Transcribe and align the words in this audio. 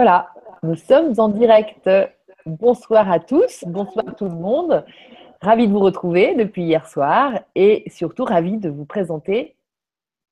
Voilà, 0.00 0.28
nous 0.62 0.76
sommes 0.76 1.12
en 1.18 1.28
direct. 1.28 1.90
Bonsoir 2.46 3.10
à 3.10 3.18
tous, 3.18 3.64
bonsoir 3.66 4.14
tout 4.16 4.26
le 4.26 4.36
monde. 4.36 4.84
Ravi 5.42 5.66
de 5.66 5.72
vous 5.72 5.80
retrouver 5.80 6.36
depuis 6.36 6.62
hier 6.62 6.86
soir 6.86 7.32
et 7.56 7.82
surtout 7.88 8.24
ravi 8.24 8.58
de 8.58 8.70
vous 8.70 8.84
présenter, 8.84 9.56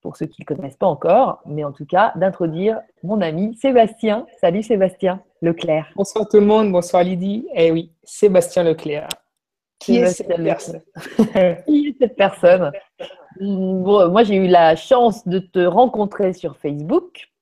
pour 0.03 0.17
ceux 0.17 0.27
qui 0.27 0.43
ne 0.43 0.47
connaissent 0.47 0.77
pas 0.77 0.87
encore, 0.87 1.41
mais 1.47 1.65
en 1.65 1.73
tout 1.73 1.85
cas 1.85 2.13
d'introduire 2.15 2.79
mon 3.03 3.21
ami 3.21 3.57
Sébastien. 3.57 4.25
Salut 4.41 4.63
Sébastien 4.63 5.21
Leclerc. 5.43 5.89
Bonsoir 5.97 6.29
tout 6.29 6.39
le 6.39 6.47
monde, 6.47 6.71
bonsoir 6.71 7.03
Lydie. 7.03 7.49
Eh 7.53 7.73
oui, 7.73 7.91
Sébastien 8.05 8.63
Leclerc. 8.63 9.09
Qui 9.81 9.97
est 9.97 10.07
cette 10.07 10.29
personne 10.29 10.81
Qui 11.67 11.89
est 11.89 11.97
cette 11.99 12.15
personne? 12.15 12.71
Moi, 13.41 14.23
j'ai 14.23 14.37
eu 14.37 14.47
la 14.47 14.77
chance 14.77 15.27
de 15.27 15.41
te 15.41 15.59
rencontrer 15.59 16.35
sur 16.35 16.57
Facebook 16.57 17.33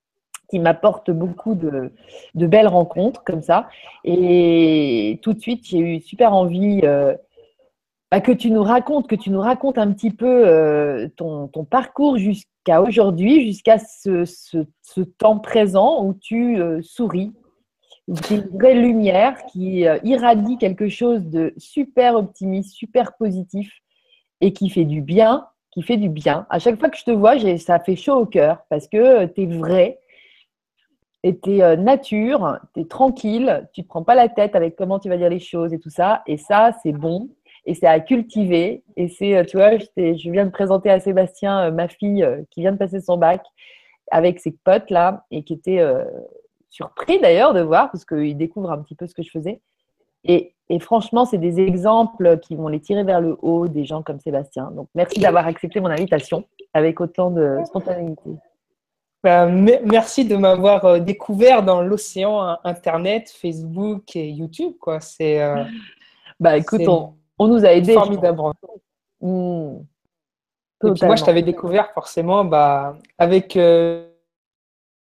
qui 0.48 0.58
m'apporte 0.58 1.10
beaucoup 1.10 1.54
de, 1.54 1.90
belles 2.34 2.68
rencontres 2.68 3.24
comme 3.24 3.42
ça. 3.42 3.68
Et 4.04 5.18
tout 5.22 5.32
de 5.32 5.40
suite, 5.40 5.66
j'ai 5.66 5.78
eu 5.78 6.00
super 6.00 6.32
envie 6.32 6.80
euh, 6.84 7.14
bah, 8.10 8.20
que 8.20 8.32
tu 8.32 8.50
nous 8.50 8.62
racontes, 8.62 9.08
que 9.08 9.14
tu 9.14 9.30
nous 9.30 9.40
racontes 9.40 9.78
un 9.78 9.92
petit 9.92 10.10
peu 10.10 10.46
euh, 10.46 11.08
ton, 11.16 11.48
parcours 11.68 12.18
jusqu'à 12.18 12.82
aujourd'hui, 12.82 13.46
jusqu'à 13.46 13.78
ce, 13.78 14.64
temps 15.18 15.38
présent 15.38 16.04
où 16.04 16.14
tu 16.14 16.60
euh, 16.60 16.80
souris, 16.82 17.32
tu 18.26 18.34
une 18.34 18.58
vraie 18.58 18.74
lumière 18.74 19.44
qui 19.46 19.86
irradie 20.02 20.58
quelque 20.58 20.88
chose 20.88 21.24
de 21.24 21.54
super 21.56 22.16
optimiste, 22.16 22.74
super 22.74 23.16
positif 23.16 23.72
et 24.42 24.52
qui 24.52 24.68
fait 24.68 24.84
du 24.84 25.00
bien 25.00 25.46
qui 25.74 25.82
fait 25.82 25.96
du 25.96 26.08
bien. 26.08 26.46
À 26.50 26.60
chaque 26.60 26.78
fois 26.78 26.88
que 26.88 26.96
je 26.96 27.04
te 27.04 27.10
vois, 27.10 27.36
ça 27.58 27.80
fait 27.80 27.96
chaud 27.96 28.14
au 28.14 28.26
cœur 28.26 28.58
parce 28.70 28.86
que 28.86 29.26
tu 29.26 29.42
es 29.42 29.46
vrai, 29.46 29.98
et 31.24 31.38
tu 31.38 31.56
es 31.56 31.62
euh, 31.62 31.74
nature, 31.74 32.58
tu 32.74 32.82
es 32.82 32.84
tranquille, 32.84 33.66
tu 33.72 33.80
ne 33.80 33.84
te 33.84 33.88
prends 33.88 34.04
pas 34.04 34.14
la 34.14 34.28
tête 34.28 34.54
avec 34.54 34.76
comment 34.76 34.98
tu 34.98 35.08
vas 35.08 35.16
dire 35.16 35.30
les 35.30 35.40
choses 35.40 35.72
et 35.72 35.80
tout 35.80 35.88
ça. 35.88 36.22
Et 36.26 36.36
ça, 36.36 36.72
c'est 36.82 36.92
bon 36.92 37.30
et 37.64 37.72
c'est 37.72 37.86
à 37.86 37.98
cultiver. 37.98 38.84
Et 38.96 39.08
c'est, 39.08 39.34
euh, 39.34 39.42
tu 39.42 39.56
vois, 39.56 39.78
je 39.78 40.30
viens 40.30 40.44
de 40.44 40.50
présenter 40.50 40.90
à 40.90 41.00
Sébastien 41.00 41.68
euh, 41.68 41.70
ma 41.70 41.88
fille 41.88 42.28
qui 42.50 42.60
vient 42.60 42.72
de 42.72 42.76
passer 42.76 43.00
son 43.00 43.16
bac 43.16 43.42
avec 44.10 44.38
ses 44.38 44.52
potes 44.52 44.90
là 44.90 45.24
et 45.30 45.44
qui 45.44 45.54
était 45.54 45.82
surpris 46.68 47.18
d'ailleurs 47.18 47.54
de 47.54 47.62
voir 47.62 47.90
parce 47.90 48.04
qu'il 48.04 48.36
découvre 48.36 48.70
un 48.70 48.78
petit 48.82 48.94
peu 48.94 49.06
ce 49.06 49.14
que 49.14 49.22
je 49.22 49.30
faisais. 49.30 49.62
Et, 50.24 50.52
et 50.68 50.78
franchement, 50.78 51.24
c'est 51.24 51.38
des 51.38 51.58
exemples 51.58 52.38
qui 52.40 52.54
vont 52.54 52.68
les 52.68 52.80
tirer 52.80 53.02
vers 53.02 53.22
le 53.22 53.38
haut 53.40 53.66
des 53.66 53.86
gens 53.86 54.02
comme 54.02 54.20
Sébastien. 54.20 54.70
Donc, 54.72 54.88
merci 54.94 55.20
d'avoir 55.20 55.46
accepté 55.46 55.80
mon 55.80 55.88
invitation 55.88 56.44
avec 56.74 57.00
autant 57.00 57.30
de 57.30 57.56
spontanéité. 57.64 58.30
Bah, 59.24 59.46
merci 59.46 60.26
de 60.26 60.36
m'avoir 60.36 60.84
euh, 60.84 60.98
découvert 60.98 61.62
dans 61.62 61.80
l'océan 61.80 62.58
Internet, 62.62 63.30
Facebook 63.30 64.14
et 64.16 64.28
YouTube. 64.28 64.74
Quoi. 64.78 65.00
C'est, 65.00 65.40
euh, 65.40 65.64
bah 66.40 66.58
écoute, 66.58 66.82
on, 66.86 67.48
nous 67.48 67.64
a 67.64 67.72
aidés. 67.72 67.94
Formidable. 67.94 68.42
Mmh. 69.22 69.78
Et 70.86 70.92
puis 70.92 71.06
moi, 71.06 71.16
je 71.16 71.24
t'avais 71.24 71.40
découvert 71.40 71.90
forcément 71.92 72.44
bah, 72.44 72.98
avec 73.16 73.56
euh, 73.56 74.06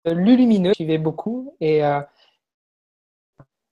Lulumineux, 0.06 0.70
je 0.70 0.76
suivais 0.76 1.00
beaucoup. 1.00 1.56
Et 1.60 1.84
euh, 1.84 2.00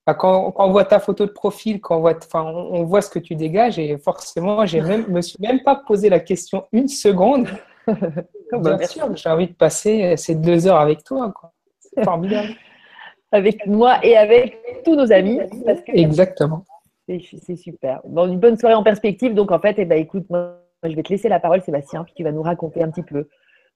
bah, 0.07 0.15
quand, 0.15 0.55
on 0.57 0.71
voit 0.71 0.85
ta 0.85 0.99
photo 0.99 1.27
de 1.27 1.31
profil, 1.31 1.79
quand 1.79 1.97
on 1.97 1.99
voit, 1.99 2.17
on, 2.33 2.83
voit 2.85 3.03
ce 3.03 3.11
que 3.11 3.19
tu 3.19 3.35
dégages, 3.35 3.77
et 3.77 3.99
forcément, 3.99 4.65
je 4.65 4.79
ne 4.79 5.05
me 5.09 5.21
suis 5.21 5.37
même 5.39 5.61
pas 5.61 5.75
posé 5.75 6.09
la 6.09 6.19
question 6.19 6.65
une 6.71 6.87
seconde. 6.87 7.47
Bien 8.51 8.87
sûr, 8.87 9.15
j'ai 9.15 9.29
envie 9.29 9.47
de 9.47 9.53
passer 9.53 10.17
ces 10.17 10.35
deux 10.35 10.67
heures 10.67 10.79
avec 10.79 11.03
toi. 11.03 11.33
C'est 11.79 12.03
formidable. 12.03 12.49
avec 13.31 13.65
moi 13.67 14.03
et 14.03 14.17
avec 14.17 14.57
tous 14.83 14.95
nos 14.95 15.11
amis. 15.11 15.39
Exactement. 15.87 16.65
C'est 17.07 17.55
super. 17.55 18.01
Bon, 18.05 18.27
une 18.27 18.39
bonne 18.39 18.57
soirée 18.57 18.75
en 18.75 18.83
perspective. 18.83 19.33
Donc, 19.33 19.51
en 19.51 19.59
fait, 19.59 19.75
eh 19.77 19.85
ben, 19.85 19.97
écoute, 19.97 20.29
moi, 20.29 20.57
je 20.83 20.95
vais 20.95 21.03
te 21.03 21.09
laisser 21.09 21.29
la 21.29 21.39
parole, 21.39 21.61
Sébastien, 21.61 22.03
puis 22.03 22.13
tu 22.15 22.23
vas 22.23 22.31
nous 22.31 22.43
raconter 22.43 22.83
un 22.83 22.91
petit 22.91 23.03
peu 23.03 23.27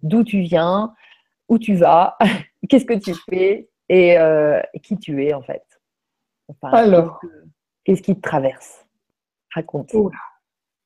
d'où 0.01 0.23
tu 0.23 0.41
viens, 0.41 0.94
où 1.50 1.57
tu 1.57 1.75
vas, 1.75 2.17
qu'est-ce 2.69 2.85
que 2.85 2.94
tu 2.94 3.13
fais 3.29 3.69
et 3.90 4.17
euh, 4.17 4.61
qui 4.84 4.97
tu 4.97 5.25
es, 5.25 5.34
en 5.34 5.41
fait. 5.41 5.63
Alors, 6.61 7.19
qu'est-ce 7.84 8.01
qui 8.01 8.16
te 8.16 8.22
traverse? 8.22 8.85
Raconte. 9.53 9.94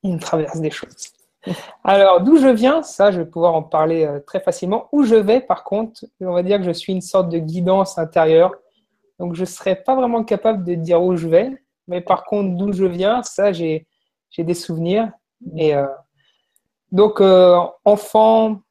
il 0.03 0.13
me 0.13 0.19
traverse 0.19 0.59
des 0.59 0.71
choses. 0.71 1.13
Alors, 1.83 2.21
d'où 2.21 2.37
je 2.37 2.47
viens, 2.47 2.83
ça, 2.83 3.11
je 3.11 3.19
vais 3.19 3.25
pouvoir 3.25 3.55
en 3.55 3.63
parler 3.63 4.05
euh, 4.05 4.19
très 4.19 4.39
facilement. 4.39 4.89
Où 4.91 5.03
je 5.03 5.15
vais, 5.15 5.39
par 5.39 5.63
contre, 5.63 6.05
on 6.19 6.33
va 6.33 6.43
dire 6.43 6.57
que 6.57 6.65
je 6.65 6.71
suis 6.71 6.93
une 6.93 7.01
sorte 7.01 7.29
de 7.29 7.37
guidance 7.37 7.97
intérieure. 7.97 8.53
Donc, 9.19 9.35
je 9.35 9.41
ne 9.41 9.45
serais 9.45 9.75
pas 9.75 9.95
vraiment 9.95 10.23
capable 10.23 10.63
de 10.63 10.75
dire 10.75 11.01
où 11.01 11.15
je 11.15 11.27
vais. 11.27 11.51
Mais 11.87 12.01
par 12.01 12.25
contre, 12.25 12.57
d'où 12.57 12.73
je 12.73 12.85
viens, 12.85 13.23
ça, 13.23 13.53
j'ai 13.53 13.87
des 14.37 14.53
souvenirs. 14.53 15.11
Euh, 15.57 15.87
donc, 16.91 17.21
euh, 17.21 17.59
enfant, 17.85 18.61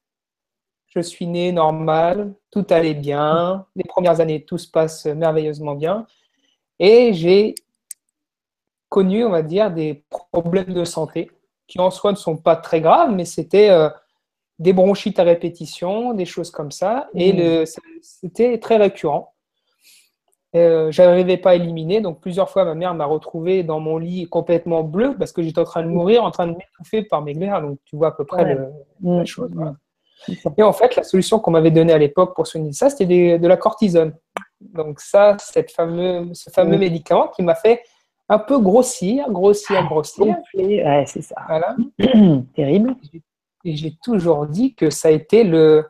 je 0.89 1.01
suis 1.01 1.27
né 1.27 1.53
normal, 1.53 2.35
tout 2.51 2.67
allait 2.71 2.95
bien. 2.95 3.67
Les 3.75 3.85
premières 3.85 4.21
années, 4.21 4.45
tout 4.45 4.59
se 4.59 4.71
passe 4.71 5.07
merveilleusement 5.07 5.75
bien. 5.75 6.07
Et 6.79 7.13
j'ai 7.15 7.55
connu, 8.89 9.25
on 9.25 9.31
va 9.31 9.43
dire, 9.43 9.71
des 9.71 10.05
problèmes 10.11 10.73
de 10.73 10.85
santé 10.85 11.31
qui 11.67 11.81
en 11.81 11.91
soi 11.91 12.13
ne 12.13 12.17
sont 12.17 12.37
pas 12.37 12.57
très 12.57 12.81
graves, 12.81 13.13
mais 13.13 13.25
c'était 13.25 13.71
euh, 13.71 13.89
des 14.59 14.73
bronchites 14.73 15.19
à 15.19 15.25
répétition, 15.25 16.15
des 16.15 16.25
choses 16.25 16.51
comme 16.51 16.71
ça. 16.71 17.09
Et 17.15 17.33
mmh. 17.33 17.67
c'était 18.01 18.59
très 18.59 18.77
récurrent. 18.77 19.33
Euh, 20.55 20.91
je 20.91 21.03
n'arrivais 21.03 21.37
pas 21.37 21.51
à 21.51 21.55
éliminer, 21.57 22.01
donc 22.01 22.21
plusieurs 22.21 22.49
fois 22.49 22.65
ma 22.65 22.75
mère 22.75 22.95
m'a 22.95 23.05
retrouvé 23.05 23.63
dans 23.63 23.81
mon 23.81 23.99
lit 23.99 24.27
complètement 24.27 24.85
bleu 24.85 25.15
parce 25.19 25.33
que 25.33 25.43
j'étais 25.43 25.59
en 25.59 25.65
train 25.65 25.83
de 25.83 25.89
mourir, 25.89 26.25
en 26.25 26.31
train 26.31 26.47
de 26.47 26.53
m'étouffer 26.53 27.03
par 27.03 27.21
mes 27.21 27.35
glaires. 27.35 27.61
Donc 27.61 27.79
tu 27.85 27.97
vois 27.97 28.09
à 28.09 28.13
peu 28.13 28.25
près 28.25 28.55
la 28.55 28.69
mmh. 29.01 29.27
chose. 29.27 29.51
Et 30.57 30.63
en 30.63 30.73
fait, 30.73 30.97
la 30.97 31.03
solution 31.03 31.41
qu'on 31.41 31.51
m'avait 31.51 31.71
donnée 31.71 31.93
à 31.93 31.99
l'époque 31.99 32.35
pour 32.35 32.47
soigner 32.47 32.73
ça, 32.73 32.89
c'était 32.89 33.39
de 33.39 33.47
la 33.47 33.57
cortisone. 33.59 34.15
Donc 34.61 35.01
ça, 35.01 35.37
cette 35.39 35.73
fameux, 35.73 36.33
ce 36.33 36.49
fameux 36.49 36.77
mmh. 36.77 36.81
médicament 36.81 37.29
qui 37.29 37.43
m'a 37.43 37.55
fait 37.55 37.83
un 38.29 38.39
peu 38.39 38.59
grossir, 38.59 39.31
grossir, 39.31 39.79
ah, 39.81 39.87
grossir. 39.87 40.37
Ouais, 40.55 41.05
c'est 41.07 41.23
ça. 41.23 41.37
Voilà. 41.47 41.77
Terrible. 42.55 42.97
Et 43.65 43.77
j'ai 43.77 43.97
toujours 44.03 44.47
dit 44.47 44.75
que 44.75 44.91
ça 44.91 45.09
a 45.09 45.11
été 45.13 45.45
le, 45.45 45.87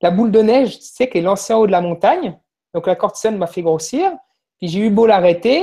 la 0.00 0.10
boule 0.10 0.30
de 0.30 0.40
neige, 0.40 0.78
tu 0.78 0.84
sais, 0.84 1.08
qui 1.08 1.18
est 1.18 1.22
lancée 1.22 1.52
en 1.52 1.60
haut 1.60 1.66
de 1.66 1.72
la 1.72 1.80
montagne. 1.80 2.38
Donc 2.74 2.86
la 2.86 2.96
cortisone 2.96 3.36
m'a 3.36 3.46
fait 3.46 3.62
grossir. 3.62 4.12
Puis 4.58 4.68
j'ai 4.68 4.80
eu 4.80 4.90
beau 4.90 5.06
l'arrêter. 5.06 5.62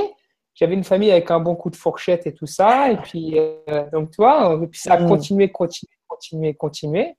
J'avais 0.54 0.74
une 0.74 0.84
famille 0.84 1.10
avec 1.10 1.30
un 1.30 1.40
bon 1.40 1.54
coup 1.54 1.70
de 1.70 1.76
fourchette 1.76 2.26
et 2.26 2.34
tout 2.34 2.46
ça. 2.46 2.90
Et 2.90 2.96
puis, 2.98 3.38
euh, 3.38 3.90
donc, 3.90 4.10
tu 4.10 4.16
vois, 4.16 4.58
puis 4.70 4.80
ça 4.80 4.94
a 4.94 5.00
mm. 5.00 5.08
continué, 5.08 5.50
continué, 5.50 5.90
continué, 6.06 6.54
continué, 6.54 7.14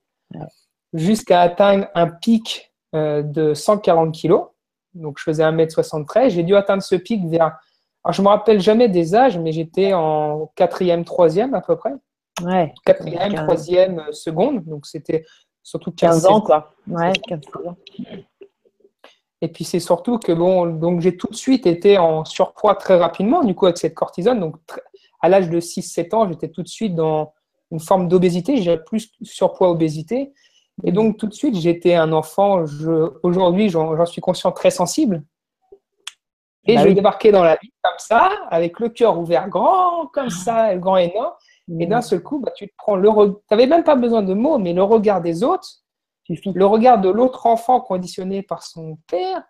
jusqu'à 0.92 1.40
atteindre 1.40 1.88
un 1.94 2.08
pic 2.08 2.72
euh, 2.94 3.22
de 3.22 3.52
140 3.52 4.14
kilos. 4.14 4.46
Donc, 4.94 5.18
je 5.18 5.24
faisais 5.24 5.42
1m73. 5.42 6.30
J'ai 6.30 6.44
dû 6.44 6.54
atteindre 6.54 6.82
ce 6.82 6.94
pic 6.94 7.26
vers 7.26 7.58
alors, 8.04 8.12
je 8.12 8.20
me 8.20 8.28
rappelle 8.28 8.60
jamais 8.60 8.88
des 8.88 9.14
âges, 9.14 9.38
mais 9.38 9.52
j'étais 9.52 9.94
en 9.94 10.50
quatrième, 10.56 11.04
troisième 11.04 11.54
à 11.54 11.62
peu 11.62 11.74
près. 11.74 11.94
Ouais. 12.42 12.74
Quatrième, 12.84 13.34
troisième, 13.34 13.98
euh, 13.98 14.12
seconde. 14.12 14.62
Donc, 14.64 14.84
c'était 14.84 15.24
surtout 15.62 15.90
15, 15.90 16.26
ans, 16.26 16.42
quoi. 16.42 16.74
Ouais, 16.86 17.12
15 17.26 17.40
ans. 17.64 17.76
Et 19.40 19.48
puis, 19.48 19.64
c'est 19.64 19.80
surtout 19.80 20.18
que, 20.18 20.32
bon, 20.32 20.66
donc 20.66 21.00
j'ai 21.00 21.16
tout 21.16 21.28
de 21.28 21.34
suite 21.34 21.66
été 21.66 21.96
en 21.96 22.26
surpoids 22.26 22.74
très 22.74 22.96
rapidement, 22.96 23.42
du 23.42 23.54
coup, 23.54 23.64
avec 23.64 23.78
cette 23.78 23.94
cortisone. 23.94 24.38
Donc, 24.38 24.56
à 25.22 25.30
l'âge 25.30 25.48
de 25.48 25.58
6-7 25.58 26.14
ans, 26.14 26.28
j'étais 26.28 26.48
tout 26.48 26.62
de 26.62 26.68
suite 26.68 26.94
dans 26.94 27.32
une 27.70 27.80
forme 27.80 28.08
d'obésité. 28.08 28.60
J'ai 28.60 28.76
plus 28.76 29.12
surpoids, 29.22 29.70
obésité. 29.70 30.34
Et 30.82 30.92
donc, 30.92 31.16
tout 31.16 31.26
de 31.26 31.34
suite, 31.34 31.56
j'étais 31.56 31.94
un 31.94 32.12
enfant, 32.12 32.64
aujourd'hui, 33.22 33.70
j'en 33.70 34.04
suis 34.04 34.20
conscient, 34.20 34.52
très 34.52 34.70
sensible. 34.70 35.22
Et 36.66 36.76
bah 36.76 36.82
je 36.82 36.88
vais 36.88 36.94
débarquer 36.94 37.30
dans 37.30 37.44
la 37.44 37.56
vie 37.56 37.72
comme 37.82 37.98
ça, 37.98 38.30
avec 38.50 38.80
le 38.80 38.88
cœur 38.88 39.18
ouvert 39.18 39.48
grand, 39.48 40.06
comme 40.06 40.30
ça, 40.30 40.74
grand 40.76 40.96
énorme. 40.96 41.32
Et 41.78 41.86
d'un 41.86 42.02
seul 42.02 42.22
coup, 42.22 42.38
bah, 42.40 42.52
tu 42.54 42.68
te 42.68 42.72
prends 42.76 42.96
le 42.96 43.08
Tu 43.08 43.36
n'avais 43.50 43.66
même 43.66 43.84
pas 43.84 43.96
besoin 43.96 44.22
de 44.22 44.34
mots, 44.34 44.58
mais 44.58 44.72
le 44.72 44.82
regard 44.82 45.20
des 45.20 45.42
autres, 45.42 45.68
le 46.28 46.64
regard 46.64 47.00
de 47.00 47.08
l'autre 47.08 47.46
enfant 47.46 47.80
conditionné 47.80 48.42
par 48.42 48.62
son 48.62 48.98
père, 49.06 49.42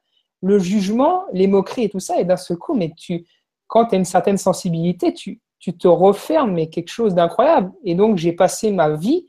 le 0.42 0.58
jugement, 0.58 1.24
les 1.32 1.46
moqueries 1.46 1.84
et 1.84 1.88
tout 1.88 2.00
ça. 2.00 2.20
Et 2.20 2.24
d'un 2.24 2.36
seul 2.36 2.56
coup, 2.56 2.74
mais 2.74 2.92
tu, 2.96 3.26
quand 3.66 3.86
tu 3.86 3.94
as 3.94 3.98
une 3.98 4.04
certaine 4.04 4.38
sensibilité, 4.38 5.12
tu, 5.14 5.40
tu 5.58 5.76
te 5.76 5.88
refermes, 5.88 6.52
mais 6.52 6.68
quelque 6.68 6.90
chose 6.90 7.14
d'incroyable. 7.14 7.72
Et 7.84 7.94
donc, 7.94 8.16
j'ai 8.18 8.32
passé 8.32 8.70
ma 8.70 8.90
vie 8.90 9.26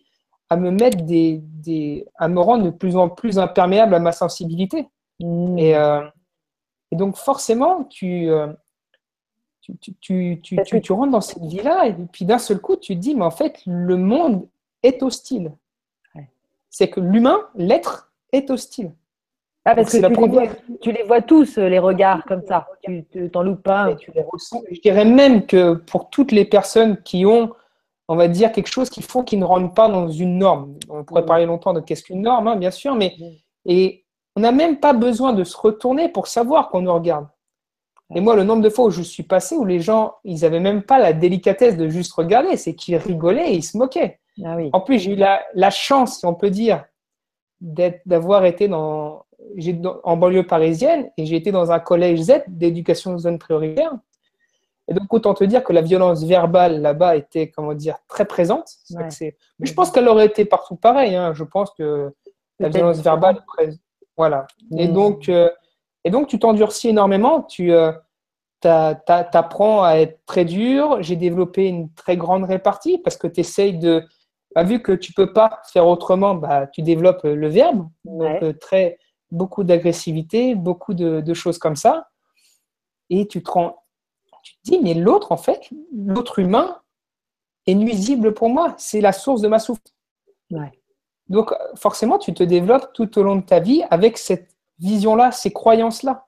à 0.49 0.57
me 0.57 0.69
mettre 0.69 1.03
des, 1.03 1.39
des, 1.41 2.05
à 2.15 2.27
me 2.27 2.39
rendre 2.39 2.65
de 2.65 2.69
plus 2.69 2.97
en 2.97 3.09
plus 3.09 3.39
imperméable 3.39 3.95
à 3.95 3.99
ma 3.99 4.11
sensibilité. 4.11 4.88
Mmh. 5.19 5.57
Et, 5.57 5.75
euh, 5.75 6.01
et 6.95 6.97
donc, 6.97 7.18
forcément, 7.18 7.83
tu, 7.83 8.30
euh, 8.30 8.47
tu, 9.59 9.75
tu, 10.00 10.39
tu, 10.42 10.81
tu, 10.81 10.94
rentres 10.94 11.12
dans 11.12 11.19
cette 11.19 11.44
vie-là, 11.44 11.88
et 11.88 11.94
puis 12.09 12.24
d'un 12.24 12.38
seul 12.38 12.59
coup, 12.59 12.77
tu 12.77 12.95
te 12.95 13.00
dis, 13.00 13.15
mais 13.15 13.25
en 13.25 13.31
fait, 13.31 13.62
le 13.65 13.97
monde 13.97 14.47
est 14.81 15.03
hostile. 15.03 15.51
C'est 16.69 16.89
que 16.89 17.01
l'humain, 17.01 17.50
l'être, 17.56 18.13
est 18.31 18.50
hostile. 18.50 18.94
Ah, 19.65 19.75
parce 19.75 19.92
que 19.92 19.97
tu, 19.97 20.01
les 20.01 20.27
vois, 20.27 20.47
tu, 20.81 20.92
les 20.94 21.03
vois, 21.03 21.21
tous, 21.21 21.57
les 21.57 21.80
regards 21.80 22.24
comme 22.24 22.44
ça. 22.47 22.65
Tu 22.81 23.03
t'en 23.30 23.44
loupes 23.44 23.63
pas. 23.63 23.94
tu 23.95 24.12
les 24.15 24.21
ressens. 24.21 24.62
Je 24.71 24.80
dirais 24.80 25.03
même 25.03 25.45
que 25.45 25.74
pour 25.74 26.09
toutes 26.09 26.31
les 26.31 26.45
personnes 26.45 27.01
qui 27.03 27.25
ont, 27.25 27.51
on 28.07 28.15
va 28.15 28.30
dire, 28.30 28.53
quelque 28.53 28.71
chose 28.71 28.89
qu'il 28.89 29.03
faut 29.03 29.24
qu'ils 29.24 29.39
ne 29.39 29.45
rentrent 29.45 29.74
pas 29.74 29.89
dans 29.89 30.07
une 30.07 30.38
norme. 30.38 30.77
On 30.88 31.03
pourrait 31.03 31.24
mm. 31.24 31.25
parler 31.25 31.45
longtemps 31.45 31.74
de 31.74 31.81
qu'est-ce 31.81 32.03
qu'une 32.03 32.21
norme, 32.21 32.48
hein, 32.48 32.56
bien 32.56 32.71
sûr, 32.71 32.95
mais 32.95 33.15
mm. 33.19 33.24
et 33.65 34.04
on 34.35 34.41
n'a 34.41 34.51
même 34.51 34.79
pas 34.79 34.93
besoin 34.93 35.33
de 35.33 35.43
se 35.43 35.57
retourner 35.57 36.09
pour 36.09 36.27
savoir 36.27 36.69
qu'on 36.69 36.81
nous 36.81 36.93
regarde. 36.93 37.27
Et 38.13 38.21
moi, 38.21 38.35
le 38.35 38.43
nombre 38.43 38.61
de 38.61 38.69
fois 38.69 38.85
où 38.85 38.91
je 38.91 39.01
suis 39.01 39.23
passé, 39.23 39.55
où 39.55 39.65
les 39.65 39.79
gens, 39.79 40.15
ils 40.23 40.41
n'avaient 40.41 40.59
même 40.59 40.83
pas 40.83 40.99
la 40.99 41.13
délicatesse 41.13 41.75
de 41.75 41.89
juste 41.89 42.13
regarder, 42.13 42.55
c'est 42.55 42.75
qu'ils 42.75 42.97
rigolaient 42.97 43.51
et 43.51 43.55
ils 43.55 43.63
se 43.63 43.77
moquaient. 43.77 44.19
Ah 44.43 44.57
en 44.73 44.81
plus, 44.81 44.99
j'ai 44.99 45.13
eu 45.13 45.15
la, 45.15 45.41
la, 45.53 45.69
chance, 45.71 46.19
si 46.19 46.25
on 46.25 46.33
peut 46.33 46.49
dire, 46.51 46.83
d'avoir 47.61 48.45
été 48.45 48.67
dans, 48.67 49.25
en 50.03 50.17
banlieue 50.17 50.45
parisienne 50.45 51.09
et 51.17 51.25
j'ai 51.25 51.38
été 51.38 51.51
dans 51.51 51.71
un 51.71 51.79
collège 51.79 52.21
Z 52.21 52.43
d'éducation 52.47 53.17
zone 53.17 53.39
prioritaire. 53.39 53.93
Et 54.88 54.93
donc, 54.93 55.11
autant 55.11 55.33
te 55.33 55.43
dire 55.43 55.63
que 55.63 55.73
la 55.73 55.81
violence 55.81 56.23
verbale 56.23 56.81
là-bas 56.81 57.15
était, 57.15 57.49
comment 57.49 57.73
dire, 57.73 57.97
très 58.07 58.25
présente. 58.25 58.69
Mais 58.91 59.09
je 59.61 59.73
pense 59.73 59.89
qu'elle 59.89 60.07
aurait 60.07 60.27
été 60.27 60.45
partout 60.45 60.75
pareil. 60.75 61.15
Hein. 61.15 61.33
Je 61.33 61.43
pense 61.43 61.71
que 61.71 62.13
la 62.59 62.69
violence 62.69 62.99
verbale, 62.99 63.43
voilà. 64.17 64.47
Et, 64.77 64.88
mmh. 64.88 64.94
donc, 64.94 65.29
euh, 65.29 65.50
et 66.03 66.09
donc, 66.09 66.27
tu 66.27 66.39
t'endurcis 66.39 66.89
énormément. 66.89 67.44
Tu 67.44 67.73
euh, 67.73 67.91
apprends 68.63 69.83
à 69.83 69.95
être 69.95 70.19
très 70.25 70.45
dur. 70.45 71.01
J'ai 71.01 71.15
développé 71.15 71.67
une 71.67 71.91
très 71.94 72.17
grande 72.17 72.45
répartie 72.45 72.97
parce 73.00 73.17
que 73.17 73.27
tu 73.27 73.41
essayes 73.41 73.77
de. 73.77 74.03
Bah, 74.53 74.63
vu 74.63 74.81
que 74.81 74.94
tu 74.94 75.12
peux 75.13 75.33
pas 75.33 75.62
faire 75.71 75.85
autrement, 75.85 76.35
bah, 76.35 76.67
tu 76.67 76.81
développes 76.81 77.23
le 77.23 77.47
verbe. 77.50 77.89
Donc, 78.06 78.41
euh, 78.41 78.53
très, 78.53 78.97
beaucoup 79.31 79.63
d'agressivité, 79.63 80.56
beaucoup 80.56 80.94
de, 80.94 81.33
choses 81.33 81.57
comme 81.57 81.75
ça. 81.75 82.07
Et 83.09 83.27
tu 83.27 83.44
te, 83.44 83.51
rends, 83.51 83.83
tu 84.44 84.53
te 84.56 84.59
dis, 84.63 84.79
mais 84.79 84.94
l'autre, 84.94 85.31
en 85.31 85.38
fait, 85.38 85.69
l'autre 85.94 86.39
humain 86.39 86.79
est 87.67 87.75
nuisible 87.75 88.33
pour 88.33 88.50
moi. 88.50 88.73
C'est 88.77 89.01
la 89.01 89.12
source 89.12 89.41
de 89.41 89.47
ma 89.47 89.59
souffrance. 89.59 89.94
Donc, 91.30 91.54
forcément, 91.75 92.18
tu 92.18 92.33
te 92.33 92.44
développes 92.44 92.92
tout 92.94 93.18
au 93.18 93.24
long 93.24 93.36
de 93.38 93.42
ta 93.42 93.60
vie 93.60 93.83
avec 93.89 94.18
cette 94.18 94.50
vision-là, 94.80 95.31
ces 95.31 95.51
croyances-là. 95.51 96.25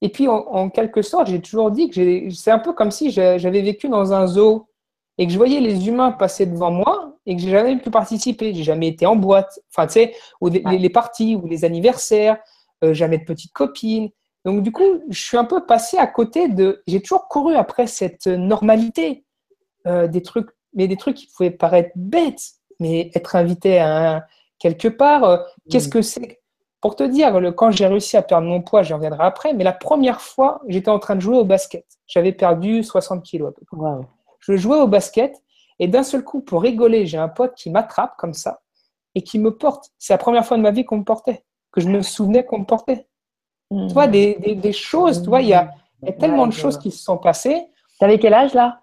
Et 0.00 0.10
puis, 0.10 0.28
en, 0.28 0.70
quelque 0.70 1.02
sorte, 1.02 1.28
j'ai 1.28 1.40
toujours 1.40 1.70
dit 1.70 1.90
que 1.90 2.30
c'est 2.30 2.50
un 2.50 2.58
peu 2.58 2.72
comme 2.72 2.90
si 2.90 3.10
j'avais 3.10 3.62
vécu 3.62 3.88
dans 3.88 4.12
un 4.12 4.26
zoo 4.26 4.68
et 5.16 5.26
que 5.26 5.32
je 5.32 5.38
voyais 5.38 5.60
les 5.60 5.88
humains 5.88 6.12
passer 6.12 6.46
devant 6.46 6.70
moi 6.70 7.16
et 7.26 7.34
que 7.34 7.42
j'ai 7.42 7.50
jamais 7.50 7.76
pu 7.76 7.90
participer. 7.90 8.54
J'ai 8.54 8.62
jamais 8.62 8.88
été 8.88 9.06
en 9.06 9.16
boîte, 9.16 9.58
enfin, 9.70 9.86
tu 9.86 9.94
sais, 9.94 10.14
les, 10.40 10.90
parties 10.90 11.34
ou 11.34 11.48
les 11.48 11.64
anniversaires, 11.64 12.38
euh, 12.84 12.94
jamais 12.94 13.18
de 13.18 13.24
petites 13.24 13.52
copines. 13.52 14.10
Donc, 14.44 14.62
du 14.62 14.70
coup, 14.70 15.02
je 15.08 15.20
suis 15.20 15.36
un 15.36 15.44
peu 15.44 15.66
passé 15.66 15.98
à 15.98 16.06
côté 16.06 16.48
de. 16.48 16.82
J'ai 16.86 17.02
toujours 17.02 17.26
couru 17.26 17.56
après 17.56 17.88
cette 17.88 18.28
normalité, 18.28 19.24
euh, 19.88 20.06
des 20.06 20.22
trucs, 20.22 20.50
mais 20.74 20.86
des 20.86 20.96
trucs 20.96 21.16
qui 21.16 21.26
pouvaient 21.26 21.50
paraître 21.50 21.90
bêtes, 21.96 22.57
mais 22.80 23.10
être 23.14 23.36
invité 23.36 23.78
à 23.78 24.26
quelque 24.58 24.88
part, 24.88 25.24
euh, 25.24 25.38
qu'est-ce 25.70 25.88
mm. 25.88 25.92
que 25.92 26.02
c'est 26.02 26.40
Pour 26.80 26.96
te 26.96 27.02
dire, 27.02 27.32
quand 27.56 27.70
j'ai 27.70 27.86
réussi 27.86 28.16
à 28.16 28.22
perdre 28.22 28.46
mon 28.46 28.62
poids, 28.62 28.82
j'y 28.82 28.92
reviendrai 28.92 29.24
après, 29.24 29.52
mais 29.54 29.64
la 29.64 29.72
première 29.72 30.20
fois, 30.20 30.60
j'étais 30.68 30.90
en 30.90 30.98
train 30.98 31.16
de 31.16 31.20
jouer 31.20 31.36
au 31.36 31.44
basket. 31.44 31.84
J'avais 32.06 32.32
perdu 32.32 32.82
60 32.82 33.22
kilos 33.22 33.50
à 33.50 33.52
peu 33.52 33.64
près. 33.66 33.90
Je 34.40 34.56
jouais 34.56 34.78
au 34.78 34.86
basket 34.86 35.42
et 35.78 35.88
d'un 35.88 36.02
seul 36.02 36.24
coup, 36.24 36.40
pour 36.40 36.62
rigoler, 36.62 37.06
j'ai 37.06 37.18
un 37.18 37.28
pote 37.28 37.54
qui 37.54 37.70
m'attrape 37.70 38.16
comme 38.16 38.34
ça 38.34 38.60
et 39.14 39.22
qui 39.22 39.38
me 39.38 39.54
porte. 39.56 39.90
C'est 39.98 40.12
la 40.12 40.18
première 40.18 40.44
fois 40.44 40.56
de 40.56 40.62
ma 40.62 40.70
vie 40.70 40.84
qu'on 40.84 40.98
me 40.98 41.04
portait, 41.04 41.44
que 41.72 41.80
je 41.80 41.88
me 41.88 42.02
souvenais 42.02 42.44
qu'on 42.44 42.60
me 42.60 42.64
portait. 42.64 43.06
Tu 43.70 43.92
vois, 43.92 44.06
des, 44.06 44.34
des, 44.54 44.72
choses, 44.72 45.22
tu 45.22 45.28
vois, 45.28 45.42
il 45.42 45.48
y 45.48 45.52
a, 45.52 45.70
y 46.02 46.08
a, 46.08 46.12
tellement 46.12 46.46
de 46.46 46.52
choses 46.52 46.78
qui 46.78 46.90
se 46.90 47.04
sont 47.04 47.18
passées. 47.18 47.66
Tu 47.98 48.04
avais 48.04 48.18
quel 48.18 48.32
âge 48.32 48.54
là? 48.54 48.80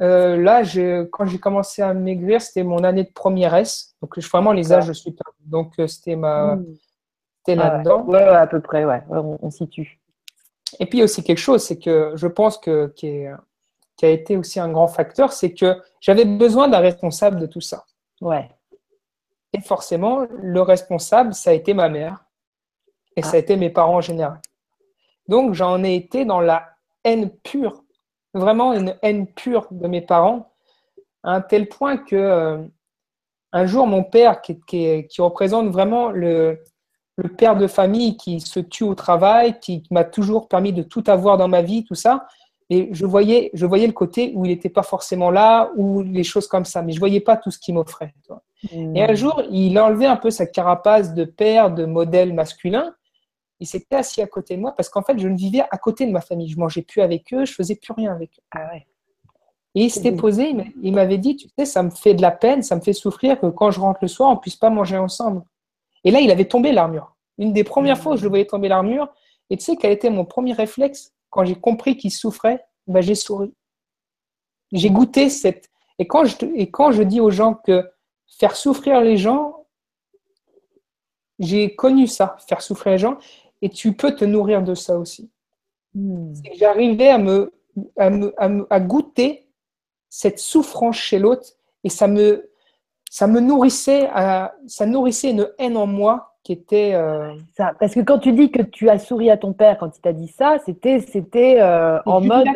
Euh, 0.00 0.36
Là, 0.36 0.62
quand 1.10 1.26
j'ai 1.26 1.38
commencé 1.38 1.82
à 1.82 1.92
maigrir, 1.94 2.40
c'était 2.40 2.62
mon 2.62 2.84
année 2.84 3.04
de 3.04 3.12
première 3.12 3.54
S. 3.54 3.94
Donc, 4.00 4.18
vraiment, 4.18 4.52
les 4.52 4.72
âges, 4.72 4.86
je 4.86 4.92
suis 4.92 5.14
Donc, 5.46 5.72
euh, 5.78 5.86
c'était 5.86 6.16
ma. 6.16 6.58
C'était 7.44 7.60
ah 7.60 7.70
là-dedans. 7.70 8.04
ouais. 8.04 8.22
à 8.22 8.46
peu 8.46 8.60
près, 8.60 8.84
ouais, 8.84 9.02
on, 9.08 9.38
on 9.40 9.50
situe. 9.50 9.98
Et 10.78 10.86
puis 10.86 11.02
aussi 11.02 11.24
quelque 11.24 11.38
chose, 11.38 11.64
c'est 11.64 11.78
que 11.78 12.12
je 12.14 12.26
pense 12.26 12.58
que 12.58 12.92
qui 12.94 13.08
est 13.08 13.30
qui 14.00 14.06
a 14.06 14.08
été 14.08 14.38
aussi 14.38 14.58
un 14.58 14.70
grand 14.70 14.88
facteur, 14.88 15.30
c'est 15.30 15.52
que 15.52 15.78
j'avais 16.00 16.24
besoin 16.24 16.68
d'un 16.68 16.78
responsable 16.78 17.38
de 17.38 17.44
tout 17.44 17.60
ça. 17.60 17.84
Ouais. 18.22 18.48
Et 19.52 19.60
forcément, 19.60 20.26
le 20.38 20.62
responsable, 20.62 21.34
ça 21.34 21.50
a 21.50 21.52
été 21.52 21.74
ma 21.74 21.90
mère 21.90 22.24
et 23.14 23.20
ça 23.20 23.32
a 23.32 23.34
ah. 23.34 23.38
été 23.40 23.56
mes 23.56 23.68
parents 23.68 23.96
en 23.96 24.00
général. 24.00 24.40
Donc, 25.28 25.52
j'en 25.52 25.84
ai 25.84 25.96
été 25.96 26.24
dans 26.24 26.40
la 26.40 26.70
haine 27.04 27.28
pure, 27.28 27.84
vraiment 28.34 28.72
une 28.72 28.94
haine 29.02 29.26
pure 29.26 29.66
de 29.70 29.86
mes 29.86 30.00
parents, 30.00 30.52
à 31.22 31.34
un 31.34 31.40
tel 31.40 31.68
point 31.68 31.96
que 31.96 32.16
euh, 32.16 32.58
un 33.52 33.66
jour, 33.66 33.86
mon 33.86 34.04
père, 34.04 34.40
qui, 34.42 34.60
qui, 34.66 35.20
représente 35.20 35.68
vraiment 35.68 36.10
le, 36.10 36.62
le, 37.16 37.28
père 37.28 37.56
de 37.56 37.66
famille 37.66 38.16
qui 38.16 38.40
se 38.40 38.60
tue 38.60 38.84
au 38.84 38.94
travail, 38.94 39.58
qui 39.60 39.82
m'a 39.90 40.04
toujours 40.04 40.48
permis 40.48 40.72
de 40.72 40.82
tout 40.82 41.04
avoir 41.08 41.36
dans 41.36 41.48
ma 41.48 41.62
vie, 41.62 41.84
tout 41.84 41.96
ça, 41.96 42.26
et 42.70 42.88
je 42.92 43.04
voyais, 43.04 43.50
je 43.52 43.66
voyais 43.66 43.88
le 43.88 43.92
côté 43.92 44.32
où 44.36 44.44
il 44.44 44.48
n'était 44.48 44.68
pas 44.68 44.84
forcément 44.84 45.30
là, 45.30 45.70
ou 45.76 46.02
les 46.02 46.22
choses 46.22 46.46
comme 46.46 46.64
ça, 46.64 46.82
mais 46.82 46.92
je 46.92 47.00
voyais 47.00 47.20
pas 47.20 47.36
tout 47.36 47.50
ce 47.50 47.58
qu'il 47.58 47.74
m'offrait. 47.74 48.14
Et 48.72 49.02
un 49.02 49.14
jour, 49.14 49.42
il 49.50 49.76
a 49.76 49.86
enlevé 49.86 50.06
un 50.06 50.16
peu 50.16 50.30
sa 50.30 50.46
carapace 50.46 51.14
de 51.14 51.24
père, 51.24 51.70
de 51.70 51.84
modèle 51.84 52.32
masculin. 52.32 52.94
Il 53.60 53.66
s'était 53.66 53.96
assis 53.96 54.22
à 54.22 54.26
côté 54.26 54.56
de 54.56 54.60
moi 54.60 54.72
parce 54.72 54.88
qu'en 54.88 55.02
fait, 55.02 55.18
je 55.18 55.28
ne 55.28 55.36
vivais 55.36 55.62
à 55.70 55.78
côté 55.78 56.06
de 56.06 56.10
ma 56.10 56.20
famille. 56.20 56.48
Je 56.48 56.58
mangeais 56.58 56.82
plus 56.82 57.02
avec 57.02 57.32
eux, 57.32 57.44
je 57.44 57.52
faisais 57.52 57.76
plus 57.76 57.92
rien 57.92 58.12
avec 58.12 58.30
eux. 58.38 58.42
Ah 58.50 58.68
ouais. 58.72 58.86
Et 59.74 59.84
il 59.84 59.90
s'était 59.90 60.12
posé, 60.12 60.52
il 60.82 60.92
m'avait 60.92 61.18
dit, 61.18 61.36
tu 61.36 61.48
sais, 61.56 61.64
ça 61.64 61.84
me 61.84 61.90
fait 61.90 62.14
de 62.14 62.22
la 62.22 62.32
peine, 62.32 62.62
ça 62.62 62.74
me 62.74 62.80
fait 62.80 62.92
souffrir 62.92 63.38
que 63.38 63.46
quand 63.46 63.70
je 63.70 63.78
rentre 63.78 64.00
le 64.02 64.08
soir, 64.08 64.30
on 64.30 64.36
puisse 64.36 64.56
pas 64.56 64.68
manger 64.68 64.96
ensemble. 64.96 65.42
Et 66.02 66.10
là, 66.10 66.20
il 66.20 66.30
avait 66.30 66.46
tombé 66.46 66.72
l'armure. 66.72 67.14
Une 67.38 67.52
des 67.52 67.62
premières 67.62 67.96
hmm. 67.96 68.00
fois 68.00 68.12
où 68.14 68.16
je 68.16 68.24
le 68.24 68.30
voyais 68.30 68.46
tomber 68.46 68.68
l'armure, 68.68 69.08
et 69.48 69.56
tu 69.56 69.64
sais 69.64 69.76
quel 69.76 69.92
était 69.92 70.10
mon 70.10 70.24
premier 70.24 70.54
réflexe 70.54 71.12
quand 71.28 71.44
j'ai 71.44 71.54
compris 71.54 71.96
qu'il 71.96 72.10
souffrait, 72.10 72.64
ben, 72.88 73.00
j'ai 73.00 73.14
souri. 73.14 73.54
J'ai 74.72 74.90
goûté 74.90 75.30
cette. 75.30 75.70
Et 75.98 76.06
quand, 76.06 76.24
je, 76.24 76.36
et 76.54 76.70
quand 76.70 76.90
je 76.90 77.02
dis 77.02 77.20
aux 77.20 77.30
gens 77.30 77.54
que 77.54 77.88
faire 78.38 78.56
souffrir 78.56 79.00
les 79.00 79.16
gens, 79.16 79.66
j'ai 81.38 81.74
connu 81.74 82.06
ça, 82.06 82.36
faire 82.48 82.60
souffrir 82.60 82.92
les 82.92 82.98
gens, 82.98 83.18
et 83.62 83.68
tu 83.68 83.92
peux 83.92 84.14
te 84.14 84.24
nourrir 84.24 84.62
de 84.62 84.74
ça 84.74 84.98
aussi. 84.98 85.30
Hmm. 85.94 86.32
J'arrivais 86.54 87.08
à 87.08 87.18
me, 87.18 87.52
à, 87.96 88.10
me, 88.10 88.66
à, 88.70 88.80
goûter 88.80 89.48
cette 90.08 90.38
souffrance 90.38 90.96
chez 90.96 91.18
l'autre, 91.18 91.48
et 91.84 91.88
ça 91.88 92.06
me, 92.06 92.50
ça 93.10 93.26
me 93.26 93.40
nourrissait, 93.40 94.08
à, 94.12 94.54
ça 94.66 94.86
nourrissait 94.86 95.30
une 95.30 95.50
haine 95.58 95.76
en 95.76 95.86
moi 95.86 96.36
qui 96.42 96.52
était. 96.52 96.94
Euh, 96.94 97.34
ça, 97.56 97.74
parce 97.78 97.94
que 97.94 98.00
quand 98.00 98.18
tu 98.18 98.32
dis 98.32 98.50
que 98.50 98.62
tu 98.62 98.88
as 98.88 98.98
souri 98.98 99.30
à 99.30 99.36
ton 99.36 99.52
père 99.52 99.78
quand 99.78 99.96
il 99.96 100.00
t'a 100.00 100.12
dit 100.12 100.28
ça, 100.28 100.58
c'était 100.64 101.00
c'était 101.00 101.60
euh, 101.60 102.00
en 102.06 102.20
mode. 102.20 102.46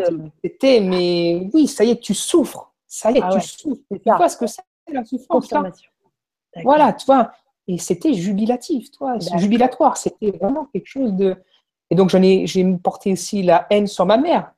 C'était, 0.42 0.80
mais 0.80 1.48
oui, 1.52 1.66
ça 1.66 1.84
y 1.84 1.90
est, 1.90 2.00
tu 2.00 2.14
souffres. 2.14 2.72
Ça 2.86 3.10
y 3.10 3.18
est, 3.18 3.22
ah 3.22 3.30
tu 3.32 3.40
souffres. 3.40 3.82
Tu 3.90 3.98
vois 4.04 4.28
ce 4.28 4.36
que 4.36 4.46
c'est 4.46 4.62
la 4.88 5.04
souffrance 5.04 5.52
Voilà, 6.62 6.92
tu 6.92 7.06
vois. 7.06 7.32
Et 7.66 7.78
c'était 7.78 8.12
jubilatif, 8.12 8.90
toi, 8.90 9.18
jubilatoire. 9.36 9.96
C'était 9.96 10.32
vraiment 10.32 10.66
quelque 10.66 10.86
chose 10.86 11.12
de. 11.14 11.36
Et 11.90 11.94
donc, 11.94 12.10
j'en 12.10 12.22
ai, 12.22 12.46
j'ai 12.46 12.64
porté 12.82 13.12
aussi 13.12 13.42
la 13.42 13.66
haine 13.70 13.86
sur 13.86 14.06
ma 14.06 14.16
mère. 14.16 14.52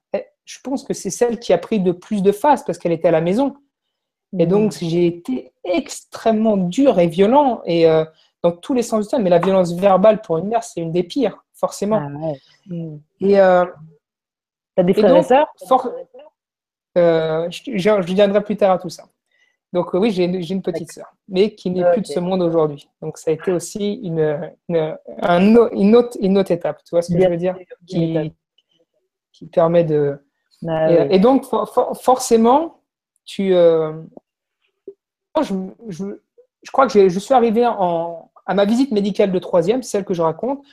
Je 0.45 0.59
pense 0.63 0.85
que 0.85 0.95
c'est 0.95 1.11
celle 1.11 1.41
qui 1.41 1.53
a 1.53 1.59
pris 1.59 1.81
de 1.81 1.91
plus 1.91 2.23
de 2.23 2.31
face 2.31 2.65
parce 2.65 2.79
qu'elle 2.79 2.93
était 2.93 3.09
à 3.09 3.13
la 3.13 3.21
maison. 3.21 3.57
Et 4.39 4.47
donc, 4.47 4.81
mmh. 4.81 4.85
j'ai 4.85 5.07
été 5.07 5.53
extrêmement 5.65 6.57
dur 6.57 6.99
et 6.99 7.07
violent. 7.09 7.63
Et 7.65 7.89
euh, 7.89 8.05
dans 8.47 8.53
tous 8.53 8.75
les 8.75 8.83
sens 8.83 9.05
du 9.05 9.11
terme. 9.11 9.23
Mais 9.23 9.31
la 9.31 9.39
violence 9.39 9.73
verbale 9.75 10.21
pour 10.23 10.39
une 10.39 10.49
mère, 10.49 10.63
c'est 10.63 10.81
une 10.81 10.93
des 10.93 11.03
pires, 11.03 11.45
forcément. 11.55 12.01
Ah 12.01 12.33
et 13.21 13.41
euh, 13.41 13.65
T'as 14.75 14.83
des 14.83 14.95
frères 14.95 15.17
et, 15.17 15.23
sœurs? 15.23 15.49
euh, 16.99 17.49
je, 17.51 18.13
viendrai 18.15 18.43
plus 18.43 18.57
tard 18.57 18.73
à 18.73 18.79
tout 18.79 18.91
ça. 18.91 19.05
Donc 19.76 19.92
oui, 19.92 20.11
j'ai 20.11 20.25
une, 20.25 20.62
petite 20.62 20.90
sœur, 20.90 21.14
mais 21.28 21.54
qui 21.54 21.68
n'est 21.68 21.85
plus 21.92 22.00
de 22.00 22.06
ce 22.06 22.18
monde 22.18 22.40
aujourd'hui. 22.40 22.88
Donc 23.02 23.18
ça 23.18 23.30
a 23.30 23.35
été 23.35 23.52
aussi 23.52 24.00
une, 24.02 24.50
une, 24.71 24.97
une, 25.21 25.97
autre, 25.97 26.16
une 26.18 26.38
autre 26.38 26.50
étape, 26.50 26.83
tu 26.83 26.92
vois 26.92 27.02
ce 27.02 27.12
que 27.12 27.21
je 27.21 27.28
veux 27.28 27.37
dire? 27.37 27.54
qui, 27.87 28.33
qui 29.35 29.47
permet 29.49 29.85
de... 29.85 30.18
Ah 30.66 30.90
et, 31.11 31.18
donc 31.18 31.45
forcément, 32.00 32.80
tu... 33.26 33.54
Euh, 33.54 33.92
je, 35.42 35.52
je, 35.88 36.04
je, 36.62 36.71
crois 36.71 36.87
que 36.87 37.11
je 37.11 37.18
suis 37.18 37.35
arrivé 37.35 37.66
en, 37.66 38.30
à 38.47 38.54
ma 38.54 38.64
visite 38.64 38.92
médicale 38.92 39.30
de 39.30 39.38
troisième, 39.38 39.83
celle 39.83 40.06
que 40.06 40.14
je 40.14 40.23
raconte, 40.23 40.64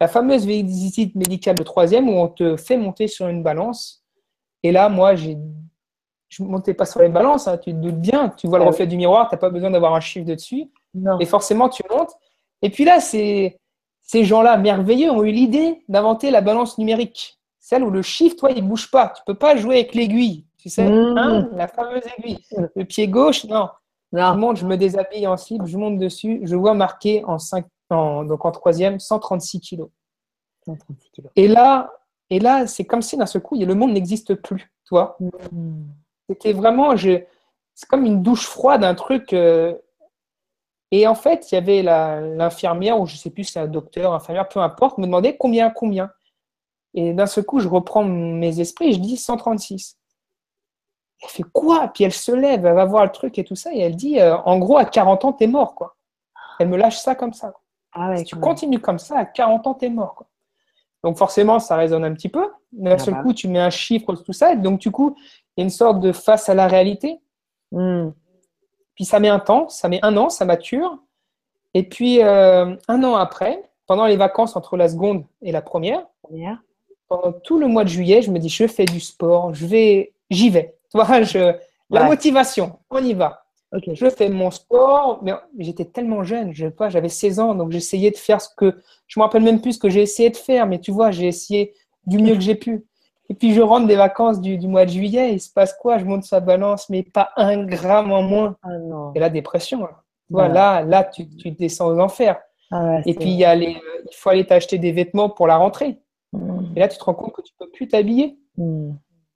la 0.00 0.06
fameuse 0.06 0.46
visite 0.46 1.16
médicale 1.16 1.56
de 1.56 1.64
troisième 1.64 2.08
où 2.08 2.12
on 2.12 2.28
te 2.28 2.56
fait 2.56 2.76
monter 2.76 3.08
sur 3.08 3.26
une 3.26 3.42
balance. 3.42 4.04
Et 4.62 4.70
là, 4.70 4.88
moi, 4.88 5.16
j'ai 5.16 5.36
je 6.32 6.42
ne 6.42 6.48
montais 6.48 6.72
pas 6.72 6.86
sur 6.86 7.00
les 7.02 7.10
balances, 7.10 7.46
hein, 7.46 7.58
tu 7.58 7.72
te 7.72 7.76
doutes 7.76 8.00
bien, 8.00 8.30
tu 8.30 8.46
vois 8.48 8.58
le 8.58 8.64
ah 8.64 8.68
reflet 8.68 8.86
du 8.86 8.96
miroir, 8.96 9.28
tu 9.28 9.34
n'as 9.34 9.38
pas 9.38 9.50
besoin 9.50 9.70
d'avoir 9.70 9.94
un 9.94 10.00
chiffre 10.00 10.24
dessus. 10.24 10.70
Et 11.20 11.26
forcément, 11.26 11.68
tu 11.68 11.82
montes. 11.90 12.12
Et 12.62 12.70
puis 12.70 12.84
là, 12.84 13.00
ces 13.00 13.58
gens-là 14.12 14.56
merveilleux 14.56 15.10
ont 15.10 15.24
eu 15.24 15.30
l'idée 15.32 15.84
d'inventer 15.88 16.30
la 16.30 16.40
balance 16.40 16.78
numérique. 16.78 17.38
Celle 17.60 17.84
où 17.84 17.90
le 17.90 18.00
chiffre, 18.02 18.36
toi, 18.36 18.50
il 18.50 18.66
bouge 18.66 18.90
pas. 18.90 19.08
Tu 19.14 19.22
peux 19.26 19.34
pas 19.34 19.56
jouer 19.56 19.76
avec 19.76 19.94
l'aiguille. 19.94 20.46
Tu 20.58 20.68
sais, 20.70 20.88
Mmh. 20.88 21.18
hein, 21.18 21.48
la 21.52 21.68
fameuse 21.68 22.02
aiguille. 22.18 22.44
Le 22.76 22.84
pied 22.84 23.08
gauche, 23.08 23.44
non. 23.44 23.68
Je 24.12 24.18
Non. 24.18 24.36
monte, 24.36 24.56
je 24.58 24.66
me 24.66 24.76
déshabille 24.76 25.26
en 25.26 25.36
slip, 25.36 25.64
je 25.66 25.76
monte 25.76 25.98
dessus, 25.98 26.40
je 26.44 26.56
vois 26.56 26.74
marqué 26.74 27.24
en, 27.24 27.38
cinq, 27.38 27.66
en- 27.90 28.24
donc 28.24 28.44
en 28.44 28.52
troisième 28.52 28.98
136 29.00 29.60
kilos. 29.60 29.88
136 30.66 31.10
kilos. 31.10 31.30
Et 31.36 31.48
là, 31.48 31.92
et 32.30 32.38
là 32.38 32.66
c'est 32.66 32.84
comme 32.84 33.02
si 33.02 33.16
d'un 33.16 33.26
seul 33.26 33.42
coup, 33.42 33.58
le 33.58 33.74
monde 33.74 33.92
n'existe 33.92 34.34
plus. 34.34 34.70
Toi, 34.84 35.16
Mmh. 35.20 35.82
C'était 36.34 36.52
vraiment, 36.52 36.96
je- 36.96 37.22
c'est 37.74 37.88
comme 37.88 38.04
une 38.04 38.22
douche 38.22 38.46
froide, 38.46 38.84
un 38.84 38.94
truc. 38.94 39.32
euh, 39.32 39.74
Et 40.90 41.06
en 41.06 41.14
fait, 41.14 41.50
il 41.50 41.54
y 41.54 41.58
avait 41.58 41.82
l'infirmière, 41.82 43.00
ou 43.00 43.06
je 43.06 43.16
sais 43.16 43.30
plus 43.30 43.44
si 43.44 43.52
c'est 43.52 43.60
un 43.60 43.66
docteur, 43.66 44.12
infirmière, 44.12 44.46
peu 44.48 44.60
importe, 44.60 44.98
me 44.98 45.06
demandait 45.06 45.36
combien, 45.38 45.70
combien. 45.70 46.10
Et 46.94 47.14
d'un 47.14 47.24
seul 47.26 47.44
coup, 47.44 47.60
je 47.60 47.68
reprends 47.68 48.04
mes 48.04 48.60
esprits 48.60 48.88
et 48.90 48.92
je 48.92 48.98
dis 49.00 49.16
136. 49.16 49.96
Elle 51.22 51.28
fait 51.30 51.44
quoi? 51.52 51.88
Puis 51.88 52.04
elle 52.04 52.12
se 52.12 52.32
lève, 52.32 52.66
elle 52.66 52.74
va 52.74 52.84
voir 52.84 53.04
le 53.04 53.10
truc 53.12 53.38
et 53.38 53.44
tout 53.44 53.54
ça, 53.56 53.72
et 53.72 53.78
elle 53.80 53.96
dit, 53.96 54.20
euh, 54.20 54.36
en 54.38 54.58
gros, 54.58 54.76
à 54.76 54.84
40 54.84 55.24
ans, 55.24 55.32
t'es 55.32 55.46
mort, 55.46 55.74
quoi. 55.74 55.96
Elle 56.58 56.68
me 56.68 56.76
lâche 56.76 56.98
ça 56.98 57.14
comme 57.14 57.32
ça. 57.32 57.54
Ah 57.92 58.10
ouais, 58.10 58.18
Si 58.18 58.24
tu 58.24 58.36
continues 58.36 58.80
comme 58.80 58.98
ça, 58.98 59.18
à 59.18 59.24
40 59.24 59.66
ans, 59.66 59.74
t'es 59.74 59.88
mort. 59.88 60.14
Quoi. 60.14 60.26
Donc 61.04 61.16
forcément, 61.16 61.58
ça 61.58 61.76
résonne 61.76 62.04
un 62.04 62.12
petit 62.12 62.28
peu. 62.28 62.50
D'un 62.72 62.92
Ah 62.92 62.98
seul 62.98 63.14
bah. 63.14 63.22
coup, 63.22 63.32
tu 63.32 63.48
mets 63.48 63.60
un 63.60 63.70
chiffre, 63.70 64.14
tout 64.16 64.32
ça. 64.34 64.54
Donc, 64.56 64.80
du 64.80 64.90
coup, 64.90 65.16
il 65.56 65.60
y 65.60 65.62
a 65.62 65.64
une 65.64 65.70
sorte 65.70 66.00
de 66.00 66.12
face 66.12 66.48
à 66.48 66.54
la 66.54 66.66
réalité. 66.66 67.20
Mmh. 67.72 68.10
Puis 68.94 69.04
ça 69.04 69.20
met 69.20 69.28
un 69.28 69.38
temps, 69.38 69.68
ça 69.68 69.88
met 69.88 70.00
un 70.02 70.16
an, 70.16 70.28
ça 70.28 70.44
mature. 70.44 70.98
Et 71.74 71.82
puis, 71.82 72.22
euh, 72.22 72.76
un 72.88 73.04
an 73.04 73.14
après, 73.14 73.62
pendant 73.86 74.06
les 74.06 74.16
vacances 74.16 74.56
entre 74.56 74.76
la 74.76 74.88
seconde 74.88 75.24
et 75.40 75.52
la 75.52 75.62
première, 75.62 76.06
pendant 77.08 77.32
tout 77.32 77.58
le 77.58 77.66
mois 77.66 77.84
de 77.84 77.88
juillet, 77.88 78.22
je 78.22 78.30
me 78.30 78.38
dis, 78.38 78.48
je 78.48 78.66
fais 78.66 78.84
du 78.84 79.00
sport, 79.00 79.54
je 79.54 79.66
vais, 79.66 80.12
j'y 80.30 80.50
vais. 80.50 80.76
Tu 80.92 80.98
vois, 80.98 81.22
je, 81.22 81.54
la 81.88 82.04
motivation, 82.04 82.78
on 82.90 83.02
y 83.02 83.14
va. 83.14 83.44
Je 83.72 84.10
fais 84.10 84.28
mon 84.28 84.50
sport, 84.50 85.20
mais 85.22 85.32
j'étais 85.58 85.86
tellement 85.86 86.22
jeune, 86.22 86.52
je 86.52 86.66
sais 86.66 86.70
pas, 86.70 86.90
j'avais 86.90 87.08
16 87.08 87.40
ans, 87.40 87.54
donc 87.54 87.72
j'essayais 87.72 88.10
de 88.10 88.18
faire 88.18 88.42
ce 88.42 88.50
que 88.54 88.78
je 89.06 89.18
me 89.18 89.24
rappelle 89.24 89.42
même 89.42 89.62
plus 89.62 89.74
ce 89.74 89.78
que 89.78 89.88
j'ai 89.88 90.02
essayé 90.02 90.28
de 90.28 90.36
faire, 90.36 90.66
mais 90.66 90.78
tu 90.78 90.90
vois, 90.90 91.10
j'ai 91.10 91.26
essayé 91.26 91.72
du 92.04 92.18
mieux 92.18 92.34
que 92.34 92.42
j'ai 92.42 92.54
pu. 92.54 92.84
Et 93.32 93.34
puis 93.34 93.54
je 93.54 93.62
rentre 93.62 93.86
des 93.86 93.96
vacances 93.96 94.42
du, 94.42 94.58
du 94.58 94.68
mois 94.68 94.84
de 94.84 94.90
juillet, 94.90 95.32
il 95.32 95.40
se 95.40 95.50
passe 95.50 95.72
quoi? 95.72 95.96
Je 95.96 96.04
monte 96.04 96.24
sa 96.24 96.40
balance, 96.40 96.90
mais 96.90 97.02
pas 97.02 97.30
un 97.36 97.64
gramme 97.64 98.12
en 98.12 98.20
moins. 98.20 98.56
Ah 98.62 98.76
non. 98.78 99.12
Et 99.14 99.20
la 99.20 99.30
dépression, 99.30 99.80
là. 99.80 100.02
tu 100.28 100.34
vois, 100.34 100.48
Ouais. 100.48 100.52
là, 100.52 101.04
tu, 101.04 101.26
tu 101.36 101.50
descends 101.50 101.88
aux 101.88 101.98
enfers. 101.98 102.38
Ah 102.70 102.84
ouais, 102.84 103.02
Et 103.06 103.14
puis 103.14 103.30
il 103.30 103.36
y 103.38 103.46
a 103.46 103.54
les, 103.54 103.74
euh, 103.74 104.02
il 104.10 104.14
faut 104.14 104.28
aller 104.28 104.44
t'acheter 104.44 104.76
des 104.76 104.92
vêtements 104.92 105.30
pour 105.30 105.46
la 105.46 105.56
rentrée. 105.56 105.98
Mmh. 106.34 106.76
Et 106.76 106.80
là, 106.80 106.88
tu 106.88 106.98
te 106.98 107.04
rends 107.04 107.14
compte 107.14 107.32
que 107.32 107.40
tu 107.40 107.54
peux 107.58 107.70
plus 107.70 107.88
t'habiller. 107.88 108.36
Mmh. 108.58 108.90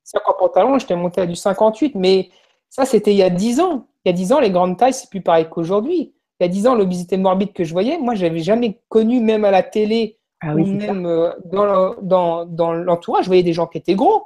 C'est 0.05 0.23
qu'en 0.23 0.35
pantalon, 0.35 0.79
j'étais 0.79 0.95
monté 0.95 1.23
à 1.23 1.27
du 1.27 1.35
58, 1.35 1.95
mais 1.95 2.29
ça, 2.69 2.85
c'était 2.85 3.13
il 3.13 3.17
y 3.17 3.23
a 3.23 3.31
10 3.31 3.61
ans. 3.61 3.87
Il 4.05 4.11
y 4.11 4.11
a 4.11 4.13
10 4.13 4.33
ans, 4.35 4.41
les 4.41 4.51
grandes 4.51 4.77
tailles, 4.77 4.93
c'est 4.93 5.09
plus 5.09 5.23
pareil 5.23 5.47
qu'aujourd'hui. 5.51 6.13
Il 6.39 6.45
y 6.45 6.47
a 6.47 6.49
10 6.49 6.67
ans, 6.67 6.75
l'obésité 6.75 7.17
morbide 7.17 7.55
que 7.55 7.65
je 7.65 7.73
voyais, 7.73 7.97
moi, 7.97 8.15
j'avais 8.15 8.41
jamais 8.41 8.79
connu, 8.91 9.21
même 9.21 9.47
à 9.47 9.51
la 9.51 9.63
télé, 9.63 10.19
Ah 10.47 10.55
ou 10.55 10.59
oui, 10.59 10.81
ça. 10.81 10.87
même 10.93 11.07
euh, 11.07 11.31
dans 11.45 11.65
le- 11.65 11.97
dans, 12.03 12.45
dans 12.47 12.73
l'entourage, 12.73 13.25
je 13.25 13.29
voyais 13.29 13.43
des 13.43 13.53
gens 13.53 13.67
qui 13.67 13.79
étaient 13.79 13.95
gros. 13.95 14.25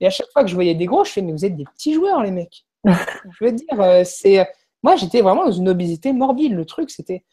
Et 0.00 0.06
à 0.06 0.10
chaque 0.10 0.28
fois 0.32 0.42
que 0.42 0.48
je 0.48 0.54
voyais 0.54 0.74
des 0.74 0.86
gros, 0.86 1.04
je 1.04 1.10
fais, 1.12 1.22
mais 1.22 1.32
vous 1.32 1.44
êtes 1.44 1.56
des 1.56 1.64
petits 1.64 1.94
joueurs, 1.94 2.22
les 2.22 2.30
mecs. 2.30 2.64
je 2.84 3.44
veux 3.44 3.52
dire, 3.52 3.80
euh, 3.80 4.02
c'est. 4.04 4.46
Moi, 4.82 4.96
j'étais 4.96 5.22
vraiment 5.22 5.44
dans 5.46 5.52
une 5.52 5.68
obésité 5.68 6.12
morbide. 6.12 6.52
Le 6.52 6.64
truc, 6.64 6.90
c'était. 6.90 7.24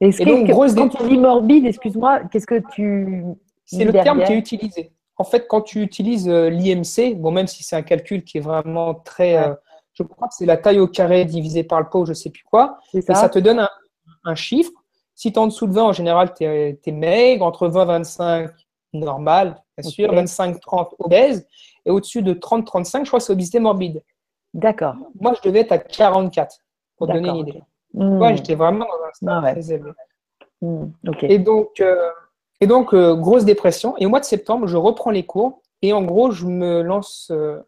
Et 0.00 0.10
donc, 0.24 0.46
que- 0.46 0.52
grosse 0.52 0.74
quand 0.74 0.88
tu 0.88 1.02
dis 1.08 1.18
morbide, 1.18 1.66
excuse-moi, 1.66 2.20
qu'est-ce 2.30 2.46
que 2.46 2.62
tu. 2.72 3.24
C'est 3.66 3.84
le 3.84 3.92
terme 3.92 4.22
qui 4.24 4.32
est 4.32 4.38
utilisé. 4.38 4.92
En 5.16 5.24
fait, 5.24 5.46
quand 5.46 5.60
tu 5.60 5.82
utilises 5.82 6.28
euh, 6.28 6.48
l'IMC, 6.48 7.14
bon, 7.16 7.30
même 7.30 7.46
si 7.46 7.62
c'est 7.62 7.76
un 7.76 7.82
calcul 7.82 8.24
qui 8.24 8.38
est 8.38 8.40
vraiment 8.40 8.94
très. 8.94 9.36
Ouais. 9.38 9.48
euh, 9.48 9.54
je 9.92 10.02
crois 10.02 10.28
que 10.28 10.34
c'est 10.34 10.46
la 10.46 10.56
taille 10.56 10.78
au 10.78 10.86
carré 10.86 11.26
divisée 11.26 11.62
par 11.64 11.80
le 11.80 11.88
poids, 11.90 12.00
ou 12.00 12.06
je 12.06 12.14
sais 12.14 12.30
plus 12.30 12.44
quoi. 12.44 12.78
Et 12.94 13.02
ça, 13.02 13.14
ça 13.14 13.28
te 13.28 13.38
donne 13.38 13.58
un, 13.58 13.68
un 14.24 14.34
chiffre. 14.34 14.70
Si 15.20 15.30
tu 15.30 15.38
es 15.38 15.38
en 15.38 15.48
dessous 15.48 15.66
de 15.66 15.74
20, 15.74 15.82
en 15.82 15.92
général, 15.92 16.32
tu 16.32 16.44
es, 16.44 16.80
maigre. 16.86 17.44
Entre 17.44 17.68
20 17.68 17.82
et 17.82 17.86
25, 17.86 18.50
normal, 18.94 19.62
bien 19.76 19.90
sûr. 19.90 20.14
25-30, 20.14 20.94
obèse. 20.98 21.46
Et 21.84 21.90
au-dessus 21.90 22.22
de 22.22 22.32
30-35, 22.32 23.04
je 23.04 23.10
crois 23.10 23.18
que 23.18 23.26
c'est 23.26 23.32
obésité 23.34 23.60
morbide. 23.60 24.02
D'accord. 24.54 24.94
Moi, 25.20 25.34
je 25.34 25.46
devais 25.46 25.60
être 25.60 25.72
à 25.72 25.78
44, 25.78 26.56
pour 26.96 27.06
te 27.06 27.12
donner 27.12 27.28
une 27.28 27.36
idée. 27.36 27.62
Mmh. 27.92 28.18
Ouais, 28.18 28.34
j'étais 28.34 28.54
vraiment 28.54 28.86
dans 28.86 29.06
un 29.06 29.12
stade 29.12 29.28
Ah 29.30 29.42
ouais. 29.42 29.52
très 29.52 29.74
élevé. 29.74 29.90
Mmh. 30.62 30.84
Ok. 31.08 31.22
Et 31.24 31.38
donc, 31.38 31.80
euh, 31.80 32.08
et 32.62 32.66
donc 32.66 32.94
euh, 32.94 33.14
grosse 33.14 33.44
dépression. 33.44 33.98
Et 33.98 34.06
au 34.06 34.08
mois 34.08 34.20
de 34.20 34.24
septembre, 34.24 34.68
je 34.68 34.78
reprends 34.78 35.10
les 35.10 35.26
cours. 35.26 35.60
Et 35.82 35.92
en 35.92 36.00
gros, 36.00 36.30
je 36.30 36.46
me 36.46 36.80
lance. 36.80 37.28
euh, 37.30 37.60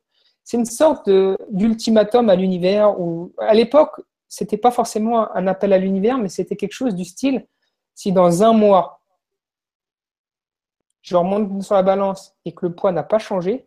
c'est 0.43 0.57
une 0.57 0.65
sorte 0.65 1.11
d'ultimatum 1.51 2.31
à 2.31 2.35
l'univers 2.35 2.99
où, 2.99 3.31
à 3.37 3.53
l'époque, 3.53 4.01
c'était 4.35 4.57
pas 4.57 4.71
forcément 4.71 5.31
un 5.37 5.47
appel 5.47 5.75
à 5.75 5.79
l'univers, 5.79 6.17
mais 6.17 6.31
c'était 6.31 6.57
quelque 6.57 6.73
chose 6.73 6.95
du 6.95 7.05
style 7.05 7.47
si 7.95 8.13
dans 8.13 8.43
un 8.43 8.55
mois, 8.55 9.03
je 11.03 11.15
remonte 11.15 11.63
sur 11.63 11.75
la 11.75 11.83
balance 11.83 12.35
et 12.47 12.53
que 12.53 12.65
le 12.65 12.75
poids 12.75 12.93
n'a 12.93 13.03
pas 13.03 13.19
changé, 13.19 13.67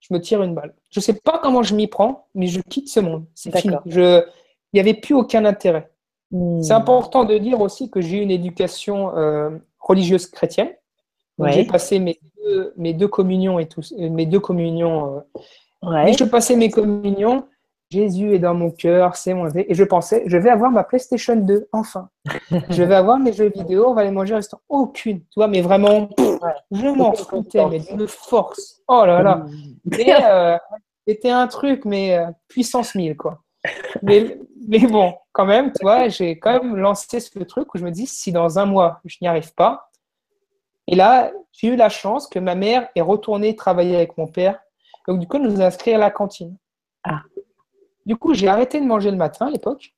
je 0.00 0.12
me 0.12 0.20
tire 0.20 0.42
une 0.42 0.54
balle. 0.54 0.74
Je 0.90 1.00
sais 1.00 1.14
pas 1.14 1.38
comment 1.38 1.62
je 1.62 1.74
m'y 1.74 1.86
prends, 1.86 2.26
mais 2.34 2.48
je 2.48 2.60
quitte 2.60 2.88
ce 2.90 3.00
monde. 3.00 3.24
C'est 3.34 3.56
fini. 3.58 3.74
Je, 3.86 4.20
il 4.20 4.74
n'y 4.74 4.80
avait 4.80 4.92
plus 4.92 5.14
aucun 5.14 5.46
intérêt. 5.46 5.90
Mmh. 6.32 6.60
C'est 6.62 6.74
important 6.74 7.24
de 7.24 7.38
dire 7.38 7.58
aussi 7.62 7.90
que 7.90 8.02
j'ai 8.02 8.18
eu 8.18 8.20
une 8.20 8.30
éducation 8.30 9.16
euh, 9.16 9.56
religieuse 9.78 10.26
chrétienne. 10.26 10.72
Ouais. 11.38 11.52
J'ai 11.52 11.64
passé 11.64 11.98
mes 11.98 12.20
deux, 12.44 12.74
mes 12.76 12.92
deux 12.92 13.08
communions 13.08 13.58
et 13.58 13.66
tout, 13.66 13.80
euh, 13.98 14.10
mes 14.10 14.26
deux 14.26 14.40
communions. 14.40 15.16
euh, 15.16 15.40
Ouais. 15.80 16.06
Mais 16.06 16.12
je 16.12 16.24
passais 16.24 16.56
mes 16.56 16.70
communions. 16.70 17.46
Jésus 17.90 18.34
est 18.34 18.38
dans 18.38 18.54
mon 18.54 18.70
cœur, 18.70 19.16
c'est 19.16 19.32
mon 19.32 19.48
et 19.54 19.74
je 19.74 19.84
pensais, 19.84 20.22
je 20.26 20.36
vais 20.36 20.50
avoir 20.50 20.70
ma 20.70 20.84
PlayStation 20.84 21.36
2 21.36 21.68
enfin. 21.72 22.10
je 22.70 22.82
vais 22.82 22.94
avoir 22.94 23.18
mes 23.18 23.32
jeux 23.32 23.48
vidéo, 23.48 23.86
on 23.88 23.94
va 23.94 24.04
les 24.04 24.10
manger 24.10 24.34
au 24.34 24.36
restaurant. 24.36 24.62
Aucune, 24.68 25.20
tu 25.20 25.34
vois, 25.36 25.48
mais 25.48 25.62
vraiment, 25.62 26.06
pff, 26.06 26.38
je 26.70 26.86
m'en 26.86 27.12
foutais, 27.14 27.64
mais 27.66 27.78
d'une 27.78 28.06
force. 28.06 28.82
Oh 28.88 29.04
là 29.06 29.22
là. 29.22 29.46
Mais, 29.84 30.14
euh, 30.22 30.58
C'était 31.06 31.30
un 31.30 31.46
truc, 31.46 31.86
mais 31.86 32.18
euh, 32.18 32.26
puissance 32.48 32.94
1000, 32.94 33.16
quoi. 33.16 33.42
Mais, 34.02 34.38
mais 34.68 34.86
bon, 34.86 35.14
quand 35.32 35.46
même, 35.46 35.72
tu 35.72 35.82
vois, 35.82 36.08
j'ai 36.08 36.38
quand 36.38 36.52
même 36.52 36.76
lancé 36.76 37.20
ce 37.20 37.38
truc 37.40 37.74
où 37.74 37.78
je 37.78 37.84
me 37.84 37.90
dis, 37.90 38.06
si 38.06 38.32
dans 38.32 38.58
un 38.58 38.66
mois, 38.66 39.00
je 39.06 39.16
n'y 39.22 39.28
arrive 39.28 39.54
pas, 39.54 39.88
et 40.88 40.94
là, 40.94 41.30
j'ai 41.52 41.68
eu 41.68 41.76
la 41.76 41.90
chance 41.90 42.26
que 42.26 42.38
ma 42.38 42.54
mère 42.54 42.88
est 42.94 43.02
retournée 43.02 43.54
travailler 43.54 43.94
avec 43.94 44.16
mon 44.16 44.26
père. 44.26 44.58
Donc, 45.06 45.20
du 45.20 45.28
coup, 45.28 45.36
elle 45.36 45.42
nous 45.42 45.60
a 45.60 45.66
inscrits 45.66 45.92
à 45.92 45.98
la 45.98 46.10
cantine. 46.10 46.56
Ah. 47.04 47.20
Du 48.08 48.16
coup, 48.16 48.32
j'ai 48.34 48.48
arrêté 48.48 48.80
de 48.80 48.86
manger 48.86 49.10
le 49.10 49.18
matin 49.18 49.46
à 49.46 49.50
l'époque, 49.50 49.94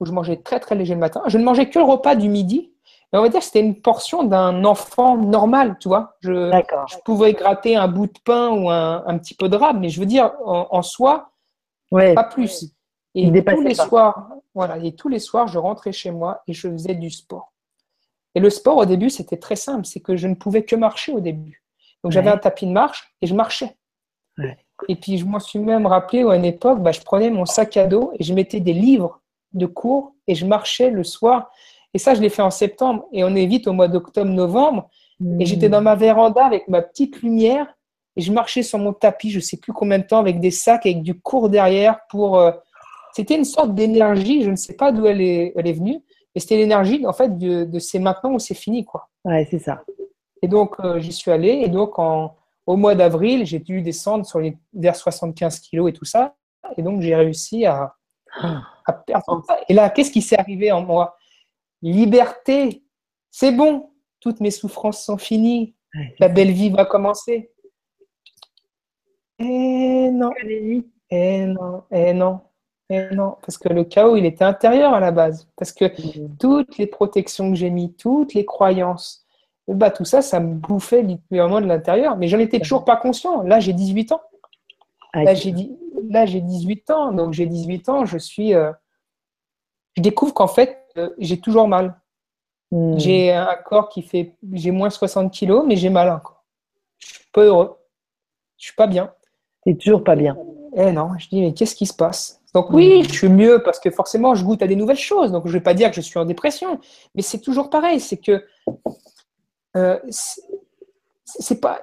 où 0.00 0.04
je 0.04 0.10
mangeais 0.12 0.36
très, 0.36 0.58
très 0.60 0.74
léger 0.74 0.94
le 0.94 1.00
matin. 1.00 1.22
Je 1.28 1.38
ne 1.38 1.44
mangeais 1.44 1.70
que 1.70 1.78
le 1.78 1.84
repas 1.84 2.16
du 2.16 2.28
midi. 2.28 2.72
Et 3.12 3.16
on 3.16 3.22
va 3.22 3.28
dire 3.28 3.38
que 3.40 3.46
c'était 3.46 3.60
une 3.60 3.80
portion 3.80 4.24
d'un 4.24 4.64
enfant 4.64 5.16
normal, 5.16 5.76
tu 5.80 5.88
vois. 5.88 6.16
Je, 6.20 6.50
pouvais 7.04 7.32
gratter 7.32 7.76
un 7.76 7.88
bout 7.88 8.06
de 8.08 8.18
pain 8.24 8.50
ou 8.50 8.68
un, 8.68 9.04
un 9.06 9.16
petit 9.18 9.34
peu 9.34 9.48
de 9.48 9.56
rab, 9.56 9.78
mais 9.80 9.88
je 9.88 10.00
veux 10.00 10.06
dire, 10.06 10.32
en, 10.44 10.66
en 10.70 10.82
soi, 10.82 11.30
Ouais. 11.92 12.14
pas 12.14 12.24
plus. 12.24 12.64
Et 13.14 13.22
Il 13.22 13.44
tous 13.44 13.60
les 13.62 13.74
pas. 13.74 13.86
soirs, 13.86 14.28
voilà, 14.54 14.78
et 14.78 14.94
tous 14.94 15.08
les 15.08 15.18
soirs, 15.18 15.48
je 15.48 15.58
rentrais 15.58 15.90
chez 15.92 16.10
moi 16.12 16.42
et 16.46 16.52
je 16.52 16.68
faisais 16.68 16.94
du 16.94 17.10
sport. 17.10 17.52
Et 18.36 18.40
le 18.40 18.48
sport, 18.50 18.76
au 18.76 18.84
début, 18.86 19.10
c'était 19.10 19.36
très 19.38 19.56
simple, 19.56 19.84
c'est 19.86 19.98
que 20.00 20.16
je 20.16 20.28
ne 20.28 20.34
pouvais 20.34 20.64
que 20.64 20.76
marcher 20.76 21.12
au 21.12 21.18
début. 21.20 21.64
Donc 22.04 22.12
j'avais 22.12 22.28
Ouais. 22.30 22.34
un 22.36 22.38
tapis 22.38 22.66
de 22.66 22.72
marche 22.72 23.12
et 23.22 23.26
je 23.26 23.34
marchais. 23.34 23.76
Ouais. 24.38 24.56
Et 24.88 24.96
puis 24.96 25.18
je 25.18 25.24
m'en 25.24 25.38
suis 25.40 25.58
même 25.58 25.86
rappelé 25.86 26.24
où 26.24 26.30
à 26.30 26.36
une 26.36 26.44
époque, 26.44 26.80
bah, 26.80 26.92
je 26.92 27.00
prenais 27.00 27.30
mon 27.30 27.44
sac 27.46 27.76
à 27.76 27.86
dos 27.86 28.12
et 28.18 28.24
je 28.24 28.34
mettais 28.34 28.60
des 28.60 28.72
livres 28.72 29.20
de 29.52 29.66
cours 29.66 30.12
et 30.26 30.34
je 30.34 30.46
marchais 30.46 30.90
le 30.90 31.04
soir. 31.04 31.50
Et 31.94 31.98
ça, 31.98 32.14
je 32.14 32.20
l'ai 32.20 32.28
fait 32.28 32.42
en 32.42 32.50
septembre. 32.50 33.06
Et 33.12 33.24
on 33.24 33.34
est 33.34 33.46
vite 33.46 33.66
au 33.66 33.72
mois 33.72 33.88
d'octobre-novembre. 33.88 34.88
Et 35.38 35.44
j'étais 35.44 35.68
Mmh. 35.68 35.72
dans 35.72 35.82
ma 35.82 35.94
véranda 35.96 36.44
avec 36.46 36.66
ma 36.68 36.80
petite 36.82 37.20
lumière 37.22 37.66
et 38.16 38.22
je 38.22 38.32
marchais 38.32 38.62
sur 38.62 38.78
mon 38.78 38.92
tapis, 38.92 39.30
je 39.30 39.38
sais 39.40 39.58
plus 39.58 39.72
combien 39.72 39.98
de 39.98 40.04
temps, 40.04 40.18
avec 40.18 40.40
des 40.40 40.50
sacs, 40.50 40.86
avec 40.86 41.02
du 41.02 41.18
cours 41.20 41.48
derrière 41.50 42.00
pour. 42.08 42.38
euh, 42.38 42.52
C'était 43.12 43.36
une 43.36 43.44
sorte 43.44 43.74
d'énergie, 43.74 44.42
je 44.42 44.50
ne 44.50 44.56
sais 44.56 44.74
pas 44.74 44.92
d'où 44.92 45.04
elle 45.06 45.20
est, 45.20 45.52
elle 45.56 45.66
est 45.66 45.72
venue, 45.74 46.00
mais 46.34 46.40
c'était 46.40 46.56
l'énergie 46.56 47.04
en 47.06 47.12
fait 47.12 47.36
de, 47.36 47.64
de 47.64 47.78
c'est 47.78 47.98
maintenant 47.98 48.32
ou 48.32 48.38
c'est 48.38 48.54
fini 48.54 48.84
quoi. 48.84 49.08
Ouais, 49.24 49.46
c'est 49.50 49.58
ça. 49.58 49.82
Et 50.42 50.48
donc 50.48 50.76
euh, 50.80 50.98
j'y 51.00 51.12
suis 51.12 51.30
allé 51.30 51.48
et 51.64 51.68
donc 51.68 51.98
en, 51.98 52.34
au 52.66 52.76
mois 52.76 52.94
d'avril 52.94 53.46
j'ai 53.46 53.58
dû 53.58 53.82
descendre 53.82 54.24
sur 54.26 54.40
les 54.40 54.56
vers 54.72 54.96
75 54.96 55.60
kilos 55.60 55.90
et 55.90 55.92
tout 55.92 56.04
ça 56.04 56.34
et 56.76 56.82
donc 56.82 57.00
j'ai 57.00 57.14
réussi 57.14 57.66
à, 57.66 57.94
à 58.86 58.92
perdre 58.92 59.42
ça. 59.46 59.58
Et 59.68 59.74
là 59.74 59.90
qu'est-ce 59.90 60.10
qui 60.10 60.22
s'est 60.22 60.38
arrivé 60.38 60.72
en 60.72 60.82
moi? 60.82 61.16
Liberté, 61.82 62.84
c'est 63.30 63.52
bon, 63.52 63.90
toutes 64.20 64.40
mes 64.40 64.50
souffrances 64.50 65.02
sont 65.04 65.16
finies, 65.16 65.74
la 66.18 66.28
belle 66.28 66.52
vie 66.52 66.70
va 66.70 66.84
commencer. 66.84 67.50
Et 69.38 70.10
non, 70.12 70.30
et 71.10 71.46
non, 71.46 71.84
et 71.90 72.12
non. 72.12 72.40
Et 72.90 73.14
non, 73.14 73.36
parce 73.40 73.56
que 73.56 73.68
le 73.68 73.84
chaos, 73.84 74.16
il 74.16 74.26
était 74.26 74.44
intérieur 74.44 74.92
à 74.92 74.98
la 74.98 75.12
base. 75.12 75.48
Parce 75.56 75.72
que 75.72 75.84
mm. 75.84 76.36
toutes 76.38 76.76
les 76.76 76.88
protections 76.88 77.50
que 77.50 77.56
j'ai 77.56 77.70
mis, 77.70 77.94
toutes 77.94 78.34
les 78.34 78.44
croyances, 78.44 79.24
bah, 79.74 79.90
tout 79.90 80.04
ça, 80.04 80.22
ça 80.22 80.40
me 80.40 80.54
bouffait 80.54 81.02
littéralement 81.02 81.60
de 81.60 81.66
l'intérieur. 81.66 82.16
Mais 82.16 82.28
j'en 82.28 82.38
étais 82.38 82.58
toujours 82.58 82.84
pas 82.84 82.96
conscient. 82.96 83.42
Là, 83.42 83.60
j'ai 83.60 83.72
18 83.72 84.12
ans. 84.12 84.20
Ah, 85.12 85.24
là, 85.24 85.34
j'ai, 85.34 85.54
là, 86.08 86.26
j'ai 86.26 86.40
18 86.40 86.90
ans. 86.90 87.12
Donc, 87.12 87.32
j'ai 87.32 87.46
18 87.46 87.88
ans, 87.88 88.04
je 88.04 88.18
suis. 88.18 88.54
Euh, 88.54 88.72
je 89.96 90.02
découvre 90.02 90.34
qu'en 90.34 90.48
fait, 90.48 90.78
euh, 90.96 91.10
j'ai 91.18 91.40
toujours 91.40 91.68
mal. 91.68 92.00
Hmm. 92.70 92.98
J'ai 92.98 93.32
un 93.32 93.56
corps 93.64 93.88
qui 93.88 94.02
fait. 94.02 94.36
J'ai 94.52 94.70
moins 94.70 94.90
60 94.90 95.32
kilos, 95.32 95.64
mais 95.66 95.76
j'ai 95.76 95.90
mal 95.90 96.10
encore. 96.10 96.44
Je 96.98 97.06
suis 97.08 97.30
pas 97.32 97.42
heureux. 97.42 97.76
Je 98.58 98.66
suis 98.66 98.74
pas 98.74 98.86
bien. 98.86 99.12
Tu 99.66 99.76
toujours 99.76 100.04
pas 100.04 100.16
bien. 100.16 100.36
Eh 100.76 100.92
non, 100.92 101.10
je 101.18 101.28
dis, 101.28 101.40
mais 101.40 101.52
qu'est-ce 101.52 101.74
qui 101.74 101.86
se 101.86 101.94
passe? 101.94 102.40
Donc, 102.54 102.70
oui, 102.70 103.00
hmm. 103.00 103.04
je 103.04 103.12
suis 103.12 103.28
mieux 103.28 103.62
parce 103.64 103.78
que 103.78 103.90
forcément, 103.90 104.34
je 104.34 104.44
goûte 104.44 104.62
à 104.62 104.66
des 104.66 104.76
nouvelles 104.76 104.96
choses. 104.96 105.32
Donc, 105.32 105.46
je 105.46 105.52
vais 105.52 105.60
pas 105.60 105.74
dire 105.74 105.90
que 105.90 105.96
je 105.96 106.00
suis 106.00 106.18
en 106.18 106.24
dépression. 106.24 106.80
Mais 107.14 107.22
c'est 107.22 107.40
toujours 107.40 107.70
pareil. 107.70 108.00
C'est 108.00 108.16
que. 108.16 108.44
Euh, 109.76 109.98
c'est 111.24 111.60
pas 111.60 111.80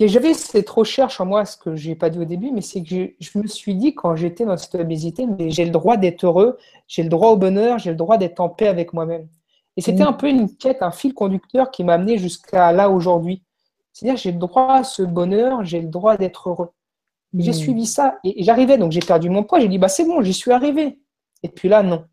j'avais 0.00 0.34
cette 0.34 0.68
recherche 0.68 1.20
en 1.20 1.26
moi, 1.26 1.44
ce 1.44 1.56
que 1.56 1.76
je 1.76 1.88
n'ai 1.88 1.94
pas 1.94 2.10
dit 2.10 2.18
au 2.18 2.24
début, 2.24 2.50
mais 2.50 2.60
c'est 2.60 2.82
que 2.82 3.12
je, 3.18 3.38
me 3.38 3.46
suis 3.46 3.74
dit 3.74 3.94
quand 3.94 4.16
j'étais 4.16 4.44
dans 4.44 4.56
cette 4.56 4.74
obésité, 4.74 5.26
mais 5.26 5.50
j'ai 5.50 5.64
le 5.64 5.70
droit 5.70 5.96
d'être 5.96 6.24
heureux, 6.24 6.58
j'ai 6.88 7.02
le 7.02 7.08
droit 7.08 7.30
au 7.30 7.36
bonheur, 7.36 7.78
j'ai 7.78 7.90
le 7.90 7.96
droit 7.96 8.18
d'être 8.18 8.40
en 8.40 8.48
paix 8.48 8.66
avec 8.66 8.92
moi-même. 8.92 9.28
Et 9.76 9.80
c'était 9.80 10.04
mm. 10.04 10.08
un 10.08 10.12
peu 10.12 10.28
une 10.28 10.56
quête, 10.56 10.82
un 10.82 10.90
fil 10.90 11.14
conducteur 11.14 11.70
qui 11.70 11.84
m'a 11.84 11.94
amené 11.94 12.18
jusqu'à 12.18 12.72
là 12.72 12.90
aujourd'hui. 12.90 13.42
C'est-à-dire 13.92 14.16
j'ai 14.16 14.32
le 14.32 14.38
droit 14.38 14.72
à 14.72 14.84
ce 14.84 15.02
bonheur, 15.02 15.64
j'ai 15.64 15.80
le 15.80 15.88
droit 15.88 16.16
d'être 16.16 16.48
heureux. 16.48 16.70
J'ai 17.36 17.50
mm. 17.50 17.54
suivi 17.54 17.86
ça 17.86 18.18
et, 18.24 18.42
j'arrivais, 18.42 18.78
donc 18.78 18.92
j'ai 18.92 19.00
perdu 19.00 19.30
mon 19.30 19.44
poids, 19.44 19.60
j'ai 19.60 19.68
dit 19.68 19.78
bah 19.78 19.88
c'est 19.88 20.04
bon, 20.04 20.22
j'y 20.22 20.34
suis 20.34 20.50
arrivé. 20.50 20.98
Et 21.42 21.48
puis 21.48 21.68
là, 21.68 21.82
non. 21.82 22.04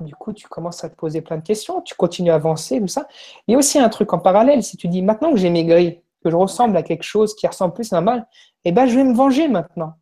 Du 0.00 0.14
coup, 0.14 0.32
tu 0.32 0.48
commences 0.48 0.84
à 0.84 0.88
te 0.88 0.96
poser 0.96 1.20
plein 1.20 1.36
de 1.36 1.42
questions, 1.42 1.80
tu 1.82 1.94
continues 1.94 2.30
à 2.30 2.36
avancer, 2.36 2.80
tout 2.80 2.88
ça. 2.88 3.08
Il 3.46 3.52
y 3.52 3.54
a 3.54 3.58
aussi 3.58 3.78
un 3.78 3.88
truc 3.88 4.12
en 4.12 4.18
parallèle, 4.18 4.62
si 4.62 4.76
tu 4.76 4.88
dis 4.88 5.02
maintenant 5.02 5.30
que 5.30 5.36
j'ai 5.36 5.50
maigri, 5.50 6.00
que 6.22 6.30
je 6.30 6.36
ressemble 6.36 6.76
à 6.76 6.82
quelque 6.82 7.02
chose 7.02 7.34
qui 7.34 7.46
ressemble 7.46 7.74
plus 7.74 7.92
à 7.92 7.98
un 7.98 8.00
mal, 8.00 8.26
eh 8.64 8.72
ben, 8.72 8.86
je 8.86 8.96
vais 8.96 9.04
me 9.04 9.14
venger 9.14 9.48
maintenant. 9.48 9.94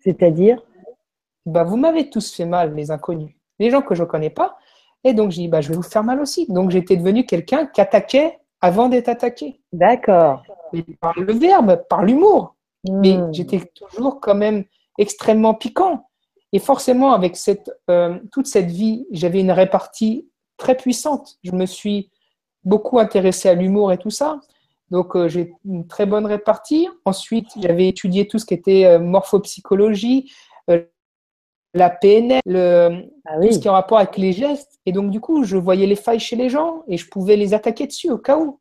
C'est-à-dire? 0.00 0.62
Bah, 1.44 1.64
Vous 1.64 1.76
m'avez 1.76 2.10
tous 2.10 2.34
fait 2.34 2.44
mal, 2.44 2.74
les 2.74 2.90
inconnus, 2.90 3.34
les 3.58 3.70
gens 3.70 3.82
que 3.82 3.94
je 3.94 4.02
ne 4.02 4.08
connais 4.08 4.30
pas. 4.30 4.56
Et 5.04 5.14
donc, 5.14 5.30
je 5.30 5.36
dis, 5.36 5.48
bah, 5.48 5.60
je 5.60 5.68
vais 5.68 5.76
vous 5.76 5.82
faire 5.82 6.04
mal 6.04 6.20
aussi. 6.20 6.46
Donc, 6.48 6.70
j'étais 6.70 6.96
devenu 6.96 7.24
quelqu'un 7.26 7.66
qui 7.66 7.80
attaquait 7.80 8.38
avant 8.60 8.88
d'être 8.88 9.08
attaqué. 9.08 9.60
D'accord. 9.72 10.42
Par 11.00 11.18
le 11.18 11.32
verbe, 11.32 11.84
par 11.88 12.02
l'humour. 12.02 12.56
Mais 12.90 13.16
hmm. 13.16 13.32
j'étais 13.32 13.60
toujours 13.74 14.20
quand 14.20 14.34
même 14.34 14.64
extrêmement 14.98 15.54
piquant. 15.54 16.05
Et 16.56 16.58
forcément, 16.58 17.12
avec 17.12 17.36
cette, 17.36 17.70
euh, 17.90 18.18
toute 18.32 18.46
cette 18.46 18.70
vie, 18.70 19.06
j'avais 19.10 19.40
une 19.40 19.52
répartie 19.52 20.26
très 20.56 20.74
puissante. 20.74 21.36
Je 21.44 21.52
me 21.52 21.66
suis 21.66 22.10
beaucoup 22.64 22.98
intéressé 22.98 23.50
à 23.50 23.54
l'humour 23.54 23.92
et 23.92 23.98
tout 23.98 24.08
ça. 24.08 24.40
Donc, 24.90 25.14
euh, 25.16 25.28
j'ai 25.28 25.52
une 25.66 25.86
très 25.86 26.06
bonne 26.06 26.24
répartie. 26.24 26.88
Ensuite, 27.04 27.48
j'avais 27.60 27.88
étudié 27.88 28.26
tout 28.26 28.38
ce 28.38 28.46
qui 28.46 28.54
était 28.54 28.86
euh, 28.86 28.98
morphopsychologie, 28.98 30.32
la 31.74 31.90
PNL, 31.90 32.40
ah 33.26 33.38
tout 33.38 33.52
ce 33.52 33.58
qui 33.58 33.66
est 33.66 33.70
en 33.70 33.74
rapport 33.74 33.98
avec 33.98 34.16
les 34.16 34.32
gestes. 34.32 34.80
Et 34.86 34.92
donc, 34.92 35.10
du 35.10 35.20
coup, 35.20 35.44
je 35.44 35.58
voyais 35.58 35.86
les 35.86 35.94
failles 35.94 36.20
chez 36.20 36.36
les 36.36 36.48
gens 36.48 36.84
et 36.88 36.96
je 36.96 37.06
pouvais 37.06 37.36
les 37.36 37.52
attaquer 37.52 37.86
dessus 37.86 38.10
au 38.10 38.16
cas 38.16 38.38
où. 38.38 38.60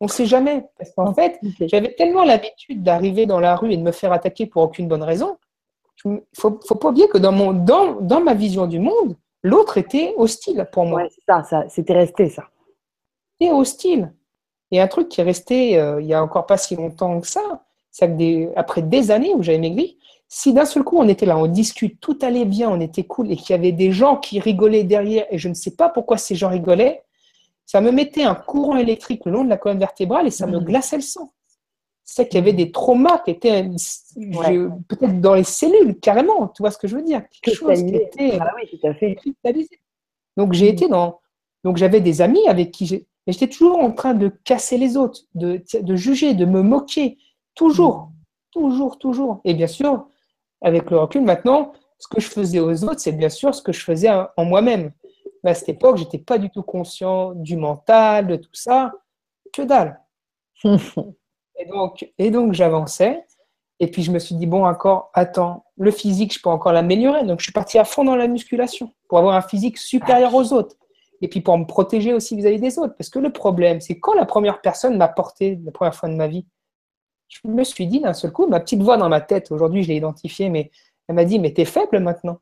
On 0.00 0.06
ne 0.06 0.10
sait 0.10 0.24
jamais. 0.24 0.64
Parce 0.78 0.92
qu'en 0.94 1.12
fait, 1.12 1.38
j'avais 1.60 1.94
tellement 1.94 2.24
l'habitude 2.24 2.82
d'arriver 2.82 3.26
dans 3.26 3.38
la 3.38 3.54
rue 3.54 3.70
et 3.70 3.76
de 3.76 3.82
me 3.82 3.92
faire 3.92 4.12
attaquer 4.12 4.46
pour 4.46 4.62
aucune 4.62 4.88
bonne 4.88 5.02
raison. 5.02 5.36
Il 6.04 6.12
ne 6.12 6.18
faut, 6.36 6.60
faut, 6.66 6.74
pas 6.74 6.88
oublier 6.88 7.08
que 7.08 7.18
dans, 7.18 7.32
mon, 7.32 7.52
dans, 7.52 8.00
dans 8.00 8.20
ma 8.20 8.34
vision 8.34 8.66
du 8.66 8.78
monde, 8.78 9.16
l'autre 9.42 9.78
était 9.78 10.14
hostile 10.16 10.68
pour 10.72 10.84
moi. 10.84 11.02
Ouais, 11.02 11.10
ça, 11.26 11.42
ça 11.44 11.64
c'était 11.68 11.94
resté 11.94 12.28
ça. 12.28 12.44
C'était 13.32 13.52
hostile. 13.52 14.12
Et 14.70 14.80
un 14.80 14.88
truc 14.88 15.08
qui 15.08 15.20
est 15.20 15.24
resté 15.24 15.78
euh, 15.78 16.00
il 16.00 16.06
y 16.06 16.14
a 16.14 16.22
encore 16.22 16.46
pas 16.46 16.56
si 16.56 16.76
longtemps 16.76 17.20
que 17.20 17.26
ça, 17.26 17.64
c'est 17.90 18.08
que 18.08 18.16
des, 18.16 18.48
après 18.56 18.82
des 18.82 19.10
années 19.10 19.34
où 19.34 19.42
j'avais 19.42 19.58
maigri, 19.58 19.98
si 20.28 20.52
d'un 20.52 20.64
seul 20.64 20.82
coup 20.82 20.98
on 20.98 21.08
était 21.08 21.26
là, 21.26 21.38
on 21.38 21.46
discute, 21.46 22.00
tout 22.00 22.18
allait 22.22 22.44
bien, 22.44 22.68
on 22.70 22.80
était 22.80 23.04
cool, 23.04 23.30
et 23.30 23.36
qu'il 23.36 23.50
y 23.50 23.58
avait 23.58 23.72
des 23.72 23.92
gens 23.92 24.16
qui 24.16 24.40
rigolaient 24.40 24.82
derrière, 24.82 25.26
et 25.30 25.38
je 25.38 25.48
ne 25.48 25.54
sais 25.54 25.76
pas 25.76 25.88
pourquoi 25.88 26.18
ces 26.18 26.34
gens 26.34 26.48
rigolaient, 26.48 27.04
ça 27.66 27.80
me 27.80 27.92
mettait 27.92 28.24
un 28.24 28.34
courant 28.34 28.76
électrique 28.76 29.22
le 29.24 29.32
long 29.32 29.44
de 29.44 29.48
la 29.48 29.56
colonne 29.56 29.78
vertébrale 29.78 30.26
et 30.26 30.30
ça 30.30 30.46
me 30.46 30.58
mmh. 30.58 30.64
glaçait 30.64 30.96
le 30.96 31.02
sang. 31.02 31.32
C'est 32.06 32.28
qu'il 32.28 32.38
y 32.38 32.42
avait 32.42 32.52
des 32.52 32.70
traumas 32.70 33.18
qui 33.18 33.30
étaient 33.30 33.62
peut-être 34.88 35.20
dans 35.20 35.34
les 35.34 35.44
cellules, 35.44 35.98
carrément, 36.00 36.48
tu 36.48 36.62
vois 36.62 36.70
ce 36.70 36.78
que 36.78 36.86
je 36.86 36.96
veux 36.96 37.02
dire 37.02 37.22
Quelque 37.42 37.56
chose 37.56 37.82
qui 37.82 37.94
était 37.94 38.38
ah 38.40 38.52
oui, 38.56 38.68
tout 38.68 38.86
à 38.86 38.94
fait. 38.94 39.16
Donc 40.36 40.52
j'ai 40.52 40.66
mmh. 40.66 40.74
été 40.74 40.88
dans. 40.88 41.20
Donc 41.64 41.78
j'avais 41.78 42.00
des 42.00 42.20
amis 42.20 42.46
avec 42.46 42.72
qui 42.72 42.86
j'ai 42.86 43.06
mais 43.26 43.32
j'étais 43.32 43.48
toujours 43.48 43.78
en 43.78 43.92
train 43.92 44.14
de 44.14 44.28
casser 44.28 44.76
les 44.76 44.96
autres, 44.96 45.20
de, 45.34 45.62
de 45.80 45.96
juger, 45.96 46.34
de 46.34 46.44
me 46.44 46.62
moquer. 46.62 47.18
Toujours, 47.54 48.10
toujours, 48.50 48.98
toujours. 48.98 49.40
Et 49.44 49.54
bien 49.54 49.66
sûr, 49.66 50.06
avec 50.60 50.90
le 50.90 50.98
recul 50.98 51.22
maintenant, 51.22 51.72
ce 51.98 52.08
que 52.08 52.20
je 52.20 52.28
faisais 52.28 52.60
aux 52.60 52.84
autres, 52.84 53.00
c'est 53.00 53.12
bien 53.12 53.30
sûr 53.30 53.54
ce 53.54 53.62
que 53.62 53.72
je 53.72 53.82
faisais 53.82 54.10
en 54.10 54.44
moi-même. 54.44 54.92
Mais 55.42 55.50
à 55.50 55.54
cette 55.54 55.70
époque, 55.70 55.96
je 55.96 56.04
n'étais 56.04 56.18
pas 56.18 56.38
du 56.38 56.50
tout 56.50 56.62
conscient 56.62 57.32
du 57.32 57.56
mental, 57.56 58.26
de 58.26 58.36
tout 58.36 58.50
ça. 58.52 58.92
Que 59.52 59.62
dalle. 59.62 60.00
et 61.64 61.68
donc, 61.70 62.12
et 62.18 62.30
donc 62.30 62.52
j'avançais. 62.52 63.24
Et 63.80 63.90
puis 63.90 64.02
je 64.02 64.12
me 64.12 64.18
suis 64.18 64.36
dit, 64.36 64.46
bon, 64.46 64.64
encore, 64.64 65.10
attends, 65.14 65.64
le 65.76 65.90
physique, 65.90 66.32
je 66.32 66.40
peux 66.40 66.48
encore 66.48 66.72
l'améliorer. 66.72 67.24
Donc 67.24 67.40
je 67.40 67.44
suis 67.44 67.52
parti 67.52 67.78
à 67.78 67.84
fond 67.84 68.04
dans 68.04 68.16
la 68.16 68.28
musculation 68.28 68.92
pour 69.08 69.18
avoir 69.18 69.34
un 69.34 69.42
physique 69.42 69.78
supérieur 69.78 70.34
aux 70.34 70.52
autres 70.52 70.76
et 71.20 71.28
puis 71.28 71.40
pour 71.40 71.56
me 71.58 71.64
protéger 71.64 72.12
aussi 72.12 72.36
vis-à-vis 72.36 72.60
des 72.60 72.78
autres. 72.78 72.94
Parce 72.96 73.10
que 73.10 73.18
le 73.18 73.32
problème, 73.32 73.80
c'est 73.80 73.98
quand 73.98 74.14
la 74.14 74.26
première 74.26 74.60
personne 74.60 74.96
m'a 74.96 75.08
porté 75.08 75.58
la 75.64 75.72
première 75.72 75.94
fois 75.94 76.08
de 76.08 76.14
ma 76.14 76.28
vie, 76.28 76.46
je 77.28 77.40
me 77.48 77.64
suis 77.64 77.86
dit 77.86 78.00
d'un 78.00 78.12
seul 78.12 78.30
coup, 78.30 78.46
ma 78.46 78.60
petite 78.60 78.82
voix 78.82 78.96
dans 78.96 79.08
ma 79.08 79.20
tête, 79.20 79.50
aujourd'hui 79.50 79.82
je 79.82 79.88
l'ai 79.88 79.96
identifiée, 79.96 80.50
mais 80.50 80.70
elle 81.08 81.14
m'a 81.16 81.24
dit, 81.24 81.38
mais 81.38 81.52
t'es 81.52 81.64
faible 81.64 81.98
maintenant. 81.98 82.38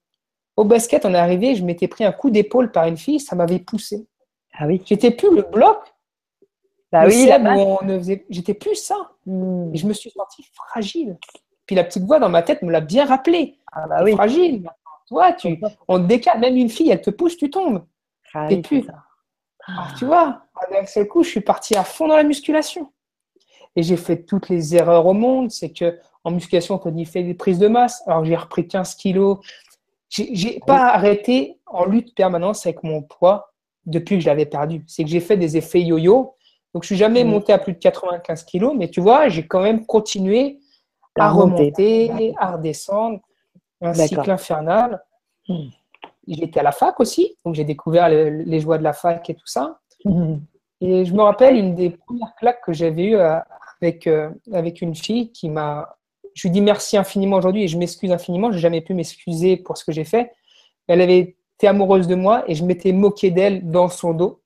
Au 0.56 0.64
basket, 0.64 1.06
on 1.06 1.14
est 1.14 1.18
arrivé, 1.18 1.54
je 1.54 1.64
m'étais 1.64 1.88
pris 1.88 2.04
un 2.04 2.12
coup 2.12 2.30
d'épaule 2.30 2.72
par 2.72 2.86
une 2.86 2.98
fille, 2.98 3.20
ça 3.20 3.36
m'avait 3.36 3.58
poussé. 3.58 4.06
Ah 4.52 4.66
oui. 4.66 4.82
J'étais 4.84 5.10
plus 5.10 5.34
le 5.34 5.42
bloc. 5.42 5.78
Bah 6.92 7.06
oui, 7.06 7.30
J'étais 8.28 8.54
plus 8.54 8.76
ça. 8.76 8.96
Hmm. 9.24 9.74
Et 9.74 9.78
je 9.78 9.86
me 9.86 9.94
suis 9.94 10.10
senti 10.10 10.44
fragile. 10.52 11.16
Puis 11.66 11.74
la 11.74 11.84
petite 11.84 12.04
voix 12.04 12.18
dans 12.18 12.28
ma 12.28 12.42
tête 12.42 12.62
me 12.62 12.70
l'a 12.70 12.82
bien 12.82 13.06
rappelé. 13.06 13.58
Ah 13.72 13.86
bah 13.88 14.02
oui. 14.04 14.12
Fragile. 14.12 14.68
Toi, 15.08 15.32
tu, 15.32 15.60
on 15.88 15.98
te 15.98 16.04
décale. 16.04 16.40
Même 16.40 16.56
une 16.56 16.68
fille, 16.68 16.90
elle 16.90 17.00
te 17.00 17.10
pousse, 17.10 17.36
tu 17.36 17.50
tombes. 17.50 17.84
Ah 18.34 18.50
et 18.50 18.60
puis, 18.60 18.86
tu 19.98 20.04
vois, 20.04 20.42
d'un 20.70 20.86
seul 20.86 21.08
coup, 21.08 21.22
je 21.22 21.30
suis 21.30 21.40
parti 21.40 21.74
à 21.76 21.84
fond 21.84 22.08
dans 22.08 22.16
la 22.16 22.24
musculation. 22.24 22.92
Et 23.74 23.82
j'ai 23.82 23.96
fait 23.96 24.24
toutes 24.24 24.48
les 24.50 24.76
erreurs 24.76 25.06
au 25.06 25.14
monde. 25.14 25.50
C'est 25.50 25.72
que 25.72 25.98
en 26.24 26.30
musculation, 26.30 26.80
on 26.82 26.90
dit 26.90 27.06
fait 27.06 27.22
des 27.22 27.34
prises 27.34 27.58
de 27.58 27.68
masse. 27.68 28.02
Alors 28.06 28.24
j'ai 28.24 28.36
repris 28.36 28.68
15 28.68 28.94
kilos. 28.96 29.38
J'ai 30.10 30.60
pas 30.66 30.88
arrêté 30.88 31.58
en 31.66 31.86
lutte 31.86 32.14
permanente 32.14 32.58
avec 32.64 32.82
mon 32.82 33.02
poids 33.02 33.54
depuis 33.86 34.16
que 34.16 34.22
je 34.22 34.28
l'avais 34.28 34.46
perdu. 34.46 34.84
C'est 34.86 35.04
que 35.04 35.10
j'ai 35.10 35.20
fait 35.20 35.38
des 35.38 35.56
effets 35.56 35.80
yo-yo. 35.80 36.34
Donc 36.74 36.84
je 36.84 36.86
suis 36.86 36.96
jamais 36.96 37.24
mmh. 37.24 37.28
monté 37.28 37.52
à 37.52 37.58
plus 37.58 37.74
de 37.74 37.78
95 37.78 38.44
kilos, 38.44 38.74
mais 38.76 38.88
tu 38.88 39.00
vois, 39.00 39.28
j'ai 39.28 39.46
quand 39.46 39.60
même 39.60 39.84
continué 39.84 40.58
à 41.18 41.30
remonter, 41.30 42.34
à 42.38 42.52
redescendre. 42.52 43.20
Un 43.80 43.94
cycle 43.94 44.30
infernal. 44.30 45.02
Mmh 45.48 45.68
j'étais 46.26 46.60
à 46.60 46.62
la 46.62 46.72
fac 46.72 46.98
aussi, 47.00 47.36
donc 47.44 47.54
j'ai 47.54 47.64
découvert 47.64 48.08
les 48.08 48.60
joies 48.60 48.78
de 48.78 48.82
la 48.82 48.92
fac 48.92 49.28
et 49.28 49.34
tout 49.34 49.46
ça. 49.46 49.80
Mhm. 50.04 50.40
Et 50.80 51.04
je 51.04 51.14
me 51.14 51.22
rappelle 51.22 51.56
une 51.56 51.74
des 51.74 51.90
premières 51.90 52.34
claques 52.34 52.60
que 52.64 52.72
j'avais 52.72 53.04
eues 53.04 53.16
euh, 53.16 53.38
avec, 53.80 54.06
euh, 54.06 54.30
avec 54.52 54.82
une 54.82 54.94
fille 54.94 55.30
qui 55.30 55.48
m'a. 55.48 55.96
Je 56.34 56.48
lui 56.48 56.50
dis 56.50 56.60
merci 56.60 56.96
infiniment 56.96 57.36
aujourd'hui 57.36 57.64
et 57.64 57.68
je 57.68 57.78
m'excuse 57.78 58.10
infiniment. 58.10 58.50
Je 58.50 58.56
n'ai 58.56 58.62
jamais 58.62 58.80
pu 58.80 58.94
m'excuser 58.94 59.56
pour 59.56 59.76
ce 59.76 59.84
que 59.84 59.92
j'ai 59.92 60.04
fait. 60.04 60.32
Elle 60.88 61.00
avait 61.00 61.36
été 61.56 61.68
amoureuse 61.68 62.08
de 62.08 62.14
moi 62.14 62.42
et 62.48 62.54
je 62.54 62.64
m'étais 62.64 62.92
moqué 62.92 63.30
d'elle 63.30 63.70
dans 63.70 63.88
son 63.88 64.12
dos 64.12 64.42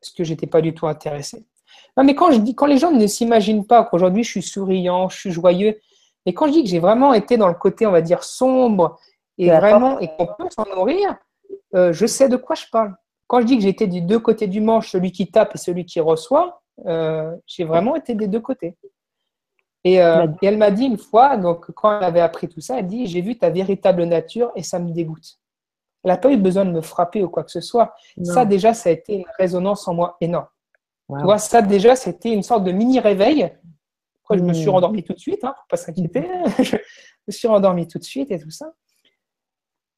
parce 0.00 0.12
que 0.12 0.24
j'étais 0.24 0.46
pas 0.46 0.60
du 0.60 0.74
tout 0.74 0.86
intéressé. 0.86 1.44
Non, 2.00 2.06
mais 2.06 2.14
quand, 2.14 2.30
je 2.30 2.38
dis, 2.38 2.54
quand 2.54 2.64
les 2.64 2.78
gens 2.78 2.92
ne 2.92 3.06
s'imaginent 3.06 3.66
pas 3.66 3.84
qu'aujourd'hui 3.84 4.24
je 4.24 4.30
suis 4.30 4.42
souriant, 4.42 5.10
je 5.10 5.18
suis 5.18 5.30
joyeux, 5.30 5.78
et 6.24 6.32
quand 6.32 6.46
je 6.46 6.52
dis 6.52 6.62
que 6.62 6.68
j'ai 6.70 6.78
vraiment 6.78 7.12
été 7.12 7.36
dans 7.36 7.48
le 7.48 7.54
côté, 7.54 7.86
on 7.86 7.90
va 7.90 8.00
dire, 8.00 8.24
sombre 8.24 8.98
et 9.36 9.50
vraiment, 9.50 9.98
et 9.98 10.08
qu'on 10.16 10.26
peut 10.26 10.48
s'en 10.48 10.64
nourrir, 10.74 11.14
euh, 11.74 11.92
je 11.92 12.06
sais 12.06 12.30
de 12.30 12.36
quoi 12.36 12.56
je 12.56 12.64
parle. 12.72 12.94
Quand 13.26 13.42
je 13.42 13.46
dis 13.46 13.58
que 13.58 13.62
j'étais 13.62 13.86
des 13.86 14.00
deux 14.00 14.18
côtés 14.18 14.46
du 14.46 14.62
manche, 14.62 14.90
celui 14.90 15.12
qui 15.12 15.30
tape 15.30 15.54
et 15.54 15.58
celui 15.58 15.84
qui 15.84 16.00
reçoit, 16.00 16.62
euh, 16.86 17.36
j'ai 17.46 17.64
vraiment 17.64 17.96
été 17.96 18.14
des 18.14 18.28
deux 18.28 18.40
côtés. 18.40 18.78
Et, 19.84 20.02
euh, 20.02 20.26
et 20.40 20.46
elle 20.46 20.56
m'a 20.56 20.70
dit 20.70 20.86
une 20.86 20.96
fois, 20.96 21.36
donc 21.36 21.70
quand 21.72 21.98
elle 21.98 22.04
avait 22.04 22.20
appris 22.20 22.48
tout 22.48 22.62
ça, 22.62 22.78
elle 22.78 22.86
dit 22.86 23.08
J'ai 23.08 23.20
vu 23.20 23.36
ta 23.36 23.50
véritable 23.50 24.04
nature 24.04 24.52
et 24.56 24.62
ça 24.62 24.78
me 24.78 24.90
dégoûte. 24.90 25.38
Elle 26.02 26.12
n'a 26.12 26.16
pas 26.16 26.32
eu 26.32 26.38
besoin 26.38 26.64
de 26.64 26.70
me 26.70 26.80
frapper 26.80 27.22
ou 27.22 27.28
quoi 27.28 27.44
que 27.44 27.50
ce 27.50 27.60
soit. 27.60 27.92
Ça, 28.22 28.46
déjà, 28.46 28.72
ça 28.72 28.88
a 28.88 28.92
été 28.92 29.16
une 29.16 29.26
résonance 29.38 29.86
en 29.86 29.92
moi 29.92 30.16
énorme. 30.22 30.46
Tu 31.18 31.24
vois, 31.24 31.38
ça, 31.38 31.62
déjà, 31.62 31.96
c'était 31.96 32.32
une 32.32 32.42
sorte 32.42 32.64
de 32.64 32.72
mini-réveil. 32.72 33.52
Après, 34.22 34.38
je 34.38 34.42
me 34.42 34.52
suis 34.52 34.66
hmm. 34.66 34.70
rendormi 34.70 35.02
tout 35.02 35.12
de 35.12 35.18
suite, 35.18 35.42
hein, 35.44 35.54
pour 35.56 35.66
pas 35.68 35.76
s'inquiéter. 35.76 36.28
je 36.62 36.76
me 37.26 37.32
suis 37.32 37.48
rendormi 37.48 37.88
tout 37.88 37.98
de 37.98 38.04
suite 38.04 38.30
et 38.30 38.38
tout 38.38 38.50
ça. 38.50 38.72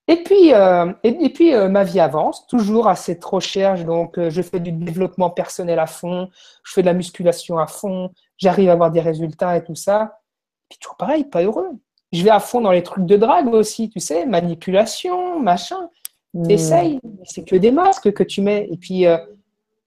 Et 0.09 0.17
puis, 0.17 0.53
euh, 0.53 0.93
et, 1.05 1.33
puis 1.33 1.55
euh, 1.55 1.69
ma 1.69 1.85
vie 1.85 2.01
avance, 2.01 2.47
toujours 2.47 2.89
à 2.89 2.97
cette 2.97 3.25
recherche. 3.25 3.85
Donc, 3.85 4.19
euh, 4.19 4.31
je 4.31 4.43
fais 4.43 4.59
du 4.59 4.73
développement 4.73 5.31
personnel 5.31 5.79
à 5.79 5.87
fond, 5.87 6.29
je 6.65 6.73
fais 6.73 6.83
de 6.83 6.87
la 6.87 6.93
musculation 6.93 7.59
à 7.59 7.67
fond, 7.67 8.11
j'arrive 8.37 8.69
à 8.71 8.73
avoir 8.73 8.91
des 8.91 9.01
résultats 9.01 9.57
et 9.57 9.65
tout 9.65 9.77
ça. 9.77 10.19
Puis 10.69 10.79
toujours 10.81 10.97
pareil, 10.97 11.25
pas 11.25 11.43
heureux. 11.43 11.71
Je 12.13 12.23
vais 12.23 12.31
à 12.31 12.41
fond 12.41 12.61
dans 12.61 12.73
les 12.73 12.83
trucs 12.83 13.07
de 13.07 13.17
drague 13.17 13.49
aussi, 13.55 13.89
tu 13.89 14.01
sais, 14.01 14.27
manipulation, 14.27 15.41
machin. 15.41 15.89
Mmh. 16.35 16.47
T'essayes, 16.49 17.01
c'est 17.25 17.45
que 17.45 17.57
des 17.57 17.71
masques 17.71 18.13
que 18.13 18.23
tu 18.23 18.43
mets. 18.43 18.69
Et 18.71 18.77
puis, 18.77 19.07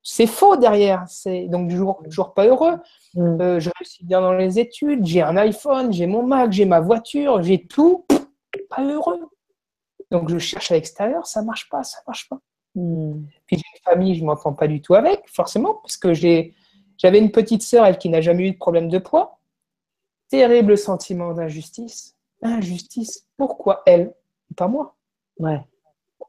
c'est 0.08 0.28
faux 0.28 0.56
derrière. 0.56 1.04
C'est 1.08 1.48
donc 1.48 1.70
toujours, 1.70 2.02
toujours 2.04 2.34
pas 2.36 2.46
heureux. 2.46 2.78
Mm. 3.16 3.60
je 3.60 3.70
réussis 3.78 4.06
bien 4.06 4.22
dans 4.22 4.34
les 4.34 4.60
études, 4.60 5.04
j'ai 5.06 5.24
un 5.24 5.36
iPhone, 5.36 5.92
j'ai 5.92 6.06
mon 6.06 6.24
Mac, 6.24 6.52
j'ai 6.52 6.66
ma 6.66 6.80
voiture, 6.80 7.42
j'ai 7.42 7.66
tout. 7.66 8.06
Pas 8.70 8.84
heureux. 8.84 9.20
Donc 10.12 10.30
je 10.30 10.38
cherche 10.38 10.72
à 10.72 10.76
l'extérieur, 10.76 11.26
ça 11.26 11.42
marche 11.42 11.68
pas, 11.70 11.84
ça 11.84 11.98
marche 12.08 12.30
pas. 12.30 12.40
Hmm. 12.76 13.24
Puis 13.48 13.58
j'ai 13.58 13.64
une 13.76 13.84
famille, 13.84 14.16
je 14.16 14.24
m'entends 14.24 14.54
pas 14.54 14.68
du 14.68 14.80
tout 14.80 14.94
avec, 14.94 15.24
forcément, 15.28 15.74
parce 15.74 15.98
que 15.98 16.14
j'avais 16.14 17.20
une 17.20 17.32
petite 17.32 17.64
sœur, 17.64 17.86
elle 17.86 17.98
qui 17.98 18.10
n'a 18.10 18.22
jamais 18.22 18.48
eu 18.48 18.52
de 18.52 18.58
problème 18.58 18.90
de 18.90 19.00
poids. 19.00 19.40
Terrible 20.30 20.78
sentiment 20.78 21.34
d'injustice. 21.34 22.16
Injustice. 22.44 23.26
Pourquoi 23.38 23.82
elle, 23.88 24.14
pas 24.56 24.68
moi? 24.68 24.96
Ouais. 25.40 25.62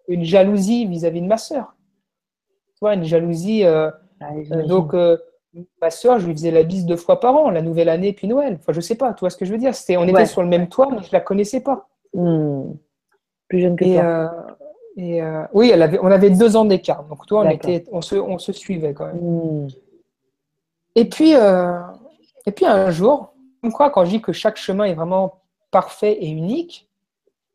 Une 0.08 0.24
jalousie 0.24 0.86
vis-à-vis 0.86 1.20
de 1.20 1.26
ma 1.26 1.38
sœur. 1.38 1.75
Tu 2.76 2.80
vois, 2.82 2.94
une 2.94 3.04
jalousie. 3.04 3.64
Euh, 3.64 3.90
ah, 4.20 4.30
euh, 4.52 4.66
donc 4.66 4.94
euh, 4.94 5.16
ma 5.80 5.90
sœur, 5.90 6.18
je 6.18 6.26
lui 6.26 6.34
faisais 6.34 6.50
la 6.50 6.62
bise 6.62 6.84
deux 6.84 6.96
fois 6.96 7.20
par 7.20 7.34
an, 7.34 7.50
la 7.50 7.62
nouvelle 7.62 7.88
année 7.88 8.12
puis 8.12 8.28
Noël. 8.28 8.58
Enfin, 8.60 8.72
je 8.72 8.80
sais 8.80 8.96
pas, 8.96 9.14
tu 9.14 9.20
vois 9.20 9.30
ce 9.30 9.36
que 9.36 9.46
je 9.46 9.52
veux 9.52 9.58
dire. 9.58 9.74
C'était, 9.74 9.96
on 9.96 10.06
était 10.06 10.26
sur 10.26 10.42
le 10.42 10.48
même 10.48 10.68
toit, 10.68 10.88
mais 10.90 11.02
je 11.02 11.10
la 11.12 11.20
connaissais 11.20 11.60
pas. 11.60 11.88
Hmm. 12.12 12.72
Plus 13.48 13.60
jeune 13.60 13.76
que 13.76 13.84
et, 13.84 14.00
euh, 14.00 14.28
et 14.96 15.22
oui, 15.52 15.70
elle 15.70 15.82
avait, 15.82 15.98
on 16.00 16.06
avait 16.06 16.30
deux 16.30 16.56
ans 16.56 16.64
d'écart. 16.66 17.04
Donc 17.04 17.26
toi, 17.26 17.44
on, 17.44 17.50
était, 17.50 17.84
on, 17.92 18.02
se, 18.02 18.16
on 18.16 18.38
se 18.38 18.52
suivait 18.52 18.92
quand 18.92 19.06
même. 19.06 19.20
Hmm. 19.20 19.68
Et, 20.94 21.08
puis, 21.08 21.32
et 21.32 22.52
puis 22.52 22.66
un 22.66 22.90
jour, 22.90 23.32
comme 23.62 23.72
quoi, 23.72 23.90
quand 23.90 24.04
je 24.04 24.10
dis 24.10 24.22
que 24.22 24.32
chaque 24.32 24.56
chemin 24.56 24.84
est 24.84 24.94
vraiment 24.94 25.40
parfait 25.70 26.12
et 26.12 26.28
unique, 26.28 26.90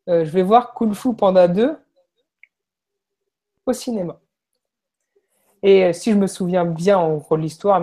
je 0.08 0.24
vais 0.24 0.44
voir 0.44 0.74
Kung 0.74 0.94
Fu 0.94 1.14
Panda 1.14 1.48
2 1.48 1.76
au 3.66 3.74
cinéma. 3.74 4.21
Et 5.64 5.94
si 5.94 6.12
je 6.12 6.18
me 6.18 6.28
souviens 6.28 6.66
bien 6.66 6.98
en 6.98 7.18
gros 7.18 7.36
l'histoire, 7.36 7.82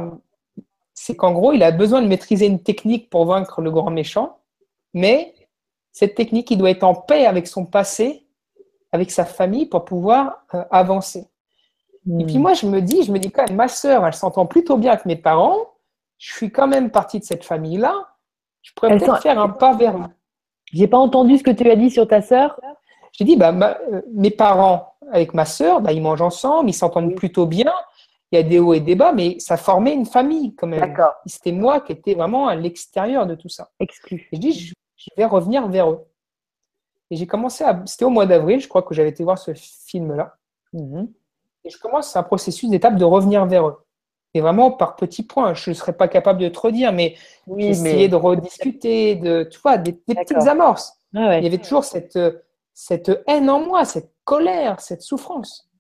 c'est 0.95 1.15
qu'en 1.15 1.33
gros, 1.33 1.53
il 1.53 1.63
a 1.63 1.71
besoin 1.71 2.03
de 2.03 2.09
maîtriser 2.09 2.47
une 2.47 2.63
technique 2.63 3.09
pour 3.09 3.25
vaincre 3.25 3.61
le 3.61 3.71
grand 3.71 3.91
méchant, 3.91 4.39
mais 4.95 5.35
cette 5.93 6.15
technique, 6.15 6.51
il 6.51 6.59
doit 6.59 6.71
être 6.71 6.85
en 6.85 6.95
paix 6.95 7.27
avec 7.27 7.47
son 7.47 7.65
passé, 7.65 8.27
avec 8.93 9.11
sa 9.11 9.25
famille 9.25 9.67
pour 9.67 9.85
pouvoir 9.85 10.45
euh, 10.55 10.65
avancer. 10.71 11.27
Et 12.19 12.25
puis 12.25 12.39
hmm. 12.39 12.43
moi, 12.43 12.55
je 12.55 12.67
me 12.67 12.81
dis, 12.81 13.03
je 13.03 13.13
me 13.13 13.19
dis 13.19 13.31
quand 13.31 13.47
même, 13.47 13.57
ma 13.57 13.69
sœur, 13.69 14.07
elle 14.07 14.15
s'entend 14.15 14.47
plutôt 14.47 14.77
bien 14.77 14.93
avec 14.93 15.05
mes 15.05 15.17
parents. 15.17 15.57
Je 16.17 16.33
suis 16.33 16.51
quand 16.51 16.67
même 16.67 16.91
partie 16.91 17.19
de 17.19 17.25
cette 17.25 17.45
famille-là. 17.45 17.95
Je 18.63 18.73
pourrais 18.73 18.97
peut-être 18.97 19.21
faire 19.21 19.39
un 19.39 19.49
pas 19.49 19.75
vers. 19.75 20.09
J'ai 20.73 20.87
pas 20.87 20.99
entendu 20.99 21.39
ce 21.39 21.43
que 21.43 21.51
tu 21.51 21.71
as 21.71 21.77
dit 21.77 21.91
sur 21.91 22.09
ta 22.09 22.23
sœur? 22.23 22.61
J'ai 23.13 23.25
dit, 23.25 23.37
bah, 23.37 23.53
euh, 23.93 24.03
mes 24.13 24.31
parents 24.31 24.95
avec 25.13 25.35
ma 25.35 25.45
sœur, 25.45 25.81
bah, 25.81 25.93
ils 25.93 26.03
mangent 26.03 26.23
ensemble, 26.23 26.71
ils 26.71 26.75
s'entendent 26.75 27.15
plutôt 27.15 27.47
bien. 27.47 27.73
Il 28.31 28.37
y 28.37 28.39
a 28.39 28.43
des 28.43 28.59
hauts 28.59 28.75
et 28.75 28.81
des 28.81 28.95
bas, 28.95 29.13
mais 29.13 29.39
ça 29.39 29.57
formait 29.57 29.95
une 29.95 30.05
famille 30.05 30.55
quand 30.55 30.67
même. 30.67 30.81
D'accord. 30.81 31.15
C'était 31.25 31.53
moi 31.53 31.81
qui 31.81 31.93
étais 31.93 32.15
vraiment 32.15 32.47
à 32.47 32.55
l'extérieur 32.55 33.27
de 33.27 33.35
tout 33.35 33.49
ça. 33.49 33.71
Exclu. 33.81 34.29
Et 34.33 34.37
je 34.37 34.41
dis, 34.41 34.75
je 34.97 35.09
vais 35.17 35.25
revenir 35.25 35.67
vers 35.69 35.91
eux. 35.91 36.05
Et 37.11 37.17
j'ai 37.17 37.27
commencé 37.27 37.65
à. 37.65 37.83
C'était 37.87 38.05
au 38.05 38.11
mois 38.11 38.27
d'avril, 38.27 38.61
je 38.61 38.69
crois 38.69 38.83
que 38.83 38.95
j'avais 38.95 39.09
été 39.09 39.25
voir 39.25 39.39
ce 39.39 39.53
film-là. 39.55 40.37
Mhm. 40.75 41.11
Et 41.65 41.71
je 41.71 41.79
commence 41.79 42.15
un 42.17 42.23
processus 42.23 42.69
d'étape 42.69 42.97
de 42.97 43.05
revenir 43.05 43.47
vers 43.47 43.67
eux. 43.67 43.79
Et 44.35 44.43
vraiment 44.43 44.71
par 44.71 44.97
petits 44.97 45.23
points. 45.23 45.55
Je 45.55 45.71
ne 45.71 45.75
serais 45.75 45.95
pas 45.95 46.07
capable 46.07 46.41
de 46.41 46.49
te 46.49 46.59
redire, 46.59 46.93
mais 46.93 47.17
oui, 47.47 47.67
essayer 47.67 48.09
de 48.09 48.17
rediscuter, 48.17 49.15
de, 49.15 49.49
tu 49.51 49.59
vois, 49.61 49.79
des, 49.79 49.93
petites 49.93 50.47
amorces. 50.47 50.93
Ah 51.17 51.39
Il 51.39 51.45
y 51.45 51.47
avait 51.47 51.59
toujours 51.59 51.85
cette, 51.85 52.19
cette 52.75 53.11
haine 53.27 53.49
en 53.49 53.61
moi, 53.61 53.87
cette 53.87 54.13
colère, 54.29 54.79
cette 54.79 55.01
souffrance. 55.01 55.71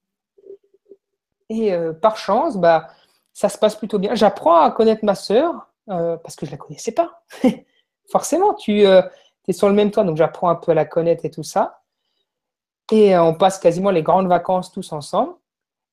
Et 1.50 1.74
euh, 1.74 1.92
par 1.92 2.16
chance, 2.16 2.56
bah, 2.56 2.88
ça 3.34 3.50
se 3.50 3.58
passe 3.58 3.76
plutôt 3.76 3.98
bien. 3.98 4.14
J'apprends 4.14 4.62
à 4.62 4.70
connaître 4.70 5.04
ma 5.04 5.14
sœur 5.14 5.68
euh, 5.90 6.16
parce 6.16 6.34
que 6.34 6.46
je 6.46 6.52
ne 6.52 6.56
la 6.56 6.64
connaissais 6.64 6.92
pas. 6.92 7.22
forcément, 8.10 8.54
tu 8.54 8.86
euh, 8.86 9.02
es 9.46 9.52
sur 9.52 9.68
le 9.68 9.74
même 9.74 9.90
toit, 9.90 10.02
donc 10.02 10.16
j'apprends 10.16 10.48
un 10.48 10.54
peu 10.54 10.72
à 10.72 10.74
la 10.74 10.86
connaître 10.86 11.26
et 11.26 11.30
tout 11.30 11.42
ça. 11.42 11.82
Et 12.90 13.18
on 13.18 13.34
passe 13.34 13.58
quasiment 13.58 13.90
les 13.90 14.02
grandes 14.02 14.28
vacances 14.28 14.72
tous 14.72 14.92
ensemble. 14.92 15.34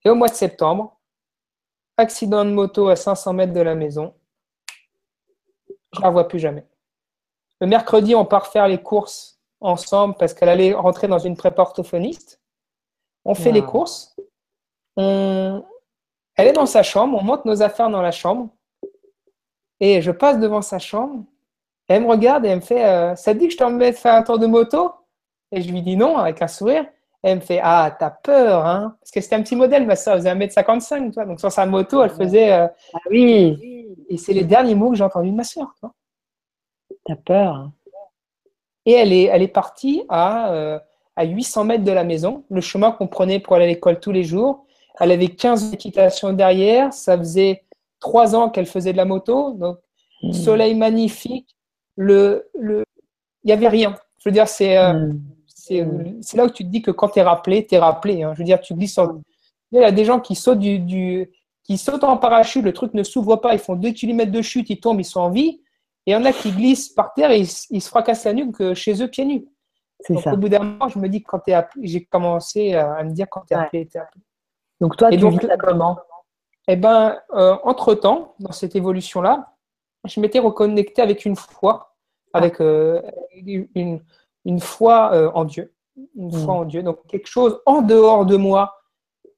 Et 0.06 0.10
au 0.10 0.16
mois 0.16 0.30
de 0.30 0.34
septembre, 0.34 0.98
accident 1.98 2.46
de 2.46 2.52
moto 2.52 2.88
à 2.88 2.96
500 2.96 3.34
mètres 3.34 3.54
de 3.54 3.60
la 3.60 3.76
maison. 3.76 4.14
Je 5.68 6.00
ne 6.00 6.04
la 6.04 6.10
vois 6.10 6.30
plus 6.30 6.40
jamais. 6.40 6.66
Le 7.60 7.68
mercredi, 7.68 8.16
on 8.16 8.24
part 8.24 8.48
faire 8.48 8.70
les 8.70 8.82
courses 8.82 9.42
ensemble 9.60 10.16
parce 10.18 10.34
qu'elle 10.34 10.48
allait 10.48 10.74
rentrer 10.74 11.10
dans 11.10 11.20
une 11.20 11.36
prépa 11.36 11.62
orthophoniste. 11.64 12.40
On 13.26 13.36
fait 13.36 13.52
les 13.52 13.64
courses. 13.64 14.16
Elle 14.98 15.62
est 16.38 16.54
dans 16.54 16.66
sa 16.66 16.84
chambre, 16.84 17.18
on 17.20 17.24
monte 17.24 17.46
nos 17.46 17.62
affaires 17.62 17.90
dans 17.90 18.02
la 18.02 18.12
chambre. 18.12 18.50
Et 19.80 20.02
je 20.02 20.12
passe 20.12 20.40
devant 20.40 20.62
sa 20.62 20.80
chambre 20.80 21.26
elle 21.88 22.04
me 22.04 22.08
regarde 22.08 22.46
et 22.46 22.50
elle 22.50 22.58
me 22.58 22.62
fait 22.62 22.86
euh, 22.86 23.16
Ça 23.16 23.34
te 23.34 23.40
dit 23.40 23.48
que 23.48 23.54
je 23.54 23.58
t'emmène 23.58 23.94
faire 23.94 24.16
un 24.16 24.24
tour 24.24 24.40
de 24.40 24.48
moto? 24.48 24.92
Et 25.52 25.62
je 25.62 25.72
lui 25.72 25.82
dis 25.82 25.96
non 25.96 26.18
avec 26.18 26.42
un 26.42 26.48
sourire. 26.48 26.86
elle 27.22 27.38
me 27.38 27.42
fait 27.42 27.60
Ah, 27.62 27.96
t'as 27.98 28.10
peur, 28.10 28.66
hein? 28.66 28.98
Parce 29.00 29.12
que 29.12 29.22
c'était 29.22 29.36
un 29.36 29.44
petit 29.44 29.56
modèle, 29.56 29.86
ma 29.86 29.96
soeur, 29.96 30.16
elle 30.16 30.22
faisait 30.22 30.34
1m55, 30.34 31.14
toi. 31.14 31.26
Donc 31.26 31.40
sur 31.40 31.52
sa 31.52 31.66
moto, 31.66 32.04
elle 32.04 32.10
faisait. 32.10 32.52
Euh, 32.54 32.68
ah 32.94 33.00
oui 33.10 33.96
Et 34.10 34.18
c'est 34.18 34.34
les 34.34 34.44
derniers 34.44 34.76
mots 34.76 34.90
que 34.90 34.96
j'ai 34.96 35.04
entendus 35.04 35.32
de 35.32 35.36
ma 35.36 35.44
soeur, 35.44 35.74
toi. 35.80 35.94
T'as 37.06 37.16
peur. 37.16 37.54
Hein. 37.54 37.74
Et 38.88 38.94
elle 38.94 39.14
est, 39.14 39.24
elle 39.26 39.42
est 39.42 39.48
partie 39.48 40.04
à, 40.10 40.52
euh, 40.52 40.80
à 41.16 41.26
800 41.26 41.64
mètres 41.66 41.84
de 41.84 41.92
la 41.92 42.04
maison, 42.04 42.44
le 42.50 42.62
chemin 42.62 42.92
qu'on 42.92 43.08
prenait 43.08 43.40
pour 43.40 43.56
aller 43.56 43.66
à 43.66 43.68
l'école 43.68 44.00
tous 44.00 44.12
les 44.12 44.24
jours. 44.24 44.66
Elle 45.00 45.12
avait 45.12 45.30
15 45.30 45.74
équitations 45.74 46.34
derrière. 46.34 46.94
Ça 46.94 47.18
faisait 47.18 47.64
trois 48.00 48.36
ans 48.36 48.50
qu'elle 48.50 48.66
faisait 48.66 48.92
de 48.92 48.98
la 48.98 49.06
moto. 49.06 49.54
Donc, 49.54 49.78
hmm. 50.22 50.34
soleil 50.34 50.76
magnifique, 50.76 51.56
le, 51.96 52.50
le, 52.54 52.84
il 53.44 53.48
n'y 53.48 53.54
avait 53.54 53.68
rien. 53.68 53.96
Je 54.18 54.30
veux 54.30 54.34
dire, 54.34 54.48
c'est, 54.48 54.78
euh, 54.78 54.94
mm. 54.94 55.22
Mm. 55.70 56.22
c'est, 56.22 56.38
là 56.38 56.46
où 56.46 56.50
tu 56.50 56.64
te 56.64 56.70
dis 56.70 56.82
que 56.82 56.92
quand 56.92 57.10
tu 57.10 57.20
es 57.20 57.22
rappelé, 57.22 57.66
tu 57.66 57.76
es 57.76 57.78
rappelé. 57.78 58.24
Hein. 58.24 58.34
Je 58.34 58.40
veux 58.40 58.46
dire, 58.46 58.60
tu 58.60 58.74
glisses 58.74 59.00
Il 59.72 59.80
y 59.80 59.84
a 59.84 59.92
des 59.92 60.06
gens 60.06 60.20
qui 60.20 60.36
sautent, 60.36 60.60
du, 60.60 60.80
du, 60.80 61.32
qui 61.64 61.78
sautent 61.78 62.04
en 62.04 62.18
parachute, 62.18 62.64
le 62.64 62.74
truc 62.74 62.94
ne 62.94 63.04
s'ouvre 63.04 63.38
pas, 63.38 63.54
ils 63.54 63.60
font 63.60 63.76
2 63.76 63.92
km 63.92 64.32
de 64.32 64.42
chute, 64.42 64.70
ils 64.70 64.80
tombent, 64.80 65.00
ils 65.00 65.06
sont 65.06 65.22
en 65.22 65.30
vie. 65.30 65.62
Et 66.08 66.12
il 66.12 66.14
y 66.14 66.16
en 66.16 66.26
a 66.26 66.34
qui 66.34 66.52
glissent 66.52 66.90
par 66.90 67.14
terre 67.14 67.32
et 67.32 67.40
ils, 67.40 67.82
se 67.82 67.88
fracassent 67.88 68.26
la 68.26 68.34
nuque 68.34 68.62
euh, 68.62 68.76
chez 68.76 69.02
eux 69.02 69.08
pieds 69.08 69.26
nus. 69.26 69.46
Ça. 70.08 70.34
Au 70.34 70.38
bout 70.38 70.50
d'un 70.50 70.60
moment, 70.60 70.88
je 70.88 71.00
me 71.00 71.10
dis 71.10 71.24
quand 71.24 71.40
tu 71.40 71.52
es 71.52 71.54
appelé, 71.54 71.88
j'ai 71.88 72.06
commencé 72.06 72.74
à 72.76 73.04
me 73.04 73.12
dire 73.12 73.28
quand 73.30 73.42
tu 73.48 73.54
es 73.54 73.58
appelé, 73.58 73.88
tu 73.88 73.98
es 73.98 74.02
appelé. 74.02 74.24
Donc 74.80 74.98
toi, 74.98 75.10
tu 75.10 75.18
donc, 75.18 75.42
vis 75.42 75.48
comment? 75.60 75.98
Eh 76.68 76.76
ben, 76.76 77.20
euh, 77.34 77.58
entre-temps, 77.64 78.36
dans 78.40 78.52
cette 78.52 78.76
évolution-là, 78.76 79.54
je 80.04 80.20
m'étais 80.20 80.40
reconnecté 80.40 81.02
avec 81.02 81.26
une 81.26 81.36
foi, 81.36 81.96
avec 82.34 82.60
euh, 82.60 83.02
une, 83.34 84.02
une, 84.46 84.60
foi 84.60 85.12
euh, 85.14 85.32
en 85.34 85.46
Dieu, 85.46 85.74
une 86.16 86.32
foi 86.32 86.56
hmm. 86.56 86.58
en 86.58 86.66
Dieu, 86.66 86.84
donc 86.84 87.06
quelque 87.08 87.28
chose 87.28 87.60
en 87.66 87.82
dehors 87.82 88.26
de 88.26 88.36
moi 88.36 88.80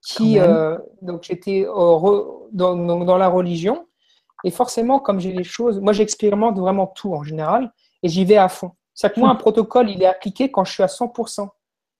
qui, 0.01 0.37
donc 1.01 1.23
j'étais 1.23 1.65
dans, 1.65 2.51
dans, 2.51 3.17
la 3.17 3.27
religion, 3.27 3.87
et 4.45 4.51
forcément, 4.51 4.99
comme 4.99 5.19
j'ai 5.19 5.33
les 5.33 5.43
choses, 5.43 5.81
moi 5.81 5.91
j'expérimente 5.91 6.57
vraiment 6.57 6.87
tout 6.87 7.13
en 7.13 7.23
général, 7.23 7.73
et 8.03 8.07
j'y 8.07 8.23
vais 8.23 8.37
à 8.37 8.47
fond. 8.47 8.71
C'est 8.97 9.13
que 9.13 9.19
moi, 9.19 9.29
un 9.29 9.35
protocole, 9.35 9.91
il 9.91 10.01
est 10.01 10.07
appliqué 10.07 10.49
quand 10.49 10.65
je 10.65 10.73
suis 10.73 10.81
à 10.81 10.87
100%. 10.87 11.47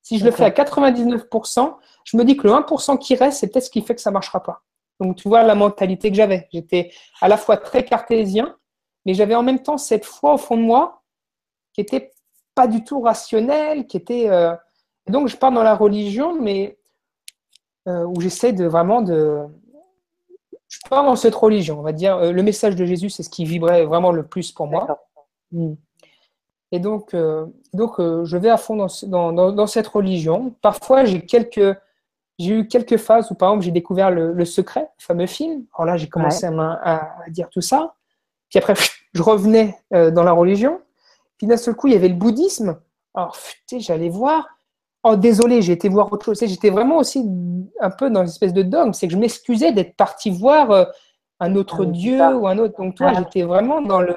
Si 0.01 0.17
je 0.17 0.25
le 0.25 0.31
fais 0.31 0.45
à 0.45 0.49
99%, 0.49 1.75
je 2.03 2.17
me 2.17 2.23
dis 2.23 2.35
que 2.35 2.47
le 2.47 2.53
1% 2.53 2.97
qui 2.97 3.13
reste, 3.13 3.39
c'est 3.39 3.49
peut-être 3.49 3.65
ce 3.65 3.69
qui 3.69 3.83
fait 3.83 3.93
que 3.93 4.01
ça 4.01 4.09
ne 4.09 4.13
marchera 4.13 4.41
pas. 4.41 4.63
Donc, 4.99 5.15
tu 5.15 5.27
vois 5.29 5.43
la 5.43 5.53
mentalité 5.53 6.09
que 6.09 6.17
j'avais. 6.17 6.47
J'étais 6.51 6.91
à 7.21 7.27
la 7.27 7.37
fois 7.37 7.57
très 7.57 7.85
cartésien, 7.85 8.57
mais 9.05 9.13
j'avais 9.13 9.35
en 9.35 9.43
même 9.43 9.61
temps 9.61 9.77
cette 9.77 10.05
foi 10.05 10.33
au 10.33 10.37
fond 10.39 10.57
de 10.57 10.63
moi 10.63 11.03
qui 11.73 11.81
n'était 11.81 12.09
pas 12.55 12.65
du 12.65 12.83
tout 12.83 12.99
rationnelle, 12.99 13.85
qui 13.85 13.97
était. 13.97 14.27
Euh, 14.29 14.55
donc, 15.07 15.27
je 15.27 15.37
pars 15.37 15.51
dans 15.51 15.61
la 15.61 15.75
religion, 15.75 16.41
mais 16.41 16.79
euh, 17.87 18.05
où 18.05 18.19
j'essaie 18.21 18.53
de 18.53 18.65
vraiment 18.65 19.03
de. 19.03 19.43
Je 20.67 20.79
pars 20.89 21.03
dans 21.03 21.15
cette 21.15 21.35
religion, 21.35 21.77
on 21.77 21.83
va 21.83 21.91
dire. 21.91 22.15
Euh, 22.15 22.31
le 22.31 22.41
message 22.41 22.75
de 22.75 22.85
Jésus, 22.85 23.11
c'est 23.11 23.21
ce 23.21 23.29
qui 23.29 23.45
vibrait 23.45 23.85
vraiment 23.85 24.11
le 24.11 24.25
plus 24.25 24.51
pour 24.51 24.65
moi. 24.65 24.99
Et 26.71 26.79
donc, 26.79 27.15
donc 27.73 27.95
je 27.99 28.37
vais 28.37 28.49
à 28.49 28.57
fond 28.57 28.75
dans, 28.75 29.31
dans, 29.31 29.51
dans 29.51 29.67
cette 29.67 29.87
religion. 29.87 30.53
Parfois, 30.61 31.05
j'ai 31.05 31.21
quelques 31.21 31.77
j'ai 32.39 32.53
eu 32.53 32.67
quelques 32.67 32.97
phases 32.97 33.31
où, 33.31 33.35
par 33.35 33.49
exemple, 33.49 33.65
j'ai 33.65 33.71
découvert 33.71 34.11
le, 34.11 34.45
Secret, 34.45 34.81
le 34.81 35.03
fameux 35.03 35.25
film. 35.25 35.65
Alors 35.75 35.85
là, 35.87 35.97
j'ai 35.97 36.07
commencé 36.07 36.45
à, 36.45 37.09
dire 37.29 37.49
tout 37.49 37.61
ça. 37.61 37.95
Puis 38.49 38.59
après, 38.59 38.75
je 39.13 39.21
revenais 39.21 39.75
euh, 39.93 40.11
dans 40.11 40.23
la 40.23 40.31
religion. 40.31 40.79
Puis 41.37 41.47
d'un 41.47 41.57
seul 41.57 41.75
coup, 41.75 41.87
il 41.87 41.93
y 41.93 41.95
avait 41.95 42.09
le 42.09 42.15
bouddhisme. 42.15 42.79
Alors, 43.13 43.35
j'allais 43.79 44.09
voir. 44.09 44.47
Oh, 45.03 45.15
désolé, 45.15 45.61
j'ai 45.61 45.73
été 45.73 45.89
voir 45.89 46.11
autre 46.11 46.25
chose. 46.25 46.39
J'étais 46.39 46.69
vraiment 46.69 46.97
aussi 46.97 47.25
un 47.79 47.89
peu 47.89 48.09
dans 48.09 48.21
une 48.21 48.27
espèce 48.27 48.53
de 48.53 48.63
dogme. 48.63 48.93
C'est 48.93 49.07
que 49.07 49.13
je 49.13 49.17
m'excusais 49.17 49.71
d'être 49.71 49.95
parti 49.95 50.29
voir 50.29 50.71
euh, 50.71 50.85
un 51.39 51.55
autre 51.55 51.85
dieu 51.85 52.19
ou 52.35 52.47
un 52.47 52.57
autre. 52.57 52.75
Donc, 52.77 52.95
toi, 52.95 53.13
j'étais 53.13 53.43
vraiment 53.43 53.81
dans, 53.81 54.01
le, 54.01 54.15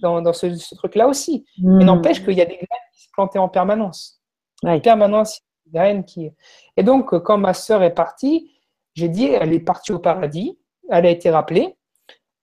dans, 0.00 0.32
ce, 0.32 0.74
truc-là 0.76 1.08
aussi. 1.08 1.44
Mais 1.58 1.84
hmm. 1.84 1.86
n'empêche 1.86 2.24
qu'il 2.24 2.34
y 2.34 2.40
a 2.40 2.46
des 2.46 2.56
graines 2.56 2.88
qui 2.94 3.04
se 3.04 3.08
plantaient 3.12 3.38
en 3.38 3.48
permanence. 3.48 4.22
En 4.62 4.78
permanence, 4.80 5.40
il 5.66 5.74
y 5.74 5.78
a 5.78 5.82
des 5.84 5.92
graines 5.92 6.04
qui. 6.04 6.30
Et 6.76 6.82
donc, 6.82 7.16
quand 7.18 7.38
ma 7.38 7.54
sœur 7.54 7.82
est 7.82 7.94
partie, 7.94 8.50
j'ai 8.94 9.08
dit 9.08 9.26
elle 9.26 9.52
est 9.52 9.60
partie 9.60 9.92
au 9.92 9.98
paradis. 9.98 10.58
Elle 10.90 11.06
a 11.06 11.10
été 11.10 11.30
rappelée. 11.30 11.76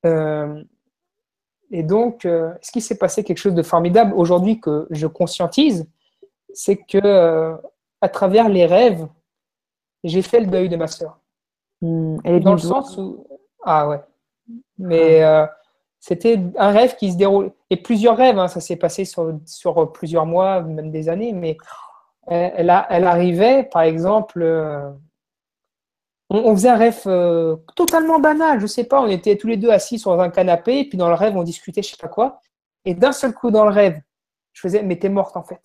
Euh, 0.05 0.63
et 1.71 1.83
donc, 1.83 2.25
euh, 2.25 2.53
ce 2.61 2.71
qui 2.71 2.81
s'est 2.81 2.97
passé 2.97 3.23
quelque 3.23 3.37
chose 3.37 3.55
de 3.55 3.63
formidable 3.63 4.13
aujourd'hui 4.15 4.59
que 4.59 4.87
je 4.89 5.07
conscientise, 5.07 5.89
c'est 6.53 6.77
que 6.77 6.97
euh, 7.03 7.55
à 8.01 8.09
travers 8.09 8.49
les 8.49 8.65
rêves, 8.65 9.07
j'ai 10.03 10.21
fait 10.21 10.41
le 10.41 10.47
deuil 10.47 10.69
de 10.69 10.75
ma 10.75 10.87
sœur. 10.87 11.19
Hmm. 11.81 12.17
Dans 12.41 12.53
le 12.53 12.59
sens 12.59 12.97
où 12.97 13.25
ah 13.63 13.87
ouais, 13.87 14.01
mais 14.77 15.21
ah. 15.21 15.43
euh, 15.43 15.47
c'était 15.99 16.39
un 16.57 16.71
rêve 16.71 16.95
qui 16.95 17.11
se 17.11 17.17
déroule 17.17 17.51
et 17.69 17.77
plusieurs 17.77 18.17
rêves. 18.17 18.39
Hein, 18.39 18.47
ça 18.47 18.59
s'est 18.59 18.75
passé 18.75 19.05
sur, 19.05 19.39
sur, 19.45 19.91
plusieurs 19.91 20.25
mois, 20.25 20.61
même 20.61 20.91
des 20.91 21.09
années. 21.09 21.33
Mais 21.33 21.57
elle, 22.27 22.69
a, 22.69 22.87
elle 22.89 23.05
arrivait, 23.05 23.63
par 23.63 23.83
exemple, 23.83 24.43
on, 26.33 26.55
faisait 26.55 26.69
un 26.69 26.77
rêve 26.77 27.01
euh, 27.07 27.57
totalement 27.75 28.19
banal, 28.19 28.61
je 28.61 28.65
sais 28.65 28.85
pas, 28.85 29.01
on 29.01 29.07
était 29.07 29.35
tous 29.35 29.47
les 29.47 29.57
deux 29.57 29.69
assis 29.69 29.99
sur 29.99 30.19
un 30.19 30.29
canapé, 30.29 30.79
et 30.79 30.85
puis 30.87 30.97
dans 30.97 31.09
le 31.09 31.13
rêve, 31.13 31.35
on 31.35 31.43
discutait, 31.43 31.81
je 31.81 31.89
sais 31.89 31.97
pas 31.97 32.07
quoi. 32.07 32.39
Et 32.85 32.93
d'un 32.93 33.11
seul 33.11 33.33
coup, 33.33 33.51
dans 33.51 33.65
le 33.65 33.71
rêve, 33.71 33.99
je 34.53 34.61
faisais, 34.61 34.81
mais 34.81 34.97
t'es 34.97 35.09
morte 35.09 35.35
en 35.35 35.43
fait. 35.43 35.61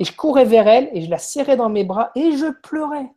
Et 0.00 0.04
je 0.04 0.16
courais 0.16 0.46
vers 0.46 0.66
elle 0.66 0.88
et 0.94 1.02
je 1.02 1.10
la 1.10 1.18
serrais 1.18 1.56
dans 1.56 1.68
mes 1.68 1.84
bras 1.84 2.10
et 2.14 2.32
je 2.32 2.50
pleurais. 2.62 3.12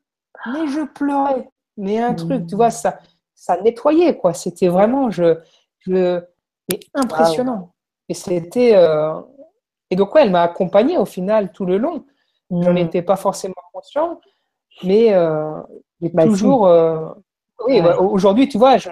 Mais 0.48 0.68
je 0.68 0.82
pleurais. 0.82 1.50
Mais 1.78 2.00
un 2.00 2.14
truc, 2.14 2.46
tu 2.48 2.56
vois, 2.56 2.72
ça, 2.72 3.00
ça 3.40 3.60
nettoyait, 3.62 4.18
quoi. 4.18 4.34
C'était 4.34 4.68
vraiment, 4.68 5.10
je, 5.10 5.38
je, 5.80 6.22
impressionnant. 6.94 7.72
Et 8.10 8.14
c'était, 8.14 8.76
euh, 8.76 9.14
et 9.90 9.96
donc, 9.96 10.14
ouais, 10.14 10.24
elle 10.24 10.32
m'a 10.32 10.44
accompagné 10.44 10.98
au 10.98 11.06
final 11.06 11.54
tout 11.54 11.66
le 11.66 11.78
long. 11.78 12.06
J'en 12.52 12.74
mm. 12.74 12.78
étais 12.78 13.02
pas 13.02 13.16
forcément 13.16 13.56
conscient, 13.72 14.20
mais 14.84 15.14
euh, 15.14 15.62
bah, 16.02 16.26
toujours. 16.26 16.68
Euh, 16.68 17.08
oui, 17.66 17.82
bah, 17.82 17.98
aujourd'hui, 18.00 18.50
tu 18.50 18.58
vois, 18.58 18.78
je, 18.78 18.90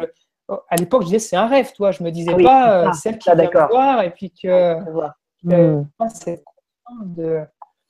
à 0.69 0.75
l'époque, 0.77 1.01
je 1.01 1.07
disais 1.07 1.19
c'est 1.19 1.35
un 1.35 1.47
rêve, 1.47 1.73
toi. 1.73 1.91
Je 1.91 2.01
me 2.03 2.11
disais 2.11 2.31
ah 2.33 2.43
pas 2.43 2.71
euh, 2.71 2.93
celle 2.93 3.17
qui 3.17 3.29
vient 3.29 3.35
me 3.35 3.67
voir 3.69 4.01
et 4.01 4.11
puis 4.11 4.31
que. 4.31 4.79
Hmm. 5.43 5.85
de... 7.05 7.41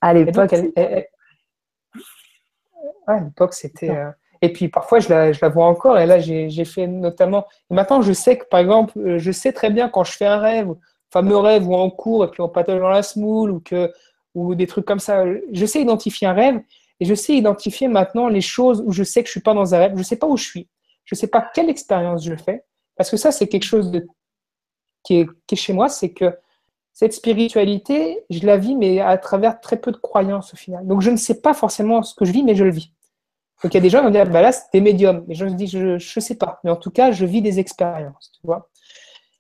À 0.02 0.14
l'époque, 0.14 0.54
à 3.08 3.20
l'époque, 3.20 3.54
c'était. 3.54 4.04
Euh, 4.44 4.48
et 4.48 4.54
puis 4.54 4.70
parfois, 4.70 5.00
je 5.00 5.10
la, 5.10 5.32
je 5.32 5.40
la 5.42 5.50
vois 5.50 5.66
encore. 5.66 5.98
Et 5.98 6.06
là, 6.06 6.20
j'ai 6.20 6.66
fait 6.66 6.88
notamment. 6.88 7.46
Et 7.72 7.74
maintenant, 7.74 8.02
je 8.02 8.14
sais 8.14 8.38
que, 8.38 8.46
par 8.46 8.60
exemple, 8.60 9.18
je 9.18 9.32
sais 9.32 9.54
très 9.54 9.70
bien 9.70 9.90
quand 9.90 10.04
je 10.04 10.14
fais 10.14 10.26
un 10.26 10.40
rêve, 10.40 10.74
fameux 11.12 11.38
rêve 11.38 11.68
ou 11.68 11.76
en 11.76 11.90
cours, 11.90 12.26
et 12.26 12.28
puis 12.30 12.42
on 12.42 12.50
patauge 12.50 12.80
dans 12.80 12.90
la 12.90 13.04
smoule 13.04 13.52
ou, 13.52 13.60
que, 13.60 13.92
ou 14.36 14.56
des 14.56 14.68
trucs 14.68 14.86
comme 14.86 15.00
ça. 15.00 15.24
Je 15.52 15.66
sais 15.66 15.82
identifier 15.82 16.28
un 16.28 16.34
rêve 16.34 16.62
et 17.00 17.06
je 17.06 17.14
sais 17.14 17.36
identifier 17.36 17.88
maintenant 17.88 18.28
les 18.28 18.42
choses 18.42 18.84
où 18.86 18.92
je 18.92 19.04
sais 19.04 19.22
que 19.22 19.28
je 19.28 19.32
suis 19.32 19.42
pas 19.42 19.54
dans 19.54 19.76
un 19.76 19.80
rêve, 19.80 19.94
je 19.96 20.04
sais 20.04 20.16
pas 20.16 20.28
où 20.28 20.38
je 20.38 20.44
suis, 20.44 20.68
je 21.06 21.16
sais 21.16 21.28
pas 21.28 21.46
quelle 21.54 21.70
expérience 21.70 22.26
je 22.26 22.36
fais, 22.36 22.64
parce 22.96 23.10
que 23.10 23.18
ça, 23.18 23.32
c'est 23.32 23.48
quelque 23.48 23.66
chose 23.66 23.92
de, 23.92 24.08
qui 25.04 25.20
est 25.20 25.56
chez 25.56 25.74
moi, 25.74 25.90
c'est 25.90 26.12
que 26.12 26.36
cette 26.94 27.14
spiritualité, 27.14 28.24
je 28.32 28.44
la 28.46 28.58
vis, 28.58 28.76
mais 28.76 29.00
à 29.00 29.18
travers 29.20 29.62
très 29.62 29.78
peu 29.78 29.92
de 29.92 29.98
croyances 29.98 30.56
au 30.56 30.58
final. 30.58 30.86
Donc, 30.88 31.02
je 31.02 31.12
ne 31.12 31.16
sais 31.16 31.42
pas 31.42 31.54
forcément 31.54 32.02
ce 32.02 32.16
que 32.16 32.26
je 32.26 32.32
vis, 32.32 32.42
mais 32.42 32.56
je 32.56 32.64
le 32.64 32.72
vis. 32.72 32.92
Donc, 33.64 33.74
il 33.74 33.78
y 33.78 33.78
a 33.78 33.82
des 33.82 33.90
gens 33.90 34.00
qui 34.00 34.06
vont 34.06 34.12
dire, 34.12 34.30
bah 34.30 34.42
là, 34.42 34.52
c'est 34.52 34.80
médium. 34.80 35.24
Mais 35.28 35.36
je 35.36 35.46
me 35.46 35.52
dis, 35.52 35.68
je 35.68 35.94
ne 35.94 36.00
sais 36.00 36.36
pas. 36.36 36.60
Mais 36.64 36.70
en 36.70 36.76
tout 36.76 36.92
cas, 36.92 37.12
je 37.12 37.26
vis 37.26 37.42
des 37.42 37.60
expériences, 37.60 38.32
tu 38.40 38.46
vois. 38.46 38.70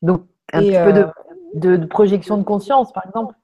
Donc, 0.02 0.24
un 0.54 0.60
petit 0.60 0.72
peu 0.72 0.78
euh, 0.78 1.08
de, 1.54 1.76
de, 1.78 1.86
projection 1.86 2.38
de 2.38 2.44
conscience, 2.44 2.92
par 2.94 3.06
exemple. 3.06 3.36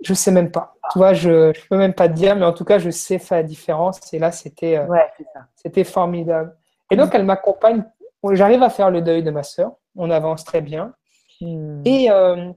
Je 0.00 0.14
sais 0.14 0.30
même 0.30 0.50
pas. 0.50 0.74
Tu 0.92 0.98
vois, 0.98 1.14
je 1.14 1.48
ne 1.48 1.68
peux 1.68 1.76
même 1.76 1.94
pas 1.94 2.08
te 2.08 2.14
dire, 2.14 2.36
mais 2.36 2.44
en 2.44 2.52
tout 2.52 2.64
cas, 2.64 2.78
je 2.78 2.90
sais 2.90 3.18
faire 3.18 3.38
la 3.38 3.44
différence. 3.44 4.12
Et 4.12 4.18
là, 4.18 4.30
c'était 4.30 4.76
euh, 4.76 4.86
c'était 5.56 5.84
formidable. 5.84 6.56
Et 6.90 6.96
donc, 6.96 7.14
elle 7.14 7.24
m'accompagne. 7.24 7.84
J'arrive 8.32 8.62
à 8.62 8.70
faire 8.70 8.90
le 8.90 9.02
deuil 9.02 9.22
de 9.22 9.30
ma 9.30 9.42
sœur. 9.42 9.72
On 9.96 10.10
avance 10.10 10.44
très 10.44 10.60
bien. 10.60 10.94
Hmm. 11.40 11.82
Et, 11.84 12.10
euh, 12.10 12.52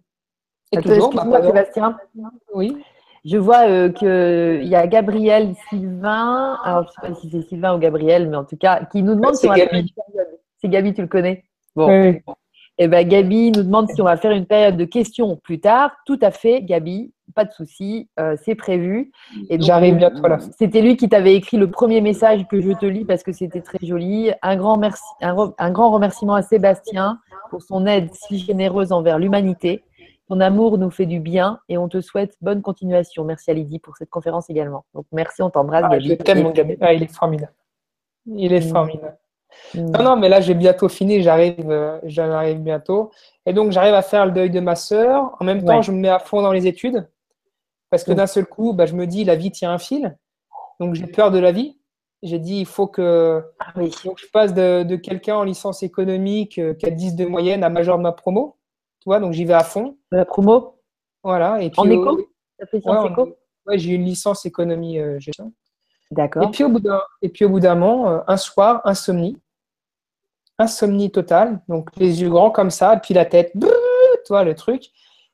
et 0.72 0.82
toujours, 0.82 1.14
moi 1.26 1.42
Sébastien. 1.42 1.98
Oui. 2.54 2.84
Je 3.26 3.38
vois 3.38 3.68
euh, 3.68 3.90
qu'il 3.90 4.68
y 4.68 4.76
a 4.76 4.88
Gabriel 4.88 5.54
Sylvain, 5.70 6.58
alors 6.64 6.84
je 6.84 6.88
ne 6.88 6.92
sais 6.92 7.14
pas 7.14 7.20
si 7.20 7.30
c'est 7.30 7.48
Sylvain 7.48 7.76
ou 7.76 7.80
Gabriel, 7.80 8.30
mais 8.30 8.38
en 8.38 8.46
tout 8.46 8.58
cas, 8.58 8.86
qui 8.86 9.04
nous 9.04 9.16
demande 9.16 9.36
si 9.36 9.48
on 9.48 9.50
va 9.50 9.56
faire 9.56 9.74
une 9.74 9.90
période. 9.90 10.28
C'est 10.62 10.70
Gabi, 10.70 10.94
tu 10.94 11.02
le 11.02 11.08
connais? 11.08 11.44
Bon. 11.76 11.88
Oui. 11.88 12.22
Eh 12.78 12.88
ben, 12.88 13.08
Gabi 13.08 13.52
nous 13.52 13.64
demande 13.64 13.90
si 13.90 14.02
on 14.02 14.06
va 14.06 14.18
faire 14.18 14.32
une 14.32 14.46
période 14.46 14.78
de 14.78 14.86
questions 14.86 15.36
plus 15.36 15.60
tard. 15.60 15.92
Tout 16.06 16.20
à 16.22 16.32
fait, 16.32 16.62
Gabi 16.62 17.12
pas 17.34 17.46
de 17.46 17.52
souci, 17.52 18.10
euh, 18.20 18.36
c'est 18.44 18.56
prévu. 18.56 19.12
J'arrive 19.50 19.96
bientôt 19.96 20.28
là. 20.28 20.38
C'était 20.58 20.82
lui 20.82 20.98
qui 20.98 21.10
t'avait 21.10 21.36
écrit 21.36 21.58
le 21.58 21.70
premier 21.70 22.02
message 22.02 22.48
que 22.48 22.62
je 22.62 22.72
te 22.72 22.86
lis 22.86 23.06
parce 23.06 23.24
que 23.24 23.32
c'était 23.32 23.62
très 23.62 23.80
joli. 23.82 24.32
Un 24.42 24.56
grand, 24.56 24.78
merci, 24.78 25.04
un, 25.22 25.72
grand 25.72 25.92
remerciement 25.92 26.36
à 26.36 26.42
Sébastien 26.42 27.20
pour 27.50 27.62
son 27.62 27.86
aide 27.86 28.10
si 28.14 28.40
généreuse 28.40 28.92
envers 28.92 29.20
l'humanité. 29.20 29.84
Ton 30.30 30.40
amour 30.42 30.78
nous 30.78 30.92
fait 30.92 31.08
du 31.08 31.20
bien 31.20 31.60
et 31.70 31.80
on 31.80 31.90
te 31.90 32.02
souhaite 32.02 32.38
bonne 32.40 32.62
continuation. 32.62 33.26
Merci 33.26 33.50
à 33.50 33.56
Lydie 33.56 33.80
pour 33.80 33.98
cette 33.98 34.12
conférence 34.12 34.48
également. 34.52 34.86
Donc 34.94 35.08
merci, 35.12 35.42
on 35.42 35.50
t'embrasse, 35.50 35.86
ah, 35.88 35.90
Gabi. 35.90 36.10
Je 36.10 36.14
t'aime, 36.14 36.44
mon 36.44 36.52
Gabi. 36.52 36.78
Ah, 36.82 36.94
il 36.94 37.02
est 37.02 37.12
formidable. 37.12 37.54
Il 38.28 38.54
est 38.54 38.68
mm. 38.68 38.72
formidable. 38.72 39.18
Mm. 39.74 39.90
Non, 39.90 40.04
non, 40.04 40.16
mais 40.18 40.30
là, 40.30 40.40
j'ai 40.40 40.54
bientôt 40.54 40.88
fini. 40.88 41.24
J'arrive, 41.24 41.72
euh, 41.72 42.00
j'arrive 42.04 42.60
bientôt. 42.60 43.10
Et 43.48 43.54
donc, 43.54 43.72
j'arrive 43.72 43.96
à 43.96 44.04
faire 44.04 44.28
le 44.28 44.32
deuil 44.32 44.52
de 44.52 44.60
ma 44.60 44.76
sœur. 44.76 45.36
En 45.40 45.46
même 45.46 45.66
temps, 45.66 45.82
je 45.82 45.92
me 45.92 45.98
mets 45.98 46.10
à 46.10 46.20
fond 46.20 46.44
dans 46.44 46.52
les 46.52 46.68
études. 46.68 47.10
Parce 47.90 48.04
que 48.04 48.12
d'un 48.12 48.28
seul 48.28 48.46
coup, 48.46 48.74
bah, 48.74 48.86
je 48.86 48.94
me 48.94 49.08
dis, 49.08 49.24
la 49.24 49.36
vie 49.36 49.50
tient 49.50 49.72
un 49.72 49.80
fil. 49.80 50.16
Donc, 50.80 50.94
j'ai 50.94 51.08
peur 51.08 51.32
de 51.32 51.40
la 51.40 51.52
vie. 51.52 51.80
J'ai 52.22 52.38
dit, 52.38 52.60
il 52.60 52.68
faut 52.68 52.86
que 52.86 53.44
ah 53.60 53.74
je 53.82 54.28
passe 54.32 54.54
de, 54.54 54.96
quelqu'un 54.98 55.38
en 55.38 55.44
licence 55.44 55.82
économique 55.82 56.60
euh, 56.60 56.76
qui 56.76 56.86
a 56.86 56.92
10 56.92 57.16
de 57.16 57.26
moyenne 57.26 57.64
à 57.64 57.70
major 57.70 57.98
de 57.98 58.04
ma 58.04 58.12
promo. 58.12 58.59
Tu 59.00 59.06
vois, 59.06 59.20
donc 59.20 59.34
j'y 59.34 59.46
vais 59.46 59.54
à 59.54 59.64
fond. 59.64 59.98
la 60.12 60.26
promo 60.26 60.82
Voilà. 61.24 61.62
Et 61.62 61.70
puis, 61.70 61.80
en 61.80 61.90
éco 61.90 62.20
ouais, 63.66 63.78
j'ai 63.78 63.92
une 63.92 64.06
licence 64.06 64.46
économie 64.46 65.00
euh, 65.00 65.20
gestion. 65.20 65.54
D'accord. 66.12 66.44
Et 66.44 66.52
puis, 66.52 66.64
au 66.64 66.70
bout 66.70 66.80
d'un, 66.80 67.02
et 67.22 67.30
puis, 67.30 67.46
au 67.46 67.50
bout 67.50 67.60
d'un 67.60 67.76
moment, 67.76 68.10
euh, 68.10 68.20
un 68.28 68.38
soir, 68.38 68.82
insomnie. 68.86 69.38
Insomnie 70.58 71.12
totale. 71.12 71.62
Donc, 71.68 71.90
les 71.98 72.22
yeux 72.22 72.30
grands 72.30 72.52
comme 72.52 72.72
ça, 72.72 72.96
et 72.96 73.00
puis 73.00 73.14
la 73.14 73.26
tête, 73.26 73.54
tu 73.54 73.68
vois, 74.30 74.44
le 74.44 74.56
truc. 74.56 74.92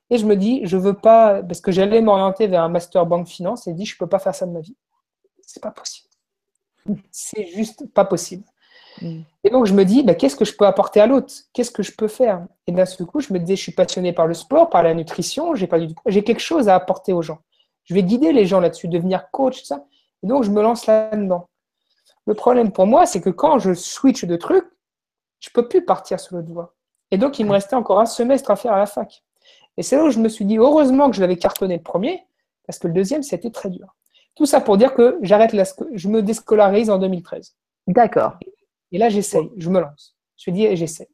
Et 0.09 0.17
je 0.17 0.25
me 0.25 0.35
dis, 0.35 0.61
je 0.65 0.77
veux 0.77 0.93
pas, 0.93 1.41
parce 1.41 1.61
que 1.61 1.71
j'allais 1.71 2.01
m'orienter 2.01 2.47
vers 2.47 2.61
un 2.61 2.69
master 2.69 3.05
banque 3.05 3.27
finance 3.27 3.67
et 3.67 3.73
dit, 3.73 3.85
je 3.85 3.97
peux 3.97 4.07
pas 4.07 4.19
faire 4.19 4.35
ça 4.35 4.45
de 4.45 4.51
ma 4.51 4.59
vie. 4.59 4.77
C'est 5.41 5.63
pas 5.63 5.71
possible. 5.71 6.09
C'est 7.09 7.47
juste 7.47 7.91
pas 7.91 8.05
possible. 8.05 8.43
Mm. 9.01 9.21
Et 9.43 9.49
donc 9.49 9.65
je 9.65 9.73
me 9.73 9.83
dis, 9.83 10.03
bah, 10.03 10.15
qu'est-ce 10.15 10.35
que 10.35 10.45
je 10.45 10.55
peux 10.55 10.65
apporter 10.65 10.99
à 10.99 11.07
l'autre? 11.07 11.33
Qu'est-ce 11.53 11.71
que 11.71 11.83
je 11.83 11.91
peux 11.91 12.07
faire? 12.07 12.45
Et 12.67 12.71
d'un 12.71 12.85
seul 12.85 13.07
coup, 13.07 13.19
je 13.19 13.33
me 13.33 13.39
disais, 13.39 13.55
je 13.55 13.61
suis 13.61 13.71
passionné 13.71 14.13
par 14.13 14.27
le 14.27 14.33
sport, 14.33 14.69
par 14.69 14.83
la 14.83 14.93
nutrition, 14.93 15.55
j'ai 15.55 15.67
pas 15.67 15.79
du 15.79 15.93
j'ai 16.07 16.23
quelque 16.23 16.41
chose 16.41 16.69
à 16.69 16.75
apporter 16.75 17.13
aux 17.13 17.21
gens. 17.21 17.39
Je 17.83 17.93
vais 17.93 18.03
guider 18.03 18.31
les 18.31 18.45
gens 18.45 18.59
là-dessus, 18.59 18.87
devenir 18.87 19.29
coach, 19.31 19.63
ça. 19.63 19.85
Et 20.23 20.27
donc 20.27 20.43
je 20.43 20.51
me 20.51 20.61
lance 20.61 20.87
là-dedans. 20.87 21.47
Le 22.25 22.33
problème 22.33 22.71
pour 22.71 22.87
moi, 22.87 23.05
c'est 23.05 23.21
que 23.21 23.29
quand 23.29 23.59
je 23.59 23.73
switch 23.73 24.25
de 24.25 24.35
truc, 24.35 24.65
je 25.39 25.49
peux 25.53 25.67
plus 25.67 25.85
partir 25.85 26.19
sur 26.19 26.35
l'autre 26.35 26.51
voie. 26.51 26.73
Et 27.11 27.17
donc 27.17 27.39
il 27.39 27.45
me 27.45 27.51
restait 27.51 27.75
encore 27.75 27.99
un 27.99 28.05
semestre 28.05 28.49
à 28.49 28.55
faire 28.55 28.73
à 28.73 28.79
la 28.79 28.87
fac. 28.87 29.23
Et 29.77 29.83
c'est 29.83 29.95
là 29.95 30.05
où 30.05 30.09
je 30.09 30.19
me 30.19 30.29
suis 30.29 30.45
dit, 30.45 30.57
heureusement 30.57 31.09
que 31.09 31.15
je 31.15 31.21
l'avais 31.21 31.37
cartonné 31.37 31.77
le 31.77 31.83
premier, 31.83 32.23
parce 32.65 32.79
que 32.79 32.87
le 32.87 32.93
deuxième, 32.93 33.23
c'était 33.23 33.51
très 33.51 33.69
dur. 33.69 33.95
Tout 34.35 34.45
ça 34.45 34.59
pour 34.59 34.77
dire 34.77 34.93
que 34.93 35.17
j'arrête 35.21 35.53
la, 35.53 35.63
je 35.93 36.07
me 36.07 36.21
déscolarise 36.21 36.89
en 36.89 36.97
2013. 36.97 37.55
D'accord. 37.87 38.37
Et 38.91 38.97
là, 38.97 39.09
j'essaye, 39.09 39.49
je 39.57 39.69
me 39.69 39.79
lance. 39.79 40.15
Je 40.37 40.51
dis, 40.51 40.65
et 40.65 40.75
j'essaye. 40.75 41.07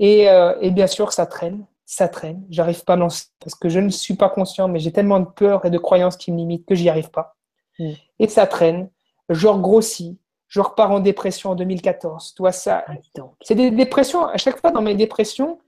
Et, 0.00 0.28
euh, 0.28 0.54
et, 0.60 0.70
bien 0.70 0.86
sûr, 0.86 1.12
ça 1.12 1.26
traîne, 1.26 1.66
ça 1.84 2.08
traîne. 2.08 2.44
J'arrive 2.50 2.84
pas 2.84 2.94
à 2.94 2.96
lancer 2.96 3.26
parce 3.40 3.54
que 3.54 3.68
je 3.68 3.78
ne 3.78 3.90
suis 3.90 4.14
pas 4.14 4.28
conscient, 4.28 4.68
mais 4.68 4.80
j'ai 4.80 4.92
tellement 4.92 5.20
de 5.20 5.26
peur 5.26 5.64
et 5.64 5.70
de 5.70 5.78
croyances 5.78 6.16
qui 6.16 6.32
me 6.32 6.38
limitent 6.38 6.66
que 6.66 6.74
j'y 6.74 6.88
arrive 6.88 7.10
pas. 7.10 7.36
Mm. 7.78 7.90
Et 8.18 8.28
ça 8.28 8.46
traîne. 8.46 8.90
Je 9.28 9.46
regrossis. 9.46 10.18
Je 10.48 10.60
repars 10.60 10.90
en 10.90 11.00
dépression 11.00 11.50
en 11.50 11.54
2014. 11.54 12.34
Toi, 12.34 12.52
ça. 12.52 12.84
Ah, 12.86 12.94
c'est 13.42 13.54
des 13.54 13.70
dépressions. 13.70 14.26
À 14.26 14.36
chaque 14.36 14.60
fois 14.60 14.70
dans 14.70 14.82
mes 14.82 14.94
dépressions, 14.94 15.58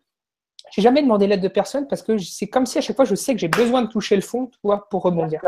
j'ai 0.71 0.83
jamais 0.83 1.03
demandé 1.03 1.27
l'aide 1.27 1.41
de 1.41 1.49
personne 1.49 1.87
parce 1.89 2.03
que 2.03 2.19
c'est 2.19 2.49
comme 2.49 2.67
si 2.67 2.79
à 2.79 2.81
chaque 2.81 2.97
fois 2.97 3.05
je 3.05 3.15
sais 3.15 3.33
que 3.35 3.41
j'ai 3.41 3.49
besoin 3.49 3.83
de 3.83 3.89
toucher 3.89 4.17
le 4.17 4.23
fond 4.23 4.51
pour 4.91 5.03
rebondir. 5.03 5.41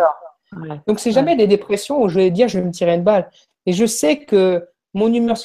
Donc 0.87 0.99
c'est 0.99 1.13
jamais 1.13 1.37
des 1.37 1.47
dépressions 1.47 2.03
où 2.03 2.09
je 2.09 2.17
vais 2.17 2.31
dire 2.31 2.49
je 2.49 2.59
vais 2.59 2.65
me 2.65 2.71
tirer 2.71 2.95
une 2.95 3.03
balle. 3.03 3.31
Et 3.67 3.73
je 3.73 3.85
sais 3.85 4.25
que 4.25 4.69
mon 4.99 5.13
humeur, 5.13 5.37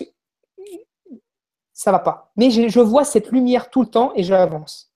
ça 1.74 1.92
va 1.92 2.00
pas. 2.00 2.32
Mais 2.36 2.50
je 2.50 2.80
vois 2.80 3.06
cette 3.06 3.32
lumière 3.32 3.70
tout 3.70 3.82
le 3.82 3.88
temps 3.88 4.12
et 4.16 4.24
j'avance. 4.24 4.92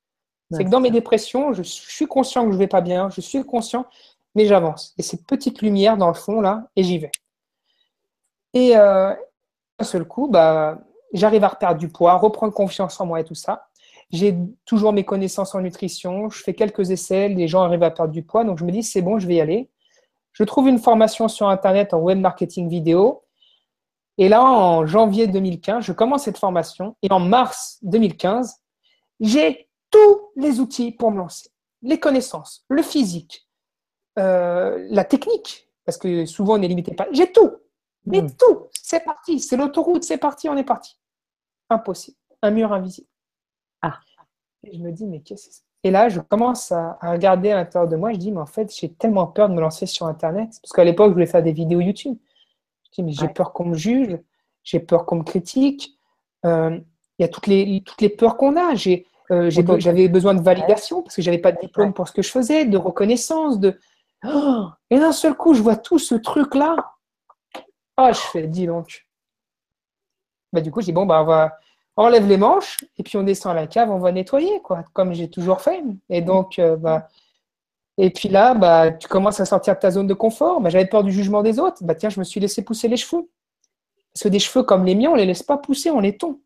C'est 0.51 0.63
que 0.63 0.69
dans 0.69 0.79
mes 0.79 0.91
dépressions, 0.91 1.53
je 1.53 1.61
suis 1.61 2.07
conscient 2.07 2.45
que 2.45 2.53
je 2.53 2.57
vais 2.57 2.67
pas 2.67 2.81
bien, 2.81 3.09
je 3.09 3.19
suis 3.19 3.43
conscient, 3.43 3.85
mais 4.33 4.45
j'avance. 4.45 4.93
Et 4.97 5.03
cette 5.03 5.25
petite 5.25 5.61
lumière 5.61 5.97
dans 5.97 6.07
le 6.07 6.13
fond, 6.13 6.39
là, 6.39 6.69
et 6.75 6.83
j'y 6.83 6.99
vais. 6.99 7.11
Et 8.53 8.77
euh, 8.77 9.13
d'un 9.77 9.85
seul 9.85 10.05
coup, 10.05 10.29
bah, 10.29 10.79
j'arrive 11.11 11.43
à 11.43 11.49
reperdre 11.49 11.77
du 11.77 11.89
poids, 11.89 12.15
reprendre 12.15 12.53
confiance 12.53 12.99
en 13.01 13.05
moi 13.05 13.19
et 13.19 13.25
tout 13.25 13.35
ça. 13.35 13.67
J'ai 14.09 14.37
toujours 14.63 14.93
mes 14.93 15.03
connaissances 15.03 15.53
en 15.53 15.59
nutrition, 15.59 16.29
je 16.29 16.41
fais 16.41 16.53
quelques 16.53 16.91
essais, 16.91 17.27
les 17.27 17.49
gens 17.49 17.63
arrivent 17.63 17.83
à 17.83 17.91
perdre 17.91 18.13
du 18.13 18.23
poids, 18.23 18.45
donc 18.45 18.57
je 18.57 18.63
me 18.63 18.71
dis, 18.71 18.83
c'est 18.83 19.01
bon, 19.01 19.19
je 19.19 19.27
vais 19.27 19.35
y 19.35 19.41
aller. 19.41 19.69
Je 20.31 20.43
trouve 20.45 20.69
une 20.69 20.79
formation 20.79 21.27
sur 21.27 21.49
Internet 21.49 21.93
en 21.93 21.99
web 21.99 22.19
marketing 22.19 22.69
vidéo. 22.69 23.23
Et 24.17 24.29
là, 24.29 24.43
en 24.43 24.85
janvier 24.85 25.27
2015, 25.27 25.83
je 25.83 25.93
commence 25.93 26.23
cette 26.23 26.37
formation. 26.37 26.95
Et 27.03 27.11
en 27.11 27.19
mars 27.19 27.77
2015, 27.83 28.55
j'ai 29.19 29.69
tous 29.91 30.31
les 30.35 30.59
outils 30.59 30.91
pour 30.91 31.11
me 31.11 31.17
lancer. 31.17 31.49
Les 31.83 31.99
connaissances, 31.99 32.65
le 32.69 32.81
physique, 32.81 33.47
euh, 34.17 34.85
la 34.89 35.03
technique, 35.03 35.69
parce 35.85 35.97
que 35.97 36.25
souvent 36.25 36.57
on 36.57 36.61
est 36.61 36.67
limité 36.67 36.93
par. 36.93 37.07
J'ai 37.11 37.31
tout. 37.31 37.51
Mais 38.05 38.21
hmm. 38.21 38.31
tout, 38.37 38.67
c'est 38.73 39.03
parti. 39.03 39.39
C'est 39.39 39.57
l'autoroute, 39.57 40.03
c'est 40.03 40.17
parti, 40.17 40.49
on 40.49 40.57
est 40.57 40.63
parti. 40.63 40.97
Impossible. 41.69 42.17
Un 42.41 42.51
mur 42.51 42.73
invisible. 42.73 43.07
Ah. 43.81 43.99
Et 44.63 44.77
je 44.77 44.81
me 44.81 44.91
dis, 44.91 45.05
mais 45.05 45.19
qu'est-ce 45.19 45.47
que 45.47 45.53
c'est? 45.53 45.63
Et 45.83 45.91
là, 45.91 46.09
je 46.09 46.19
commence 46.19 46.71
à, 46.71 46.97
regarder 47.01 47.51
à 47.51 47.55
l'intérieur 47.55 47.89
de 47.89 47.95
moi. 47.95 48.11
Je 48.11 48.17
dis, 48.17 48.31
mais 48.31 48.41
en 48.41 48.45
fait, 48.45 48.73
j'ai 48.75 48.91
tellement 48.91 49.27
peur 49.27 49.49
de 49.49 49.53
me 49.53 49.61
lancer 49.61 49.85
sur 49.85 50.05
Internet. 50.07 50.49
Parce 50.61 50.73
qu'à 50.73 50.83
l'époque, 50.83 51.09
je 51.09 51.13
voulais 51.13 51.27
faire 51.27 51.43
des 51.43 51.51
vidéos 51.51 51.79
YouTube. 51.79 52.17
Mais 53.03 53.11
j'ai 53.11 53.27
peur 53.27 53.53
qu'on 53.53 53.65
me 53.65 53.75
juge. 53.75 54.17
J'ai 54.63 54.79
peur 54.79 55.05
qu'on 55.05 55.17
me 55.17 55.23
critique. 55.23 55.97
Euh, 56.45 56.79
il 57.19 57.23
y 57.23 57.25
a 57.25 57.27
toutes 57.27 57.47
les, 57.47 57.81
toutes 57.85 58.01
les 58.01 58.09
peurs 58.09 58.37
qu'on 58.37 58.55
a. 58.55 58.75
J'ai 58.75 59.05
euh, 59.31 59.49
j'avais 59.49 60.07
besoin 60.07 60.33
de 60.33 60.41
validation 60.41 61.01
parce 61.01 61.15
que 61.15 61.21
j'avais 61.21 61.37
pas 61.37 61.51
de 61.51 61.59
diplôme 61.59 61.93
pour 61.93 62.07
ce 62.07 62.13
que 62.13 62.21
je 62.21 62.29
faisais, 62.29 62.65
de 62.65 62.77
reconnaissance, 62.77 63.59
de. 63.59 63.77
Oh 64.23 64.67
et 64.89 64.99
d'un 64.99 65.11
seul 65.11 65.35
coup, 65.35 65.53
je 65.53 65.61
vois 65.61 65.75
tout 65.75 65.99
ce 65.99 66.15
truc-là. 66.15 66.93
Ah, 67.97 68.11
je 68.13 68.19
fais, 68.19 68.47
dis 68.47 68.67
donc. 68.67 69.05
Bah, 70.53 70.61
du 70.61 70.71
coup, 70.71 70.79
je 70.79 70.85
dis, 70.85 70.93
bon, 70.93 71.05
bah, 71.05 71.21
on 71.21 71.25
va 71.25 71.57
enlève 71.97 72.27
les 72.27 72.37
manches 72.37 72.77
et 72.97 73.03
puis 73.03 73.17
on 73.17 73.23
descend 73.23 73.51
à 73.51 73.55
la 73.61 73.67
cave, 73.67 73.89
on 73.89 73.97
va 73.97 74.11
nettoyer, 74.11 74.61
quoi, 74.61 74.85
comme 74.93 75.13
j'ai 75.13 75.29
toujours 75.29 75.61
fait. 75.61 75.83
Et 76.09 76.21
donc, 76.21 76.59
euh, 76.59 76.77
bah, 76.77 77.09
et 77.97 78.11
puis 78.11 78.29
là, 78.29 78.53
bah, 78.53 78.91
tu 78.91 79.07
commences 79.07 79.39
à 79.39 79.45
sortir 79.45 79.75
de 79.75 79.79
ta 79.79 79.89
zone 79.91 80.07
de 80.07 80.13
confort. 80.13 80.61
Bah, 80.61 80.69
J'avais 80.69 80.85
peur 80.85 81.03
du 81.03 81.11
jugement 81.11 81.41
des 81.41 81.59
autres. 81.59 81.83
Bah, 81.83 81.95
tiens, 81.95 82.09
je 82.09 82.19
me 82.19 82.23
suis 82.23 82.39
laissé 82.39 82.63
pousser 82.63 82.87
les 82.87 82.97
cheveux. 82.97 83.27
Parce 84.13 84.23
que 84.23 84.29
des 84.29 84.39
cheveux 84.39 84.63
comme 84.63 84.85
les 84.85 84.95
miens, 84.95 85.09
on 85.09 85.13
ne 85.13 85.19
les 85.19 85.25
laisse 85.25 85.43
pas 85.43 85.57
pousser, 85.57 85.89
on 85.89 85.99
les 85.99 86.15
tond. 86.15 86.39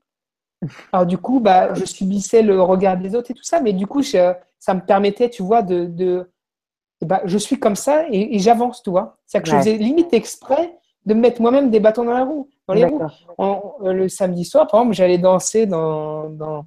Alors 0.94 1.06
du 1.06 1.18
coup, 1.18 1.40
bah, 1.40 1.74
je 1.74 1.86
subissais 1.86 2.42
le 2.42 2.62
regard 2.62 2.98
des 2.98 3.16
autres 3.16 3.32
et 3.32 3.34
tout 3.34 3.44
ça, 3.44 3.60
mais 3.60 3.74
du 3.74 3.86
coup, 3.88 4.02
ça 4.02 4.38
me 4.70 4.86
permettait, 4.86 5.30
tu 5.30 5.44
vois, 5.44 5.62
de... 5.62 5.86
de 5.86 6.30
bah, 7.02 7.22
je 7.26 7.38
suis 7.38 7.60
comme 7.60 7.76
ça 7.76 8.06
et, 8.12 8.38
j'avance, 8.40 8.84
tu 8.84 8.92
vois. 8.92 9.18
C'est-à-dire 9.26 9.52
que 9.52 9.58
je 9.58 9.62
faisais 9.64 9.78
limite 9.78 10.14
exprès 10.14 10.78
de 11.06 11.16
me 11.16 11.20
mettre 11.20 11.42
moi-même 11.42 11.72
des 11.72 11.80
bâtons 11.80 12.06
dans 12.06 12.14
la 12.14 12.24
roue. 12.24 12.48
Dans 12.68 12.76
les 12.76 12.86
roues. 12.86 13.02
Euh, 13.40 13.92
le 13.92 14.08
samedi 14.08 14.46
soir, 14.46 14.68
par 14.68 14.82
exemple, 14.82 14.96
j'allais 14.96 15.18
danser 15.18 15.66
dans, 15.66 16.30
dans, 16.30 16.64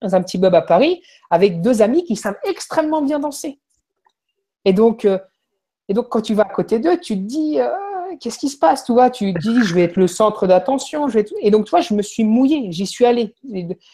un 0.00 0.22
petit 0.22 0.38
bob 0.38 0.54
à 0.54 0.62
Paris 0.62 1.02
avec 1.28 1.60
deux 1.60 1.82
amis 1.82 2.04
qui 2.04 2.16
savent 2.16 2.38
extrêmement 2.44 3.02
bien 3.02 3.18
danser. 3.18 3.60
Et 4.66 4.74
donc, 4.74 5.06
euh, 5.06 5.18
et 5.88 5.94
donc 5.94 6.10
quand 6.10 6.20
tu 6.20 6.34
vas 6.34 6.42
à 6.42 6.52
côté 6.52 6.78
d'eux, 6.78 6.98
tu 6.98 7.14
te 7.14 7.22
dis, 7.22 7.58
euh, 7.58 7.70
qu'est-ce 8.20 8.38
qui 8.38 8.50
se 8.50 8.58
passe 8.58 8.84
Tu 8.84 8.92
vois, 8.92 9.08
tu 9.08 9.32
dis, 9.32 9.62
je 9.62 9.74
vais 9.74 9.84
être 9.84 9.96
le 9.96 10.06
centre 10.06 10.46
d'attention. 10.46 11.06
Et 11.40 11.50
donc, 11.50 11.64
tu 11.64 11.70
vois, 11.70 11.80
je 11.80 11.94
me 11.94 12.02
suis 12.02 12.24
mouillé, 12.24 12.70
j'y 12.70 12.86
suis 12.86 13.06
allé. 13.06 13.34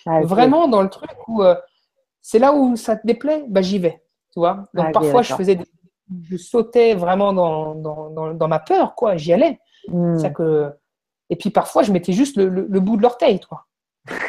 Ah, 0.06 0.22
Vraiment 0.22 0.66
dans 0.66 0.82
le 0.82 0.90
truc 0.90 1.10
où 1.28 1.42
c'est 2.20 2.40
là 2.40 2.52
où 2.52 2.74
ça 2.76 2.96
te 2.96 3.06
déplaît, 3.06 3.44
bah, 3.48 3.62
j'y 3.62 3.78
vais. 3.78 4.02
Tu 4.32 4.40
vois 4.40 4.68
donc, 4.74 4.86
ah, 4.88 4.90
parfois, 4.92 5.22
je 5.22 5.34
faisais 5.34 5.58
je 6.28 6.36
sautais 6.36 6.94
vraiment 6.94 7.32
dans, 7.32 7.74
dans, 7.74 8.34
dans, 8.34 8.48
ma 8.48 8.58
peur, 8.58 8.94
quoi. 8.94 9.16
J'y 9.16 9.32
allais. 9.32 9.58
Hmm. 9.88 10.18
Ça 10.18 10.30
que... 10.30 10.70
Et 11.30 11.36
puis 11.36 11.50
parfois, 11.50 11.82
je 11.82 11.92
mettais 11.92 12.12
juste 12.12 12.36
le, 12.36 12.80
bout 12.80 12.96
de 12.96 13.02
l'orteil, 13.02 13.40
toi. 13.40 13.66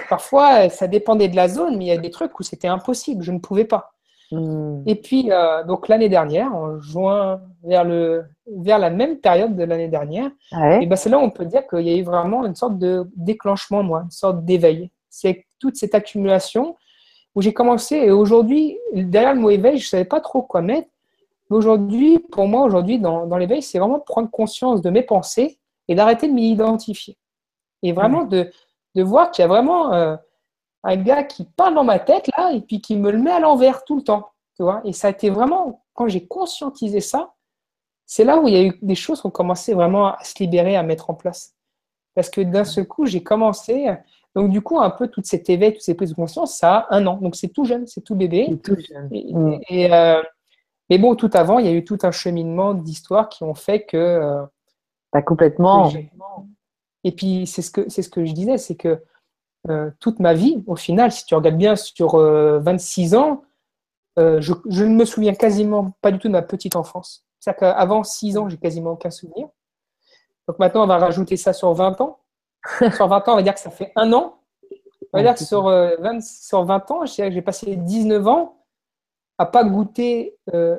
Parfois, 0.10 0.70
ça 0.70 0.88
dépendait 0.88 1.28
de 1.28 1.36
la 1.36 1.48
zone, 1.48 1.78
mais 1.78 1.86
il 1.86 1.88
y 1.88 1.92
a 1.92 1.98
des 1.98 2.12
trucs 2.12 2.40
où 2.40 2.44
c'était 2.44 2.68
impossible, 2.68 3.24
je 3.24 3.32
ne 3.32 3.40
pouvais 3.40 3.66
pas. 3.66 3.93
Hmm. 4.34 4.82
Et 4.88 4.96
puis, 4.96 5.32
euh, 5.32 5.64
donc 5.64 5.88
l'année 5.88 6.10
dernière, 6.10 6.56
en 6.56 6.80
juin, 6.80 7.42
vers, 7.64 7.84
le, 7.84 8.26
vers 8.48 8.80
la 8.80 8.90
même 8.90 9.18
période 9.18 9.56
de 9.56 9.64
l'année 9.64 9.88
dernière, 9.88 10.32
et 10.82 10.86
ben 10.86 10.96
c'est 10.96 11.10
là 11.10 11.20
où 11.20 11.22
on 11.22 11.30
peut 11.30 11.46
dire 11.46 11.68
qu'il 11.68 11.82
y 11.82 11.94
a 11.94 11.96
eu 11.96 12.04
vraiment 12.04 12.46
une 12.46 12.56
sorte 12.56 12.78
de 12.80 13.08
déclenchement, 13.16 13.84
moi, 13.84 14.02
une 14.06 14.12
sorte 14.12 14.44
d'éveil. 14.44 14.90
C'est 15.10 15.46
toute 15.60 15.76
cette 15.76 15.94
accumulation 15.94 16.76
où 17.36 17.42
j'ai 17.42 17.54
commencé, 17.54 17.96
et 17.96 18.12
aujourd'hui, 18.12 18.78
derrière 18.94 19.34
le 19.34 19.40
mot 19.40 19.50
éveil, 19.50 19.78
je 19.78 19.86
ne 19.86 19.90
savais 19.90 20.06
pas 20.06 20.20
trop 20.20 20.42
quoi 20.42 20.62
mettre. 20.62 20.88
Mais 21.50 21.58
aujourd'hui, 21.58 22.20
pour 22.20 22.48
moi, 22.48 22.64
aujourd'hui, 22.64 23.00
dans, 23.00 23.28
dans 23.28 23.38
l'éveil, 23.38 23.62
c'est 23.62 23.80
vraiment 23.80 24.00
prendre 24.00 24.30
conscience 24.32 24.82
de 24.82 24.90
mes 24.90 25.04
pensées 25.04 25.60
et 25.88 25.96
d'arrêter 25.96 26.28
de 26.28 26.34
m'y 26.34 26.50
identifier. 26.50 27.18
Et 27.82 27.92
vraiment 27.92 28.24
de, 28.24 28.50
de 28.96 29.04
voir 29.04 29.32
qu'il 29.32 29.44
y 29.44 29.46
a 29.46 29.48
vraiment 29.48 29.94
euh, 29.94 30.16
un 30.84 30.98
gars 30.98 31.24
qui 31.24 31.46
parle 31.46 31.76
dans 31.76 31.84
ma 31.84 32.00
tête, 32.00 32.30
là, 32.38 32.52
et 32.52 32.62
puis 32.62 32.82
qui 32.82 32.96
me 32.96 33.12
le 33.12 33.18
met 33.18 33.32
à 33.32 33.40
l'envers 33.40 33.84
tout 33.86 33.96
le 33.96 34.04
temps. 34.04 34.30
Tu 34.56 34.64
vois 34.64 34.82
et 34.84 34.94
ça 34.94 35.08
a 35.08 35.12
été 35.12 35.30
vraiment, 35.30 35.84
quand 35.94 36.08
j'ai 36.08 36.28
conscientisé 36.28 37.00
ça, 37.00 37.34
c'est 38.06 38.24
là 38.24 38.38
où 38.38 38.48
il 38.48 38.54
y 38.54 38.58
a 38.58 38.64
eu 38.64 38.78
des 38.82 38.96
choses 38.96 39.22
qui 39.22 39.28
ont 39.28 39.32
commencé 39.32 39.74
vraiment 39.74 40.08
à 40.08 40.24
se 40.24 40.36
libérer, 40.40 40.76
à 40.76 40.84
mettre 40.84 41.10
en 41.10 41.14
place. 41.14 41.56
Parce 42.16 42.30
que 42.30 42.42
d'un 42.42 42.66
seul 42.66 42.86
coup, 42.86 43.06
j'ai 43.06 43.24
commencé. 43.24 43.92
Donc, 44.36 44.52
du 44.52 44.62
coup, 44.62 44.80
un 44.80 44.90
peu 44.90 45.08
tout 45.08 45.22
cet 45.24 45.50
éveil, 45.50 45.74
toutes 45.74 45.82
ces 45.82 45.96
prises 45.96 46.12
de 46.12 46.16
conscience, 46.16 46.58
ça 46.58 46.76
a 46.76 46.96
un 46.96 47.08
an. 47.08 47.18
Donc, 47.18 47.36
c'est 47.36 47.48
tout 47.48 47.66
jeune, 47.66 47.88
c'est 47.88 48.02
tout 48.02 48.16
bébé. 48.16 48.60
Tout 48.64 48.76
jeune. 48.76 49.10
Et, 49.12 49.92
euh, 49.92 50.22
mais 50.90 50.98
bon, 50.98 51.16
tout 51.16 51.30
avant, 51.34 51.60
il 51.60 51.66
y 51.66 51.70
a 51.70 51.72
eu 51.72 51.84
tout 51.84 51.98
un 52.04 52.12
cheminement 52.12 52.74
d'histoires 52.74 53.30
qui 53.30 53.44
ont 53.44 53.56
fait 53.56 53.86
que. 53.86 53.98
Euh, 53.98 55.22
complètement. 55.26 55.92
et 57.04 57.12
puis, 57.12 57.48
c'est 57.48 57.62
ce, 57.62 57.72
que, 57.72 57.90
ce 57.90 58.08
que 58.10 58.26
je 58.26 58.34
disais, 58.34 58.58
c'est 58.58 58.76
que 58.76 59.02
euh, 59.70 59.92
toute 60.00 60.20
ma 60.20 60.34
vie, 60.34 60.64
au 60.68 60.76
final, 60.76 61.12
si 61.12 61.26
tu 61.26 61.36
regardes 61.36 61.58
bien 61.58 61.76
sur 61.76 62.18
26 62.18 63.14
euh, 63.14 63.18
ans, 63.18 63.44
je, 64.18 64.54
je, 64.70 64.84
ne 64.84 64.96
me 64.96 65.06
souviens 65.06 65.34
quasiment 65.34 65.92
pas 66.02 66.12
du 66.12 66.20
tout 66.20 66.28
de 66.28 66.34
ma 66.34 66.42
petite 66.42 66.76
enfance. 66.76 67.26
C'est-à-dire 67.40 67.60
qu'avant 67.60 68.04
6 68.04 68.38
ans, 68.38 68.50
j'ai 68.50 68.58
quasiment 68.58 68.92
aucun 68.92 69.10
souvenir. 69.10 69.48
Donc 70.48 70.60
maintenant, 70.60 70.84
on 70.84 70.88
va 70.88 70.98
rajouter 70.98 71.38
ça 71.38 71.54
sur 71.54 71.74
20 71.74 72.02
ans. 72.02 72.20
sur 72.96 73.08
20 73.08 73.28
ans, 73.28 73.34
on 73.34 73.36
va 73.36 73.42
dire 73.42 73.54
que 73.54 73.60
ça 73.60 73.72
fait 73.72 73.92
un 73.96 74.12
an. 74.14 74.40
On 75.12 75.20
va 75.20 75.24
dire 75.24 75.36
que 75.36 75.44
sur, 75.44 75.64
20, 75.64 76.22
sur 76.22 76.64
20 76.64 76.92
ans, 76.92 77.06
j'ai 77.06 77.42
passé 77.42 77.76
19 77.76 78.28
ans 78.28 78.64
à 79.38 79.46
pas 79.46 79.64
goûter 79.64 80.38
euh, 80.54 80.78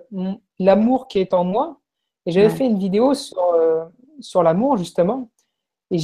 l'amour 0.59 1.09
qui 1.09 1.19
est 1.19 1.35
en 1.35 1.45
moi. 1.45 1.81
Et 2.27 2.33
j'avais 2.33 2.51
fait 2.51 2.67
une 2.67 2.79
vidéo 2.79 3.15
sur, 3.15 3.43
euh, 3.55 3.85
sur 4.21 4.43
l'amour, 4.43 4.77
justement. 4.77 5.31
Et 5.91 5.99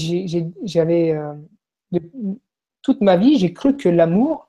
j'avais, 0.65 1.13
euh, 1.13 1.35
toute 2.83 3.01
ma 3.01 3.17
vie, 3.17 3.39
j'ai 3.39 3.53
cru 3.53 3.77
que 3.77 3.89
l'amour, 3.89 4.49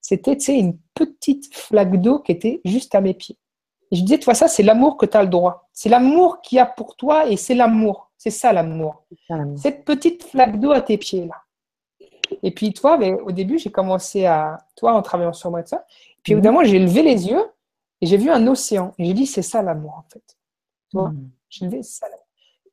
c'était 0.00 0.34
une 0.52 0.78
petite 0.94 1.54
flaque 1.54 2.00
d'eau 2.00 2.18
qui 2.20 2.32
était 2.32 2.60
juste 2.64 2.94
à 2.94 3.00
mes 3.00 3.14
pieds. 3.14 3.38
Et 3.90 3.96
je 3.96 4.02
disais, 4.02 4.18
toi, 4.18 4.34
ça, 4.34 4.48
c'est 4.48 4.62
l'amour 4.62 4.96
que 4.96 5.06
tu 5.06 5.16
as 5.16 5.22
le 5.22 5.28
droit. 5.28 5.68
C'est 5.72 5.88
l'amour 5.88 6.40
qu'il 6.40 6.56
y 6.56 6.58
a 6.58 6.66
pour 6.66 6.96
toi 6.96 7.28
et 7.28 7.36
c'est 7.36 7.54
l'amour. 7.54 8.10
C'est 8.16 8.30
ça 8.30 8.52
l'amour. 8.52 9.04
Cette 9.56 9.84
petite 9.84 10.24
flaque 10.24 10.58
d'eau 10.58 10.72
à 10.72 10.80
tes 10.80 10.96
pieds, 10.96 11.26
là. 11.26 11.42
Et 12.42 12.50
puis, 12.50 12.72
toi, 12.72 12.98
au 13.24 13.30
début, 13.32 13.58
j'ai 13.58 13.70
commencé 13.70 14.24
à, 14.24 14.66
toi, 14.76 14.94
en 14.94 15.02
travaillant 15.02 15.34
sur 15.34 15.50
moi 15.50 15.60
et 15.60 15.66
ça, 15.66 15.84
puis 16.22 16.32
évidemment, 16.32 16.64
j'ai 16.64 16.78
levé 16.78 17.02
les 17.02 17.28
yeux 17.28 17.44
et 18.00 18.06
j'ai 18.06 18.16
vu 18.16 18.30
un 18.30 18.46
océan. 18.46 18.94
Et 18.98 19.04
j'ai 19.04 19.12
dit, 19.12 19.26
c'est 19.26 19.42
ça 19.42 19.60
l'amour, 19.60 19.98
en 19.98 20.04
fait. 20.10 20.24
Tu 20.90 20.96
vois 20.96 21.10
mm. 21.10 21.30
J'ai 21.50 21.66
levé 21.66 21.82
ça. 21.82 22.06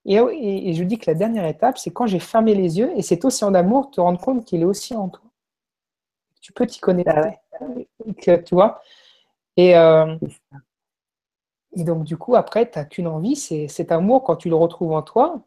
Et, 0.05 0.15
et, 0.15 0.69
et, 0.69 0.73
je 0.73 0.83
dis 0.83 0.97
que 0.97 1.09
la 1.09 1.15
dernière 1.15 1.45
étape, 1.45 1.77
c'est 1.77 1.91
quand 1.91 2.07
j'ai 2.07 2.19
fermé 2.19 2.55
les 2.55 2.79
yeux 2.79 2.91
et 2.95 3.01
cet 3.01 3.25
océan 3.25 3.51
d'amour, 3.51 3.91
te 3.91 4.01
rendre 4.01 4.19
compte 4.19 4.45
qu'il 4.45 4.61
est 4.61 4.65
aussi 4.65 4.95
en 4.95 5.09
toi. 5.09 5.25
Tu 6.41 6.53
peux 6.53 6.65
t'y 6.65 6.79
connecter. 6.79 7.11
Ah 7.11 8.37
tu 8.37 8.55
vois 8.55 8.81
et, 9.57 9.75
euh, 9.75 10.15
et 11.75 11.83
donc, 11.83 12.03
du 12.05 12.17
coup, 12.17 12.35
après, 12.35 12.69
tu 12.69 12.79
n'as 12.79 12.85
qu'une 12.85 13.07
envie, 13.07 13.35
c'est 13.35 13.67
cet 13.67 13.91
amour, 13.91 14.23
quand 14.23 14.37
tu 14.37 14.49
le 14.49 14.55
retrouves 14.55 14.93
en 14.93 15.01
toi, 15.01 15.41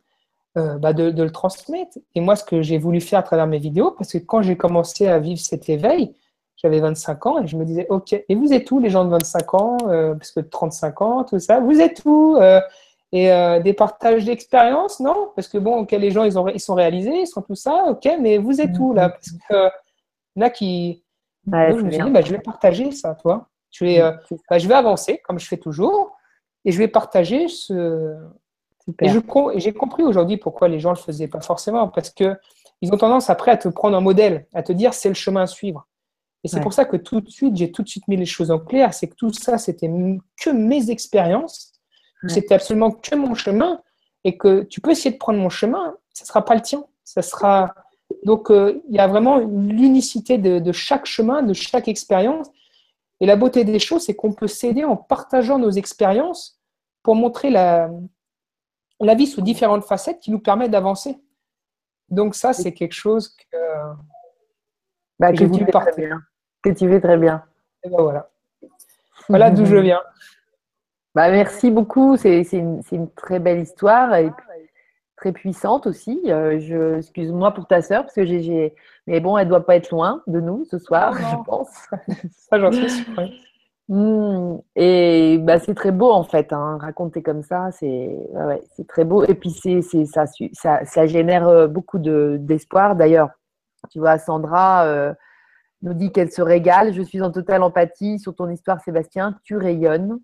euh, 0.59 0.77
bah 0.77 0.93
de, 0.93 1.11
de, 1.11 1.23
le 1.23 1.31
transmettre. 1.31 1.99
Et 2.15 2.21
moi, 2.21 2.37
ce 2.37 2.45
que 2.45 2.61
j'ai 2.63 2.79
voulu 2.79 3.01
faire 3.01 3.21
à 3.21 3.23
travers 3.23 3.47
mes 3.47 3.59
vidéos, 3.59 3.93
parce 3.93 4.13
que 4.13 4.19
quand 4.19 4.43
j'ai 4.43 4.57
commencé 4.57 5.07
à 5.07 5.19
vivre 5.19 5.41
cet 5.41 5.69
éveil, 5.69 6.15
j'avais 6.57 6.81
25 6.81 7.27
ans 7.27 7.43
et 7.43 7.47
je 7.47 7.57
me 7.57 7.65
disais, 7.65 7.87
OK, 7.91 8.13
et 8.13 8.35
vous 8.35 8.53
êtes 8.53 8.71
où 8.71 8.79
les 8.79 8.91
gens 8.91 9.05
de 9.05 9.11
25 9.11 9.55
ans, 9.55 9.79
euh, 9.89 10.15
parce 10.15 10.31
que 10.31 10.41
35 10.41 11.03
ans, 11.03 11.25
tout 11.25 11.39
ça, 11.39 11.61
vous 11.61 11.81
êtes 11.81 12.03
où 12.05 12.37
euh, 12.37 12.61
Et 13.13 13.31
euh, 13.31 13.61
des 13.61 13.75
partages 13.75 14.25
d'expérience, 14.25 14.99
non? 14.99 15.31
Parce 15.37 15.47
que 15.47 15.59
bon, 15.59 15.81
ok, 15.81 15.93
les 15.93 16.11
gens, 16.11 16.25
ils, 16.25 16.39
ont, 16.39 16.49
ils 16.49 16.61
sont 16.61 16.75
réalisés, 16.75 17.21
ils 17.21 17.27
sont 17.27 17.43
tout 17.43 17.55
ça, 17.55 17.85
OK, 17.91 18.09
mais 18.21 18.39
vous 18.39 18.61
êtes 18.61 18.79
où 18.79 18.95
là? 18.95 19.11
Parce 19.11 19.33
que 19.33 19.77
là 20.37 20.49
qui. 20.49 21.05
je 21.47 21.83
me 21.83 21.91
suis 21.91 22.03
dit, 22.03 22.11
bah, 22.11 22.23
je 22.23 22.31
vais 22.31 22.39
partager 22.39 22.91
ça, 22.91 23.15
toi. 23.15 23.49
Je 23.71 23.85
vais, 23.85 24.03
bah, 24.49 24.59
je 24.59 24.67
vais 24.67 24.75
avancer, 24.75 25.21
comme 25.25 25.39
je 25.39 25.47
fais 25.47 25.59
toujours, 25.59 26.17
et 26.65 26.73
je 26.73 26.79
vais 26.79 26.89
partager 26.89 27.49
ce. 27.49 28.17
Et 29.01 29.09
j'ai 29.57 29.73
compris 29.73 30.03
aujourd'hui 30.03 30.39
pourquoi 30.39 30.69
les 30.69 30.81
gens 30.81 30.91
ne 30.91 30.97
le 30.97 31.01
faisaient 31.01 31.29
pas 31.29 31.41
forcément, 31.41 31.89
parce 31.89 32.11
que 32.11 32.37
ils 32.81 32.93
ont 32.93 32.97
tendance 32.97 33.31
après 33.31 33.53
à 33.53 33.57
te 33.57 33.69
prendre 33.69 33.97
un 33.97 34.01
modèle, 34.01 34.47
à 34.53 34.63
te 34.63 34.73
dire 34.73 34.93
c'est 34.93 35.09
le 35.09 35.15
chemin 35.15 35.43
à 35.43 35.47
suivre. 35.47 35.87
Et 36.45 36.49
c'est 36.49 36.61
pour 36.61 36.73
ça 36.73 36.85
que 36.85 36.97
tout 36.97 37.21
de 37.21 37.31
suite, 37.31 37.57
j'ai 37.57 37.71
tout 37.71 37.85
de 37.85 37.89
suite 37.89 38.09
mis 38.09 38.17
les 38.17 38.27
choses 38.27 38.51
en 38.51 38.59
clair. 38.59 38.93
C'est 38.93 39.07
que 39.07 39.15
tout 39.15 39.33
ça, 39.33 39.59
c'était 39.59 39.89
que 39.89 40.51
mes 40.51 40.91
expériences 40.91 41.73
c'était 42.29 42.55
absolument 42.55 42.91
que 42.91 43.15
mon 43.15 43.35
chemin 43.35 43.81
et 44.25 44.37
que 44.37 44.63
tu 44.63 44.81
peux 44.81 44.91
essayer 44.91 45.11
de 45.11 45.19
prendre 45.19 45.39
mon 45.39 45.49
chemin, 45.49 45.97
ce 46.13 46.23
ne 46.23 46.27
sera 46.27 46.45
pas 46.45 46.55
le 46.55 46.63
tien. 46.63 46.85
Ça 47.05 47.23
sera... 47.23 47.75
Donc, 48.25 48.51
euh, 48.51 48.81
il 48.89 48.95
y 48.95 48.99
a 48.99 49.07
vraiment 49.07 49.39
l'unicité 49.39 50.39
de, 50.39 50.73
chaque 50.73 51.07
chemin, 51.07 51.43
de 51.43 51.55
chaque 51.55 51.89
expérience. 51.89 52.49
Et 53.21 53.27
la 53.27 53.37
beauté 53.37 53.65
des 53.65 53.79
choses, 53.79 54.05
c'est 54.05 54.15
qu'on 54.15 54.33
peut 54.33 54.49
s'aider 54.49 54.85
en 54.85 54.97
partageant 54.97 55.59
nos 55.59 55.71
expériences 55.71 56.61
pour 57.03 57.17
montrer 57.17 57.51
la, 57.51 57.91
la 59.01 59.15
vie 59.15 59.27
sous 59.27 59.41
différentes 59.41 59.85
facettes 59.85 60.21
qui 60.21 60.31
nous 60.31 60.41
permet 60.41 60.69
d'avancer. 60.69 61.19
Donc 62.09 62.35
ça, 62.35 62.53
c'est 62.53 62.73
quelque 62.73 62.95
chose 62.95 63.35
que, 63.35 63.57
bah, 65.19 65.33
que, 65.33 65.45
tu 65.45 65.65
fais 65.65 65.73
très 65.73 65.93
bien. 65.97 66.21
que 66.63 66.71
tu 66.71 66.89
fais 66.89 67.01
très 67.01 67.17
bien. 67.17 67.43
Et 67.85 67.89
ben 67.89 68.03
voilà. 68.03 68.31
Voilà 69.29 69.51
d'où 69.51 69.65
je 69.65 69.77
viens. 69.77 70.03
Bah, 71.15 71.31
merci 71.31 71.71
beaucoup. 71.71 72.17
C'est 72.17 72.43
une, 72.53 72.81
une, 72.91 73.11
très 73.11 73.39
belle 73.39 73.61
histoire 73.61 74.15
et 74.15 74.31
très 75.17 75.33
puissante 75.33 75.87
aussi. 75.87 76.21
Euh, 76.27 76.99
excuse-moi 76.99 77.53
pour 77.53 77.67
ta 77.67 77.83
sœur 77.83 78.03
parce 78.03 78.15
que 78.15 78.27
j'ai, 78.27 78.75
mais 79.07 79.21
bon, 79.21 79.39
elle 79.39 79.49
doit 79.49 79.65
pas 79.65 79.77
être 79.77 79.91
loin 79.91 80.23
de 80.27 80.41
nous 80.41 80.65
ce 80.65 80.79
soir, 80.79 81.15
je 81.15 81.45
pense. 81.45 81.71
ça, 82.31 82.59
j'en 82.59 82.73
suis 82.73 82.91
sûre. 82.91 83.29
Et 84.75 85.39
bah, 85.43 85.59
c'est 85.59 85.75
très 85.75 85.93
beau 85.93 86.11
en 86.11 86.25
fait, 86.25 86.53
hein, 86.53 86.79
raconter 86.81 87.23
comme 87.23 87.43
ça, 87.43 87.71
c'est 87.73 88.17
ouais, 88.33 88.63
c'est 88.75 88.87
très 88.87 89.05
beau. 89.05 89.25
Et 89.25 89.35
puis 89.35 89.51
c'est, 89.51 89.83
ça, 90.07 90.25
ça, 90.53 90.85
ça, 90.85 91.07
génère 91.07 91.47
euh, 91.47 91.67
beaucoup 91.67 91.99
de, 91.99 92.39
d'espoir. 92.41 92.97
D'ailleurs, 92.97 93.31
tu 93.91 93.99
vois, 93.99 94.19
Sandra 94.19 94.87
euh, 94.87 95.13
nous 95.83 95.95
dit 95.95 96.11
qu'elle 96.11 96.31
se 96.33 96.43
régale. 96.43 96.95
Je 96.95 97.03
suis 97.03 97.21
en 97.23 97.31
totale 97.31 97.63
empathie 97.63 98.19
sur 98.19 98.35
ton 98.35 98.49
histoire, 98.49 98.81
Sébastien. 98.81 99.39
Tu 99.45 99.57
rayonnes. 99.57 100.19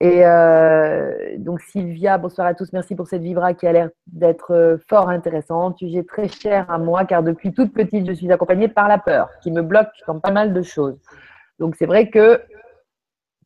Et 0.00 0.26
euh, 0.26 1.36
donc 1.38 1.60
Sylvia, 1.60 2.18
bonsoir 2.18 2.46
à 2.46 2.54
tous, 2.54 2.72
merci 2.72 2.94
pour 2.94 3.06
cette 3.06 3.22
vibra 3.22 3.54
qui 3.54 3.66
a 3.66 3.72
l'air 3.72 3.90
d'être 4.06 4.52
euh, 4.52 4.76
fort 4.88 5.08
intéressante. 5.08 5.76
Tu 5.76 5.86
es 5.94 6.02
très 6.02 6.28
cher 6.28 6.70
à 6.70 6.78
moi 6.78 7.04
car 7.04 7.22
depuis 7.22 7.52
toute 7.52 7.72
petite, 7.72 8.06
je 8.06 8.12
suis 8.12 8.30
accompagnée 8.32 8.68
par 8.68 8.88
la 8.88 8.98
peur 8.98 9.30
qui 9.42 9.50
me 9.50 9.62
bloque 9.62 9.88
dans 10.06 10.18
pas 10.18 10.32
mal 10.32 10.52
de 10.52 10.62
choses. 10.62 10.98
Donc 11.58 11.76
c'est 11.76 11.86
vrai 11.86 12.10
que 12.10 12.42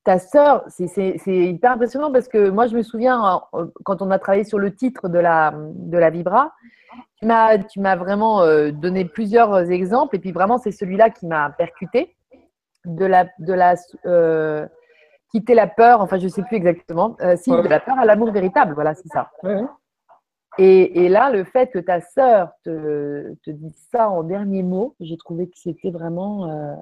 ta 0.05 0.18
sœur, 0.18 0.64
c'est 0.68 1.20
hyper 1.26 1.72
impressionnant 1.72 2.11
parce 2.11 2.29
que 2.29 2.49
moi 2.49 2.66
je 2.66 2.76
me 2.76 2.83
souviens 2.83 3.43
euh, 3.55 3.66
quand 3.85 4.01
on 4.01 4.11
a 4.11 4.18
travaillé 4.18 4.45
sur 4.45 4.59
le 4.59 4.74
titre 4.74 5.09
de 5.09 5.18
la, 5.18 5.53
de 5.55 5.99
la 5.99 6.09
vibra, 6.09 6.55
tu 7.20 7.26
m'as 7.26 7.97
vraiment 7.97 8.45
donné 8.70 9.05
plusieurs 9.05 9.70
exemples. 9.70 10.16
Et 10.16 10.18
puis 10.18 10.33
vraiment 10.33 10.57
c'est 10.59 10.72
celui-là 10.72 11.11
qui 11.11 11.26
m'a 11.26 11.51
percuté 11.51 12.16
de 12.89 13.05
la, 13.05 13.26
de 13.39 13.53
la 13.53 13.76
quitter 15.30 15.55
la 15.55 15.66
peur, 15.66 16.01
enfin 16.01 16.18
je 16.18 16.24
ne 16.24 16.28
sais 16.28 16.43
plus 16.43 16.57
exactement, 16.57 17.16
euh, 17.20 17.36
si, 17.36 17.51
de 17.51 17.68
la 17.68 17.80
peur 17.80 17.99
à 17.99 18.05
l'amour 18.05 18.32
véritable, 18.32 18.74
voilà, 18.74 18.95
c'est 18.95 19.09
ça. 19.09 19.30
Et, 20.61 21.09
là, 21.09 21.30
le 21.30 21.45
fait 21.45 21.70
que 21.70 21.78
ta 21.78 22.01
sœur 22.01 22.51
te, 22.64 23.32
te 23.45 23.51
dise 23.51 23.76
ça 23.93 24.09
en 24.11 24.24
dernier 24.24 24.64
mot, 24.64 24.97
j'ai 24.99 25.16
trouvé 25.16 25.47
que 25.47 25.57
c'était 25.57 25.91
vraiment 25.91 26.51
euh, 26.51 26.74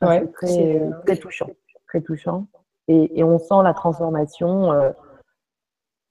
très, 0.00 0.26
très, 0.26 1.16
touchant. 1.16 1.48
Très 1.86 2.02
touchant. 2.02 2.46
Et, 2.86 3.22
on 3.24 3.38
sent 3.38 3.62
la 3.62 3.72
transformation 3.72 4.72
euh, 4.72 4.90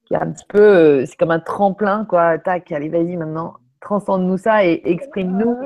qui 0.06 0.14
est 0.14 0.16
un 0.16 0.32
petit 0.32 0.46
peu, 0.48 1.06
c'est 1.06 1.16
comme 1.16 1.30
un 1.30 1.40
tremplin, 1.40 2.04
quoi. 2.04 2.38
Tac, 2.38 2.72
allez, 2.72 2.88
vas-y 2.88 3.16
maintenant, 3.16 3.54
transcende-nous 3.80 4.38
ça 4.38 4.64
et 4.64 4.80
exprime-nous 4.84 5.56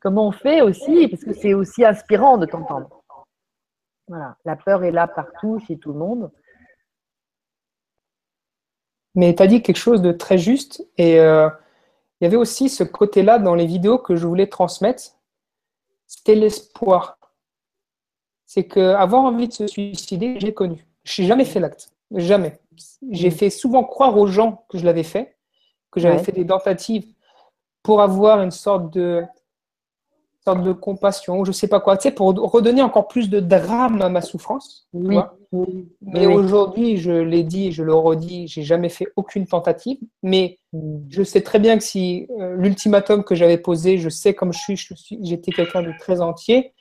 comment 0.00 0.28
on 0.28 0.32
fait 0.32 0.60
aussi, 0.60 1.08
parce 1.08 1.24
que 1.24 1.32
c'est 1.32 1.54
aussi 1.54 1.84
inspirant 1.84 2.38
de 2.38 2.46
t'entendre. 2.46 2.97
Voilà, 4.08 4.36
la 4.44 4.56
peur 4.56 4.84
est 4.84 4.90
là 4.90 5.06
partout, 5.06 5.58
chez 5.66 5.78
tout 5.78 5.92
le 5.92 5.98
monde. 5.98 6.30
Mais 9.14 9.34
tu 9.34 9.42
as 9.42 9.46
dit 9.46 9.62
quelque 9.62 9.76
chose 9.76 10.02
de 10.02 10.12
très 10.12 10.38
juste 10.38 10.86
et 10.96 11.18
euh, 11.20 11.48
il 12.20 12.24
y 12.24 12.26
avait 12.26 12.36
aussi 12.36 12.68
ce 12.68 12.84
côté-là 12.84 13.38
dans 13.38 13.54
les 13.54 13.66
vidéos 13.66 13.98
que 13.98 14.16
je 14.16 14.26
voulais 14.26 14.46
transmettre, 14.46 15.02
c'était 16.06 16.34
l'espoir. 16.34 17.18
C'est 18.46 18.66
qu'avoir 18.66 19.24
envie 19.24 19.48
de 19.48 19.52
se 19.52 19.66
suicider, 19.66 20.38
j'ai 20.40 20.54
connu. 20.54 20.86
Je 21.04 21.22
n'ai 21.22 21.28
jamais 21.28 21.44
fait 21.44 21.60
l'acte, 21.60 21.90
jamais. 22.12 22.60
J'ai 23.10 23.30
fait 23.30 23.50
souvent 23.50 23.84
croire 23.84 24.16
aux 24.16 24.26
gens 24.26 24.64
que 24.68 24.78
je 24.78 24.84
l'avais 24.84 25.02
fait, 25.02 25.36
que 25.90 26.00
j'avais 26.00 26.22
fait 26.22 26.32
des 26.32 26.46
tentatives 26.46 27.06
pour 27.82 28.00
avoir 28.00 28.42
une 28.42 28.50
sorte 28.50 28.92
de 28.92 29.24
de 30.54 30.72
compassion, 30.72 31.44
je 31.44 31.52
sais 31.52 31.68
pas 31.68 31.80
quoi, 31.80 31.96
tu 31.96 32.04
sais, 32.04 32.10
pour 32.10 32.28
redonner 32.34 32.82
encore 32.82 33.08
plus 33.08 33.28
de 33.30 33.40
drame 33.40 34.00
à 34.02 34.08
ma 34.08 34.20
souffrance. 34.20 34.88
Oui. 34.92 35.18
mais 36.02 36.26
aujourd'hui, 36.26 36.98
je 36.98 37.10
l'ai 37.12 37.42
dit, 37.42 37.72
je 37.72 37.82
le 37.82 37.94
redis, 37.94 38.48
j'ai 38.48 38.62
jamais 38.62 38.88
fait 38.88 39.06
aucune 39.16 39.46
tentative, 39.46 39.98
mais 40.22 40.58
mm. 40.72 41.06
je 41.08 41.22
sais 41.22 41.40
très 41.40 41.58
bien 41.58 41.78
que 41.78 41.84
si 41.84 42.26
euh, 42.38 42.56
l'ultimatum 42.56 43.24
que 43.24 43.34
j'avais 43.34 43.58
posé, 43.58 43.98
je 43.98 44.08
sais 44.08 44.34
comme 44.34 44.52
je 44.52 44.58
suis, 44.58 44.76
j'étais 45.22 45.52
quelqu'un 45.52 45.82
de 45.82 45.92
très 45.98 46.20
entier 46.20 46.72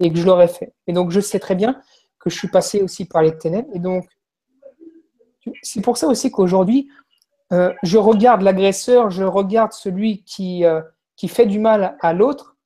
et 0.00 0.10
que 0.12 0.18
je 0.18 0.24
l'aurais 0.24 0.48
fait. 0.48 0.72
Et 0.86 0.92
donc, 0.92 1.10
je 1.10 1.20
sais 1.20 1.38
très 1.38 1.54
bien 1.54 1.80
que 2.18 2.30
je 2.30 2.36
suis 2.36 2.48
passé 2.48 2.82
aussi 2.82 3.04
par 3.04 3.22
les 3.22 3.36
ténèbres. 3.36 3.68
Et 3.74 3.78
donc, 3.78 4.06
c'est 5.62 5.80
pour 5.80 5.96
ça 5.96 6.06
aussi 6.06 6.30
qu'aujourd'hui, 6.30 6.88
euh, 7.52 7.72
je 7.82 7.96
regarde 7.98 8.42
l'agresseur, 8.42 9.10
je 9.10 9.24
regarde 9.24 9.72
celui 9.72 10.22
qui, 10.24 10.64
euh, 10.64 10.82
qui 11.16 11.28
fait 11.28 11.46
du 11.46 11.58
mal 11.58 11.96
à 12.00 12.12
l'autre 12.12 12.56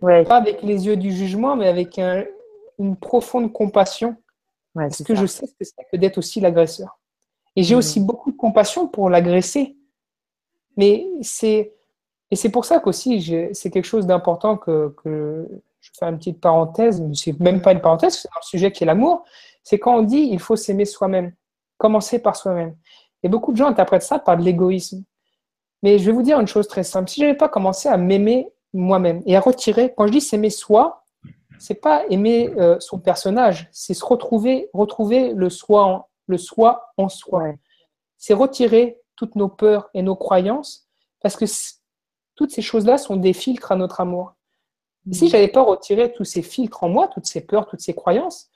pas 0.00 0.36
avec 0.36 0.62
les 0.62 0.86
yeux 0.86 0.96
du 0.96 1.12
jugement, 1.12 1.56
mais 1.56 1.68
avec 1.68 1.98
une 2.78 2.96
profonde 2.96 3.52
compassion. 3.52 4.16
parce 4.74 5.02
que 5.02 5.14
je 5.14 5.26
sais 5.26 5.46
ce 5.46 5.52
que 5.52 5.64
c'est 5.64 5.86
que 5.90 5.96
d'être 5.96 6.18
aussi 6.18 6.40
l'agresseur. 6.40 6.98
Et 7.56 7.62
j'ai 7.62 7.74
mm. 7.74 7.78
aussi 7.78 8.00
beaucoup 8.00 8.30
de 8.30 8.36
compassion 8.36 8.88
pour 8.88 9.10
l'agresser. 9.10 9.76
Mais 10.76 11.06
c'est. 11.22 11.74
Et 12.30 12.36
c'est 12.36 12.50
pour 12.50 12.64
ça 12.64 12.78
qu'aussi, 12.78 13.50
c'est 13.52 13.70
quelque 13.70 13.84
chose 13.84 14.06
d'important 14.06 14.56
que, 14.56 14.94
je 15.04 15.90
fais 15.98 16.06
une 16.06 16.18
petite 16.18 16.40
parenthèse, 16.40 17.00
mais 17.00 17.14
c'est 17.14 17.38
même 17.40 17.60
pas 17.60 17.72
une 17.72 17.80
parenthèse, 17.80 18.18
c'est 18.18 18.28
un 18.28 18.42
sujet 18.42 18.70
qui 18.70 18.84
est 18.84 18.86
l'amour. 18.86 19.24
C'est 19.64 19.78
quand 19.78 19.96
on 19.96 20.02
dit 20.02 20.28
il 20.30 20.38
faut 20.38 20.54
s'aimer 20.54 20.84
soi-même, 20.84 21.32
commencer 21.76 22.20
par 22.20 22.36
soi-même. 22.36 22.76
Et 23.22 23.28
beaucoup 23.28 23.52
de 23.52 23.56
gens 23.56 23.66
interprètent 23.66 24.04
ça 24.04 24.20
par 24.20 24.36
de 24.36 24.42
l'égoïsme. 24.42 25.02
Mais 25.82 25.98
je 25.98 26.04
vais 26.04 26.12
vous 26.12 26.22
dire 26.22 26.38
une 26.38 26.46
chose 26.46 26.68
très 26.68 26.84
simple. 26.84 27.10
Si 27.10 27.20
je 27.20 27.26
n'avais 27.26 27.36
pas 27.36 27.48
commencé 27.48 27.88
à 27.88 27.96
m'aimer 27.96 28.48
moi-même. 28.72 29.22
Et 29.26 29.36
à 29.36 29.40
retirer, 29.40 29.92
quand 29.96 30.06
je 30.06 30.12
dis 30.12 30.20
s'aimer 30.20 30.50
soi, 30.50 31.04
c'est 31.58 31.74
pas 31.74 32.06
aimer 32.08 32.50
euh, 32.56 32.78
son 32.80 32.98
personnage, 32.98 33.68
c'est 33.72 33.94
se 33.94 34.04
retrouver, 34.04 34.70
retrouver 34.72 35.34
le 35.34 35.50
soi 35.50 35.84
en, 35.84 36.08
le 36.26 36.38
soi 36.38 36.92
en 36.96 37.08
soi. 37.08 37.52
C'est 38.16 38.34
retirer 38.34 38.98
toutes 39.16 39.36
nos 39.36 39.48
peurs 39.48 39.90
et 39.92 40.02
nos 40.02 40.16
croyances, 40.16 40.88
parce 41.20 41.36
que 41.36 41.44
toutes 42.34 42.50
ces 42.50 42.62
choses-là 42.62 42.96
sont 42.96 43.16
des 43.16 43.34
filtres 43.34 43.72
à 43.72 43.76
notre 43.76 44.00
amour. 44.00 44.34
Et 45.10 45.14
si 45.14 45.26
mm. 45.26 45.28
j'avais 45.28 45.48
pas 45.48 45.62
retiré 45.62 46.12
tous 46.12 46.24
ces 46.24 46.42
filtres 46.42 46.82
en 46.82 46.88
moi, 46.88 47.08
toutes 47.08 47.26
ces 47.26 47.42
peurs, 47.42 47.66
toutes 47.66 47.80
ces 47.80 47.94
croyances, 47.94 48.48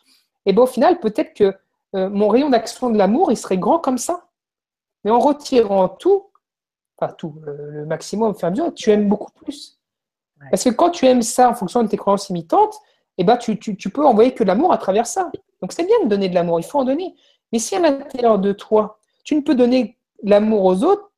et 0.46 0.50
eh 0.50 0.52
ben 0.52 0.62
au 0.62 0.66
final, 0.66 1.00
peut-être 1.00 1.32
que 1.34 1.54
euh, 1.94 2.10
mon 2.10 2.28
rayon 2.28 2.50
d'action 2.50 2.90
de 2.90 2.98
l'amour, 2.98 3.32
il 3.32 3.36
serait 3.36 3.56
grand 3.56 3.78
comme 3.78 3.96
ça. 3.96 4.28
Mais 5.02 5.10
en 5.10 5.18
retirant 5.18 5.88
tout, 5.88 6.30
pas 6.96 7.12
tout, 7.12 7.40
le 7.42 7.86
maximum, 7.86 8.34
faire 8.34 8.50
bien, 8.50 8.70
tu 8.70 8.90
aimes 8.90 9.08
beaucoup 9.08 9.32
plus. 9.32 9.78
Parce 10.50 10.64
que 10.64 10.70
quand 10.70 10.90
tu 10.90 11.06
aimes 11.06 11.22
ça 11.22 11.50
en 11.50 11.54
fonction 11.54 11.82
de 11.82 11.88
tes 11.88 11.96
croyances 11.96 12.28
imitantes, 12.30 12.74
eh 13.18 13.24
ben, 13.24 13.36
tu, 13.36 13.58
tu, 13.58 13.90
peux 13.90 14.04
envoyer 14.04 14.34
que 14.34 14.44
l'amour 14.44 14.72
à 14.72 14.78
travers 14.78 15.06
ça. 15.06 15.30
Donc 15.60 15.72
c'est 15.72 15.84
bien 15.84 15.96
de 16.04 16.08
donner 16.08 16.28
de 16.28 16.34
l'amour, 16.34 16.60
il 16.60 16.64
faut 16.64 16.80
en 16.80 16.84
donner. 16.84 17.14
Mais 17.52 17.58
si 17.58 17.76
à 17.76 17.80
l'intérieur 17.80 18.38
de 18.38 18.52
toi, 18.52 18.98
tu 19.22 19.36
ne 19.36 19.40
peux 19.40 19.54
donner 19.54 19.98
l'amour 20.22 20.64
aux 20.64 20.82
autres 20.82 21.10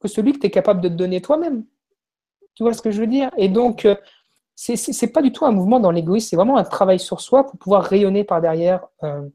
que 0.00 0.08
celui 0.08 0.32
que 0.32 0.38
tu 0.38 0.46
es 0.46 0.50
capable 0.50 0.80
de 0.80 0.88
te 0.88 0.94
donner 0.94 1.20
toi-même. 1.20 1.64
Tu 2.54 2.62
vois 2.62 2.72
ce 2.72 2.82
que 2.82 2.90
je 2.90 3.00
veux 3.00 3.06
dire? 3.06 3.30
Et 3.36 3.48
donc, 3.48 3.84
euh, 3.84 3.96
ce 4.54 4.72
n'est 4.72 5.12
pas 5.12 5.22
du 5.22 5.32
tout 5.32 5.44
un 5.46 5.52
mouvement 5.52 5.80
dans 5.80 5.90
l'égoïsme, 5.90 6.28
c'est 6.30 6.36
vraiment 6.36 6.56
un 6.56 6.64
travail 6.64 6.98
sur 6.98 7.20
soi 7.20 7.44
pour 7.44 7.58
pouvoir 7.58 7.84
rayonner 7.84 8.24
par 8.24 8.40
derrière, 8.40 8.86
euh, 9.04 9.28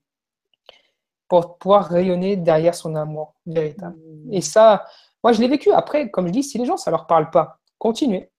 pour 1.28 1.58
pouvoir 1.58 1.86
rayonner 1.86 2.36
derrière 2.36 2.76
son 2.76 2.96
amour 2.96 3.34
véritable. 3.46 3.98
Mmh. 3.98 4.34
Et 4.34 4.41
ça, 4.41 4.86
moi 5.24 5.32
je 5.32 5.41
l'ai 5.41 5.48
vécu. 5.48 5.72
Après, 5.72 6.10
comme 6.10 6.28
je 6.28 6.34
dis, 6.34 6.44
si 6.44 6.58
les 6.58 6.66
gens, 6.66 6.78
ça 6.78 6.91
ne 6.91 6.98
leur 6.98 7.08
parle 7.08 7.30
pas, 7.30 7.60
continuez 7.78 8.30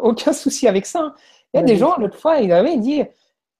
aucun 0.00 0.32
souci 0.32 0.68
avec 0.68 0.86
ça. 0.86 1.00
Hein. 1.00 1.14
Il 1.52 1.58
y 1.58 1.60
a 1.60 1.62
des 1.64 1.76
gens, 1.76 1.96
l'autre 1.98 2.18
fois, 2.18 2.38
ils 2.38 2.52
avaient 2.52 2.78
dit 2.78 3.02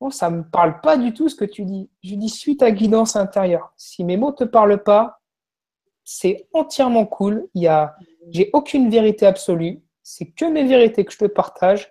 oh, 0.01 0.11
ça 0.11 0.31
ne 0.31 0.39
me 0.39 0.43
parle 0.43 0.81
pas 0.81 0.97
du 0.97 1.15
tout 1.15 1.29
ce 1.29 1.35
que 1.35 1.45
tu 1.45 1.65
dis. 1.65 1.91
Je 2.03 2.15
dis 2.15 2.29
Suis 2.29 2.57
ta 2.57 2.71
guidance 2.71 3.17
intérieure. 3.17 3.73
Si 3.77 4.05
mes 4.05 4.17
mots 4.17 4.31
ne 4.31 4.37
te 4.37 4.45
parlent 4.45 4.83
pas, 4.83 5.21
c'est 6.05 6.49
entièrement 6.53 7.07
cool. 7.07 7.49
Il 7.55 7.63
y 7.63 7.69
a, 7.69 7.95
j'ai 8.31 8.51
aucune 8.53 8.91
vérité 8.91 9.27
absolue. 9.27 9.83
C'est 10.03 10.27
que 10.27 10.45
mes 10.45 10.65
vérités 10.65 11.05
que 11.05 11.13
je 11.13 11.19
te 11.19 11.27
partage. 11.27 11.91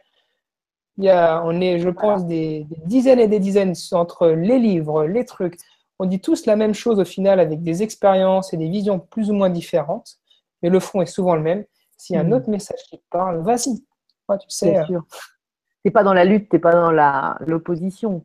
Il 0.98 1.06
y 1.06 1.10
a, 1.10 1.42
on 1.46 1.62
est, 1.62 1.80
je 1.80 1.90
pense, 1.90 2.26
des, 2.26 2.66
des, 2.66 2.82
dizaines 2.86 3.20
et 3.20 3.28
des 3.28 3.40
dizaines 3.40 3.74
entre 3.94 4.28
les 4.28 4.60
livres, 4.60 5.06
les 5.06 5.24
trucs. 5.24 5.58
On 6.00 6.06
dit 6.06 6.20
tous 6.20 6.46
la 6.46 6.56
même 6.56 6.74
chose 6.74 7.00
au 7.00 7.06
final 7.06 7.40
avec 7.40 7.64
des 7.64 7.82
expériences 7.82 8.54
et 8.54 8.58
des 8.58 8.68
visions 8.68 9.00
plus 9.00 9.30
ou 9.30 9.34
moins 9.34 9.50
différentes, 9.50 10.18
mais 10.62 10.70
le 10.70 10.80
fond 10.80 11.02
est 11.02 11.06
souvent 11.06 11.36
le 11.36 11.42
même. 11.42 11.64
S'il 11.98 12.16
y 12.16 12.20
a 12.20 12.22
un 12.22 12.26
hmm. 12.26 12.34
autre 12.34 12.50
message 12.50 12.80
qui 12.90 12.98
te 12.98 13.06
parle, 13.10 13.42
vas-y, 13.44 13.86
tu 14.38 14.50
sais. 14.50 14.78
Euh. 14.78 15.92
pas 15.92 16.04
dans 16.04 16.14
la 16.14 16.26
lutte, 16.26 16.50
tu 16.50 16.56
n'es 16.56 16.60
pas 16.60 16.74
dans 16.74 16.92
l'opposition. 17.46 18.24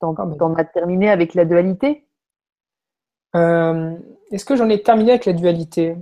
T'en 0.00 0.54
as 0.54 0.64
terminé 0.64 1.10
avec 1.10 1.34
la 1.34 1.44
dualité? 1.44 2.06
Euh, 3.36 3.96
Est-ce 4.30 4.44
que 4.44 4.56
j'en 4.56 4.68
ai 4.68 4.82
terminé 4.82 5.12
avec 5.12 5.26
la 5.26 5.32
dualité? 5.32 5.96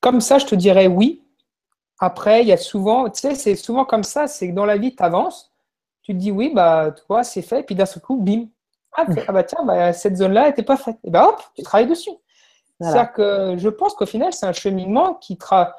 Comme 0.00 0.20
ça, 0.20 0.38
je 0.38 0.46
te 0.46 0.54
dirais 0.54 0.86
oui. 0.86 1.22
Après, 1.98 2.42
il 2.42 2.48
y 2.48 2.52
a 2.52 2.58
souvent, 2.58 3.08
tu 3.08 3.20
sais, 3.20 3.34
c'est 3.34 3.56
souvent 3.56 3.84
comme 3.84 4.04
ça, 4.04 4.26
c'est 4.26 4.50
que 4.50 4.54
dans 4.54 4.66
la 4.66 4.76
vie, 4.76 4.94
tu 4.94 5.02
avances, 5.02 5.50
tu 6.02 6.12
te 6.12 6.18
dis 6.18 6.30
oui, 6.30 6.52
bah, 6.54 6.92
toi, 7.06 7.24
c'est 7.24 7.42
fait, 7.42 7.62
puis 7.62 7.74
d'un 7.74 7.86
seul 7.86 8.02
coup, 8.02 8.16
bim. 8.16 8.46
Ah, 8.92 9.06
ah 9.28 9.32
bah 9.32 9.44
tiens, 9.44 9.64
bah, 9.64 9.92
cette 9.92 10.16
zone-là 10.16 10.46
n'était 10.46 10.62
pas 10.62 10.76
faite. 10.76 10.98
Et 11.04 11.10
bah 11.10 11.28
hop, 11.28 11.42
tu 11.54 11.62
travailles 11.62 11.88
dessus. 11.88 12.10
C'est-à-dire 12.80 13.12
que 13.12 13.56
je 13.56 13.68
pense 13.68 13.94
qu'au 13.94 14.04
final, 14.06 14.32
c'est 14.32 14.46
un 14.46 14.52
cheminement 14.52 15.14
qui 15.14 15.38
tra... 15.38 15.74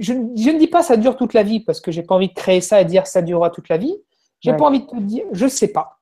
je, 0.00 0.12
ne 0.12 0.58
dis 0.58 0.66
pas 0.66 0.82
ça 0.82 0.96
dure 0.96 1.16
toute 1.16 1.34
la 1.34 1.42
vie 1.42 1.60
parce 1.60 1.80
que 1.80 1.90
j'ai 1.90 2.02
pas 2.02 2.14
envie 2.14 2.28
de 2.28 2.34
créer 2.34 2.60
ça 2.60 2.80
et 2.80 2.84
dire 2.84 3.06
ça 3.06 3.22
durera 3.22 3.50
toute 3.50 3.68
la 3.68 3.76
vie. 3.76 3.96
J'ai 4.40 4.54
pas 4.54 4.66
envie 4.66 4.80
de 4.80 4.86
te 4.86 4.96
dire, 4.96 5.24
je 5.32 5.46
sais 5.46 5.68
pas. 5.68 5.98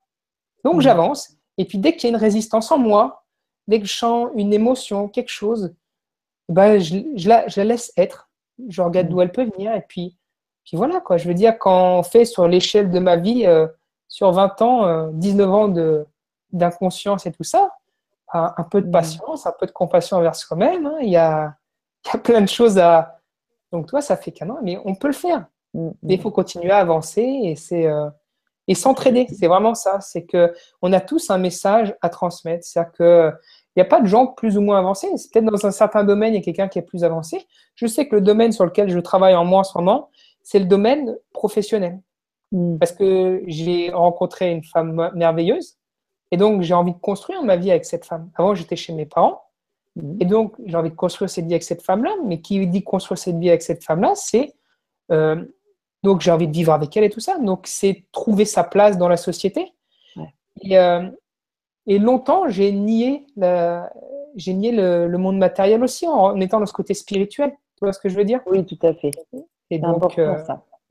Donc 0.63 0.81
j'avance. 0.81 1.37
Et 1.57 1.65
puis 1.65 1.77
dès 1.77 1.95
qu'il 1.95 2.09
y 2.09 2.13
a 2.13 2.15
une 2.15 2.21
résistance 2.21 2.71
en 2.71 2.77
moi, 2.77 3.23
dès 3.67 3.79
que 3.79 3.85
je 3.85 3.93
sens 3.93 4.29
une 4.35 4.53
émotion, 4.53 5.07
quelque 5.07 5.29
chose, 5.29 5.73
bah, 6.49 6.77
je, 6.79 6.97
la, 7.27 7.47
je, 7.47 7.59
la, 7.59 7.65
laisse 7.65 7.93
être. 7.95 8.29
Je 8.67 8.81
regarde 8.81 9.07
d'où 9.07 9.21
elle 9.21 9.31
peut 9.31 9.45
venir. 9.45 9.73
Et 9.73 9.81
puis, 9.87 10.17
puis 10.65 10.77
voilà, 10.77 10.99
quoi. 10.99 11.17
Je 11.17 11.27
veux 11.27 11.33
dire, 11.33 11.57
quand 11.57 11.99
on 11.99 12.03
fait 12.03 12.25
sur 12.25 12.47
l'échelle 12.47 12.89
de 12.89 12.99
ma 12.99 13.15
vie, 13.15 13.45
euh, 13.45 13.67
sur 14.07 14.31
20 14.31 14.61
ans, 14.61 15.07
19 15.13 15.47
euh, 15.47 15.51
ans 15.51 16.07
d'inconscience 16.51 17.25
et 17.25 17.31
tout 17.31 17.43
ça, 17.43 17.71
un, 18.33 18.63
peu 18.63 18.81
de 18.81 18.89
patience, 18.89 19.45
un 19.45 19.53
peu 19.57 19.67
de 19.67 19.71
compassion 19.71 20.17
envers 20.17 20.35
soi-même, 20.35 20.87
hein, 20.87 20.97
il, 21.01 21.09
y 21.09 21.17
a, 21.17 21.55
il 22.05 22.13
y 22.13 22.15
a 22.15 22.19
plein 22.19 22.41
de 22.41 22.49
choses 22.49 22.77
à. 22.77 23.19
Donc, 23.73 23.87
toi, 23.87 24.01
ça 24.01 24.15
fait 24.15 24.31
qu'un 24.31 24.49
an, 24.49 24.59
mais 24.63 24.79
on 24.85 24.95
peut 24.95 25.07
le 25.07 25.13
faire. 25.13 25.47
Mais 25.73 26.13
il 26.13 26.21
faut 26.21 26.31
continuer 26.31 26.71
à 26.71 26.77
avancer 26.77 27.21
et 27.21 27.55
c'est. 27.55 27.87
Euh, 27.87 28.09
et 28.69 28.75
s'entraider. 28.75 29.27
C'est 29.37 29.47
vraiment 29.47 29.75
ça. 29.75 29.99
C'est 29.99 30.23
que 30.23 30.53
on 30.81 30.93
a 30.93 31.01
tous 31.01 31.29
un 31.29 31.37
message 31.37 31.93
à 32.01 32.07
transmettre. 32.07 32.63
C'est-à-dire 32.65 32.93
que 32.93 33.31
il 33.75 33.79
n'y 33.79 33.81
a 33.81 33.89
pas 33.89 34.01
de 34.01 34.05
gens 34.05 34.27
plus 34.27 34.57
ou 34.57 34.61
moins 34.61 34.77
avancés. 34.77 35.09
C'est 35.17 35.33
peut-être 35.33 35.45
dans 35.45 35.65
un 35.65 35.71
certain 35.71 36.03
domaine, 36.03 36.33
il 36.33 36.37
y 36.37 36.39
a 36.39 36.43
quelqu'un 36.43 36.67
qui 36.67 36.79
est 36.79 36.83
plus 36.83 37.03
avancé. 37.03 37.45
Je 37.75 37.87
sais 37.87 38.07
que 38.07 38.15
le 38.15 38.21
domaine 38.21 38.51
sur 38.51 38.65
lequel 38.65 38.89
je 38.89 38.99
travaille 38.99 39.35
en 39.35 39.45
moi 39.45 39.61
en 39.61 39.63
ce 39.63 39.77
moment, 39.77 40.09
c'est 40.43 40.59
le 40.59 40.65
domaine 40.65 41.17
professionnel. 41.33 41.99
Mm. 42.51 42.77
Parce 42.77 42.91
que 42.91 43.43
j'ai 43.47 43.89
rencontré 43.91 44.51
une 44.51 44.63
femme 44.63 45.11
merveilleuse. 45.15 45.77
Et 46.31 46.37
donc, 46.37 46.61
j'ai 46.61 46.73
envie 46.73 46.93
de 46.93 46.99
construire 46.99 47.43
ma 47.43 47.55
vie 47.55 47.71
avec 47.71 47.85
cette 47.85 48.05
femme. 48.05 48.29
Avant, 48.35 48.55
j'étais 48.55 48.75
chez 48.75 48.93
mes 48.93 49.05
parents. 49.05 49.42
Mm. 49.95 50.17
Et 50.21 50.25
donc, 50.25 50.55
j'ai 50.65 50.75
envie 50.75 50.89
de 50.89 50.95
construire 50.95 51.29
cette 51.29 51.45
vie 51.45 51.53
avec 51.53 51.63
cette 51.63 51.81
femme-là. 51.81 52.11
Mais 52.25 52.41
qui 52.41 52.65
dit 52.67 52.83
construire 52.83 53.17
cette 53.17 53.37
vie 53.37 53.49
avec 53.49 53.61
cette 53.61 53.83
femme-là, 53.83 54.13
c'est 54.15 54.53
euh, 55.11 55.43
donc 56.03 56.21
j'ai 56.21 56.31
envie 56.31 56.47
de 56.47 56.53
vivre 56.53 56.73
avec 56.73 56.95
elle 56.97 57.05
et 57.05 57.09
tout 57.09 57.19
ça. 57.19 57.37
Donc 57.39 57.61
c'est 57.65 58.03
trouver 58.11 58.45
sa 58.45 58.63
place 58.63 58.97
dans 58.97 59.07
la 59.07 59.17
société. 59.17 59.73
Euh, 60.71 61.09
et, 61.87 61.99
longtemps, 61.99 62.47
j'ai 62.47 62.71
nié, 62.71 63.25
j'ai 64.35 64.53
nié 64.53 64.71
le, 64.71 65.17
monde 65.17 65.37
matériel 65.37 65.83
aussi 65.83 66.07
en 66.07 66.39
étant 66.39 66.59
dans 66.59 66.65
ce 66.65 66.73
côté 66.73 66.93
spirituel. 66.93 67.51
Tu 67.51 67.85
vois 67.85 67.93
ce 67.93 67.99
que 67.99 68.09
je 68.09 68.15
veux 68.15 68.25
dire? 68.25 68.41
Oui, 68.45 68.65
tout 68.65 68.77
à 68.85 68.93
fait. 68.93 69.11
Et 69.69 69.79
donc, 69.79 70.17
euh, 70.19 70.37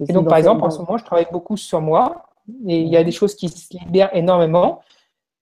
et 0.00 0.12
donc 0.12 0.28
par 0.28 0.38
exemple, 0.38 0.64
en 0.64 0.70
ce 0.70 0.78
moment, 0.80 0.96
je 0.96 1.04
travaille 1.04 1.28
beaucoup 1.30 1.56
sur 1.56 1.80
moi. 1.80 2.26
Et 2.66 2.80
il 2.80 2.88
y 2.88 2.96
a 2.96 3.04
des 3.04 3.12
choses 3.12 3.34
qui 3.34 3.48
se 3.48 3.76
libèrent 3.78 4.14
énormément 4.14 4.80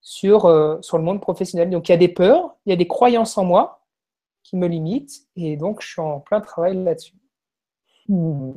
sur, 0.01 0.45
euh, 0.45 0.81
sur 0.81 0.97
le 0.97 1.03
monde 1.03 1.21
professionnel. 1.21 1.69
Donc 1.69 1.89
il 1.89 1.91
y 1.91 1.95
a 1.95 1.97
des 1.97 2.09
peurs, 2.09 2.55
il 2.65 2.71
y 2.71 2.73
a 2.73 2.75
des 2.75 2.87
croyances 2.87 3.37
en 3.37 3.45
moi 3.45 3.81
qui 4.43 4.57
me 4.57 4.67
limitent. 4.67 5.27
Et 5.35 5.57
donc 5.57 5.81
je 5.81 5.87
suis 5.87 6.01
en 6.01 6.19
plein 6.19 6.41
travail 6.41 6.83
là-dessus. 6.83 7.15
Hmm 8.07 8.53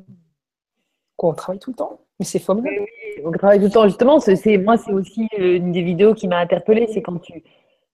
on 1.28 1.34
travaille 1.34 1.58
tout 1.58 1.70
le 1.70 1.76
temps. 1.76 2.00
Mais 2.18 2.26
c'est 2.26 2.38
formidable. 2.38 2.76
Oui, 2.80 3.22
on 3.24 3.30
travaille 3.32 3.58
tout 3.58 3.66
le 3.66 3.70
temps. 3.70 3.84
Justement, 3.84 4.20
c'est, 4.20 4.58
moi, 4.58 4.76
c'est 4.76 4.92
aussi 4.92 5.28
euh, 5.38 5.56
une 5.56 5.72
des 5.72 5.82
vidéos 5.82 6.14
qui 6.14 6.28
m'a 6.28 6.38
interpellée. 6.38 6.86
C'est 6.92 7.02
quand 7.02 7.18
tu, 7.18 7.42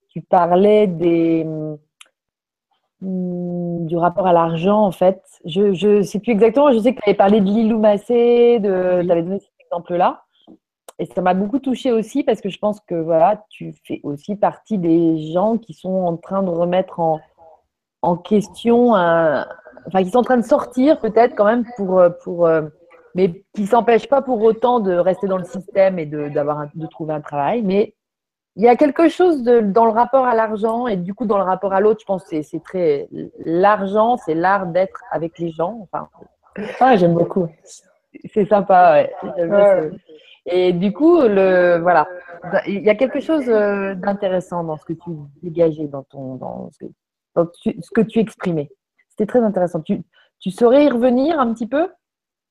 tu 0.08 0.20
parlais 0.20 0.86
des, 0.86 1.44
hmm, 3.00 3.86
du 3.86 3.96
rapport 3.96 4.26
à 4.26 4.32
l'argent, 4.32 4.84
en 4.84 4.92
fait. 4.92 5.22
Je 5.44 5.96
ne 5.98 6.02
sais 6.02 6.20
plus 6.20 6.32
exactement. 6.32 6.72
Je 6.72 6.78
sais 6.78 6.94
que 6.94 7.00
tu 7.00 7.08
avais 7.08 7.16
parlé 7.16 7.40
de 7.40 7.46
Lilou 7.46 7.78
Massé, 7.78 8.58
de, 8.60 9.02
tu 9.02 9.10
avais 9.10 9.22
donné 9.22 9.38
cet 9.38 9.52
exemple-là. 9.66 10.24
Et 11.00 11.06
ça 11.06 11.22
m'a 11.22 11.32
beaucoup 11.32 11.58
touchée 11.58 11.92
aussi 11.92 12.22
parce 12.22 12.42
que 12.42 12.50
je 12.50 12.58
pense 12.58 12.78
que 12.80 12.94
voilà, 12.94 13.42
tu 13.48 13.74
fais 13.86 14.00
aussi 14.02 14.36
partie 14.36 14.76
des 14.76 15.32
gens 15.32 15.56
qui 15.56 15.72
sont 15.72 15.88
en 15.88 16.18
train 16.18 16.42
de 16.42 16.50
remettre 16.50 17.00
en, 17.00 17.20
en 18.02 18.18
question, 18.18 18.90
enfin, 18.90 19.46
qui 20.04 20.10
sont 20.10 20.18
en 20.18 20.22
train 20.22 20.36
de 20.36 20.44
sortir 20.44 21.00
peut-être 21.00 21.34
quand 21.34 21.46
même 21.46 21.64
pour, 21.78 22.02
pour 22.22 22.46
euh, 22.46 22.68
mais 23.14 23.42
qui 23.54 23.66
s'empêche 23.66 24.08
pas 24.08 24.20
pour 24.20 24.42
autant 24.42 24.78
de 24.78 24.92
rester 24.92 25.26
dans 25.26 25.38
le 25.38 25.44
système 25.44 25.98
et 25.98 26.04
de, 26.04 26.28
d'avoir 26.28 26.66
de 26.74 26.86
trouver 26.86 27.14
un 27.14 27.22
travail. 27.22 27.62
Mais 27.62 27.94
il 28.56 28.64
y 28.64 28.68
a 28.68 28.76
quelque 28.76 29.08
chose 29.08 29.42
de, 29.42 29.60
dans 29.60 29.86
le 29.86 29.92
rapport 29.92 30.26
à 30.26 30.34
l'argent 30.34 30.86
et 30.86 30.98
du 30.98 31.14
coup 31.14 31.24
dans 31.24 31.38
le 31.38 31.44
rapport 31.44 31.72
à 31.72 31.80
l'autre, 31.80 32.00
je 32.00 32.04
pense 32.04 32.24
que 32.24 32.42
c'est, 32.42 32.62
très 32.62 33.08
l'argent, 33.46 34.18
c'est 34.18 34.34
l'art 34.34 34.66
d'être 34.66 35.00
avec 35.10 35.38
les 35.38 35.50
gens. 35.50 35.78
Enfin, 35.82 36.10
ah, 36.78 36.96
j'aime 36.98 37.14
beaucoup. 37.14 37.48
C'est 38.34 38.46
sympa, 38.46 39.06
ouais. 39.24 39.90
Et 40.50 40.72
du 40.72 40.92
coup, 40.92 41.20
le 41.20 41.78
voilà, 41.80 42.08
il 42.66 42.82
y 42.82 42.90
a 42.90 42.94
quelque 42.94 43.20
chose 43.20 43.48
euh, 43.48 43.94
d'intéressant 43.94 44.64
dans 44.64 44.76
ce 44.76 44.84
que 44.84 44.92
tu 44.92 45.10
dégageais, 45.42 45.86
dans 45.86 46.02
ton, 46.02 46.34
dans 46.36 46.70
ce 46.72 46.78
que, 46.84 47.80
ce 47.80 47.90
que 47.90 48.00
tu 48.00 48.18
exprimais. 48.18 48.70
C'était 49.08 49.26
très 49.26 49.40
intéressant. 49.40 49.80
Tu, 49.80 50.02
tu 50.40 50.50
saurais 50.50 50.84
y 50.84 50.88
revenir 50.88 51.38
un 51.38 51.52
petit 51.52 51.66
peu? 51.66 51.88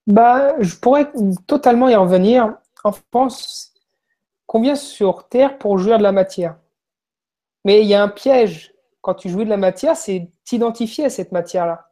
Bah, 0.07 0.55
je 0.59 0.75
pourrais 0.77 1.11
totalement 1.45 1.89
y 1.89 1.95
revenir. 1.95 2.55
En 2.83 2.93
France, 2.93 3.73
qu'on 4.45 4.61
vient 4.61 4.75
sur 4.75 5.27
Terre 5.27 5.57
pour 5.57 5.77
jouir 5.77 5.97
de 5.97 6.03
la 6.03 6.13
matière. 6.13 6.55
Mais 7.65 7.81
il 7.81 7.87
y 7.87 7.93
a 7.93 8.01
un 8.01 8.07
piège 8.07 8.73
quand 9.01 9.13
tu 9.13 9.29
jouis 9.29 9.45
de 9.45 9.49
la 9.49 9.57
matière, 9.57 9.95
c'est 9.95 10.31
t'identifier 10.45 11.05
à 11.05 11.09
cette 11.09 11.31
matière-là. 11.31 11.91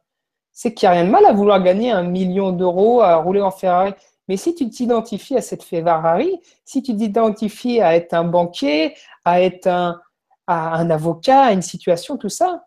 C'est 0.52 0.74
qu'il 0.74 0.88
n'y 0.88 0.94
a 0.94 0.98
rien 0.98 1.04
de 1.04 1.10
mal 1.10 1.24
à 1.26 1.32
vouloir 1.32 1.62
gagner 1.62 1.90
un 1.90 2.02
million 2.02 2.52
d'euros, 2.52 3.00
à 3.00 3.16
rouler 3.16 3.40
en 3.40 3.50
Ferrari. 3.50 3.94
Mais 4.28 4.36
si 4.36 4.54
tu 4.54 4.68
t'identifies 4.68 5.36
à 5.36 5.40
cette 5.40 5.62
Ferrari, 5.62 6.40
si 6.64 6.82
tu 6.82 6.94
t'identifies 6.94 7.80
à 7.80 7.96
être 7.96 8.12
un 8.14 8.24
banquier, 8.24 8.94
à 9.24 9.40
être 9.40 9.66
un, 9.66 10.00
à 10.46 10.76
un 10.76 10.90
avocat, 10.90 11.44
à 11.44 11.52
une 11.52 11.62
situation, 11.62 12.16
tout 12.16 12.28
ça, 12.28 12.66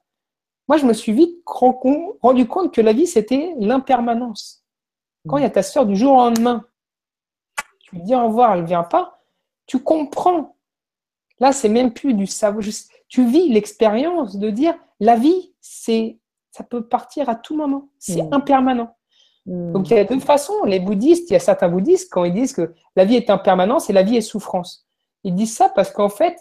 moi, 0.68 0.78
je 0.78 0.86
me 0.86 0.93
suis 0.93 1.12
vite 1.12 1.43
rendu 1.45 2.47
compte 2.47 2.74
que 2.74 2.82
la 2.82 2.93
vie, 2.93 3.07
c'était 3.07 3.53
l'impermanence. 3.59 4.64
Quand 5.28 5.38
il 5.38 5.43
y 5.43 5.45
a 5.45 5.49
ta 5.49 5.64
soeur 5.64 5.86
du 5.86 5.95
jour 5.95 6.14
au 6.14 6.18
lendemain, 6.18 6.66
tu 7.80 7.95
lui 7.95 8.03
dis 8.03 8.16
au 8.16 8.26
revoir, 8.26 8.53
elle 8.53 8.62
ne 8.62 8.68
vient 8.68 8.84
pas, 8.84 9.22
tu 9.68 9.80
comprends. 9.80 10.55
Là, 11.39 11.51
c'est 11.51 11.70
même 11.70 11.93
plus 11.93 12.14
du 12.14 12.26
savoir. 12.26 12.64
Tu 13.07 13.26
vis 13.26 13.49
l'expérience 13.49 14.38
de 14.38 14.49
dire 14.49 14.76
la 14.99 15.16
vie, 15.16 15.53
c'est 15.59 16.20
ça 16.51 16.64
peut 16.64 16.88
partir 16.88 17.30
à 17.30 17.36
tout 17.36 17.55
moment. 17.55 17.89
C'est 17.99 18.24
mm. 18.24 18.34
impermanent. 18.34 18.95
Mm. 19.46 19.74
Donc 19.74 19.89
il 19.89 19.98
y 19.98 20.00
a 20.00 20.04
deux 20.04 20.20
façons. 20.20 20.64
Les 20.66 20.80
bouddhistes, 20.80 21.30
il 21.30 21.34
y 21.34 21.36
a 21.36 21.39
certains 21.39 21.70
bouddhistes 21.70 22.12
quand 22.12 22.24
ils 22.24 22.34
disent 22.34 22.54
que 22.54 22.74
la 22.96 23.06
vie 23.06 23.16
est 23.16 23.30
impermanence 23.30 23.89
et 23.89 23.94
la 23.94 24.04
vie 24.04 24.18
est 24.18 24.22
souffrance. 24.22 24.88
Ils 25.24 25.36
disent 25.36 25.56
ça 25.56 25.70
parce 25.70 25.92
qu'en 25.92 26.10
fait, 26.10 26.38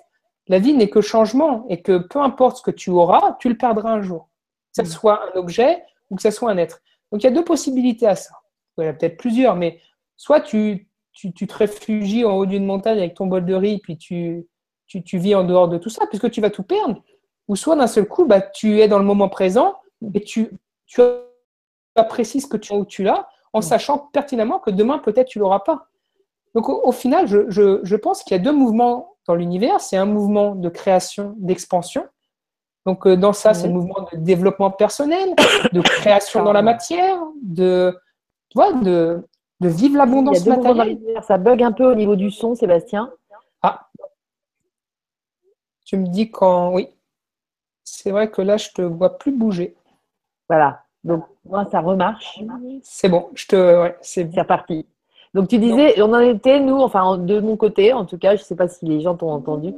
la 0.49 0.59
vie 0.59 0.75
n'est 0.75 0.91
que 0.91 1.01
changement 1.01 1.67
et 1.69 1.83
que 1.83 1.99
peu 1.99 2.19
importe 2.19 2.59
ce 2.59 2.63
que 2.63 2.71
tu 2.71 2.91
auras, 2.91 3.37
tu 3.41 3.49
le 3.49 3.57
perdras 3.57 3.93
un 3.93 4.03
jour. 4.03 4.29
Que 4.77 4.85
ce 4.85 4.89
mm. 4.89 4.93
soit 4.93 5.21
un 5.25 5.39
objet 5.39 5.83
ou 6.11 6.17
que 6.17 6.23
ce 6.23 6.31
soit 6.31 6.51
un 6.51 6.57
être. 6.57 6.81
Donc 7.13 7.23
il 7.23 7.25
y 7.25 7.29
a 7.29 7.33
deux 7.33 7.45
possibilités 7.45 8.07
à 8.07 8.17
ça 8.17 8.35
il 8.83 8.87
y 8.87 8.89
en 8.89 8.91
a 8.91 8.95
peut-être 8.95 9.17
plusieurs, 9.17 9.57
mais 9.57 9.81
soit 10.17 10.41
tu, 10.41 10.89
tu, 11.13 11.33
te 11.33 11.55
réfugies 11.55 12.25
en 12.25 12.33
haut 12.37 12.47
d'une 12.47 12.67
montagne 12.67 12.99
avec 12.99 13.15
ton 13.15 13.27
bol 13.27 13.45
de 13.45 13.55
riz, 13.55 13.79
puis 13.79 13.97
tu, 13.97 14.47
tu, 14.87 15.19
vis 15.19 15.35
en 15.35 15.45
dehors 15.45 15.69
de 15.69 15.79
tout 15.79 15.91
ça, 15.91 16.07
puisque 16.07 16.31
tu 16.31 16.41
vas 16.41 16.51
tout 16.51 16.63
perdre, 16.63 17.03
ou 17.49 17.57
soit 17.57 17.77
d'un 17.77 17.87
seul 17.87 18.07
coup, 18.07 18.27
bah, 18.27 18.41
tu 18.41 18.81
es 18.81 18.89
dans 18.89 18.99
le 18.99 19.05
moment 19.05 19.29
présent 19.29 19.77
et 20.15 20.21
tu, 20.21 20.51
tu 20.87 21.01
apprécies 21.97 22.41
ce 22.41 22.47
que 22.47 22.57
tu, 22.57 22.73
où 22.73 22.85
tu 22.85 23.03
l'as, 23.03 23.29
en 23.53 23.61
sachant 23.61 23.99
pertinemment 24.13 24.59
que 24.59 24.71
demain, 24.71 24.99
peut-être, 24.99 25.29
tu 25.29 25.39
ne 25.39 25.45
l'auras 25.45 25.61
pas. 25.61 25.89
Donc, 26.55 26.69
au, 26.69 26.93
final, 26.93 27.27
je, 27.27 27.49
je, 27.49 27.81
je 27.83 27.97
pense 27.97 28.23
qu'il 28.23 28.37
y 28.37 28.41
a 28.41 28.43
deux 28.43 28.53
mouvements 28.53 29.17
dans 29.27 29.35
l'univers. 29.35 29.81
C'est 29.81 29.97
un 29.97 30.07
mouvement 30.07 30.55
de 30.55 30.69
création, 30.69 31.35
d'expansion. 31.39 32.07
Donc, 32.87 33.07
euh, 33.07 33.17
dans 33.17 33.33
ça, 33.33 33.55
c'est 33.55 33.69
le 33.69 33.75
mouvement 33.75 34.09
de 34.13 34.17
développement 34.19 34.71
personnel, 34.71 35.35
de 35.73 35.81
création 35.81 36.43
dans 36.43 36.53
la 36.53 36.63
matière, 36.63 37.19
de, 37.43 37.97
tu 38.49 38.59
vois, 38.59 38.73
de, 38.73 39.25
de 39.61 39.69
vivre 39.69 39.97
l'abondance 39.97 40.45
matérielle. 40.47 40.99
Ça 41.27 41.39
bug 41.39 41.63
un 41.63 41.73
peu 41.73 41.85
au 41.85 41.95
niveau 41.95 42.17
du 42.17 42.31
son, 42.31 42.55
Sébastien. 42.55 43.13
Ah. 43.63 43.89
Tu 45.85 45.99
me 45.99 46.07
dis 46.07 46.31
quand. 46.31 46.73
Oui. 46.73 46.89
C'est 47.85 48.11
vrai 48.11 48.31
que 48.31 48.41
là, 48.41 48.57
je 48.57 48.71
te 48.71 48.83
vois 48.83 49.19
plus 49.19 49.33
bouger. 49.33 49.77
Voilà. 50.49 50.85
Donc, 51.05 51.25
moi, 51.51 51.67
ça 51.71 51.81
remarche. 51.81 52.41
C'est 52.83 53.09
bon. 53.09 53.29
Je 53.35 53.47
te. 53.47 53.83
Ouais, 53.83 53.97
c'est 54.01 54.31
reparti. 54.37 54.87
Donc, 55.35 55.49
tu 55.49 55.59
disais, 55.59 56.01
on 56.01 56.13
en 56.13 56.21
était, 56.21 56.61
nous, 56.61 56.79
enfin, 56.79 57.19
de 57.19 57.41
mon 57.41 57.57
côté, 57.57 57.93
en 57.93 58.05
tout 58.05 58.19
cas, 58.19 58.37
je 58.37 58.43
ne 58.43 58.45
sais 58.45 58.57
pas 58.57 58.69
si 58.69 58.85
les 58.85 59.01
gens 59.01 59.17
t'ont 59.17 59.31
entendu. 59.31 59.73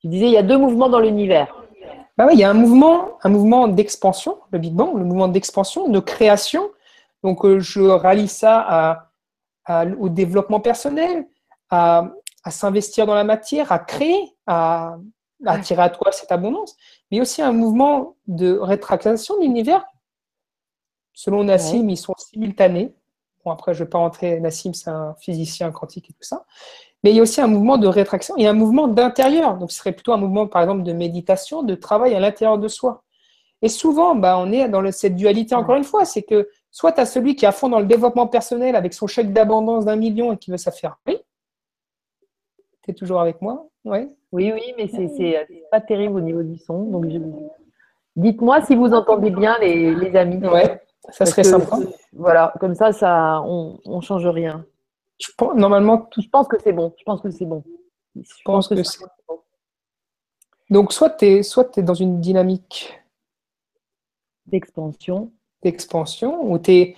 Tu 0.00 0.08
disais, 0.08 0.26
il 0.26 0.32
y 0.32 0.36
a 0.36 0.42
deux 0.42 0.58
mouvements 0.58 0.88
dans 0.88 0.98
l'univers. 0.98 1.54
Bah 2.18 2.26
oui, 2.26 2.34
il 2.34 2.40
y 2.40 2.44
a 2.44 2.50
un 2.50 2.54
mouvement, 2.54 3.18
un 3.22 3.28
mouvement 3.28 3.68
d'expansion, 3.68 4.38
le 4.50 4.58
Big 4.58 4.74
Bang, 4.74 4.96
le 4.96 5.04
mouvement 5.04 5.28
d'expansion, 5.28 5.88
de 5.88 6.00
création, 6.00 6.68
donc, 7.22 7.44
euh, 7.44 7.60
je 7.60 7.82
rallie 7.82 8.28
ça 8.28 9.08
au 10.00 10.08
développement 10.08 10.60
personnel, 10.60 11.26
à, 11.70 12.10
à 12.42 12.50
s'investir 12.50 13.06
dans 13.06 13.14
la 13.14 13.24
matière, 13.24 13.70
à 13.70 13.78
créer, 13.78 14.34
à, 14.46 14.96
attirer 15.46 15.82
à 15.82 15.90
toi 15.90 16.10
cette 16.12 16.32
abondance, 16.32 16.76
mais 17.10 17.20
aussi 17.20 17.42
un 17.42 17.52
mouvement 17.52 18.16
de 18.26 18.58
rétractation 18.58 19.36
de 19.36 19.42
l'univers. 19.42 19.84
Selon 21.14 21.44
Nassim, 21.44 21.88
ils 21.88 21.96
sont 21.96 22.14
simultanés. 22.16 22.94
Bon, 23.44 23.50
après, 23.50 23.74
je 23.74 23.80
ne 23.80 23.84
vais 23.84 23.90
pas 23.90 23.98
rentrer, 23.98 24.40
Nassim, 24.40 24.72
c'est 24.72 24.90
un 24.90 25.14
physicien 25.20 25.70
quantique 25.72 26.10
et 26.10 26.12
tout 26.12 26.22
ça. 26.22 26.44
Mais 27.02 27.10
il 27.10 27.16
y 27.16 27.18
a 27.18 27.22
aussi 27.22 27.40
un 27.40 27.48
mouvement 27.48 27.78
de 27.78 27.88
rétraction 27.88 28.36
et 28.36 28.46
un 28.46 28.52
mouvement 28.52 28.86
d'intérieur. 28.88 29.58
Donc, 29.58 29.72
ce 29.72 29.78
serait 29.78 29.92
plutôt 29.92 30.12
un 30.12 30.16
mouvement, 30.16 30.46
par 30.46 30.62
exemple, 30.62 30.84
de 30.84 30.92
méditation, 30.92 31.62
de 31.62 31.74
travail 31.74 32.14
à 32.14 32.20
l'intérieur 32.20 32.58
de 32.58 32.68
soi. 32.68 33.02
Et 33.60 33.68
souvent, 33.68 34.14
bah, 34.14 34.38
on 34.38 34.50
est 34.52 34.68
dans 34.68 34.90
cette 34.90 35.16
dualité, 35.16 35.54
encore 35.54 35.76
une 35.76 35.84
fois, 35.84 36.04
c'est 36.04 36.22
que 36.22 36.48
soit 36.70 36.92
tu 36.92 37.00
as 37.00 37.06
celui 37.06 37.36
qui 37.36 37.44
est 37.44 37.48
à 37.48 37.52
fond 37.52 37.68
dans 37.68 37.78
le 37.78 37.86
développement 37.86 38.26
personnel 38.26 38.74
avec 38.74 38.92
son 38.92 39.06
chèque 39.06 39.32
d'abondance 39.32 39.84
d'un 39.84 39.96
million 39.96 40.32
et 40.32 40.36
qui 40.36 40.50
veut 40.50 40.56
s'affirmer. 40.56 41.24
Tu 42.82 42.90
es 42.90 42.94
toujours 42.94 43.20
avec 43.20 43.40
moi? 43.40 43.68
Oui, 43.84 44.52
oui, 44.52 44.74
mais 44.76 44.88
c'est 44.88 45.46
pas 45.70 45.80
terrible 45.80 46.16
au 46.16 46.20
niveau 46.20 46.42
du 46.42 46.58
son. 46.58 46.84
Donc, 46.84 47.06
dites-moi 48.16 48.62
si 48.62 48.74
vous 48.74 48.92
entendez 48.92 49.30
bien, 49.30 49.56
les, 49.60 50.16
amis. 50.16 50.44
Ouais, 50.44 50.80
ça 51.10 51.26
serait 51.26 51.44
sympa. 51.44 51.78
Voilà, 52.12 52.52
comme 52.60 52.74
ça, 52.74 52.92
ça 52.92 53.42
on 53.44 53.78
ne 53.86 54.00
change 54.00 54.26
rien. 54.26 54.64
Je 55.18 55.30
pense, 55.36 55.54
normalement, 55.54 56.08
je 56.18 56.28
pense 56.28 56.48
que 56.48 56.58
c'est 56.58 56.72
bon. 56.72 56.94
Je 56.98 57.04
pense 57.04 57.20
que 57.20 57.30
c'est 57.30 57.44
bon. 57.44 57.62
Je, 58.16 58.42
pense, 58.44 58.68
que, 58.68 58.82
c'est 58.82 59.04
bon. 59.28 59.40
Donc, 60.68 60.92
soit 60.92 61.10
tu 61.10 61.26
es, 61.26 61.42
soit 61.42 61.76
es 61.78 61.82
dans 61.82 61.94
une 61.94 62.20
dynamique 62.20 63.00
d'expansion. 64.46 65.32
D'expansion, 65.62 66.50
où 66.50 66.58
tu 66.58 66.72
es 66.72 66.96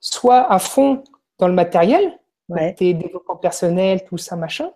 soit 0.00 0.50
à 0.50 0.58
fond 0.58 1.04
dans 1.38 1.48
le 1.48 1.54
matériel, 1.54 2.18
ouais. 2.48 2.74
tes 2.74 2.94
développements 2.94 3.36
personnels, 3.36 4.04
tout 4.06 4.16
ça, 4.16 4.36
machin, 4.36 4.70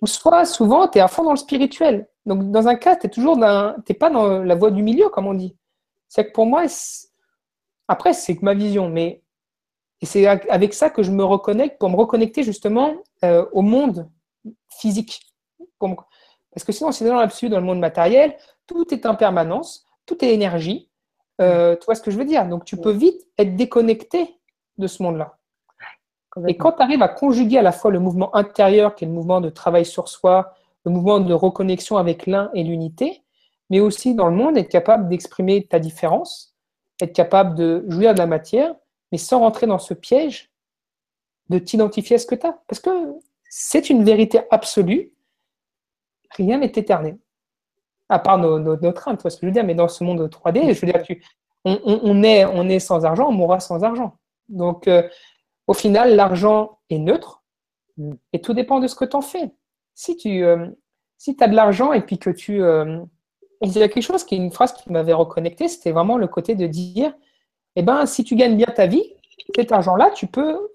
ou 0.00 0.06
soit 0.06 0.46
souvent 0.46 0.88
tu 0.88 0.98
es 0.98 1.00
à 1.02 1.08
fond 1.08 1.24
dans 1.24 1.32
le 1.32 1.36
spirituel. 1.36 2.08
Donc, 2.24 2.50
dans 2.50 2.66
un 2.68 2.74
cas, 2.74 2.96
tu 2.96 3.10
toujours 3.10 3.36
dans, 3.36 3.76
pas 4.00 4.10
dans 4.10 4.42
la 4.42 4.54
voie 4.54 4.70
du 4.70 4.82
milieu, 4.82 5.10
comme 5.10 5.26
on 5.26 5.34
dit. 5.34 5.54
C'est 6.08 6.26
que 6.26 6.32
pour 6.32 6.46
moi, 6.46 6.64
après, 7.88 8.12
c'est 8.12 8.36
que 8.36 8.44
ma 8.44 8.54
vision, 8.54 8.88
mais 8.88 9.22
c'est 10.02 10.26
avec 10.26 10.74
ça 10.74 10.90
que 10.90 11.02
je 11.02 11.10
me 11.10 11.24
reconnecte 11.24 11.78
pour 11.78 11.90
me 11.90 11.96
reconnecter 11.96 12.42
justement 12.42 12.94
euh, 13.24 13.46
au 13.52 13.62
monde 13.62 14.10
physique. 14.68 15.20
Parce 15.78 16.64
que 16.64 16.72
sinon, 16.72 16.92
c'est 16.92 17.04
dans 17.04 17.16
l'absolu, 17.16 17.50
dans 17.50 17.60
le 17.60 17.66
monde 17.66 17.80
matériel, 17.80 18.36
tout 18.66 18.92
est 18.92 19.06
en 19.06 19.14
permanence, 19.14 19.86
tout 20.06 20.24
est 20.24 20.32
énergie. 20.32 20.88
Euh, 21.40 21.76
tu 21.76 21.84
vois 21.84 21.94
ce 21.94 22.02
que 22.02 22.10
je 22.10 22.18
veux 22.18 22.24
dire? 22.24 22.46
Donc, 22.46 22.64
tu 22.64 22.76
peux 22.76 22.92
vite 22.92 23.20
être 23.38 23.56
déconnecté 23.56 24.38
de 24.78 24.86
ce 24.86 25.02
monde-là. 25.02 25.36
Et 26.48 26.56
quand 26.56 26.72
tu 26.72 26.82
arrives 26.82 27.02
à 27.02 27.08
conjuguer 27.08 27.58
à 27.58 27.62
la 27.62 27.72
fois 27.72 27.90
le 27.90 28.00
mouvement 28.00 28.34
intérieur, 28.34 28.94
qui 28.94 29.04
est 29.04 29.08
le 29.08 29.14
mouvement 29.14 29.40
de 29.40 29.50
travail 29.50 29.84
sur 29.84 30.08
soi, 30.08 30.54
le 30.84 30.90
mouvement 30.90 31.20
de 31.20 31.32
reconnexion 31.32 31.96
avec 31.96 32.26
l'un 32.26 32.50
et 32.54 32.64
l'unité, 32.64 33.22
mais 33.70 33.80
aussi 33.80 34.14
dans 34.14 34.28
le 34.28 34.34
monde, 34.34 34.58
être 34.58 34.68
capable 34.68 35.08
d'exprimer 35.08 35.66
ta 35.66 35.78
différence, 35.78 36.53
être 37.00 37.12
capable 37.12 37.54
de 37.54 37.84
jouir 37.88 38.14
de 38.14 38.18
la 38.18 38.26
matière, 38.26 38.74
mais 39.12 39.18
sans 39.18 39.40
rentrer 39.40 39.66
dans 39.66 39.78
ce 39.78 39.94
piège 39.94 40.50
de 41.50 41.58
t'identifier 41.58 42.16
à 42.16 42.18
ce 42.18 42.26
que 42.26 42.34
tu 42.34 42.46
as. 42.46 42.58
Parce 42.68 42.80
que 42.80 42.90
c'est 43.48 43.90
une 43.90 44.04
vérité 44.04 44.40
absolue, 44.50 45.12
rien 46.36 46.58
n'est 46.58 46.66
éternel 46.66 47.18
à 48.08 48.18
part 48.18 48.38
nos, 48.38 48.58
nos, 48.58 48.76
notre 48.76 49.08
âme, 49.08 49.16
tu 49.16 49.22
vois 49.22 49.30
ce 49.30 49.36
que 49.36 49.42
je 49.42 49.46
veux 49.46 49.52
dire, 49.52 49.64
mais 49.64 49.74
dans 49.74 49.88
ce 49.88 50.04
monde 50.04 50.28
3D, 50.28 50.74
je 50.74 50.80
veux 50.80 50.92
dire, 50.92 51.02
on, 51.64 52.22
est, 52.22 52.44
on 52.44 52.68
est 52.68 52.78
sans 52.78 53.04
argent, 53.04 53.28
on 53.28 53.32
mourra 53.32 53.60
sans 53.60 53.82
argent. 53.82 54.18
Donc, 54.48 54.86
euh, 54.86 55.08
au 55.66 55.74
final, 55.74 56.14
l'argent 56.14 56.78
est 56.90 56.98
neutre 56.98 57.42
et 58.32 58.40
tout 58.40 58.52
dépend 58.52 58.80
de 58.80 58.86
ce 58.86 58.94
que 58.94 59.04
tu 59.04 59.16
en 59.16 59.22
fais. 59.22 59.50
Si 59.94 60.16
tu 60.16 60.44
euh, 60.44 60.68
si 61.16 61.36
as 61.40 61.48
de 61.48 61.54
l'argent 61.54 61.92
et 61.92 62.02
puis 62.02 62.18
que 62.18 62.30
tu. 62.30 62.62
Euh, 62.62 63.00
il 63.64 63.78
y 63.78 63.82
a 63.82 63.88
quelque 63.88 64.02
chose 64.02 64.24
qui 64.24 64.34
est 64.34 64.38
une 64.38 64.52
phrase 64.52 64.72
qui 64.72 64.90
m'avait 64.92 65.12
reconnecté, 65.12 65.68
c'était 65.68 65.92
vraiment 65.92 66.16
le 66.16 66.26
côté 66.26 66.54
de 66.54 66.66
dire 66.66 67.12
eh 67.76 67.82
ben, 67.82 68.06
si 68.06 68.24
tu 68.24 68.36
gagnes 68.36 68.56
bien 68.56 68.66
ta 68.66 68.86
vie, 68.86 69.04
cet 69.54 69.72
argent-là, 69.72 70.10
tu 70.10 70.26
peux 70.26 70.72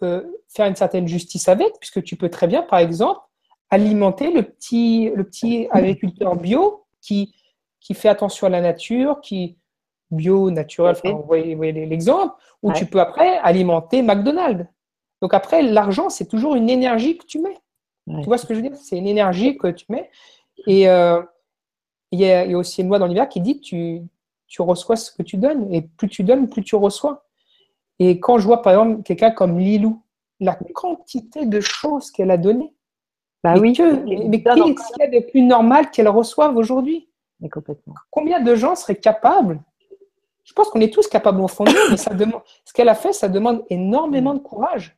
faire 0.47 0.65
une 0.65 0.75
certaine 0.75 1.07
justice 1.07 1.47
avec, 1.47 1.73
puisque 1.79 2.03
tu 2.03 2.15
peux 2.15 2.29
très 2.29 2.47
bien, 2.47 2.61
par 2.61 2.79
exemple, 2.79 3.21
alimenter 3.69 4.31
le 4.31 4.43
petit, 4.43 5.09
le 5.15 5.23
petit 5.23 5.67
agriculteur 5.71 6.35
bio 6.35 6.85
qui, 7.01 7.33
qui 7.79 7.93
fait 7.93 8.09
attention 8.09 8.47
à 8.47 8.49
la 8.49 8.61
nature, 8.61 9.21
qui 9.21 9.57
bio, 10.11 10.49
naturel, 10.49 10.95
vous 11.03 11.23
voyez, 11.23 11.55
l'exemple, 11.85 12.33
où 12.63 12.73
tu 12.73 12.85
peux 12.85 12.99
après 12.99 13.37
alimenter 13.39 14.01
McDonald's. 14.01 14.65
Donc 15.21 15.33
après, 15.33 15.61
l'argent, 15.61 16.09
c'est 16.09 16.27
toujours 16.27 16.55
une 16.55 16.69
énergie 16.69 17.17
que 17.17 17.25
tu 17.25 17.39
mets. 17.39 17.57
Tu 18.07 18.25
vois 18.25 18.39
ce 18.39 18.47
que 18.47 18.55
je 18.55 18.61
veux 18.61 18.69
dire? 18.69 18.77
C'est 18.77 18.97
une 18.97 19.07
énergie 19.07 19.57
que 19.57 19.67
tu 19.67 19.85
mets. 19.89 20.09
Et 20.65 20.89
euh, 20.89 21.21
il, 22.11 22.19
y 22.19 22.31
a, 22.31 22.45
aussi 22.57 22.81
une 22.81 22.87
loi 22.87 22.99
dans 22.99 23.05
l'univers 23.05 23.29
qui 23.29 23.41
dit 23.41 23.59
tu, 23.59 24.01
tu 24.47 24.61
reçois 24.61 24.95
ce 24.95 25.11
que 25.11 25.23
tu 25.23 25.37
donnes. 25.37 25.71
Et 25.73 25.81
plus 25.81 26.09
tu 26.09 26.23
donnes, 26.23 26.49
plus 26.49 26.63
tu 26.63 26.75
reçois. 26.75 27.25
Et 27.99 28.19
quand 28.19 28.37
je 28.37 28.45
vois 28.45 28.61
par 28.61 28.73
exemple 28.73 29.03
quelqu'un 29.03 29.31
comme 29.31 29.59
Lilou, 29.59 30.01
la 30.39 30.57
quantité 30.73 31.45
de 31.45 31.59
choses 31.59 32.11
qu'elle 32.11 32.31
a 32.31 32.37
données, 32.37 32.73
bah 33.43 33.53
mais 33.55 33.59
oui. 33.59 33.77
mais 34.27 34.43
qu'est-ce 34.43 34.93
qu'il 34.93 34.99
y 34.99 35.03
a 35.03 35.19
de 35.19 35.25
plus 35.25 35.41
normal 35.41 35.91
qu'elle 35.91 36.07
reçoive 36.09 36.55
aujourd'hui? 36.57 37.09
Complètement. 37.51 37.95
Combien 38.09 38.41
de 38.41 38.53
gens 38.55 38.75
seraient 38.75 38.97
capables? 38.97 39.61
Je 40.43 40.53
pense 40.53 40.69
qu'on 40.69 40.81
est 40.81 40.93
tous 40.93 41.07
capables 41.07 41.39
au 41.39 41.47
fond 41.47 41.63
de 41.63 41.69
nous, 41.69 41.91
mais 41.91 41.97
ça 41.97 42.13
demande, 42.13 42.41
ce 42.65 42.73
qu'elle 42.73 42.89
a 42.89 42.95
fait, 42.95 43.13
ça 43.13 43.29
demande 43.29 43.63
énormément 43.69 44.33
de 44.33 44.39
courage. 44.39 44.97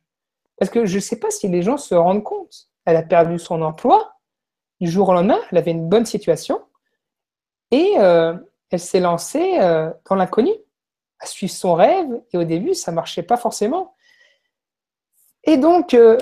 Parce 0.58 0.70
que 0.70 0.86
je 0.86 0.96
ne 0.96 1.00
sais 1.00 1.18
pas 1.18 1.30
si 1.30 1.46
les 1.48 1.62
gens 1.62 1.76
se 1.76 1.94
rendent 1.94 2.24
compte. 2.24 2.68
Elle 2.84 2.96
a 2.96 3.02
perdu 3.02 3.38
son 3.38 3.62
emploi 3.62 4.14
du 4.80 4.90
jour 4.90 5.08
au 5.10 5.12
lendemain, 5.12 5.38
elle 5.50 5.58
avait 5.58 5.70
une 5.70 5.88
bonne 5.88 6.06
situation 6.06 6.60
et 7.72 7.94
euh, 7.98 8.34
elle 8.70 8.78
s'est 8.78 9.00
lancée 9.00 9.58
euh, 9.58 9.90
dans 10.08 10.14
l'inconnu, 10.14 10.52
à 11.18 11.26
suivre 11.26 11.52
son 11.52 11.74
rêve. 11.74 12.22
Et 12.32 12.36
au 12.36 12.44
début, 12.44 12.74
ça 12.74 12.92
ne 12.92 12.96
marchait 12.96 13.22
pas 13.22 13.36
forcément. 13.36 13.96
Et 15.44 15.56
donc, 15.56 15.94
euh, 15.94 16.18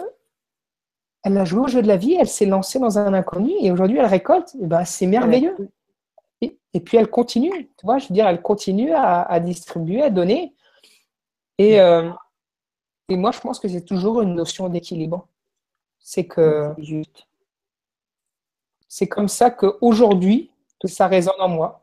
elle 1.24 1.36
a 1.36 1.44
joué 1.44 1.60
au 1.60 1.68
jeu 1.68 1.82
de 1.82 1.88
la 1.88 1.96
vie, 1.96 2.14
elle 2.14 2.28
s'est 2.28 2.46
lancée 2.46 2.78
dans 2.78 2.98
un 2.98 3.12
inconnu 3.12 3.52
et 3.60 3.70
aujourd'hui 3.70 3.98
elle 3.98 4.06
récolte. 4.06 4.56
Ben, 4.58 4.86
c'est 4.86 5.06
merveilleux. 5.06 5.54
Et, 6.72 6.80
puis 6.80 6.96
elle 6.96 7.10
continue, 7.10 7.68
tu 7.76 7.84
vois, 7.84 7.98
je 7.98 8.08
veux 8.08 8.14
dire, 8.14 8.28
elle 8.28 8.40
continue 8.40 8.92
à, 8.94 9.40
distribuer, 9.40 10.02
à 10.02 10.08
donner. 10.08 10.54
Et, 11.58 11.74
et 11.74 13.16
moi, 13.16 13.32
je 13.32 13.40
pense 13.40 13.58
que 13.58 13.68
c'est 13.68 13.84
toujours 13.84 14.22
une 14.22 14.36
notion 14.36 14.68
d'équilibre. 14.68 15.26
C'est 15.98 16.26
que 16.26 16.72
c'est 18.88 19.08
comme 19.08 19.28
ça 19.28 19.50
qu'aujourd'hui, 19.50 20.49
tout 20.80 20.88
ça 20.88 21.06
résonne 21.06 21.40
en 21.40 21.48
moi. 21.48 21.82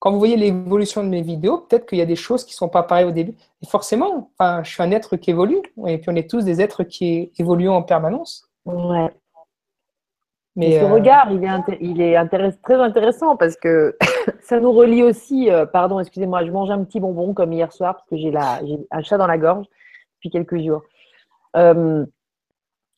Quand 0.00 0.10
vous 0.10 0.18
voyez 0.18 0.36
l'évolution 0.36 1.04
de 1.04 1.08
mes 1.08 1.20
vidéos, 1.20 1.58
peut-être 1.58 1.86
qu'il 1.86 1.98
y 1.98 2.02
a 2.02 2.06
des 2.06 2.16
choses 2.16 2.44
qui 2.44 2.54
ne 2.54 2.56
sont 2.56 2.70
pas 2.70 2.82
pareilles 2.82 3.04
au 3.04 3.10
début. 3.12 3.34
Et 3.62 3.66
forcément, 3.66 4.30
enfin, 4.38 4.62
je 4.64 4.70
suis 4.70 4.82
un 4.82 4.90
être 4.90 5.16
qui 5.16 5.30
évolue, 5.30 5.60
et 5.86 5.98
puis 5.98 6.10
on 6.10 6.16
est 6.16 6.28
tous 6.28 6.42
des 6.42 6.62
êtres 6.62 6.84
qui 6.84 7.30
évoluent 7.38 7.68
en 7.68 7.82
permanence. 7.82 8.48
Ouais. 8.64 9.10
Mais 10.56 10.80
ce 10.80 10.84
euh, 10.84 10.88
regard, 10.88 11.30
il 11.30 11.44
est, 11.44 11.78
il 11.80 12.00
est 12.00 12.16
très 12.62 12.74
intéressant 12.74 13.36
parce 13.36 13.56
que 13.56 13.96
ça 14.40 14.58
nous 14.58 14.72
relie 14.72 15.02
aussi. 15.02 15.50
Euh, 15.50 15.64
pardon, 15.64 16.00
excusez-moi, 16.00 16.44
je 16.44 16.50
mange 16.50 16.70
un 16.70 16.82
petit 16.84 16.98
bonbon 16.98 17.34
comme 17.34 17.52
hier 17.52 17.72
soir 17.72 17.94
parce 17.94 18.08
que 18.08 18.16
j'ai 18.16 18.32
un 18.90 19.02
chat 19.02 19.16
dans 19.16 19.26
la 19.26 19.38
gorge 19.38 19.66
depuis 20.16 20.30
quelques 20.30 20.58
jours. 20.58 20.82
Euh, 21.56 22.04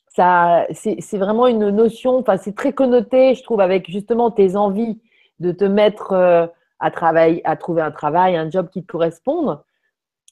c'est 0.08 1.18
vraiment 1.18 1.46
une 1.46 1.70
notion. 1.70 2.18
Enfin, 2.18 2.36
c'est 2.36 2.54
très 2.54 2.72
connoté, 2.72 3.34
je 3.34 3.42
trouve, 3.42 3.60
avec 3.60 3.90
justement 3.90 4.30
tes 4.30 4.56
envies 4.56 5.00
de 5.42 5.52
te 5.52 5.64
mettre 5.64 6.50
à 6.78 6.90
travailler, 6.90 7.42
à 7.44 7.56
trouver 7.56 7.82
un 7.82 7.90
travail, 7.90 8.36
un 8.36 8.50
job 8.50 8.68
qui 8.70 8.82
te 8.82 8.90
corresponde. 8.90 9.60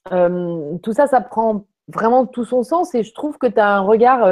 tout 0.08 0.92
ça, 0.92 1.06
ça 1.06 1.20
prend 1.20 1.66
vraiment 1.88 2.26
tout 2.26 2.44
son 2.44 2.62
sens 2.62 2.94
et 2.94 3.02
je 3.02 3.12
trouve 3.12 3.36
que 3.36 3.46
tu 3.46 3.61
as 3.61 3.76
un 3.76 3.80
regard 3.80 4.24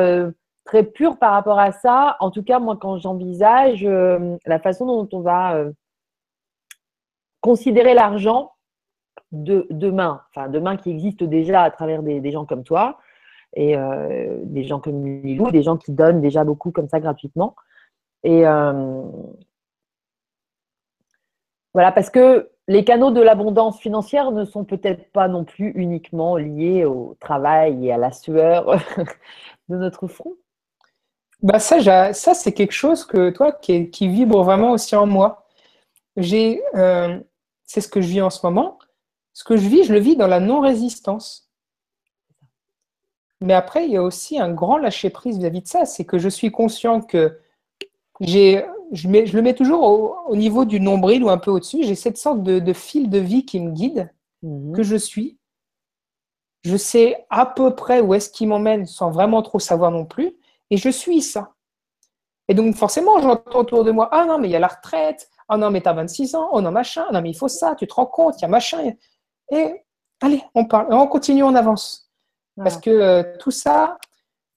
très 0.68 0.84
pur 0.84 1.16
par 1.16 1.32
rapport 1.32 1.58
à 1.58 1.72
ça. 1.72 2.16
En 2.20 2.30
tout 2.30 2.42
cas, 2.42 2.58
moi, 2.58 2.76
quand 2.76 2.98
j'envisage 2.98 3.84
euh, 3.84 4.36
la 4.44 4.58
façon 4.58 4.84
dont 4.84 5.08
on 5.12 5.20
va 5.22 5.56
euh, 5.56 5.72
considérer 7.40 7.94
l'argent 7.94 8.52
de 9.32 9.66
demain, 9.70 10.20
enfin 10.28 10.48
demain 10.48 10.76
qui 10.76 10.90
existe 10.90 11.24
déjà 11.24 11.62
à 11.62 11.70
travers 11.70 12.02
des, 12.02 12.30
gens 12.30 12.44
comme 12.44 12.64
toi 12.64 12.98
et 13.54 13.78
euh, 13.78 14.40
des 14.44 14.64
gens 14.64 14.78
comme 14.78 15.06
Lilou, 15.06 15.50
des 15.50 15.62
gens 15.62 15.78
qui 15.78 15.90
donnent 15.90 16.20
déjà 16.20 16.44
beaucoup 16.44 16.70
comme 16.70 16.88
ça 16.88 17.00
gratuitement. 17.00 17.56
Et 18.22 18.44
voilà, 21.74 21.92
parce 21.92 22.10
que 22.10 22.50
les 22.66 22.84
canaux 22.84 23.10
de 23.10 23.20
l'abondance 23.20 23.78
financière 23.78 24.30
ne 24.30 24.44
sont 24.44 24.64
peut-être 24.64 25.10
pas 25.12 25.28
non 25.28 25.44
plus 25.44 25.72
uniquement 25.74 26.36
liés 26.36 26.84
au 26.84 27.16
travail 27.20 27.86
et 27.86 27.92
à 27.92 27.96
la 27.96 28.12
sueur 28.12 28.76
de 29.68 29.76
notre 29.76 30.06
front. 30.06 30.34
Bah 31.42 31.60
ça, 31.60 32.12
ça 32.12 32.34
c'est 32.34 32.52
quelque 32.52 32.72
chose 32.72 33.04
que 33.04 33.30
toi 33.30 33.52
qui, 33.52 33.88
vibre 34.08 34.42
vraiment 34.42 34.72
aussi 34.72 34.96
en 34.96 35.06
moi. 35.06 35.46
J'ai, 36.16 36.62
euh, 36.74 37.18
c'est 37.64 37.80
ce 37.80 37.88
que 37.88 38.00
je 38.00 38.08
vis 38.08 38.22
en 38.22 38.30
ce 38.30 38.44
moment. 38.44 38.78
Ce 39.32 39.44
que 39.44 39.56
je 39.56 39.68
vis, 39.68 39.84
je 39.84 39.92
le 39.92 40.00
vis 40.00 40.16
dans 40.16 40.26
la 40.26 40.40
non-résistance. 40.40 41.48
Mais 43.40 43.54
après, 43.54 43.84
il 43.84 43.92
y 43.92 43.96
a 43.96 44.02
aussi 44.02 44.38
un 44.38 44.50
grand 44.50 44.78
lâcher-prise 44.78 45.38
vis-à-vis 45.38 45.62
de 45.62 45.68
ça. 45.68 45.84
C'est 45.84 46.04
que 46.04 46.18
je 46.18 46.28
suis 46.28 46.50
conscient 46.50 47.00
que 47.00 47.38
j'ai, 48.20 48.64
je, 48.92 49.08
je, 49.26 49.36
le 49.36 49.42
mets 49.42 49.54
toujours 49.54 50.26
au, 50.28 50.36
niveau 50.36 50.64
du 50.64 50.80
nombril 50.80 51.22
ou 51.24 51.30
un 51.30 51.38
peu 51.38 51.50
au-dessus. 51.50 51.82
J'ai 51.82 51.94
cette 51.94 52.18
sorte 52.18 52.42
de, 52.42 52.72
fil 52.72 53.10
de 53.10 53.18
vie 53.18 53.44
qui 53.44 53.60
me 53.60 53.70
guide, 53.72 54.12
mhm. 54.42 54.74
que 54.74 54.82
je 54.82 54.96
suis. 54.96 55.38
Je 56.64 56.76
sais 56.76 57.26
à 57.30 57.46
peu 57.46 57.74
près 57.74 58.00
où 58.00 58.14
est-ce 58.14 58.30
qu'il 58.30 58.48
m'emmène 58.48 58.86
sans 58.86 59.10
vraiment 59.10 59.42
trop 59.42 59.58
savoir 59.58 59.90
non 59.90 60.04
plus. 60.04 60.36
Et 60.70 60.76
je 60.76 60.88
suis 60.88 61.22
ça. 61.22 61.54
Et 62.48 62.54
donc, 62.54 62.74
forcément, 62.76 63.20
j'entends 63.20 63.60
autour 63.60 63.84
de 63.84 63.90
moi 63.90 64.08
Ah 64.10 64.24
non, 64.24 64.38
mais 64.38 64.48
il 64.48 64.50
y 64.50 64.56
a 64.56 64.58
la 64.58 64.68
retraite. 64.68 65.28
Ah 65.48 65.56
non, 65.56 65.70
mais 65.70 65.80
tu 65.80 65.88
as 65.88 65.92
26 65.92 66.34
ans. 66.34 66.48
Oh 66.52 66.60
non, 66.60 66.70
machin. 66.70 67.06
Non, 67.12 67.20
mais 67.20 67.30
il 67.30 67.36
faut 67.36 67.48
ça. 67.48 67.74
Tu 67.76 67.86
te 67.86 67.94
rends 67.94 68.06
compte, 68.06 68.36
il 68.38 68.42
y 68.42 68.44
a 68.44 68.48
machin. 68.48 68.92
Et 69.50 69.84
allez, 70.20 70.42
on 70.54 70.64
parle. 70.64 70.88
On 70.90 71.06
continue, 71.06 71.42
on 71.42 71.54
avance. 71.54 72.10
Parce 72.56 72.78
que 72.78 72.90
euh, 72.90 73.22
tout 73.38 73.50
ça. 73.50 73.98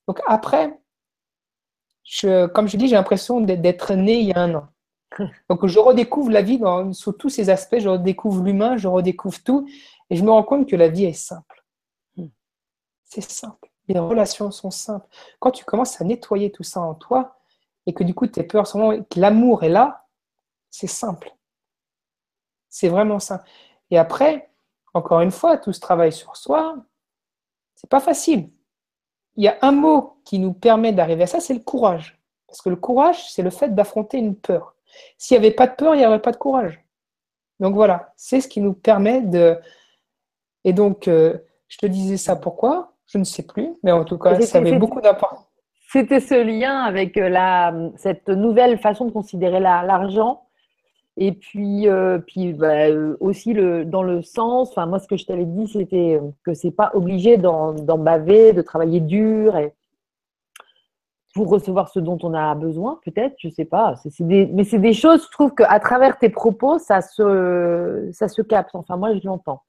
Donc, 0.08 0.20
après, 0.26 0.81
je, 2.04 2.48
comme 2.48 2.68
je 2.68 2.78
dis, 2.78 2.88
j'ai 2.88 2.96
l'impression 2.96 3.42
d'être 3.42 3.94
né 3.94 4.20
il 4.20 4.28
y 4.28 4.34
a 4.34 4.40
un 4.40 4.56
an. 4.56 4.68
Donc, 5.50 5.66
je 5.66 5.80
redécouvre 5.80 6.32
la 6.32 6.42
vie 6.42 6.58
dans, 6.58 6.94
sous 6.94 7.12
tous 7.12 7.30
ses 7.30 7.50
aspects. 7.50 7.80
Je 7.80 7.90
redécouvre 7.90 8.44
l'humain, 8.44 8.78
je 8.78 8.88
redécouvre 8.88 9.42
tout. 9.44 9.68
Et 10.10 10.16
je 10.16 10.24
me 10.24 10.32
rends 10.32 10.44
compte 10.44 10.68
que 10.68 10.76
la 10.76 10.88
vie 10.88 11.06
est 11.06 11.14
simple. 11.14 11.64
Hmm. 12.18 12.28
C'est 13.06 13.22
simple. 13.22 13.70
Les 13.88 14.00
relations 14.00 14.52
sont 14.52 14.72
simples. 14.72 15.08
Quand 15.40 15.52
tu 15.52 15.66
commences 15.66 16.00
à 16.00 16.06
nettoyer 16.06 16.52
tout 16.52 16.64
ça 16.64 16.82
en 16.82 16.94
toi, 16.94 17.38
et 17.86 17.94
que 17.94 18.04
du 18.04 18.14
coup, 18.14 18.28
tu 18.28 18.40
es 18.40 18.44
peur, 18.44 18.72
que 18.72 19.20
l'amour 19.20 19.64
est 19.64 19.70
là, 19.70 20.06
c'est 20.70 20.88
simple. 20.88 21.36
C'est 22.70 22.90
vraiment 22.90 23.20
ça. 23.20 23.44
Et 23.90 23.98
après, 23.98 24.50
encore 24.94 25.22
une 25.22 25.32
fois, 25.32 25.58
tout 25.58 25.74
ce 25.74 25.80
travail 25.80 26.12
sur 26.12 26.36
soi, 26.36 26.78
c'est 27.76 27.90
pas 27.90 28.00
facile. 28.00 28.50
Il 29.36 29.44
y 29.44 29.48
a 29.48 29.58
un 29.62 29.72
mot 29.72 30.18
qui 30.26 30.40
nous 30.40 30.54
permet 30.54 30.92
d'arriver 30.92 31.24
à 31.24 31.28
ça, 31.28 31.40
c'est 31.40 31.54
le 31.54 31.62
courage. 31.62 32.20
Parce 32.48 32.62
que 32.62 32.70
le 32.70 32.76
courage, 32.76 33.32
c'est 33.32 33.44
le 33.44 33.50
fait 33.50 33.74
d'affronter 33.74 34.18
une 34.18 34.36
peur. 34.36 34.76
S'il 35.18 35.40
n'y 35.40 35.46
avait 35.46 35.56
pas 35.56 35.68
de 35.68 35.76
peur, 35.76 35.96
il 35.96 36.00
n'y 36.00 36.06
aurait 36.06 36.22
pas 36.22 36.32
de 36.32 36.38
courage. 36.38 36.84
Donc 37.60 37.76
voilà, 37.76 38.12
c'est 38.18 38.42
ce 38.42 38.48
qui 38.48 38.60
nous 38.60 38.74
permet 38.74 39.22
de. 39.22 39.58
Et 40.64 40.74
donc, 40.74 41.08
euh, 41.08 41.38
je 41.68 41.78
te 41.78 41.86
disais 41.86 42.18
ça 42.18 42.36
pourquoi? 42.36 42.94
Je 43.06 43.18
ne 43.18 43.24
sais 43.24 43.44
plus, 43.44 43.70
mais 43.84 43.92
en 43.92 44.04
tout 44.04 44.18
cas, 44.18 44.40
ça 44.42 44.58
avait 44.58 44.78
beaucoup 44.78 45.00
d'importance. 45.00 45.46
C'était 45.92 46.22
ce 46.22 46.42
lien 46.42 46.84
avec 46.84 47.18
euh, 47.18 47.30
la, 47.30 47.74
cette 47.98 48.30
nouvelle 48.30 48.80
façon 48.80 49.06
de 49.06 49.12
considérer 49.12 49.60
l'argent. 49.60 50.44
Et 51.18 51.34
puis, 51.34 51.90
euh, 51.90 52.20
puis 52.20 52.54
bah, 52.54 52.88
euh, 52.88 53.18
aussi 53.20 53.54
le, 53.54 53.84
dans 53.84 54.02
le 54.02 54.22
sens, 54.22 54.70
enfin 54.70 54.86
moi 54.86 55.00
ce 55.00 55.08
que 55.08 55.18
je 55.18 55.26
t'avais 55.26 55.46
dit, 55.46 55.68
c'était 55.68 56.22
que 56.44 56.54
c'est 56.54 56.72
pas 56.72 56.92
obligé 56.94 57.38
d'en 57.38 57.74
baver, 57.98 58.54
de 58.54 58.62
travailler 58.62 59.02
dur 59.02 59.58
et 59.58 59.74
pour 61.34 61.50
recevoir 61.50 61.90
ce 61.90 62.00
dont 62.00 62.18
on 62.24 62.34
a 62.34 62.54
besoin, 62.56 63.00
peut-être, 63.06 63.36
je 63.38 63.50
sais 63.50 63.66
pas. 63.66 63.96
mais 64.20 64.64
c'est 64.64 64.80
des 64.80 64.94
choses, 64.94 65.24
je 65.26 65.32
trouve 65.32 65.54
qu'à 65.54 65.80
travers 65.80 66.18
tes 66.18 66.30
propos, 66.30 66.78
ça 66.80 67.02
se, 67.02 68.10
ça 68.12 68.28
se 68.28 68.42
capte. 68.42 68.76
Enfin, 68.76 68.98
moi, 68.98 69.16
je 69.16 69.26
l'entends. 69.26 69.62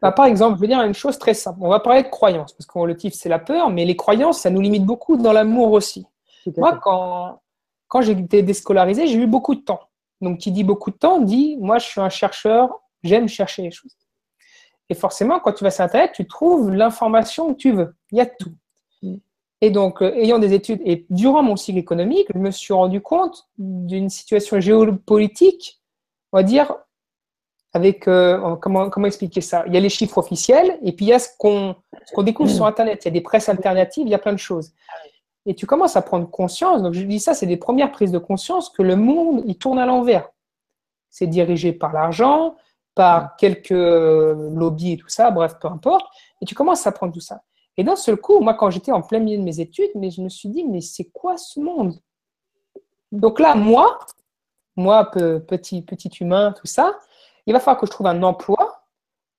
Bah, 0.00 0.12
par 0.12 0.26
exemple, 0.26 0.56
je 0.56 0.60
vais 0.60 0.68
dire 0.68 0.82
une 0.82 0.94
chose 0.94 1.18
très 1.18 1.34
simple. 1.34 1.58
On 1.62 1.68
va 1.68 1.80
parler 1.80 2.02
de 2.02 2.08
croyances, 2.08 2.52
parce 2.52 2.66
que 2.66 2.78
le 2.84 2.96
titre, 2.96 3.16
c'est 3.18 3.28
la 3.28 3.38
peur, 3.38 3.70
mais 3.70 3.84
les 3.84 3.96
croyances, 3.96 4.40
ça 4.40 4.50
nous 4.50 4.60
limite 4.60 4.84
beaucoup 4.84 5.16
dans 5.16 5.32
l'amour 5.32 5.72
aussi. 5.72 6.06
Moi, 6.56 6.78
quand, 6.82 7.40
quand 7.88 8.02
j'ai 8.02 8.12
été 8.12 8.42
déscolarisé, 8.42 9.06
j'ai 9.06 9.18
eu 9.18 9.26
beaucoup 9.26 9.54
de 9.54 9.60
temps. 9.60 9.80
Donc, 10.22 10.38
qui 10.38 10.52
dit 10.52 10.64
beaucoup 10.64 10.90
de 10.90 10.96
temps 10.96 11.20
dit, 11.20 11.58
moi, 11.60 11.78
je 11.78 11.86
suis 11.86 12.00
un 12.00 12.08
chercheur, 12.08 12.80
j'aime 13.02 13.28
chercher 13.28 13.62
les 13.62 13.70
choses. 13.70 13.96
Et 14.88 14.94
forcément, 14.94 15.40
quand 15.40 15.52
tu 15.52 15.64
vas 15.64 15.70
sur 15.70 15.84
Internet, 15.84 16.12
tu 16.14 16.26
trouves 16.26 16.70
l'information 16.70 17.52
que 17.52 17.58
tu 17.58 17.72
veux. 17.72 17.94
Il 18.12 18.18
y 18.18 18.20
a 18.20 18.26
tout. 18.26 18.54
Mm. 19.02 19.16
Et 19.60 19.70
donc, 19.70 20.00
euh, 20.00 20.14
ayant 20.14 20.38
des 20.38 20.54
études, 20.54 20.80
et 20.84 21.06
durant 21.10 21.42
mon 21.42 21.56
cycle 21.56 21.78
économique, 21.78 22.28
je 22.32 22.38
me 22.38 22.50
suis 22.50 22.72
rendu 22.72 23.00
compte 23.00 23.48
d'une 23.58 24.08
situation 24.08 24.60
géopolitique, 24.60 25.80
on 26.32 26.38
va 26.38 26.42
dire, 26.44 26.74
avec 27.72 28.06
euh, 28.06 28.56
comment, 28.56 28.90
comment 28.90 29.06
expliquer 29.06 29.40
ça? 29.40 29.64
Il 29.66 29.74
y 29.74 29.76
a 29.76 29.80
les 29.80 29.88
chiffres 29.88 30.18
officiels 30.18 30.78
et 30.82 30.92
puis 30.92 31.06
il 31.06 31.08
y 31.08 31.12
a 31.12 31.18
ce 31.18 31.30
qu'on 31.38 31.74
qu'on 32.14 32.22
découvre 32.22 32.50
sur 32.50 32.66
Internet. 32.66 33.04
Il 33.04 33.08
y 33.08 33.08
a 33.08 33.12
des 33.12 33.22
presses 33.22 33.48
alternatives, 33.48 34.06
il 34.06 34.10
y 34.10 34.14
a 34.14 34.18
plein 34.18 34.34
de 34.34 34.38
choses. 34.38 34.72
Et 35.46 35.54
tu 35.54 35.66
commences 35.66 35.96
à 35.96 36.02
prendre 36.02 36.28
conscience. 36.30 36.82
Donc 36.82 36.92
je 36.92 37.02
dis 37.02 37.20
ça, 37.20 37.34
c'est 37.34 37.46
des 37.46 37.56
premières 37.56 37.90
prises 37.90 38.12
de 38.12 38.18
conscience 38.18 38.70
que 38.70 38.82
le 38.82 38.96
monde 38.96 39.42
il 39.46 39.56
tourne 39.56 39.78
à 39.78 39.86
l'envers. 39.86 40.28
C'est 41.10 41.26
dirigé 41.26 41.72
par 41.72 41.92
l'argent, 41.92 42.56
par 42.94 43.36
quelques 43.36 43.70
lobbies 43.70 44.92
et 44.92 44.96
tout 44.96 45.08
ça, 45.08 45.30
bref, 45.30 45.56
peu 45.60 45.68
importe. 45.68 46.06
Et 46.40 46.44
tu 46.44 46.54
commences 46.54 46.86
à 46.86 46.92
prendre 46.92 47.12
tout 47.12 47.20
ça. 47.20 47.42
Et 47.76 47.84
d'un 47.84 47.96
seul 47.96 48.16
coup, 48.16 48.40
moi, 48.40 48.54
quand 48.54 48.70
j'étais 48.70 48.92
en 48.92 49.02
plein 49.02 49.18
milieu 49.18 49.38
de 49.38 49.42
mes 49.42 49.60
études, 49.60 49.90
mais 49.94 50.10
je 50.10 50.20
me 50.20 50.28
suis 50.28 50.48
dit, 50.48 50.64
mais 50.64 50.80
c'est 50.80 51.04
quoi 51.04 51.36
ce 51.36 51.58
monde? 51.58 51.94
Donc 53.10 53.40
là, 53.40 53.54
moi, 53.54 53.98
moi, 54.76 55.10
petit, 55.10 55.82
petit 55.82 56.08
humain, 56.20 56.52
tout 56.52 56.66
ça, 56.66 56.98
il 57.46 57.52
va 57.52 57.60
falloir 57.60 57.80
que 57.80 57.86
je 57.86 57.90
trouve 57.90 58.06
un 58.06 58.22
emploi 58.22 58.81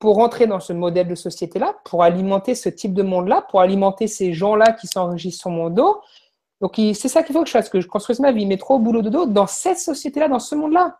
pour 0.03 0.17
rentrer 0.17 0.47
dans 0.47 0.59
ce 0.59 0.73
modèle 0.73 1.07
de 1.07 1.15
société-là, 1.15 1.77
pour 1.85 2.03
alimenter 2.03 2.55
ce 2.55 2.67
type 2.67 2.93
de 2.93 3.03
monde-là, 3.03 3.41
pour 3.49 3.61
alimenter 3.61 4.07
ces 4.07 4.33
gens-là 4.33 4.73
qui 4.73 4.85
s'enregistrent 4.85 5.43
sur 5.43 5.49
mon 5.49 5.69
dos. 5.69 6.01
Donc, 6.59 6.73
c'est 6.75 7.07
ça 7.07 7.23
qu'il 7.23 7.33
faut 7.33 7.39
que 7.41 7.47
je 7.47 7.53
fasse, 7.53 7.69
que 7.69 7.79
je 7.79 7.87
construise 7.87 8.19
ma 8.19 8.33
vie, 8.33 8.45
métro, 8.45 8.79
boulot, 8.79 9.01
de 9.01 9.09
dos, 9.09 9.27
dans 9.27 9.47
cette 9.47 9.77
société-là, 9.77 10.27
dans 10.27 10.39
ce 10.39 10.55
monde-là. 10.55 10.99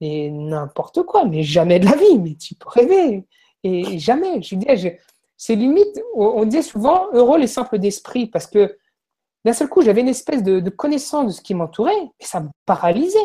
Et 0.00 0.30
n'importe 0.30 1.02
quoi, 1.02 1.24
mais 1.24 1.42
jamais 1.42 1.80
de 1.80 1.86
la 1.86 1.96
vie, 1.96 2.16
mais 2.20 2.36
tu 2.36 2.54
peux 2.54 2.68
rêver. 2.68 3.24
Et 3.64 3.98
jamais. 3.98 4.40
Je 4.40 4.54
dis, 4.54 4.68
c'est 5.36 5.56
limite, 5.56 6.00
on 6.14 6.44
disait 6.44 6.62
souvent 6.62 7.08
heureux 7.12 7.40
les 7.40 7.48
simples 7.48 7.80
d'esprit, 7.80 8.28
parce 8.28 8.46
que 8.46 8.78
d'un 9.44 9.52
seul 9.52 9.68
coup, 9.68 9.82
j'avais 9.82 10.02
une 10.02 10.08
espèce 10.08 10.44
de, 10.44 10.70
connaissance 10.70 11.26
de 11.26 11.32
ce 11.32 11.40
qui 11.40 11.54
m'entourait, 11.54 12.08
et 12.20 12.24
ça 12.24 12.38
me 12.38 12.50
paralysait. 12.66 13.18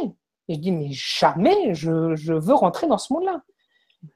Et 0.47 0.55
je 0.55 0.59
dis, 0.59 0.71
mais 0.71 0.87
jamais 0.89 1.75
je, 1.75 2.33
veux 2.33 2.55
rentrer 2.55 2.87
dans 2.87 2.97
ce 2.97 3.13
monde-là. 3.13 3.43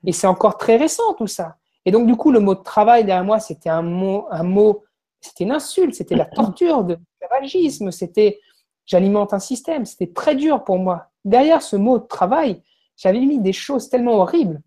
Et 0.05 0.11
c'est 0.11 0.27
encore 0.27 0.57
très 0.57 0.77
récent 0.77 1.13
tout 1.13 1.27
ça. 1.27 1.57
Et 1.85 1.91
donc, 1.91 2.07
du 2.07 2.15
coup, 2.15 2.31
le 2.31 2.39
mot 2.39 2.55
travail 2.55 3.05
derrière 3.05 3.23
moi, 3.23 3.39
c'était 3.39 3.69
un 3.69 3.83
mot, 3.83 4.27
un 4.31 4.43
mot 4.43 4.83
c'était 5.25 5.43
une 5.43 5.51
insulte, 5.51 5.95
c'était 5.95 6.15
la 6.15 6.25
torture 6.25 6.83
de 6.83 6.97
l'esclavagisme, 7.21 7.91
c'était 7.91 8.39
j'alimente 8.85 9.33
un 9.33 9.39
système, 9.39 9.85
c'était 9.85 10.13
très 10.13 10.35
dur 10.35 10.63
pour 10.63 10.77
moi. 10.77 11.07
Derrière 11.23 11.61
ce 11.61 11.75
mot 11.75 11.99
travail, 11.99 12.61
j'avais 12.95 13.19
mis 13.19 13.39
des 13.39 13.53
choses 13.53 13.89
tellement 13.89 14.17
horribles. 14.17 14.61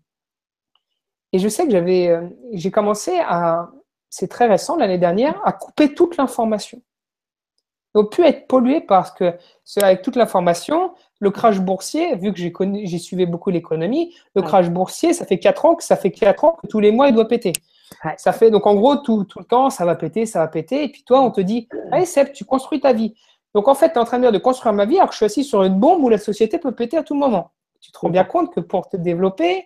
Et 1.31 1.39
je 1.39 1.47
sais 1.47 1.65
que 1.65 1.71
j'avais, 1.71 2.09
euh, 2.09 2.27
j'ai 2.51 2.71
commencé 2.71 3.19
à, 3.19 3.71
c'est 4.09 4.27
très 4.27 4.47
récent, 4.47 4.75
l'année 4.75 4.97
dernière, 4.97 5.39
à 5.45 5.53
couper 5.53 5.93
toute 5.93 6.17
l'information. 6.17 6.81
Donc, 7.95 8.11
pu 8.11 8.23
être 8.23 8.47
pollué 8.47 8.81
parce 8.81 9.11
que, 9.11 9.33
avec 9.81 10.01
toute 10.01 10.15
l'information, 10.15 10.93
le 11.19 11.31
crash 11.31 11.59
boursier, 11.59 12.15
vu 12.15 12.33
que 12.33 12.39
j'ai 12.39 12.97
suivi 12.97 13.25
beaucoup 13.25 13.49
l'économie, 13.49 14.15
le 14.35 14.41
crash 14.41 14.69
boursier, 14.69 15.13
ça 15.13 15.25
fait 15.25 15.39
4 15.39 15.65
ans 15.65 15.75
que 15.75 15.83
ça 15.83 15.95
fait 15.95 16.11
quatre 16.11 16.43
ans 16.43 16.57
que 16.61 16.67
tous 16.67 16.79
les 16.79 16.91
mois 16.91 17.09
il 17.09 17.15
doit 17.15 17.27
péter. 17.27 17.53
Ça 18.17 18.31
fait 18.31 18.51
donc 18.51 18.67
en 18.67 18.75
gros 18.75 18.95
tout, 18.97 19.25
le 19.37 19.43
temps, 19.43 19.69
ça 19.69 19.85
va 19.85 19.95
péter, 19.95 20.25
ça 20.25 20.39
va 20.39 20.47
péter. 20.47 20.83
Et 20.83 20.89
puis 20.89 21.03
toi, 21.03 21.21
on 21.21 21.31
te 21.31 21.41
dit, 21.41 21.67
allez 21.91 22.05
Seb, 22.05 22.31
tu 22.31 22.45
construis 22.45 22.79
ta 22.79 22.93
vie. 22.93 23.15
Donc 23.53 23.67
en 23.67 23.75
fait, 23.75 23.89
tu 23.89 23.95
es 23.95 23.97
en 23.97 24.05
train 24.05 24.17
de 24.17 24.23
dire 24.23 24.31
de 24.31 24.37
construire 24.37 24.73
ma 24.73 24.85
vie 24.85 24.97
alors 24.97 25.09
que 25.09 25.13
je 25.13 25.17
suis 25.17 25.25
assis 25.25 25.43
sur 25.43 25.63
une 25.63 25.79
bombe 25.79 26.03
où 26.03 26.09
la 26.09 26.17
société 26.17 26.59
peut 26.59 26.73
péter 26.73 26.97
à 26.97 27.03
tout 27.03 27.15
moment. 27.15 27.51
Tu 27.81 27.91
te 27.91 27.97
rends 27.97 28.09
bien 28.09 28.23
compte 28.23 28.53
que 28.53 28.59
pour 28.59 28.87
te 28.87 28.97
développer, 28.97 29.65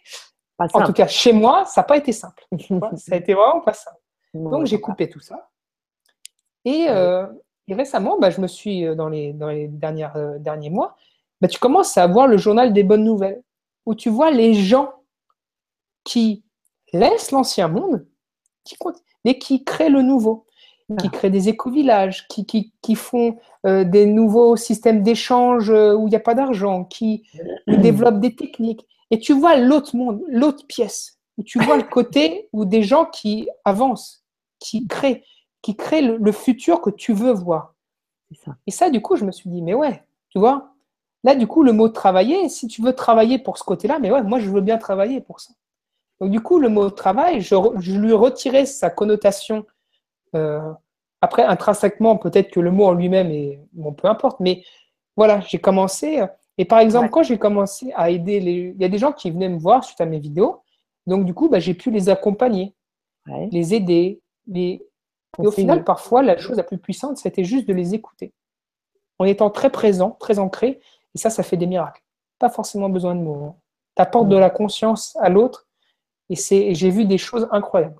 en 0.57 0.83
tout 0.85 0.93
cas 0.93 1.07
chez 1.07 1.33
moi, 1.33 1.65
ça 1.65 1.81
n'a 1.81 1.85
pas 1.85 1.97
été 1.97 2.11
simple. 2.11 2.45
ça 2.95 3.13
a 3.13 3.15
été 3.17 3.33
vraiment 3.33 3.61
pas 3.61 3.73
simple. 3.73 3.97
Donc 4.33 4.65
j'ai 4.65 4.79
coupé 4.79 5.09
tout 5.09 5.19
ça. 5.19 5.49
Et, 6.65 6.87
euh, 6.89 7.27
récemment, 7.69 8.19
bah, 8.19 8.29
je 8.29 8.41
me 8.41 8.47
suis, 8.47 8.85
euh, 8.85 8.95
dans 8.95 9.07
les, 9.07 9.33
dans 9.33 9.47
les 9.47 9.67
dernières, 9.67 10.15
euh, 10.17 10.37
derniers 10.39 10.69
mois, 10.69 10.97
bah, 11.39 11.47
tu 11.47 11.59
commences 11.59 11.97
à 11.97 12.07
voir 12.07 12.27
le 12.27 12.37
journal 12.37 12.73
des 12.73 12.83
bonnes 12.83 13.05
nouvelles, 13.05 13.41
où 13.85 13.95
tu 13.95 14.09
vois 14.09 14.31
les 14.31 14.53
gens 14.53 14.91
qui 16.03 16.43
laissent 16.91 17.31
l'ancien 17.31 17.69
monde, 17.69 18.05
qui, 18.65 18.75
mais 19.23 19.37
qui 19.39 19.63
créent 19.63 19.89
le 19.89 20.01
nouveau, 20.01 20.45
qui 20.99 21.09
créent 21.09 21.29
des 21.29 21.47
éco-villages, 21.49 22.27
qui, 22.27 22.45
qui, 22.45 22.95
font 22.95 23.37
euh, 23.65 23.83
des 23.83 24.05
nouveaux 24.05 24.57
systèmes 24.57 25.01
d'échange 25.01 25.69
où 25.69 26.07
il 26.07 26.09
n'y 26.09 26.15
a 26.15 26.19
pas 26.19 26.35
d'argent, 26.35 26.83
qui 26.83 27.23
développent 27.67 28.19
des 28.19 28.35
techniques. 28.35 28.85
Et 29.09 29.19
tu 29.19 29.33
vois 29.33 29.55
l'autre 29.55 29.95
monde, 29.95 30.21
l'autre 30.27 30.67
pièce, 30.67 31.19
où 31.37 31.43
tu 31.43 31.59
vois 31.59 31.77
le 31.77 31.83
côté 31.83 32.49
où 32.53 32.65
des 32.65 32.83
gens 32.83 33.05
qui 33.05 33.47
avancent, 33.65 34.23
qui 34.59 34.87
créent, 34.87 35.23
qui 35.63 35.75
créent 35.75 36.03
le, 36.03 36.31
futur 36.31 36.81
que 36.81 36.91
tu 36.91 37.13
veux 37.13 37.31
voir. 37.31 37.73
Et 38.67 38.71
ça, 38.71 38.91
du 38.91 39.01
coup, 39.01 39.15
je 39.15 39.25
me 39.25 39.31
suis 39.31 39.49
dit, 39.49 39.63
mais 39.63 39.73
ouais, 39.73 40.03
tu 40.29 40.37
vois, 40.37 40.73
Là, 41.23 41.35
du 41.35 41.47
coup, 41.47 41.63
le 41.63 41.71
mot 41.71 41.87
travailler, 41.87 42.49
si 42.49 42.67
tu 42.67 42.81
veux 42.81 42.93
travailler 42.93 43.39
pour 43.39 43.57
ce 43.57 43.63
côté-là, 43.63 43.97
mais 43.99 44.11
ouais, 44.11 44.23
moi, 44.23 44.39
je 44.39 44.49
veux 44.49 44.61
bien 44.61 44.77
travailler 44.77 45.21
pour 45.21 45.39
ça. 45.39 45.53
Donc, 46.19 46.31
du 46.31 46.41
coup, 46.41 46.59
le 46.59 46.69
mot 46.69 46.89
travail, 46.89 47.41
je, 47.41 47.55
lui 47.97 48.13
retirais 48.13 48.65
sa 48.65 48.89
connotation. 48.89 49.65
Euh, 50.35 50.71
après, 51.21 51.43
intrinsèquement, 51.43 52.17
peut-être 52.17 52.51
que 52.51 52.59
le 52.59 52.71
mot 52.71 52.85
en 52.85 52.93
lui-même 52.93 53.31
est, 53.31 53.59
bon, 53.71 53.93
peu 53.93 54.09
importe, 54.09 54.41
mais 54.41 54.63
voilà, 55.15 55.39
j'ai 55.41 55.59
commencé. 55.59 56.21
Et 56.57 56.65
par 56.65 56.79
exemple, 56.79 57.09
quand 57.09 57.23
j'ai 57.23 57.37
commencé 57.37 57.93
à 57.95 58.09
aider 58.09 58.39
les. 58.41 58.73
Il 58.75 58.81
y 58.81 58.85
a 58.85 58.89
des 58.89 58.97
gens 58.97 59.13
qui 59.13 59.31
venaient 59.31 59.49
me 59.49 59.57
voir 59.57 59.83
suite 59.83 60.01
à 60.01 60.05
mes 60.05 60.19
vidéos. 60.19 60.61
Donc, 61.07 61.25
du 61.25 61.33
coup, 61.33 61.47
bah, 61.47 61.59
j'ai 61.59 61.73
pu 61.73 61.89
les 61.89 62.09
accompagner, 62.09 62.73
les 63.51 63.73
aider, 63.73 64.21
les... 64.47 64.85
Et 65.41 65.47
au 65.47 65.51
final, 65.51 65.83
parfois, 65.83 66.21
la 66.21 66.37
chose 66.37 66.57
la 66.57 66.63
plus 66.63 66.77
puissante, 66.77 67.17
c'était 67.17 67.43
juste 67.43 67.67
de 67.67 67.73
les 67.73 67.95
écouter. 67.95 68.33
En 69.19 69.25
étant 69.25 69.49
très 69.49 69.71
présent, 69.71 70.11
très 70.19 70.39
ancré, 70.39 70.79
et 71.15 71.17
ça, 71.17 71.29
ça 71.29 71.43
fait 71.43 71.57
des 71.57 71.65
miracles. 71.65 72.03
Pas 72.39 72.49
forcément 72.49 72.89
besoin 72.89 73.15
de 73.15 73.21
mots. 73.21 73.45
Hein. 73.45 73.55
Tu 73.95 74.01
apportes 74.01 74.29
de 74.29 74.37
la 74.37 74.49
conscience 74.49 75.15
à 75.19 75.29
l'autre, 75.29 75.67
et, 76.29 76.35
j'ai 76.35 76.89
vu 76.89 77.05
des 77.05 77.17
choses 77.17 77.47
incroyables. 77.51 77.99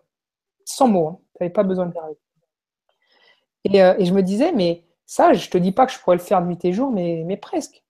Sans 0.66 0.88
mots, 0.88 1.08
hein. 1.08 1.20
tu 1.36 1.44
n'avais 1.44 1.54
pas 1.54 1.64
besoin 1.64 1.88
de 1.88 1.94
parler. 1.94 2.16
Et, 3.66 3.82
euh, 3.82 3.96
et, 3.98 4.06
je 4.06 4.14
me 4.14 4.22
disais, 4.22 4.52
mais 4.52 4.84
ça, 5.06 5.34
je 5.34 5.50
te 5.50 5.58
dis 5.58 5.72
pas 5.72 5.86
que 5.86 5.92
je 5.92 6.00
pourrais 6.00 6.18
le 6.18 6.22
faire 6.22 6.42
nuit 6.42 6.58
et 6.64 6.74
jour, 6.74 6.92
mais, 6.92 7.24
mais 7.26 7.38
presque. 7.38 7.84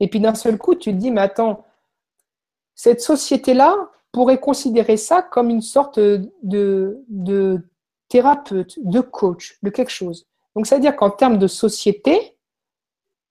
Et 0.00 0.08
puis 0.08 0.20
d'un 0.20 0.34
seul 0.34 0.58
coup, 0.58 0.74
tu 0.74 0.90
te 0.90 0.96
dis, 0.96 1.10
mais 1.10 1.20
attends, 1.20 1.64
cette 2.74 3.00
société-là 3.00 3.76
pourrait 4.12 4.38
considérer 4.38 4.96
ça 4.96 5.22
comme 5.22 5.50
une 5.50 5.62
sorte 5.62 5.98
de, 5.98 6.32
de 7.08 7.68
thérapeute, 8.08 8.78
de 8.82 9.00
coach, 9.00 9.58
de 9.62 9.70
quelque 9.70 9.90
chose. 9.90 10.26
Donc, 10.54 10.66
ça 10.66 10.76
veut 10.76 10.80
dire 10.80 10.96
qu'en 10.96 11.10
termes 11.10 11.38
de 11.38 11.46
société, 11.46 12.36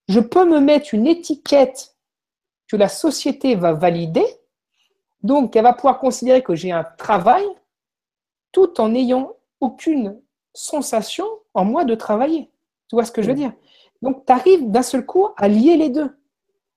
je 0.08 0.20
peux 0.20 0.44
me 0.44 0.60
mettre 0.60 0.94
une 0.94 1.06
étiquette 1.06 1.96
que 2.68 2.76
la 2.76 2.88
société 2.88 3.54
va 3.54 3.72
valider, 3.72 4.26
donc 5.22 5.56
elle 5.56 5.62
va 5.62 5.72
pouvoir 5.72 5.98
considérer 5.98 6.42
que 6.42 6.54
j'ai 6.54 6.70
un 6.70 6.84
travail 6.84 7.44
tout 8.52 8.80
en 8.80 8.90
n'ayant 8.90 9.36
aucune 9.60 10.20
sensation 10.52 11.26
en 11.54 11.64
moi 11.64 11.84
de 11.84 11.94
travailler. 11.94 12.50
Tu 12.88 12.96
vois 12.96 13.04
ce 13.04 13.12
que 13.12 13.22
je 13.22 13.28
veux 13.28 13.34
dire? 13.34 13.52
Donc, 14.02 14.26
tu 14.26 14.32
arrives 14.32 14.70
d'un 14.70 14.82
seul 14.82 15.06
coup 15.06 15.28
à 15.36 15.48
lier 15.48 15.76
les 15.76 15.88
deux, 15.88 16.10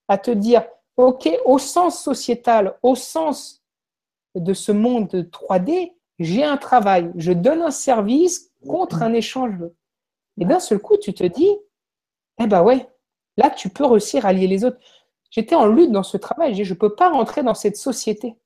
à 0.08 0.18
te 0.18 0.32
dire, 0.32 0.66
OK, 0.96 1.30
au 1.46 1.60
sens 1.60 2.02
sociétal, 2.02 2.78
au 2.82 2.96
sens 2.96 3.64
de 4.34 4.54
ce 4.54 4.72
monde 4.72 5.30
3D, 5.32 5.94
j'ai 6.20 6.44
un 6.44 6.58
travail, 6.58 7.12
je 7.16 7.32
donne 7.32 7.62
un 7.62 7.72
service 7.72 8.52
contre 8.68 9.04
un 9.04 9.14
échange. 9.14 9.64
Et 10.40 10.46
d'un 10.46 10.60
seul 10.60 10.80
coup, 10.80 10.98
tu 10.98 11.14
te 11.14 11.24
dis, 11.24 11.50
eh 12.40 12.48
ben 12.48 12.64
ouais, 12.64 12.88
là, 13.38 13.50
tu 13.50 13.70
peux 13.70 13.86
réussir 13.86 14.26
à 14.26 14.34
lier 14.34 14.48
les 14.48 14.66
autres. 14.66 14.80
J'étais 15.32 15.56
en 15.56 15.68
lutte 15.68 15.92
dans 15.92 16.04
ce 16.04 16.18
travail, 16.18 16.64
je 16.64 16.74
ne 16.74 16.80
peux 16.80 16.96
pas 16.96 17.10
rentrer 17.10 17.44
dans 17.44 17.54
cette 17.54 17.78
société, 17.78 18.38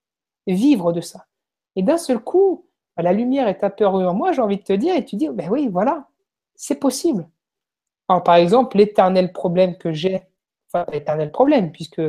vivre 0.47 0.91
de 0.91 1.01
ça. 1.01 1.28
Et 1.76 1.84
d'un 1.84 1.97
seul 1.97 2.19
coup, 2.19 2.65
la 2.97 3.13
lumière 3.13 3.47
est 3.47 3.63
apparue 3.63 4.05
en 4.05 4.13
moi, 4.13 4.32
j'ai 4.32 4.41
envie 4.41 4.57
de 4.57 4.63
te 4.63 4.74
dire, 4.74 4.95
et 4.95 5.05
tu 5.05 5.15
dis, 5.15 5.30
ben 5.30 5.49
oui, 5.49 5.67
voilà, 5.67 6.07
c'est 6.55 6.76
possible. 6.76 7.28
Alors, 8.07 8.24
par 8.24 8.36
exemple, 8.36 8.78
l'éternel 8.78 9.32
problème 9.32 9.78
que 9.78 9.93
j'ai, 9.93 10.22
enfin, 10.67 10.86
l'éternel 10.91 11.32
problème, 11.32 11.72
puisque 11.72 12.01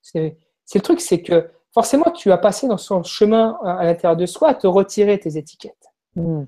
c'est 0.00 0.38
le 0.74 0.80
truc, 0.80 1.00
c'est 1.00 1.22
que 1.22 1.50
forcément, 1.72 2.10
tu 2.10 2.32
as 2.32 2.38
passé 2.38 2.66
dans 2.66 2.78
son 2.78 3.02
chemin 3.02 3.58
à 3.64 3.84
l'intérieur 3.84 4.16
de 4.16 4.26
soi 4.26 4.48
à 4.48 4.54
te 4.54 4.66
retirer 4.66 5.18
tes 5.18 5.36
étiquettes. 5.36 5.90
Hmm. 6.16 6.44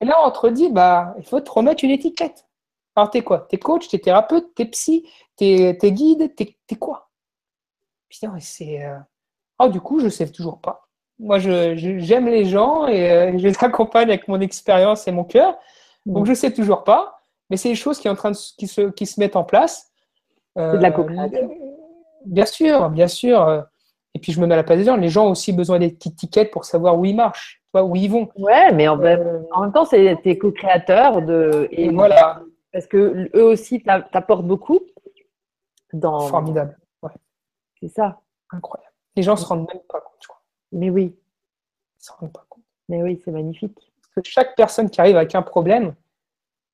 Et 0.00 0.04
là, 0.04 0.16
on 0.24 0.30
te 0.30 0.46
dit, 0.48 0.70
bah, 0.70 1.14
il 1.18 1.24
faut 1.24 1.40
te 1.40 1.50
remettre 1.50 1.84
une 1.84 1.90
étiquette. 1.90 2.46
Alors, 2.94 3.10
t'es 3.10 3.22
quoi? 3.22 3.46
T'es 3.48 3.58
coach, 3.58 3.88
t'es 3.88 3.98
thérapeute, 3.98 4.54
t'es 4.54 4.66
psy, 4.66 5.08
t'es 5.36 5.78
es 5.80 5.92
guide, 5.92 6.34
t'es 6.34 6.56
es 6.70 6.76
quoi? 6.76 7.10
Putain, 8.08 8.34
c'est. 8.40 8.84
Euh, 8.84 8.98
ah, 9.58 9.68
du 9.68 9.80
coup, 9.80 10.00
je 10.00 10.06
ne 10.06 10.10
sais 10.10 10.30
toujours 10.30 10.60
pas. 10.60 10.88
Moi, 11.18 11.38
j'aime 11.38 12.26
les 12.26 12.44
gens 12.44 12.86
et 12.86 13.10
euh, 13.10 13.38
je 13.38 13.46
les 13.46 13.54
accompagne 13.64 14.08
avec 14.08 14.28
mon 14.28 14.40
expérience 14.40 15.06
et 15.08 15.12
mon 15.12 15.24
cœur. 15.24 15.58
Donc, 16.04 16.22
hmm. 16.22 16.26
je 16.26 16.30
ne 16.30 16.36
sais 16.36 16.52
toujours 16.52 16.84
pas. 16.84 17.20
Mais 17.48 17.56
c'est 17.56 17.68
des 17.68 17.74
choses 17.74 18.00
qui, 18.00 18.08
en 18.08 18.16
train 18.16 18.32
de, 18.32 18.36
qui, 18.58 18.66
se, 18.66 18.90
qui 18.90 19.06
se 19.06 19.20
mettent 19.20 19.36
en 19.36 19.44
place. 19.44 19.92
c'est 20.56 20.78
de 20.78 20.82
la. 20.82 20.98
Euh, 20.98 21.48
bien 22.24 22.46
sûr, 22.46 22.90
bien 22.90 23.08
sûr. 23.08 23.66
Et 24.16 24.18
puis 24.18 24.32
je 24.32 24.40
me 24.40 24.46
mets 24.46 24.54
à 24.54 24.56
la 24.56 24.64
place 24.64 24.78
des 24.78 24.84
gens. 24.84 24.96
Les 24.96 25.10
gens 25.10 25.26
ont 25.26 25.32
aussi 25.32 25.52
besoin 25.52 25.78
des 25.78 25.90
petites 25.90 26.16
tickets 26.16 26.50
pour 26.50 26.64
savoir 26.64 26.98
où 26.98 27.04
ils 27.04 27.14
marchent, 27.14 27.62
où 27.74 27.94
ils 27.96 28.10
vont. 28.10 28.30
Ouais, 28.38 28.72
mais 28.72 28.88
en, 28.88 28.96
même 28.96 29.72
temps, 29.74 29.84
c'est 29.84 30.18
tes 30.22 30.38
co-créateurs 30.38 31.20
de. 31.20 31.68
Et 31.70 31.90
voilà. 31.90 32.40
Parce 32.72 32.86
que 32.86 33.28
eux 33.36 33.44
aussi 33.44 33.82
t'apportent 33.82 34.46
beaucoup. 34.46 34.80
Dans... 35.92 36.20
Formidable. 36.20 36.78
Ouais. 37.02 37.10
C'est 37.78 37.88
ça. 37.88 38.22
Incroyable. 38.50 38.90
Les 39.16 39.22
gens 39.22 39.34
ne 39.34 39.38
se 39.38 39.44
rendent 39.44 39.68
même 39.68 39.82
pas 39.86 40.00
compte, 40.00 40.26
Mais 40.72 40.88
oui. 40.88 41.14
Ils 42.00 42.02
se 42.02 42.10
rendent 42.12 42.32
pas 42.32 42.46
compte. 42.48 42.64
Mais 42.88 43.02
oui, 43.02 43.20
c'est 43.22 43.32
magnifique. 43.32 43.92
Parce 44.00 44.14
que 44.14 44.32
chaque 44.32 44.56
personne 44.56 44.88
qui 44.88 44.98
arrive 44.98 45.18
avec 45.18 45.34
un 45.34 45.42
problème, 45.42 45.94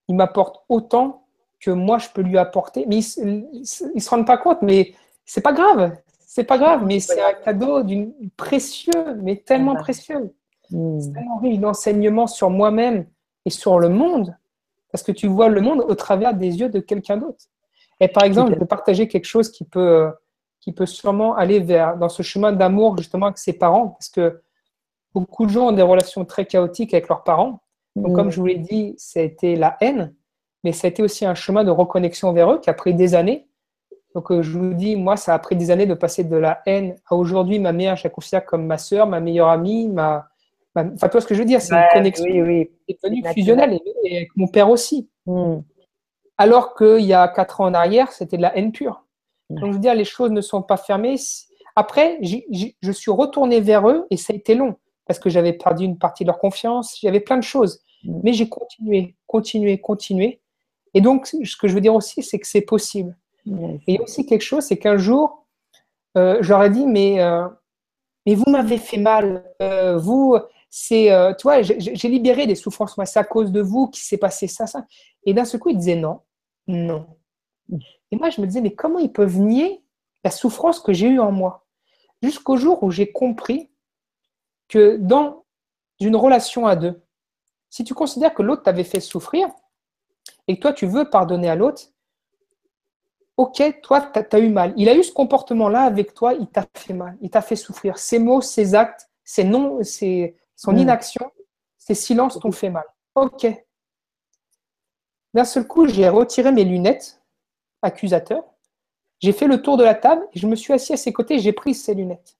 il 0.07 0.14
m'apporte 0.14 0.62
autant 0.68 1.26
que 1.59 1.72
moi 1.72 1.99
je 1.99 2.09
peux 2.09 2.22
lui 2.22 2.38
apporter. 2.38 2.86
Mais 2.86 2.99
ils, 2.99 3.61
ne 3.62 4.01
se 4.01 4.11
rendent 4.11 4.28
pas 4.28 4.38
compte, 4.38 4.62
mais 4.62 4.95
c'est 5.24 5.40
pas 5.40 5.53
grave 5.53 5.93
c'est 6.35 6.45
pas 6.45 6.57
grave, 6.57 6.87
mais 6.87 6.99
c'est 6.99 7.20
un 7.20 7.35
cadeau 7.35 7.83
d'une 7.83 8.14
précieux, 8.39 9.18
mais 9.20 9.37
tellement 9.37 9.74
précieux. 9.76 10.35
Hmm. 10.70 10.99
C'est 10.99 11.12
tellement 11.12 11.37
riche 11.37 11.59
d'enseignements 11.59 12.26
sur 12.26 12.49
moi-même 12.49 13.05
et 13.45 13.51
sur 13.51 13.78
le 13.78 13.91
monde, 13.91 14.35
parce 14.91 15.05
que 15.05 15.12
tu 15.12 15.26
vois 15.26 15.51
le 15.51 15.61
monde 15.61 15.85
au 15.87 15.95
travers 15.95 16.33
des 16.33 16.59
yeux 16.59 16.70
de 16.70 16.80
quelqu'un 16.80 17.18
d'autre. 17.18 17.45
Et 18.01 18.09
par 18.09 18.22
exemple, 18.24 18.55
je 18.55 18.59
peux 18.59 18.64
partager 18.64 19.09
quelque 19.09 19.26
chose 19.26 19.51
qui 19.51 19.64
peut, 19.64 20.11
qui 20.61 20.72
peut 20.72 20.87
sûrement 20.87 21.37
aller 21.37 21.61
vers 21.61 21.99
dans 21.99 22.09
ce 22.09 22.22
chemin 22.22 22.53
d'amour 22.53 22.97
justement 22.97 23.26
avec 23.26 23.37
ses 23.37 23.53
parents, 23.53 23.89
parce 23.89 24.09
que 24.09 24.41
beaucoup 25.12 25.45
de 25.45 25.51
gens 25.51 25.68
ont 25.68 25.72
des 25.72 25.83
relations 25.83 26.24
très 26.24 26.47
chaotiques 26.47 26.95
avec 26.95 27.09
leurs 27.09 27.24
parents. 27.24 27.61
Donc, 27.95 28.14
comme 28.14 28.28
hmm. 28.28 28.30
je 28.30 28.41
vous 28.41 28.47
l'ai 28.47 28.59
dit, 28.59 28.95
ça 28.97 29.20
a 29.20 29.22
été 29.22 29.55
la 29.55 29.76
haine, 29.83 30.14
mais 30.64 30.72
ça 30.72 30.87
a 30.87 30.89
été 30.89 31.03
aussi 31.03 31.26
un 31.26 31.35
chemin 31.35 31.62
de 31.62 31.70
reconnexion 31.70 32.33
vers 32.33 32.53
eux 32.53 32.59
qui 32.59 32.70
a 32.70 32.74
pris 32.74 32.95
des 32.95 33.14
années. 33.14 33.49
Donc, 34.15 34.31
euh, 34.31 34.43
je 34.43 34.59
vous 34.59 34.75
dis, 34.75 34.97
moi, 34.97 35.17
ça 35.17 35.35
a 35.35 35.39
pris 35.39 35.57
des 35.57 35.71
années 35.71 35.87
de 35.87 35.95
passer 35.95 36.25
de 36.25 36.37
la 36.37 36.63
haine 36.67 36.97
à 37.07 37.15
aujourd'hui, 37.15 37.59
ma 37.59 37.73
mère, 37.73 37.97
je 37.97 38.05
la 38.05 38.11
considère 38.11 38.45
comme 38.45 38.67
ma 38.67 38.79
soeur, 38.79 39.07
ma 39.07 39.21
meilleure 39.21 39.49
amie, 39.49 39.89
ma. 39.89 40.29
Enfin, 40.75 41.09
tu 41.09 41.13
vois 41.13 41.21
ce 41.21 41.27
que 41.27 41.35
je 41.35 41.41
veux 41.41 41.47
dire 41.47 41.61
C'est 41.61 41.75
une 41.75 41.85
connexion 41.93 42.25
oui, 42.25 42.43
oui. 42.43 42.71
qui 42.87 42.93
est 42.93 42.99
devenue 43.03 43.23
fusionnelle, 43.35 43.79
et, 44.05 44.17
avec 44.17 44.37
mon 44.37 44.49
père 44.49 44.71
aussi. 44.71 45.09
Hmm. 45.27 45.61
Alors 46.39 46.75
qu'il 46.75 47.05
y 47.05 47.13
a 47.13 47.29
quatre 47.29 47.61
ans 47.61 47.67
en 47.67 47.75
arrière, 47.75 48.11
c'était 48.11 48.39
de 48.39 48.43
la 48.43 48.57
haine 48.57 48.73
pure. 48.73 49.05
Donc, 49.51 49.69
je 49.69 49.73
veux 49.75 49.79
dire, 49.79 49.95
les 49.95 50.05
choses 50.05 50.31
ne 50.31 50.41
sont 50.41 50.63
pas 50.63 50.79
fermées. 50.79 51.17
Après, 51.77 52.19
je 52.23 52.93
suis 52.93 53.11
retourné 53.11 53.61
vers 53.61 53.89
eux 53.89 54.07
et 54.11 54.17
ça 54.17 54.33
a 54.33 54.37
été 54.37 54.55
long 54.55 54.77
parce 55.07 55.19
que 55.19 55.29
j'avais 55.29 55.53
perdu 55.53 55.85
une 55.85 55.99
partie 55.99 56.25
de 56.25 56.29
leur 56.29 56.39
confiance, 56.39 56.99
j'avais 57.03 57.21
plein 57.21 57.37
de 57.37 57.43
choses. 57.43 57.81
Hmm. 58.05 58.21
Mais 58.25 58.33
j'ai 58.33 58.49
continué, 58.49 59.15
continué, 59.27 59.79
continué. 59.79 60.41
Et 60.95 61.01
donc, 61.01 61.27
ce 61.27 61.57
que 61.57 61.69
je 61.69 61.75
veux 61.75 61.81
dire 61.81 61.95
aussi, 61.95 62.23
c'est 62.23 62.39
que 62.39 62.47
c'est 62.47 62.63
possible. 62.63 63.17
Et 63.86 63.99
aussi 64.01 64.26
quelque 64.26 64.43
chose, 64.43 64.64
c'est 64.64 64.78
qu'un 64.78 64.97
jour, 64.97 65.47
euh, 66.16 66.38
j'aurais 66.40 66.70
dit, 66.70 66.86
mais, 66.86 67.20
euh, 67.20 67.49
vous 68.26 68.51
m'avez 68.51 68.78
fait 68.78 68.99
mal. 68.99 69.45
Euh, 69.61 69.97
vous, 69.97 70.36
c'est, 70.70 71.11
toi, 71.38 71.62
j'ai 71.62 72.09
libéré 72.09 72.47
des 72.47 72.55
souffrances. 72.55 72.97
Moi, 72.97 73.07
c'est 73.07 73.18
à 73.18 73.24
cause 73.24 73.53
de 73.53 73.61
vous 73.61 73.88
qui 73.88 74.01
s'est 74.01 74.18
passé 74.18 74.47
ça, 74.47 74.66
ça. 74.66 74.86
Et 75.24 75.34
d'un 75.34 75.45
coup, 75.45 75.70
il 75.70 75.76
disait 75.76 75.97
non, 75.97 76.20
non. 76.66 77.07
Et 78.11 78.16
moi, 78.16 78.30
je 78.30 78.40
me 78.40 78.47
disais, 78.47 78.61
mais 78.61 78.74
comment 78.74 78.99
ils 78.99 79.12
peuvent 79.12 79.38
nier 79.38 79.82
la 80.24 80.30
souffrance 80.30 80.80
que 80.80 80.93
j'ai 80.93 81.09
eue 81.09 81.20
en 81.20 81.32
moi? 81.32 81.66
Jusqu'au 82.22 82.57
jour 82.57 82.82
où 82.82 82.90
j'ai 82.90 83.11
compris 83.11 83.70
que 84.68 84.97
dans 84.97 85.45
une 86.01 86.16
relation 86.16 86.66
à 86.66 86.76
deux, 86.76 87.03
si 87.68 87.84
tu 87.84 87.95
considères 87.95 88.34
que 88.34 88.43
l'autre 88.43 88.62
t'avait 88.62 88.84
fait 88.84 89.01
souffrir 89.01 89.49
et 90.47 90.57
que 90.57 90.61
toi, 90.61 90.72
tu 90.72 90.86
veux 90.86 91.09
pardonner 91.09 91.49
à 91.49 91.57
l'autre, 91.57 91.82
ok, 93.37 93.80
toi, 93.83 94.01
tu 94.01 94.37
as, 94.37 94.39
eu 94.39 94.49
mal. 94.49 94.72
Il 94.76 94.89
a 94.89 94.95
eu 94.95 95.03
ce 95.03 95.12
comportement-là 95.12 95.83
avec 95.83 96.14
toi, 96.14 96.35
il 96.35 96.47
t'a 96.47 96.66
fait 96.74 96.93
mal, 96.93 97.16
il 97.20 97.30
t'a 97.30 97.43
fait 97.43 97.57
souffrir. 97.57 97.99
Ses 97.99 98.18
mots, 98.18 98.41
ses 98.41 98.74
actes, 98.74 99.09
ses 99.24 99.45
non, 99.45 99.83
ses, 99.83 100.37
son 100.57 100.72
hmm. 100.72 100.78
inaction, 100.78 101.30
ses 101.78 101.95
silences 101.95 102.39
t'ont 102.39 102.53
fait 102.53 102.70
mal. 102.70 102.85
Ok. 103.14 103.47
D'un 105.35 105.45
seul 105.45 105.66
coup, 105.66 105.87
j'ai 105.87 106.09
retiré 106.09 106.53
mes 106.53 106.64
lunettes, 106.64 107.22
accusateur. 107.80 108.45
J'ai 109.20 109.33
fait 109.33 109.47
le 109.47 109.62
tour 109.62 109.76
de 109.76 109.85
la 109.85 109.95
table 109.95 110.26
et 110.33 110.39
je 110.39 110.47
me 110.47 110.57
suis 110.57 110.72
assis 110.72 110.93
à 110.93 110.97
ses 110.97 111.12
côtés 111.12 111.39
j'ai 111.39 111.53
pris 111.53 111.74
ses 111.74 111.95
lunettes. 111.95 112.37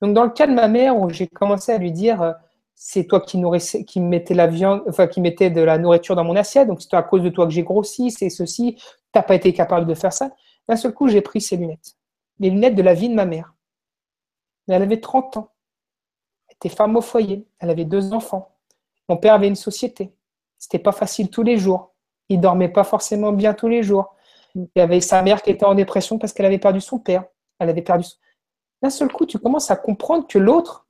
Donc, 0.00 0.14
dans 0.14 0.24
le 0.24 0.30
cas 0.30 0.46
de 0.46 0.52
ma 0.52 0.66
mère, 0.66 0.98
où 0.98 1.08
j'ai 1.10 1.28
commencé 1.28 1.70
à 1.70 1.78
lui 1.78 1.92
dire 1.92 2.22
euh, 2.22 2.32
c'est 2.74 3.04
toi 3.04 3.20
qui 3.20 3.38
nourrissais, 3.38 3.84
mettais 3.96 4.34
de 4.34 5.60
la 5.60 5.78
nourriture 5.78 6.16
dans 6.16 6.24
mon 6.24 6.36
assiette, 6.36 6.68
donc 6.68 6.82
c'est 6.82 6.94
à 6.94 7.02
cause 7.02 7.22
de 7.22 7.28
toi 7.28 7.46
que 7.46 7.52
j'ai 7.52 7.62
grossi, 7.62 8.10
c'est 8.10 8.30
ceci, 8.30 8.76
tu 8.76 8.84
n'as 9.14 9.22
pas 9.22 9.34
été 9.34 9.52
capable 9.52 9.86
de 9.86 9.94
faire 9.94 10.12
ça. 10.12 10.30
D'un 10.68 10.76
seul 10.76 10.92
coup, 10.92 11.08
j'ai 11.08 11.20
pris 11.20 11.40
ces 11.40 11.56
lunettes, 11.56 11.96
les 12.38 12.50
lunettes 12.50 12.74
de 12.74 12.82
la 12.82 12.94
vie 12.94 13.08
de 13.08 13.14
ma 13.14 13.24
mère. 13.24 13.54
elle 14.68 14.82
avait 14.82 15.00
30 15.00 15.36
ans, 15.36 15.52
elle 16.48 16.56
était 16.56 16.74
femme 16.74 16.96
au 16.96 17.00
foyer, 17.00 17.46
elle 17.58 17.70
avait 17.70 17.84
deux 17.84 18.12
enfants. 18.12 18.56
Mon 19.08 19.16
père 19.16 19.34
avait 19.34 19.48
une 19.48 19.56
société. 19.56 20.14
C'était 20.58 20.78
pas 20.78 20.92
facile 20.92 21.28
tous 21.28 21.42
les 21.42 21.58
jours. 21.58 21.92
Il 22.28 22.40
dormait 22.40 22.68
pas 22.68 22.84
forcément 22.84 23.32
bien 23.32 23.52
tous 23.52 23.68
les 23.68 23.82
jours. 23.82 24.14
Il 24.54 24.68
y 24.76 24.80
avait 24.80 25.00
sa 25.00 25.22
mère 25.22 25.42
qui 25.42 25.50
était 25.50 25.64
en 25.64 25.74
dépression 25.74 26.18
parce 26.18 26.32
qu'elle 26.32 26.46
avait 26.46 26.58
perdu 26.58 26.80
son 26.80 26.98
père. 26.98 27.24
Elle 27.58 27.68
avait 27.68 27.82
perdu. 27.82 28.06
D'un 28.80 28.90
seul 28.90 29.10
coup, 29.10 29.26
tu 29.26 29.38
commences 29.38 29.70
à 29.70 29.76
comprendre 29.76 30.26
que 30.26 30.38
l'autre, 30.38 30.81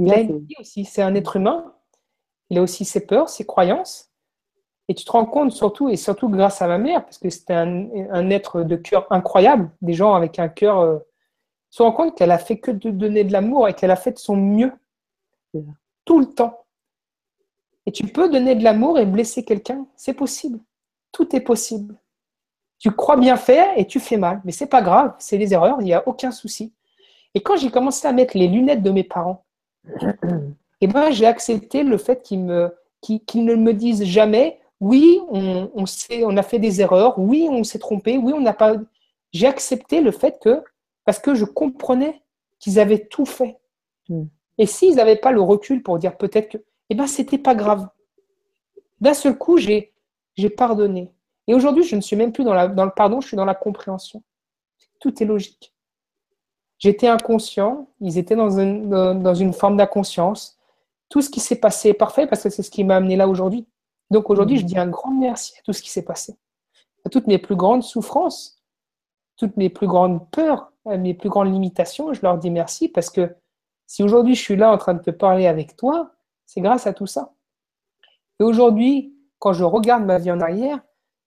il 0.00 0.12
a 0.12 0.20
une 0.20 0.46
aussi, 0.58 0.84
c'est 0.84 1.02
un 1.02 1.14
être 1.14 1.36
humain. 1.36 1.74
Il 2.48 2.58
a 2.58 2.62
aussi 2.62 2.84
ses 2.84 3.06
peurs, 3.06 3.28
ses 3.28 3.44
croyances. 3.44 4.10
Et 4.88 4.94
tu 4.94 5.04
te 5.04 5.12
rends 5.12 5.26
compte 5.26 5.52
surtout, 5.52 5.88
et 5.88 5.96
surtout 5.96 6.28
grâce 6.28 6.62
à 6.62 6.66
ma 6.66 6.78
mère, 6.78 7.04
parce 7.04 7.18
que 7.18 7.30
c'était 7.30 7.54
un, 7.54 8.30
être 8.30 8.62
de 8.62 8.74
cœur 8.76 9.06
incroyable, 9.10 9.70
des 9.82 9.92
gens 9.92 10.14
avec 10.14 10.38
un 10.38 10.48
cœur. 10.48 10.80
Euh, 10.80 10.98
tu 11.70 11.78
te 11.78 11.82
rends 11.82 11.92
compte 11.92 12.16
qu'elle 12.16 12.32
a 12.32 12.38
fait 12.38 12.58
que 12.58 12.72
de 12.72 12.90
donner 12.90 13.22
de 13.22 13.32
l'amour 13.32 13.68
et 13.68 13.74
qu'elle 13.74 13.92
a 13.92 13.96
fait 13.96 14.12
de 14.12 14.18
son 14.18 14.34
mieux 14.36 14.72
tout 16.04 16.18
le 16.18 16.26
temps. 16.26 16.64
Et 17.86 17.92
tu 17.92 18.04
peux 18.04 18.28
donner 18.28 18.56
de 18.56 18.64
l'amour 18.64 18.98
et 18.98 19.06
blesser 19.06 19.44
quelqu'un. 19.44 19.86
C'est 19.96 20.14
possible. 20.14 20.58
Tout 21.12 21.34
est 21.36 21.40
possible. 21.40 21.96
Tu 22.78 22.90
crois 22.90 23.16
bien 23.16 23.36
faire 23.36 23.68
et 23.76 23.86
tu 23.86 24.00
fais 24.00 24.16
mal. 24.16 24.40
Mais 24.44 24.52
c'est 24.52 24.66
pas 24.66 24.82
grave, 24.82 25.14
c'est 25.18 25.38
des 25.38 25.52
erreurs, 25.52 25.76
il 25.80 25.84
n'y 25.84 25.94
a 25.94 26.06
aucun 26.08 26.30
souci. 26.30 26.72
Et 27.34 27.42
quand 27.42 27.56
j'ai 27.56 27.70
commencé 27.70 28.08
à 28.08 28.12
mettre 28.12 28.36
les 28.36 28.48
lunettes 28.48 28.82
de 28.82 28.90
mes 28.90 29.04
parents, 29.04 29.44
et 30.80 30.86
ben, 30.86 31.10
j'ai 31.10 31.26
accepté 31.26 31.82
le 31.82 31.98
fait 31.98 32.22
qu'ils 32.22 32.40
me, 32.40 32.70
ne 33.08 33.54
me 33.54 33.72
disent 33.72 34.04
jamais 34.04 34.60
oui, 34.80 35.20
on, 35.28 35.70
on, 35.74 35.84
on 35.84 36.36
a 36.36 36.42
fait 36.42 36.58
des 36.58 36.80
erreurs, 36.80 37.18
oui, 37.18 37.46
on 37.50 37.64
s'est 37.64 37.78
trompé, 37.78 38.16
oui, 38.16 38.32
on 38.32 38.40
n'a 38.40 38.54
pas. 38.54 38.76
J'ai 39.32 39.46
accepté 39.46 40.00
le 40.00 40.10
fait 40.10 40.38
que, 40.40 40.62
parce 41.04 41.18
que 41.18 41.34
je 41.34 41.44
comprenais 41.44 42.22
qu'ils 42.58 42.80
avaient 42.80 43.06
tout 43.06 43.26
fait. 43.26 43.58
Hmm. 44.08 44.24
Et 44.56 44.66
s'ils 44.66 44.96
n'avaient 44.96 45.16
pas 45.16 45.32
le 45.32 45.40
recul 45.40 45.82
pour 45.82 45.98
dire 45.98 46.16
peut-être 46.16 46.48
que, 46.50 46.58
eh 46.88 46.94
ben, 46.94 47.06
c'était 47.06 47.38
pas 47.38 47.54
grave. 47.54 47.88
D'un 49.00 49.14
seul 49.14 49.36
coup, 49.36 49.58
j'ai, 49.58 49.92
j'ai 50.36 50.50
pardonné. 50.50 51.12
Et 51.46 51.54
aujourd'hui, 51.54 51.84
je 51.84 51.96
ne 51.96 52.00
suis 52.00 52.16
même 52.16 52.32
plus 52.32 52.44
dans, 52.44 52.54
la, 52.54 52.68
dans 52.68 52.84
le 52.84 52.90
pardon, 52.90 53.20
je 53.20 53.28
suis 53.28 53.36
dans 53.36 53.44
la 53.44 53.54
compréhension. 53.54 54.22
Tout 54.98 55.22
est 55.22 55.26
logique. 55.26 55.74
J'étais 56.80 57.08
inconscient, 57.08 57.88
ils 58.00 58.16
étaient 58.16 58.36
dans 58.36 58.58
une, 58.58 58.88
dans 58.88 59.34
une 59.34 59.52
forme 59.52 59.76
d'inconscience. 59.76 60.58
Tout 61.10 61.20
ce 61.20 61.28
qui 61.28 61.38
s'est 61.38 61.60
passé 61.60 61.90
est 61.90 61.94
parfait 61.94 62.26
parce 62.26 62.42
que 62.42 62.48
c'est 62.48 62.62
ce 62.62 62.70
qui 62.70 62.84
m'a 62.84 62.96
amené 62.96 63.16
là 63.16 63.28
aujourd'hui. 63.28 63.68
Donc 64.10 64.30
aujourd'hui, 64.30 64.56
je 64.56 64.64
dis 64.64 64.78
un 64.78 64.88
grand 64.88 65.12
merci 65.12 65.52
à 65.58 65.62
tout 65.62 65.74
ce 65.74 65.82
qui 65.82 65.90
s'est 65.90 66.04
passé, 66.04 66.36
à 67.04 67.10
toutes 67.10 67.26
mes 67.26 67.38
plus 67.38 67.54
grandes 67.54 67.82
souffrances, 67.82 68.62
toutes 69.36 69.58
mes 69.58 69.68
plus 69.68 69.86
grandes 69.86 70.28
peurs, 70.30 70.72
à 70.86 70.96
mes 70.96 71.12
plus 71.12 71.28
grandes 71.28 71.52
limitations. 71.52 72.14
Je 72.14 72.22
leur 72.22 72.38
dis 72.38 72.50
merci 72.50 72.88
parce 72.88 73.10
que 73.10 73.36
si 73.86 74.02
aujourd'hui 74.02 74.34
je 74.34 74.40
suis 74.40 74.56
là 74.56 74.72
en 74.72 74.78
train 74.78 74.94
de 74.94 75.02
te 75.02 75.10
parler 75.10 75.46
avec 75.46 75.76
toi, 75.76 76.12
c'est 76.46 76.62
grâce 76.62 76.86
à 76.86 76.94
tout 76.94 77.06
ça. 77.06 77.34
Et 78.40 78.42
aujourd'hui, 78.42 79.14
quand 79.38 79.52
je 79.52 79.64
regarde 79.64 80.04
ma 80.04 80.18
vie 80.18 80.30
en 80.30 80.40
arrière, 80.40 80.80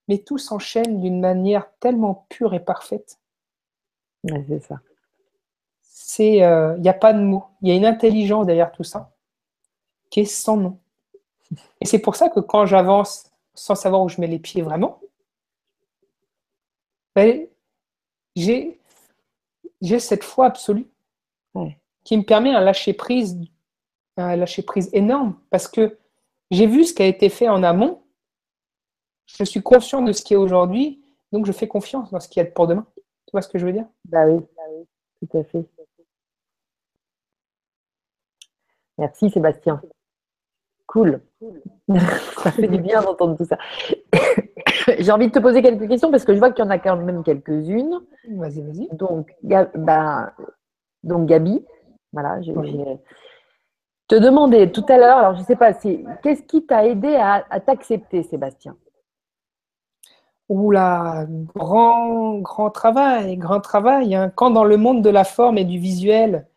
mais 0.08 0.18
tout 0.18 0.40
s'enchaîne 0.40 1.00
d'une 1.00 1.20
manière 1.20 1.72
tellement 1.80 2.26
pure 2.30 2.56
et 2.56 2.60
parfaite. 2.60 3.20
c'est 4.26 4.64
ça 4.64 4.80
c'est 6.06 6.36
il 6.36 6.44
euh, 6.44 6.78
n'y 6.80 6.90
a 6.90 6.94
pas 6.94 7.14
de 7.14 7.22
mots. 7.22 7.46
Il 7.62 7.70
y 7.70 7.72
a 7.72 7.76
une 7.76 7.86
intelligence 7.86 8.46
derrière 8.46 8.74
tout 8.74 8.84
ça 8.84 9.16
qui 10.10 10.20
est 10.20 10.26
sans 10.26 10.58
nom. 10.58 10.80
Et 11.80 11.86
c'est 11.86 12.00
pour 12.00 12.18
ça 12.18 12.30
que 12.30 12.42
quand 12.42 12.66
j'avance 12.66 13.32
sans 13.54 13.76
savoir 13.76 14.02
où 14.02 14.10
je 14.10 14.20
mets 14.20 14.28
les 14.28 14.38
pieds 14.38 14.62
vraiment, 14.62 15.00
ben, 17.16 17.48
j'ai 18.36 18.80
cette 19.82 20.26
foi 20.26 20.48
absolue 20.48 20.88
qui 22.04 22.18
me 22.18 22.24
permet 22.24 22.54
un 22.54 22.60
lâcher 22.60 22.94
prise, 22.94 23.40
un 24.18 24.36
lâcher 24.36 24.62
prise 24.62 24.90
énorme 24.92 25.40
parce 25.52 25.70
que 25.70 25.98
j'ai 26.52 26.68
vu 26.68 26.84
ce 26.84 26.94
qui 26.94 27.02
a 27.02 27.08
été 27.08 27.30
fait 27.30 27.48
en 27.48 27.64
amont. 27.64 28.04
Je 29.26 29.46
suis 29.46 29.64
conscient 29.64 30.02
de 30.02 30.12
ce 30.12 30.22
qui 30.22 30.34
est 30.34 30.38
aujourd'hui, 30.38 31.02
donc 31.32 31.46
je 31.46 31.54
fais 31.54 31.70
confiance 31.70 32.12
dans 32.12 32.20
ce 32.20 32.28
qui 32.28 32.42
est 32.42 32.46
pour 32.46 32.68
demain. 32.68 32.86
Tu 32.96 33.32
vois 33.32 33.42
ce 33.42 33.48
que 33.48 33.58
je 33.58 33.66
veux 33.66 33.74
dire? 33.74 33.88
Bah 34.06 34.28
oui, 34.28 34.42
bah 34.58 34.64
oui, 34.70 34.86
tout 35.22 35.38
à 35.38 35.44
fait. 35.46 35.66
Merci 38.98 39.30
Sébastien. 39.30 39.82
Cool. 40.88 41.22
ça 42.38 42.52
fait 42.52 42.68
du 42.68 42.78
bien 42.78 43.02
d'entendre 43.02 43.38
tout 43.38 43.46
ça. 43.46 43.58
J'ai 45.00 45.12
envie 45.12 45.28
de 45.28 45.32
te 45.32 45.40
poser 45.40 45.62
quelques 45.62 45.88
questions 45.88 46.12
parce 46.12 46.26
que 46.26 46.34
je 46.34 46.40
vois 46.40 46.52
qu'il 46.52 46.64
y 46.64 46.68
en 46.68 46.72
a 46.72 46.78
quand 46.78 46.98
même 46.98 47.24
quelques-unes. 47.24 48.02
Vas-y, 48.32 48.62
vas-y. 48.62 48.90
Donc, 48.92 49.34
donc 51.04 51.26
Gabi, 51.26 51.66
voilà, 52.12 52.42
je 52.42 52.52
te 54.08 54.16
demandais 54.16 54.72
tout 54.72 54.86
à 54.90 54.98
l'heure, 54.98 55.18
alors 55.18 55.36
je 55.36 55.40
ne 55.40 55.46
sais 55.46 55.56
pas, 55.56 55.74
qu'est-ce 55.74 56.44
qui 56.44 56.66
t'a 56.66 56.86
aidé 56.86 57.16
à, 57.16 57.60
t'accepter, 57.60 58.24
Sébastien? 58.24 58.76
Oula, 60.50 61.26
grand, 61.56 62.40
grand 62.40 62.70
travail, 62.70 63.38
grand 63.38 63.62
travail. 63.62 64.14
Hein. 64.14 64.32
Quand 64.36 64.52
dans 64.52 64.66
le 64.66 64.78
monde 64.78 65.02
de 65.02 65.10
la 65.10 65.24
forme 65.24 65.58
et 65.58 65.64
du 65.64 65.80
visuel, 65.80 66.48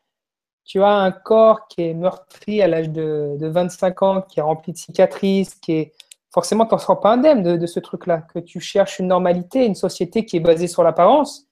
tu 0.67 0.83
as 0.83 0.91
un 0.91 1.13
corps 1.13 1.69
qui 1.69 1.83
est 1.83 1.95
meurtri 1.95 2.61
à 2.61 2.67
l'âge 2.67 2.91
de, 2.91 3.39
25 3.41 4.03
ans, 4.03 4.23
qui 4.23 4.41
est 4.41 4.43
rempli 4.43 4.73
de 4.73 4.77
cicatrices, 4.77 5.55
qui 5.55 5.73
est 5.73 5.93
forcément, 6.35 6.67
tu 6.67 6.75
n'en 6.75 6.79
seras 6.79 6.97
pas 6.97 7.13
indemne 7.13 7.57
de, 7.57 7.67
ce 7.67 7.79
truc-là, 7.79 8.23
que 8.23 8.41
tu 8.41 8.59
cherches 8.59 8.99
une 8.99 9.07
normalité, 9.07 9.65
une 9.65 9.77
société 9.77 10.27
qui 10.27 10.37
est 10.37 10.41
basée 10.41 10.67
sur 10.67 10.83
l'apparence. 10.83 11.47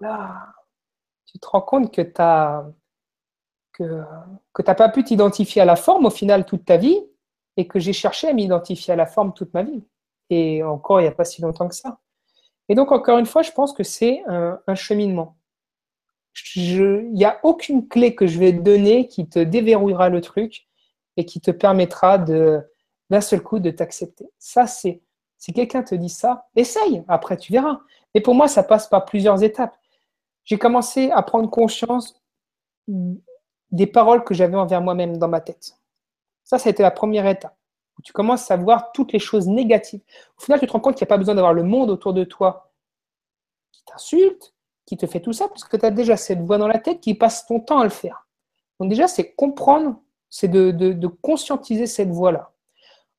Là, 0.00 0.34
tu 1.26 1.38
te 1.38 1.46
rends 1.46 1.62
compte 1.62 1.94
que 1.94 2.02
tu 2.02 2.12
n'as 2.18 2.64
que, 3.72 4.02
que 4.52 4.62
pas 4.62 4.88
pu 4.88 5.04
t'identifier 5.04 5.62
à 5.62 5.64
la 5.64 5.76
forme 5.76 6.06
au 6.06 6.10
final 6.10 6.44
toute 6.44 6.64
ta 6.64 6.76
vie 6.76 7.00
et 7.56 7.68
que 7.68 7.78
j'ai 7.78 7.92
cherché 7.92 8.28
à 8.28 8.32
m'identifier 8.32 8.94
à 8.94 8.96
la 8.96 9.06
forme 9.06 9.32
toute 9.32 9.54
ma 9.54 9.62
vie. 9.62 9.84
Et 10.28 10.64
encore, 10.64 11.00
il 11.00 11.04
n'y 11.04 11.08
a 11.08 11.12
pas 11.12 11.24
si 11.24 11.40
longtemps 11.40 11.68
que 11.68 11.74
ça. 11.74 12.00
Et 12.68 12.74
donc, 12.74 12.90
encore 12.90 13.18
une 13.18 13.26
fois, 13.26 13.42
je 13.42 13.52
pense 13.52 13.72
que 13.72 13.84
c'est 13.84 14.22
un 14.26 14.74
cheminement 14.74 15.38
il 16.56 17.12
n'y 17.12 17.24
a 17.24 17.40
aucune 17.42 17.88
clé 17.88 18.14
que 18.14 18.26
je 18.26 18.38
vais 18.38 18.52
donner 18.52 19.08
qui 19.08 19.28
te 19.28 19.38
déverrouillera 19.38 20.08
le 20.08 20.20
truc 20.20 20.66
et 21.16 21.24
qui 21.24 21.40
te 21.40 21.50
permettra 21.50 22.18
d'un 22.18 23.20
seul 23.20 23.42
coup 23.42 23.58
de 23.58 23.70
t'accepter. 23.70 24.30
Ça, 24.38 24.66
c'est 24.66 25.00
si 25.38 25.52
quelqu'un 25.52 25.82
te 25.82 25.94
dit 25.94 26.08
ça, 26.08 26.48
essaye, 26.56 27.04
après 27.08 27.36
tu 27.36 27.52
verras. 27.52 27.80
Mais 28.14 28.20
pour 28.20 28.34
moi, 28.34 28.48
ça 28.48 28.62
passe 28.62 28.88
par 28.88 29.04
plusieurs 29.04 29.42
étapes. 29.42 29.76
J'ai 30.44 30.58
commencé 30.58 31.10
à 31.10 31.22
prendre 31.22 31.48
conscience 31.48 32.20
des 33.70 33.86
paroles 33.86 34.24
que 34.24 34.34
j'avais 34.34 34.56
envers 34.56 34.80
moi-même 34.80 35.18
dans 35.18 35.28
ma 35.28 35.40
tête. 35.40 35.74
Ça, 36.44 36.58
ça 36.58 36.68
a 36.68 36.72
été 36.72 36.82
la 36.82 36.90
première 36.90 37.26
étape. 37.26 37.56
tu 38.02 38.12
commences 38.12 38.50
à 38.50 38.56
voir 38.56 38.92
toutes 38.92 39.12
les 39.12 39.18
choses 39.18 39.48
négatives. 39.48 40.00
Au 40.38 40.42
final, 40.42 40.60
tu 40.60 40.66
te 40.66 40.72
rends 40.72 40.80
compte 40.80 40.96
qu'il 40.96 41.04
n'y 41.04 41.08
a 41.08 41.14
pas 41.14 41.18
besoin 41.18 41.34
d'avoir 41.34 41.52
le 41.52 41.62
monde 41.62 41.90
autour 41.90 42.14
de 42.14 42.24
toi 42.24 42.72
qui 43.72 43.84
t'insulte, 43.84 44.54
qui 44.88 44.96
te 44.96 45.06
fait 45.06 45.20
tout 45.20 45.34
ça, 45.34 45.48
parce 45.48 45.64
que 45.64 45.76
tu 45.76 45.84
as 45.84 45.90
déjà 45.90 46.16
cette 46.16 46.40
voix 46.40 46.56
dans 46.56 46.66
la 46.66 46.78
tête 46.78 47.00
qui 47.00 47.12
passe 47.12 47.46
ton 47.46 47.60
temps 47.60 47.78
à 47.78 47.84
le 47.84 47.90
faire. 47.90 48.26
Donc 48.80 48.88
déjà, 48.88 49.06
c'est 49.06 49.32
comprendre, 49.34 50.00
c'est 50.30 50.48
de, 50.48 51.06
conscientiser 51.20 51.86
cette 51.86 52.08
voix-là. 52.08 52.52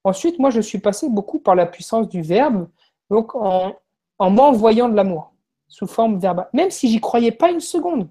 Ensuite, 0.03 0.39
moi, 0.39 0.49
je 0.49 0.61
suis 0.61 0.79
passé 0.79 1.09
beaucoup 1.09 1.39
par 1.39 1.53
la 1.53 1.67
puissance 1.67 2.09
du 2.09 2.23
verbe, 2.23 2.67
donc 3.11 3.35
en, 3.35 3.75
m'envoyant 4.19 4.89
de 4.89 4.95
l'amour, 4.95 5.33
sous 5.67 5.85
forme 5.85 6.17
verbale. 6.17 6.49
Même 6.53 6.71
si 6.71 6.89
j'y 6.89 6.99
croyais 6.99 7.31
pas 7.31 7.51
une 7.51 7.59
seconde. 7.59 8.09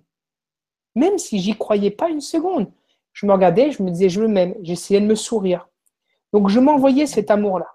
Même 0.95 1.19
si 1.19 1.41
j'y 1.41 1.57
croyais 1.57 1.91
pas 1.91 2.09
une 2.11 2.21
seconde. 2.21 2.71
Je 3.13 3.27
me 3.27 3.33
regardais, 3.33 3.73
je 3.73 3.83
me 3.83 3.91
disais, 3.91 4.09
je 4.09 4.23
m'aime. 4.23 4.55
J'essayais 4.63 5.01
de 5.01 5.07
me 5.07 5.17
sourire. 5.17 5.69
Donc, 6.33 6.49
je 6.49 6.61
m'envoyais 6.61 7.07
cet 7.07 7.33
amour-là. 7.33 7.67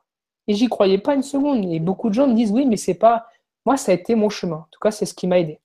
Et 0.47 0.53
j'y 0.53 0.67
croyais 0.67 0.97
pas 0.97 1.15
une 1.15 1.23
seconde. 1.23 1.65
Et 1.65 1.79
beaucoup 1.79 2.09
de 2.09 2.13
gens 2.13 2.27
me 2.27 2.33
disent, 2.33 2.51
oui, 2.51 2.65
mais 2.65 2.77
c'est 2.77 2.93
pas. 2.93 3.27
Moi, 3.65 3.75
ça 3.75 3.91
a 3.91 3.95
été 3.95 4.15
mon 4.15 4.29
chemin. 4.29 4.57
En 4.57 4.67
tout 4.71 4.79
cas, 4.79 4.91
c'est 4.91 5.05
ce 5.05 5.13
qui 5.13 5.27
m'a 5.27 5.39
aidé. 5.39 5.59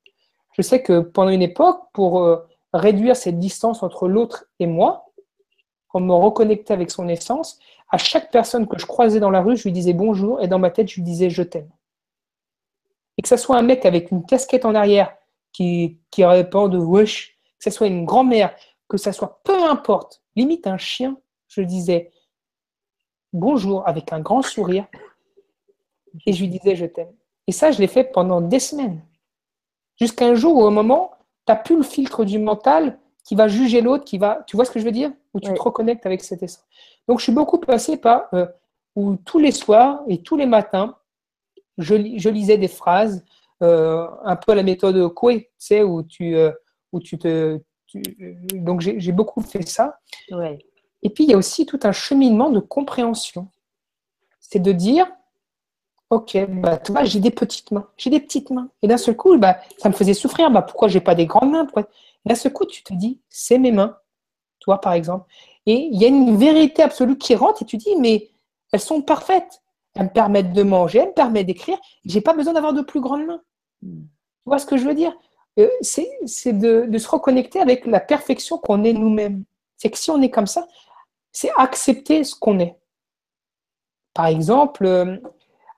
Je 0.58 0.62
sais 0.62 0.82
que 0.82 1.00
pendant 1.00 1.30
une 1.30 1.42
époque, 1.42 1.84
pour 1.92 2.24
euh, 2.24 2.44
réduire 2.72 3.16
cette 3.16 3.38
distance 3.38 3.84
entre 3.84 4.08
l'autre 4.08 4.46
et 4.58 4.66
moi, 4.66 5.12
pour 5.88 6.00
me 6.00 6.12
reconnecter 6.12 6.72
avec 6.72 6.90
son 6.90 7.08
essence, 7.08 7.60
à 7.90 7.96
chaque 7.96 8.30
personne 8.32 8.66
que 8.66 8.76
je 8.76 8.84
croisais 8.84 9.20
dans 9.20 9.30
la 9.30 9.40
rue, 9.40 9.56
je 9.56 9.62
lui 9.62 9.72
disais 9.72 9.94
bonjour 9.94 10.42
et 10.42 10.48
dans 10.48 10.58
ma 10.58 10.70
tête, 10.70 10.88
je 10.88 10.96
lui 10.96 11.02
disais 11.02 11.30
je 11.30 11.42
t'aime. 11.44 11.70
Et 13.16 13.22
que 13.22 13.28
ce 13.28 13.36
soit 13.36 13.56
un 13.56 13.62
mec 13.62 13.86
avec 13.86 14.10
une 14.10 14.26
casquette 14.26 14.64
en 14.64 14.74
arrière 14.74 15.14
qui, 15.52 15.98
qui 16.10 16.24
répond 16.24 16.68
de 16.68 16.78
wesh, 16.78 17.36
que 17.58 17.64
ce 17.64 17.70
soit 17.70 17.86
une 17.86 18.04
grand-mère, 18.04 18.54
que 18.88 18.96
ce 18.96 19.12
soit 19.12 19.40
peu 19.44 19.64
importe, 19.64 20.22
limite 20.36 20.66
un 20.66 20.76
chien, 20.76 21.16
je 21.46 21.62
disais 21.62 22.10
bonjour 23.32 23.86
avec 23.86 24.12
un 24.12 24.20
grand 24.20 24.42
sourire 24.42 24.86
et 26.26 26.32
je 26.32 26.40
lui 26.40 26.48
disais 26.48 26.74
je 26.74 26.86
t'aime. 26.86 27.14
Et 27.46 27.52
ça, 27.52 27.70
je 27.70 27.78
l'ai 27.78 27.86
fait 27.86 28.04
pendant 28.04 28.40
des 28.40 28.60
semaines. 28.60 29.00
Jusqu'à 29.98 30.26
un 30.26 30.34
jour 30.34 30.56
où, 30.56 30.62
au 30.62 30.70
moment, 30.70 31.10
tu 31.46 31.52
n'as 31.52 31.56
plus 31.56 31.76
le 31.76 31.82
filtre 31.82 32.24
du 32.24 32.38
mental 32.38 32.98
qui 33.24 33.34
va 33.34 33.48
juger 33.48 33.80
l'autre, 33.80 34.04
qui 34.04 34.16
va. 34.16 34.44
Tu 34.46 34.56
vois 34.56 34.64
ce 34.64 34.70
que 34.70 34.78
je 34.78 34.84
veux 34.84 34.92
dire? 34.92 35.12
Où 35.34 35.40
tu 35.40 35.52
te 35.52 35.60
reconnectes 35.60 36.06
avec 36.06 36.22
cet 36.22 36.42
essence. 36.42 36.64
Donc, 37.06 37.18
je 37.18 37.24
suis 37.24 37.32
beaucoup 37.32 37.58
passé 37.58 37.96
par 37.96 38.28
euh, 38.32 38.46
où 38.96 39.16
tous 39.16 39.38
les 39.38 39.52
soirs 39.52 40.02
et 40.08 40.22
tous 40.22 40.36
les 40.36 40.46
matins, 40.46 40.96
je, 41.76 41.94
lisais 41.94 42.58
des 42.58 42.68
phrases, 42.68 43.24
euh, 43.62 44.06
un 44.24 44.36
peu 44.36 44.52
à 44.52 44.54
la 44.54 44.62
méthode 44.62 45.12
Coué, 45.14 45.42
tu 45.42 45.48
sais, 45.58 45.82
où 45.82 46.02
tu, 46.02 46.36
euh, 46.36 46.52
où 46.92 47.00
tu 47.00 47.18
te. 47.18 47.60
donc, 48.54 48.80
j'ai 48.80 49.12
beaucoup 49.12 49.42
fait 49.42 49.66
ça. 49.68 49.98
Et 51.02 51.10
puis, 51.10 51.24
il 51.24 51.30
y 51.30 51.34
a 51.34 51.36
aussi 51.36 51.66
tout 51.66 51.80
un 51.82 51.92
cheminement 51.92 52.50
de 52.50 52.60
compréhension. 52.60 53.48
C'est 54.40 54.60
de 54.60 54.72
dire, 54.72 55.06
Ok, 56.10 56.38
bah, 56.48 56.78
tu 56.78 56.92
vois, 56.92 57.04
j'ai 57.04 57.20
des 57.20 57.30
petites 57.30 57.70
mains. 57.70 57.86
J'ai 57.98 58.08
des 58.08 58.20
petites 58.20 58.50
mains. 58.50 58.70
Et 58.82 58.88
d'un 58.88 58.96
seul 58.96 59.14
coup, 59.14 59.36
bah, 59.36 59.58
ça 59.76 59.88
me 59.90 59.94
faisait 59.94 60.14
souffrir. 60.14 60.50
Bah, 60.50 60.62
pourquoi 60.62 60.88
j'ai 60.88 61.00
pas 61.00 61.14
des 61.14 61.26
grandes 61.26 61.50
mains 61.50 61.66
D'un 62.24 62.34
seul 62.34 62.52
coup, 62.52 62.64
tu 62.64 62.82
te 62.82 62.94
dis, 62.94 63.20
c'est 63.28 63.58
mes 63.58 63.72
mains. 63.72 63.98
Toi, 64.60 64.80
par 64.80 64.94
exemple. 64.94 65.26
Et 65.66 65.88
il 65.92 66.00
y 66.00 66.06
a 66.06 66.08
une 66.08 66.36
vérité 66.36 66.82
absolue 66.82 67.18
qui 67.18 67.34
rentre 67.34 67.62
et 67.62 67.66
tu 67.66 67.76
dis, 67.76 67.94
mais 67.96 68.30
elles 68.72 68.80
sont 68.80 69.02
parfaites. 69.02 69.62
Elles 69.94 70.04
me 70.04 70.10
permettent 70.10 70.52
de 70.52 70.62
manger, 70.62 71.00
elles 71.00 71.08
me 71.08 71.12
permettent 71.12 71.46
d'écrire. 71.46 71.78
J'ai 72.06 72.22
pas 72.22 72.32
besoin 72.32 72.54
d'avoir 72.54 72.72
de 72.72 72.82
plus 72.82 73.00
grandes 73.00 73.26
mains. 73.26 73.42
Hmm. 73.82 74.02
Tu 74.02 74.44
vois 74.46 74.58
ce 74.58 74.66
que 74.66 74.78
je 74.78 74.84
veux 74.84 74.94
dire? 74.94 75.12
Euh, 75.58 75.68
C'est 75.82 76.08
de, 76.52 76.86
de, 76.88 76.98
se 76.98 77.08
reconnecter 77.08 77.60
avec 77.60 77.84
la 77.84 78.00
perfection 78.00 78.56
qu'on 78.58 78.84
est 78.84 78.92
nous-mêmes. 78.92 79.44
C'est 79.76 79.90
que 79.90 79.98
si 79.98 80.10
on 80.10 80.22
est 80.22 80.30
comme 80.30 80.46
ça, 80.46 80.66
c'est 81.32 81.50
accepter 81.56 82.24
ce 82.24 82.34
qu'on 82.34 82.58
est. 82.60 82.76
Par 84.14 84.26
exemple, 84.26 84.86
euh, 84.86 85.18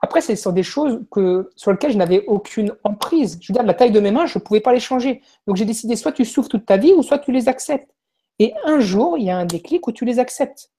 après, 0.02 0.22
ce 0.22 0.34
sont 0.34 0.52
des 0.52 0.62
choses 0.62 1.04
que, 1.10 1.50
sur 1.56 1.70
lesquelles 1.72 1.92
je 1.92 1.98
n'avais 1.98 2.24
aucune 2.26 2.74
emprise. 2.84 3.38
Je 3.42 3.52
veux 3.52 3.54
dire, 3.54 3.62
la 3.62 3.74
taille 3.74 3.90
de 3.90 4.00
mes 4.00 4.10
mains, 4.10 4.26
je 4.26 4.38
ne 4.38 4.42
pouvais 4.42 4.60
pas 4.60 4.72
les 4.72 4.80
changer. 4.80 5.20
Donc 5.46 5.56
j'ai 5.56 5.66
décidé, 5.66 5.94
soit 5.94 6.12
tu 6.12 6.24
souffres 6.24 6.48
toute 6.48 6.64
ta 6.64 6.78
vie, 6.78 6.92
ou 6.92 7.02
soit 7.02 7.18
tu 7.18 7.32
les 7.32 7.48
acceptes. 7.48 7.90
Et 8.38 8.54
un 8.64 8.80
jour, 8.80 9.18
il 9.18 9.24
y 9.24 9.30
a 9.30 9.36
un 9.36 9.44
déclic 9.44 9.86
où 9.86 9.92
tu 9.92 10.06
les 10.06 10.18
acceptes. 10.18 10.70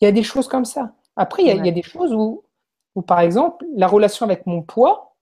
Il 0.00 0.06
y 0.06 0.08
a 0.08 0.12
des 0.12 0.24
choses 0.24 0.48
comme 0.48 0.64
ça. 0.64 0.94
Après, 1.14 1.44
il 1.44 1.48
y 1.48 1.68
a, 1.68 1.72
des 1.72 1.82
choses 1.82 2.12
où, 2.12 2.42
où, 2.96 3.02
par 3.02 3.20
exemple, 3.20 3.64
la 3.76 3.86
relation 3.86 4.26
avec 4.26 4.46
mon 4.46 4.62
poids, 4.62 5.14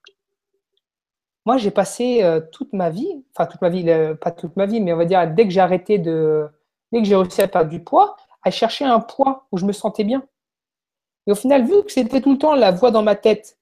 moi, 1.44 1.56
j'ai 1.56 1.70
passé 1.70 2.22
euh, 2.22 2.40
toute 2.52 2.72
ma 2.72 2.88
vie, 2.88 3.24
enfin 3.34 3.46
toute 3.46 3.60
ma 3.60 3.68
vie, 3.68 3.84
pas 4.20 4.30
toute 4.30 4.56
ma 4.56 4.66
vie, 4.66 4.80
mais 4.80 4.92
on 4.92 4.96
va 4.96 5.04
dire 5.04 5.26
dès 5.34 5.44
que 5.44 5.50
j'ai 5.50 5.60
arrêté 5.60 5.98
de, 5.98 6.46
dès 6.92 7.00
que 7.00 7.06
j'ai 7.06 7.16
réussi 7.16 7.42
à 7.42 7.48
perdre 7.48 7.70
du 7.70 7.82
poids, 7.82 8.16
à 8.42 8.50
chercher 8.50 8.84
un 8.84 9.00
poids 9.00 9.46
où 9.50 9.58
je 9.58 9.66
me 9.66 9.72
sentais 9.72 10.04
bien. 10.04 10.22
Et 11.28 11.30
au 11.30 11.34
final, 11.34 11.66
vu 11.66 11.84
que 11.84 11.92
c'était 11.92 12.22
tout 12.22 12.32
le 12.32 12.38
temps 12.38 12.54
la 12.54 12.70
voix 12.70 12.90
dans 12.90 13.02
ma 13.02 13.14
tête 13.14 13.58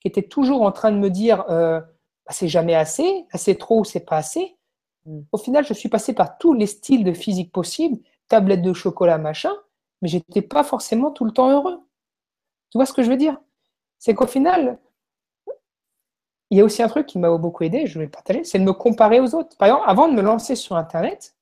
qui 0.00 0.08
était 0.08 0.22
toujours 0.22 0.62
en 0.62 0.72
train 0.72 0.90
de 0.90 0.96
me 0.96 1.10
dire 1.10 1.44
euh, 1.50 1.78
bah, 1.78 2.32
c'est 2.32 2.48
jamais 2.48 2.74
assez, 2.74 3.26
c'est 3.34 3.58
trop 3.58 3.80
ou 3.80 3.84
c'est 3.84 4.00
pas 4.00 4.16
assez, 4.16 4.56
mm. 5.04 5.20
au 5.30 5.36
final, 5.36 5.64
je 5.66 5.74
suis 5.74 5.90
passé 5.90 6.14
par 6.14 6.38
tous 6.38 6.54
les 6.54 6.66
styles 6.66 7.04
de 7.04 7.12
physique 7.12 7.52
possibles, 7.52 7.98
tablette 8.28 8.62
de 8.62 8.72
chocolat, 8.72 9.18
machin, 9.18 9.52
mais 10.00 10.08
j'étais 10.08 10.40
pas 10.40 10.64
forcément 10.64 11.10
tout 11.10 11.26
le 11.26 11.32
temps 11.32 11.50
heureux. 11.50 11.80
Tu 12.70 12.78
vois 12.78 12.86
ce 12.86 12.94
que 12.94 13.02
je 13.02 13.10
veux 13.10 13.18
dire? 13.18 13.38
C'est 13.98 14.14
qu'au 14.14 14.26
final, 14.26 14.78
il 16.50 16.56
y 16.56 16.62
a 16.62 16.64
aussi 16.64 16.82
un 16.82 16.88
truc 16.88 17.06
qui 17.06 17.18
m'a 17.18 17.36
beaucoup 17.36 17.62
aidé, 17.62 17.86
je 17.86 17.98
vais 17.98 18.06
le 18.06 18.10
partager, 18.10 18.42
c'est 18.44 18.58
de 18.58 18.64
me 18.64 18.72
comparer 18.72 19.20
aux 19.20 19.34
autres. 19.34 19.54
Par 19.58 19.68
exemple, 19.68 19.84
avant 19.86 20.08
de 20.08 20.14
me 20.14 20.22
lancer 20.22 20.56
sur 20.56 20.76
Internet, 20.76 21.36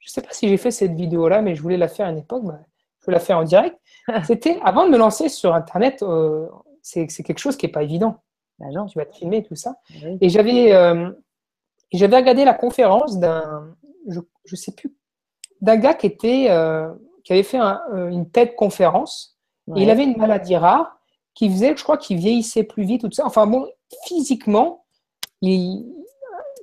je 0.00 0.08
ne 0.08 0.12
sais 0.12 0.22
pas 0.22 0.32
si 0.32 0.48
j'ai 0.48 0.56
fait 0.56 0.72
cette 0.72 0.94
vidéo-là, 0.94 1.42
mais 1.42 1.54
je 1.54 1.62
voulais 1.62 1.76
la 1.76 1.86
faire 1.86 2.06
à 2.06 2.10
une 2.10 2.18
époque, 2.18 2.44
bah, 2.44 2.58
je 3.00 3.06
vais 3.06 3.12
la 3.12 3.20
faire 3.20 3.38
en 3.38 3.44
direct. 3.44 3.78
C'était 4.24 4.58
avant 4.62 4.86
de 4.86 4.90
me 4.90 4.98
lancer 4.98 5.28
sur 5.28 5.54
Internet, 5.54 6.02
euh, 6.02 6.46
c'est 6.82 7.06
quelque 7.06 7.38
chose 7.38 7.56
qui 7.56 7.66
n'est 7.66 7.72
pas 7.72 7.82
évident. 7.82 8.22
Bah 8.58 8.66
tu 8.88 8.98
vas 8.98 9.04
te 9.04 9.14
filmer, 9.14 9.42
tout 9.42 9.54
ça. 9.54 9.76
Bah 9.90 10.08
et 10.20 10.28
j'avais 10.28 10.72
euh, 10.72 11.10
j'avais 11.92 12.16
regardé 12.16 12.44
la 12.44 12.54
conférence 12.54 13.18
d'un, 13.18 13.76
je 14.06 14.20
ne 14.20 14.56
sais 14.56 14.72
plus, 14.72 14.94
d'un 15.60 15.76
gars 15.76 15.94
qui, 15.94 16.06
était, 16.06 16.46
euh, 16.50 16.88
qui 17.24 17.32
avait 17.32 17.42
fait 17.42 17.58
une 17.58 18.30
TED 18.30 18.54
conférence. 18.54 19.38
Et 19.76 19.82
il 19.82 19.90
avait 19.90 20.04
une 20.04 20.16
maladie 20.16 20.56
rare 20.56 21.00
qui 21.34 21.50
faisait, 21.50 21.76
je 21.76 21.82
crois, 21.82 21.98
qu'il 21.98 22.18
vieillissait 22.18 22.62
plus 22.62 22.84
vite, 22.84 23.02
tout 23.02 23.10
ça. 23.10 23.26
Enfin 23.26 23.46
bon, 23.46 23.68
physiquement, 24.06 24.84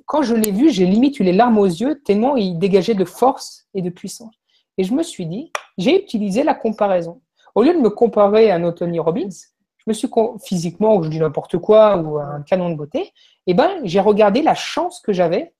quand 0.06 0.22
je 0.22 0.34
l'ai 0.34 0.50
vu, 0.50 0.70
j'ai 0.70 0.86
limite 0.86 1.20
eu 1.20 1.22
les 1.22 1.32
larmes 1.32 1.58
aux 1.58 1.66
yeux 1.66 2.02
tellement 2.02 2.36
il 2.36 2.58
dégageait 2.58 2.94
de 2.94 3.04
force 3.04 3.66
et 3.74 3.82
de 3.82 3.90
puissance. 3.90 4.34
Et 4.78 4.84
je 4.84 4.94
me 4.94 5.02
suis 5.02 5.26
dit, 5.26 5.52
j'ai 5.78 6.02
utilisé 6.02 6.42
la 6.42 6.54
comparaison. 6.54 7.20
Au 7.54 7.62
lieu 7.62 7.72
de 7.72 7.78
me 7.78 7.90
comparer 7.90 8.50
à 8.50 8.56
un 8.56 8.64
Anthony 8.64 8.98
Robbins, 8.98 9.30
je 9.30 9.84
me 9.86 9.92
suis 9.92 10.08
physiquement, 10.42 10.96
ou 10.96 11.02
je 11.02 11.08
dis 11.08 11.20
n'importe 11.20 11.58
quoi, 11.58 11.96
ou 11.98 12.18
un 12.18 12.42
canon 12.42 12.70
de 12.70 12.74
beauté, 12.74 13.12
eh 13.46 13.54
ben, 13.54 13.80
j'ai 13.84 14.00
regardé 14.00 14.42
la 14.42 14.54
chance 14.54 15.00
que 15.00 15.12
j'avais, 15.12 15.54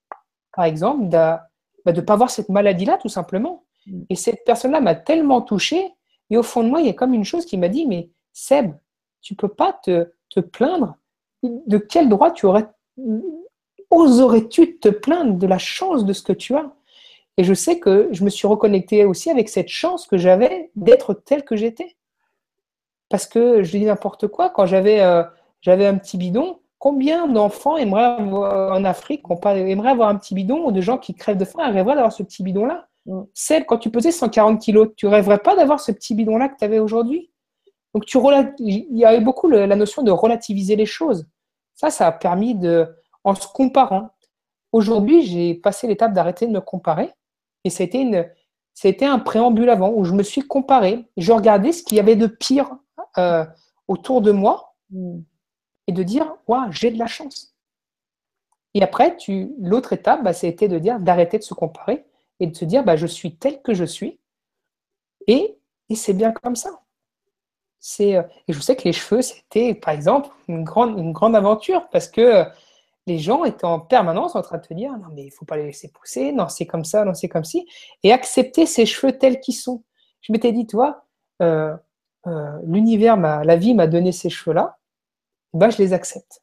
par 0.55 0.65
exemple, 0.65 1.09
de 1.09 1.17
ne 1.17 1.37
bah, 1.85 2.03
pas 2.03 2.13
avoir 2.15 2.31
cette 2.31 2.49
maladie-là, 2.49 2.99
tout 2.99 3.09
simplement. 3.09 3.65
Mm. 3.87 4.03
Et 4.11 4.17
cette 4.17 4.45
personne-là 4.45 4.81
m'a 4.81 4.95
tellement 4.95 5.43
touché, 5.43 5.93
et 6.31 6.37
au 6.37 6.43
fond 6.43 6.65
de 6.65 6.69
moi, 6.69 6.81
il 6.81 6.87
y 6.87 6.91
a 6.91 6.95
comme 6.95 7.15
une 7.15 7.25
chose 7.25 7.45
qui 7.45 7.59
m'a 7.59 7.69
dit, 7.69 7.87
mais 7.87 8.11
Seb, 8.33 8.73
tu 9.21 9.35
peux 9.35 9.49
pas 9.49 9.79
te, 9.85 10.11
te 10.31 10.41
plaindre? 10.41 10.97
De 11.43 11.77
quel 11.77 12.09
droit 12.09 12.31
tu 12.31 12.47
aurais, 12.47 12.67
oserais-tu 13.91 14.79
te 14.79 14.89
plaindre 14.89 15.35
de 15.35 15.47
la 15.47 15.59
chance 15.59 16.07
de 16.07 16.13
ce 16.15 16.23
que 16.23 16.33
tu 16.33 16.55
as? 16.55 16.73
Et 17.37 17.45
je 17.45 17.55
sais 17.55 17.79
que 17.79 18.09
je 18.13 18.25
me 18.25 18.31
suis 18.31 18.47
reconnecté 18.47 19.05
aussi 19.05 19.31
avec 19.31 19.49
cette 19.49 19.69
chance 19.69 20.07
que 20.07 20.17
j'avais 20.17 20.71
d'être 20.77 21.15
tel 21.15 21.45
que 21.45 21.57
j'étais. 21.57 21.97
Parce 23.09 23.27
que 23.27 23.63
je 23.63 23.77
dis 23.77 23.85
n'importe 23.85 24.29
quoi, 24.29 24.51
quand 24.51 24.67
j'avais 24.67 25.01
euh, 25.01 25.23
j'avais 25.61 25.87
un 25.87 25.97
petit 25.97 26.17
bidon, 26.17 26.61
combien 26.79 27.27
d'enfants 27.27 27.77
aimeraient 27.77 28.17
en 28.19 28.85
Afrique 28.85 29.23
aimeraient 29.47 29.91
avoir 29.91 30.09
un 30.09 30.17
petit 30.17 30.35
bidon 30.35 30.67
ou 30.67 30.73
de 30.73 30.81
gens 30.81 30.99
qui 30.99 31.15
crèvent 31.15 31.37
de 31.37 31.45
faim 31.45 31.71
rêveraient 31.71 31.95
d'avoir 31.95 32.13
ce 32.13 32.23
petit 32.23 32.43
bidon-là? 32.43 32.87
Mm. 33.07 33.23
Celle, 33.35 33.67
quand 33.67 33.79
tu 33.79 33.91
pesais 33.91 34.13
140 34.13 34.61
kilos, 34.61 34.89
tu 34.97 35.07
rêverais 35.07 35.39
pas 35.39 35.57
d'avoir 35.57 35.81
ce 35.81 35.93
petit 35.93 36.15
bidon-là 36.15 36.49
que 36.49 36.59
tu 36.59 36.65
avais 36.65 36.79
aujourd'hui? 36.79 37.31
Donc 37.95 38.07
tu 38.07 38.19
il 38.59 38.87
y 38.99 39.05
avait 39.05 39.21
beaucoup 39.21 39.49
la 39.49 39.77
notion 39.77 40.03
de 40.03 40.11
relativiser 40.11 40.77
les 40.77 40.87
choses. 40.87 41.27
Ça, 41.75 41.91
ça 41.91 42.07
a 42.07 42.13
permis 42.13 42.55
de, 42.55 42.89
en 43.23 43.35
se 43.35 43.47
comparant. 43.47 44.11
Aujourd'hui, 44.73 45.23
j'ai 45.23 45.55
passé 45.55 45.87
l'étape 45.87 46.13
d'arrêter 46.13 46.47
de 46.47 46.53
me 46.53 46.61
comparer 46.61 47.13
a 47.65 47.83
été, 47.83 48.01
une, 48.01 48.27
un 49.03 49.19
préambule 49.19 49.71
avant 49.71 49.91
où 49.93 50.05
je 50.05 50.13
me 50.13 50.23
suis 50.23 50.43
comparé. 50.43 51.05
Je 51.17 51.33
regardais 51.33 51.73
ce 51.73 51.83
qu'il 51.83 51.97
y 51.97 52.01
avait 52.01 52.17
de 52.17 52.27
pire 52.27 52.71
euh, 53.19 53.45
autour 53.89 54.21
de 54.21 54.33
moi 54.33 54.75
et 55.87 55.93
de 55.93 56.03
dire 56.03 56.35
Waouh, 56.47 56.71
j'ai 56.73 56.91
de 56.91 56.99
la 56.99 57.07
chance. 57.07 57.55
Et 58.75 58.83
après, 58.83 59.17
l'autre 59.61 59.93
étape, 59.93 60.25
bah, 60.25 60.33
c'était 60.33 60.69
de 60.69 60.79
dire 60.79 60.99
d'arrêter 60.99 61.39
de 61.39 61.45
se 61.45 61.55
comparer 61.55 62.05
et 62.41 62.47
de 62.47 62.57
se 62.57 62.65
dire 62.65 62.85
bah, 62.85 62.97
Je 62.97 63.07
suis 63.07 63.37
tel 63.37 63.63
que 63.63 63.75
je 63.75 63.85
suis 63.85 64.19
et, 65.27 65.59
et 65.89 65.95
c'est 65.95 66.15
bien 66.15 66.33
comme 66.33 66.57
ça. 66.57 66.71
Euh, 68.01 68.23
et 68.49 68.53
je 68.53 68.61
sais 68.61 68.77
que 68.77 68.85
les 68.85 68.93
cheveux, 68.93 69.23
c'était 69.23 69.75
par 69.75 69.93
exemple 69.95 70.31
une 70.49 70.65
grande, 70.65 70.99
une 70.99 71.13
grande 71.13 71.37
aventure 71.37 71.89
parce 71.91 72.09
que 72.09 72.45
les 73.07 73.19
gens 73.19 73.45
étaient 73.45 73.67
en 73.67 73.81
permanence 73.81 74.35
en 74.35 74.43
train 74.43 74.59
de 74.59 74.67
te 74.67 74.75
dire 74.75 74.93
non, 74.93 75.09
mais 75.13 75.25
il 75.25 75.31
faut 75.31 75.45
pas 75.45 75.57
les 75.57 75.67
laisser 75.67 75.89
pousser, 75.89 76.33
non, 76.33 76.49
c'est 76.49 76.67
comme 76.67 76.85
ça, 76.85 77.05
non, 77.05 77.15
c'est 77.15 77.29
comme 77.29 77.45
ci, 77.45 77.67
et 78.03 78.13
accepter 78.13 78.67
ces 78.67 78.87
cheveux 78.87 79.17
tels 79.19 79.41
qu'ils 79.41 79.55
sont. 79.55 79.85
Je 80.23 80.33
m'étais 80.33 80.53
dit, 80.53 80.67
toi, 80.67 81.05
euh, 81.43 81.77
euh, 82.27 82.59
l'univers, 82.65 83.17
la 83.17 83.57
vie 83.57 83.75
m'a 83.75 83.87
donné 83.87 84.13
ces 84.13 84.31
cheveux-là, 84.31 84.79
bah, 85.53 85.71
je 85.71 85.79
les 85.79 85.93
accepte. 85.93 86.43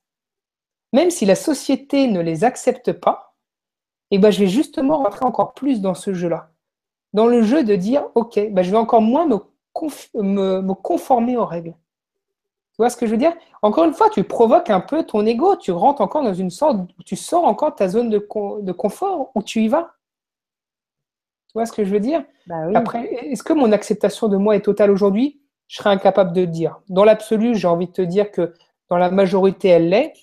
Même 0.93 1.09
si 1.09 1.25
la 1.25 1.35
société 1.35 2.07
ne 2.07 2.21
les 2.21 2.43
accepte 2.43 2.91
pas, 2.91 3.35
et 4.11 4.19
ben, 4.19 4.29
je 4.29 4.39
vais 4.39 4.47
justement 4.47 4.97
rentrer 4.97 5.25
encore 5.25 5.53
plus 5.53 5.81
dans 5.81 5.95
ce 5.95 6.13
jeu-là. 6.13 6.51
Dans 7.13 7.27
le 7.27 7.41
jeu 7.41 7.63
de 7.63 7.75
dire, 7.75 8.05
OK, 8.15 8.39
bah, 8.51 8.61
je 8.61 8.71
vais 8.71 8.77
encore 8.77 9.01
moins 9.01 9.25
me 9.25 10.73
conformer 10.83 11.37
aux 11.37 11.45
règles. 11.45 11.75
Tu 12.81 12.83
vois 12.83 12.89
ce 12.89 12.97
que 12.97 13.05
je 13.05 13.11
veux 13.11 13.17
dire? 13.17 13.33
Encore 13.61 13.83
une 13.83 13.93
fois, 13.93 14.09
tu 14.09 14.23
provoques 14.23 14.71
un 14.71 14.79
peu 14.79 15.03
ton 15.03 15.23
ego, 15.23 15.55
tu 15.55 15.71
rentres 15.71 16.01
encore 16.01 16.23
dans 16.23 16.33
une 16.33 16.49
sorte, 16.49 16.79
tu 17.05 17.15
sors 17.15 17.45
encore 17.45 17.73
de 17.73 17.75
ta 17.75 17.87
zone 17.87 18.09
de, 18.09 18.17
confort 18.71 19.29
où 19.35 19.43
tu 19.43 19.61
y 19.61 19.67
vas. 19.67 19.93
Tu 21.49 21.53
vois 21.53 21.67
ce 21.67 21.73
que 21.73 21.85
je 21.85 21.91
veux 21.91 21.99
dire? 21.99 22.23
Bah 22.47 22.55
Après, 22.73 23.05
est-ce 23.05 23.43
que 23.43 23.53
mon 23.53 23.71
acceptation 23.71 24.29
de 24.29 24.37
moi 24.37 24.55
est 24.55 24.61
totale 24.61 24.89
aujourd'hui? 24.89 25.43
Je 25.67 25.77
serais 25.77 25.91
incapable 25.91 26.33
de 26.33 26.41
le 26.41 26.47
dire. 26.47 26.79
Dans 26.89 27.03
l'absolu, 27.03 27.53
j'ai 27.53 27.67
envie 27.67 27.85
de 27.85 27.91
te 27.91 28.01
dire 28.01 28.31
que 28.31 28.51
dans 28.89 28.97
la 28.97 29.11
majorité, 29.11 29.67
elle 29.67 29.89
l'est. 29.89 30.13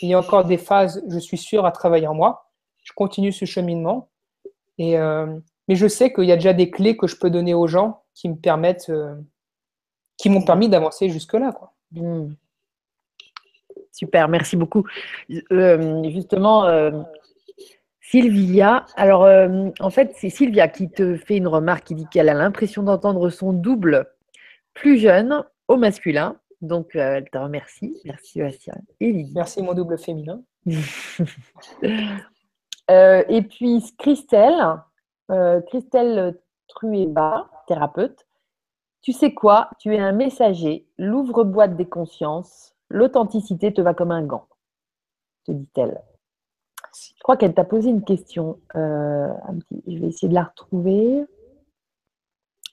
Il 0.00 0.08
y 0.08 0.14
a 0.14 0.18
encore 0.20 0.44
des 0.44 0.56
phases, 0.56 1.02
je 1.08 1.18
suis 1.18 1.36
sûr, 1.36 1.66
à 1.66 1.72
travailler 1.72 2.06
en 2.06 2.14
moi. 2.14 2.48
Je 2.84 2.92
continue 2.92 3.32
ce 3.32 3.44
cheminement. 3.44 4.08
Et, 4.78 4.96
euh, 4.98 5.26
mais 5.66 5.74
je 5.74 5.88
sais 5.88 6.12
qu'il 6.12 6.26
y 6.26 6.32
a 6.32 6.36
déjà 6.36 6.52
des 6.52 6.70
clés 6.70 6.96
que 6.96 7.08
je 7.08 7.16
peux 7.16 7.30
donner 7.30 7.54
aux 7.54 7.66
gens 7.66 8.04
qui 8.14 8.28
me 8.28 8.36
permettent, 8.36 8.90
euh, 8.90 9.16
qui 10.16 10.30
m'ont 10.30 10.44
permis 10.44 10.68
d'avancer 10.68 11.08
jusque-là. 11.08 11.50
Quoi. 11.50 11.73
Super, 13.94 14.28
merci 14.28 14.56
beaucoup. 14.56 14.84
Euh, 15.52 16.10
justement, 16.10 16.64
euh, 16.64 16.90
Sylvia, 18.00 18.86
alors 18.96 19.22
euh, 19.24 19.70
en 19.78 19.90
fait, 19.90 20.12
c'est 20.16 20.30
Sylvia 20.30 20.66
qui 20.66 20.90
te 20.90 21.16
fait 21.16 21.36
une 21.36 21.46
remarque 21.46 21.84
qui 21.84 21.94
dit 21.94 22.06
qu'elle 22.10 22.28
a 22.28 22.34
l'impression 22.34 22.82
d'entendre 22.82 23.30
son 23.30 23.52
double 23.52 24.08
plus 24.74 24.98
jeune 24.98 25.44
au 25.68 25.76
masculin. 25.76 26.36
Donc, 26.60 26.96
elle 26.96 27.30
te 27.30 27.38
remercie. 27.38 27.96
Merci, 28.04 28.32
Sébastien. 28.32 28.74
Merci, 29.00 29.62
mon 29.62 29.74
double 29.74 29.96
féminin. 29.96 30.42
et 32.88 33.42
puis, 33.42 33.84
Christelle, 33.96 34.80
Christelle 35.68 36.36
Trueba, 36.66 37.48
thérapeute, 37.68 38.26
tu 39.04 39.12
sais 39.12 39.34
quoi? 39.34 39.68
Tu 39.78 39.94
es 39.94 39.98
un 39.98 40.12
messager, 40.12 40.88
l'ouvre-boîte 40.96 41.76
des 41.76 41.84
consciences, 41.84 42.74
l'authenticité 42.88 43.70
te 43.72 43.82
va 43.82 43.92
comme 43.92 44.10
un 44.10 44.22
gant, 44.24 44.48
te 45.44 45.52
dit-elle. 45.52 46.00
Je 46.94 47.22
crois 47.22 47.36
qu'elle 47.36 47.52
t'a 47.52 47.64
posé 47.64 47.90
une 47.90 48.02
question. 48.02 48.58
Euh, 48.76 49.28
je 49.86 49.98
vais 49.98 50.06
essayer 50.06 50.28
de 50.28 50.34
la 50.34 50.44
retrouver. 50.44 51.26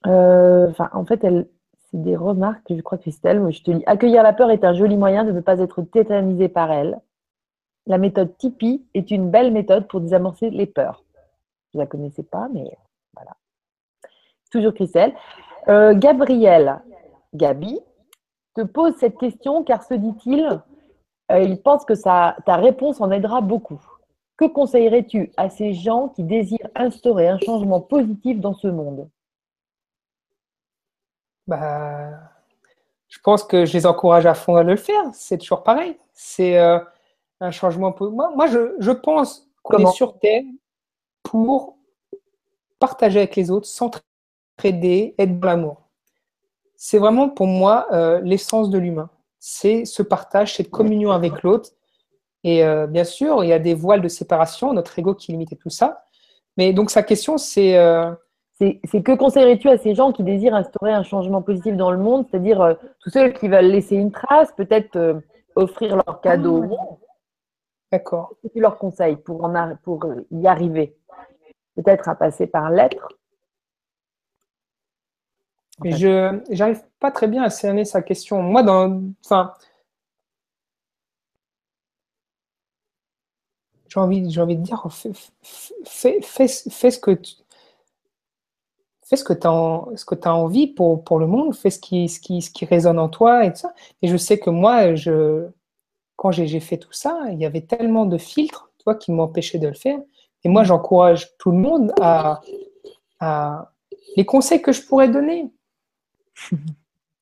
Euh, 0.08 0.72
en 0.94 1.06
fait, 1.06 1.22
elle, 1.26 1.50
c'est 1.90 2.02
des 2.02 2.16
remarques, 2.16 2.74
je 2.74 2.82
crois, 2.82 2.98
Christelle. 2.98 3.46
je 3.52 3.62
te 3.62 3.72
dis 3.72 3.84
accueillir 3.86 4.24
la 4.24 4.32
peur 4.32 4.52
est 4.52 4.64
un 4.64 4.74
joli 4.74 4.96
moyen 4.96 5.26
de 5.26 5.34
ne 5.34 5.42
pas 5.42 5.60
être 5.60 5.82
tétanisé 5.82 6.48
par 6.48 6.72
elle. 6.72 7.02
La 7.88 7.98
méthode 7.98 8.38
Tipeee 8.38 8.86
est 8.94 9.12
une 9.12 9.30
belle 9.30 9.52
méthode 9.52 9.88
pour 9.90 10.00
désamorcer 10.00 10.50
les 10.50 10.66
peurs. 10.66 11.04
Je 11.74 11.78
ne 11.78 11.84
la 11.84 11.88
connaissais 11.88 12.24
pas, 12.24 12.48
mais 12.54 12.72
voilà. 13.16 13.36
Toujours 14.50 14.74
Christelle. 14.74 15.14
Euh, 15.68 15.94
Gabriel, 15.96 16.82
Gabi, 17.34 17.80
te 18.56 18.62
pose 18.62 18.96
cette 18.98 19.18
question 19.18 19.64
car 19.64 19.84
se 19.84 19.94
dit-il, 19.94 20.62
euh, 21.32 21.40
il 21.40 21.62
pense 21.62 21.86
que 21.86 21.94
ta 21.94 22.56
réponse 22.56 23.00
en 23.02 23.12
aidera 23.12 23.42
beaucoup. 23.42 23.82
Que 24.38 24.46
conseillerais-tu 24.46 25.32
à 25.38 25.50
ces 25.50 25.74
gens 25.74 26.10
qui 26.10 26.24
désirent 26.24 26.68
instaurer 26.76 27.28
un 27.28 27.38
changement 27.40 27.80
positif 27.80 28.40
dans 28.40 28.56
ce 28.56 28.68
monde? 28.68 29.10
Bah, 31.48 32.10
je 33.08 33.20
pense 33.20 33.44
que 33.44 33.66
je 33.66 33.74
les 33.74 33.86
encourage 33.86 34.26
à 34.26 34.34
fond 34.34 34.56
à 34.56 34.64
le 34.64 34.76
faire. 34.76 35.04
C'est 35.14 35.38
toujours 35.38 35.64
pareil. 35.64 35.98
C'est 36.14 36.58
euh, 36.58 36.80
un 37.40 37.52
changement. 37.52 37.96
Moi, 38.00 38.32
moi 38.36 38.48
je, 38.48 38.76
je 38.80 38.92
pense 38.92 39.48
qu'on 39.62 39.78
est 39.78 39.92
sur 39.92 40.18
Terre 40.20 40.44
pour 41.24 41.78
partager 42.80 43.20
avec 43.20 43.36
les 43.36 43.52
autres, 43.52 43.68
s'entraider, 43.68 44.06
être 44.70 45.40
dans 45.40 45.48
l'amour. 45.48 45.90
C'est 46.76 46.98
vraiment 46.98 47.30
pour 47.30 47.48
moi 47.48 47.88
euh, 47.92 48.20
l'essence 48.22 48.70
de 48.70 48.78
l'humain. 48.78 49.10
C'est 49.40 49.86
ce 49.86 50.04
partage, 50.04 50.56
cette 50.56 50.70
communion 50.70 51.12
avec 51.12 51.44
l'autre. 51.44 51.72
Et 52.44 52.64
euh, 52.64 52.88
bien 52.88 53.04
sûr, 53.04 53.44
il 53.44 53.50
y 53.50 53.54
a 53.54 53.60
des 53.60 53.74
voiles 53.74 54.02
de 54.02 54.08
séparation, 54.08 54.74
notre 54.74 54.98
ego 54.98 55.14
qui 55.14 55.32
limite 55.32 55.58
tout 55.60 55.70
ça. 55.70 56.06
Mais 56.58 56.74
donc 56.74 56.90
sa 56.90 57.04
question, 57.04 57.38
c'est 57.38 57.78
c'est 58.86 59.02
que 59.02 59.16
conseillerais-tu 59.16 59.70
à 59.70 59.78
ces 59.78 59.96
gens 59.96 60.12
qui 60.12 60.24
désirent 60.24 60.56
instaurer 60.56 60.92
un 60.92 61.04
changement 61.04 61.42
positif 61.42 61.76
dans 61.76 61.92
le 61.92 61.98
monde, 61.98 62.26
c'est-à-dire 62.30 62.62
euh, 62.62 62.74
tous 63.00 63.10
ceux 63.10 63.30
qui 63.30 63.48
veulent 63.48 63.66
laisser 63.66 63.96
une 63.96 64.12
trace, 64.12 64.52
peut-être 64.52 64.96
euh, 64.96 65.20
offrir 65.56 65.96
leur 65.96 66.22
cadeau 66.22 66.66
ah. 66.80 66.98
D'accord. 67.92 68.30
Qu'est-ce 68.30 68.54
que 68.54 68.54
tu 68.54 68.62
leur 68.62 68.78
conseilles 68.78 69.18
pour, 69.18 69.44
en 69.44 69.76
pour 69.84 70.06
euh, 70.06 70.26
y 70.32 70.48
arriver? 70.48 70.96
Peut-être 71.76 72.08
à 72.08 72.16
passer 72.16 72.48
par 72.48 72.70
lettre 75.84 75.98
Je 75.98 76.56
n'arrive 76.56 76.84
pas 77.00 77.12
très 77.12 77.28
bien 77.28 77.44
à 77.44 77.50
cerner 77.50 77.86
sa 77.86 78.02
question. 78.02 78.42
Moi, 78.42 78.64
dans, 78.64 79.02
enfin, 79.26 79.54
j'ai 83.88 84.00
envie, 84.00 84.40
envie 84.40 84.56
de 84.56 84.62
dire, 84.62 84.86
fais, 84.92 85.12
fais, 86.22 86.48
fais 86.48 86.92
ce 86.92 87.00
que 87.00 87.12
tu, 87.12 87.36
fais 89.12 89.18
ce 89.18 89.24
que 89.26 89.34
tu 89.34 89.48
as, 89.48 90.30
as, 90.30 90.34
envie 90.34 90.68
pour, 90.68 91.04
pour, 91.04 91.20
le 91.20 91.28
monde, 91.28 91.54
fais 91.54 91.70
ce 91.70 91.80
qui, 91.80 92.08
ce, 92.08 92.20
qui, 92.22 92.42
ce 92.42 92.50
qui 92.50 92.64
résonne 92.66 92.98
en 92.98 93.10
toi 93.10 93.46
et 93.46 93.52
tout 93.52 93.60
ça. 93.60 93.74
Et 94.02 94.08
je 94.08 94.16
sais 94.16 94.40
que 94.40 94.50
moi, 94.50 94.96
je, 94.96 95.50
quand 96.16 96.32
j'ai 96.32 96.60
fait 96.62 96.78
tout 96.78 96.94
ça, 96.94 97.20
il 97.32 97.40
y 97.40 97.46
avait 97.46 97.62
tellement 97.62 98.06
de 98.06 98.18
filtres 98.18 98.72
toi, 98.80 98.96
qui 98.96 99.12
m'empêchaient 99.12 99.60
de 99.60 99.68
le 99.68 99.74
faire. 99.74 100.00
Et 100.44 100.50
moi, 100.50 100.64
j'encourage 100.64 101.36
tout 101.38 101.52
le 101.52 101.58
monde 101.58 101.92
à, 102.00 102.40
à, 103.20 103.74
les 104.16 104.26
conseils 104.26 104.62
que 104.62 104.72
je 104.72 104.82
pourrais 104.82 105.10
donner. 105.10 105.52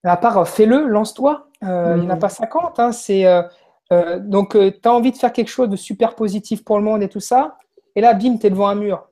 À 0.04 0.18
part, 0.18 0.48
fais-le, 0.48 0.88
lance-toi. 0.88 1.48
Euh, 1.64 1.96
il 1.98 2.02
n'y 2.02 2.08
en 2.08 2.12
a 2.12 2.16
pas 2.16 2.30
50. 2.30 2.80
Hein, 2.80 2.92
c'est, 2.94 3.26
euh, 3.26 3.44
euh, 3.92 4.20
donc, 4.20 4.54
tu 4.54 4.88
as 4.88 4.94
envie 4.94 5.12
de 5.12 5.18
faire 5.18 5.34
quelque 5.34 5.50
chose 5.50 5.70
de 5.70 5.76
super 5.76 6.16
positif 6.16 6.64
pour 6.64 6.78
le 6.78 6.84
monde 6.84 7.04
et 7.04 7.10
tout 7.10 7.20
ça. 7.20 7.58
Et 7.96 8.02
là, 8.02 8.14
bim, 8.14 8.38
tu 8.38 8.48
es 8.48 8.50
devant 8.50 8.70
un 8.70 8.76
mur 8.76 9.10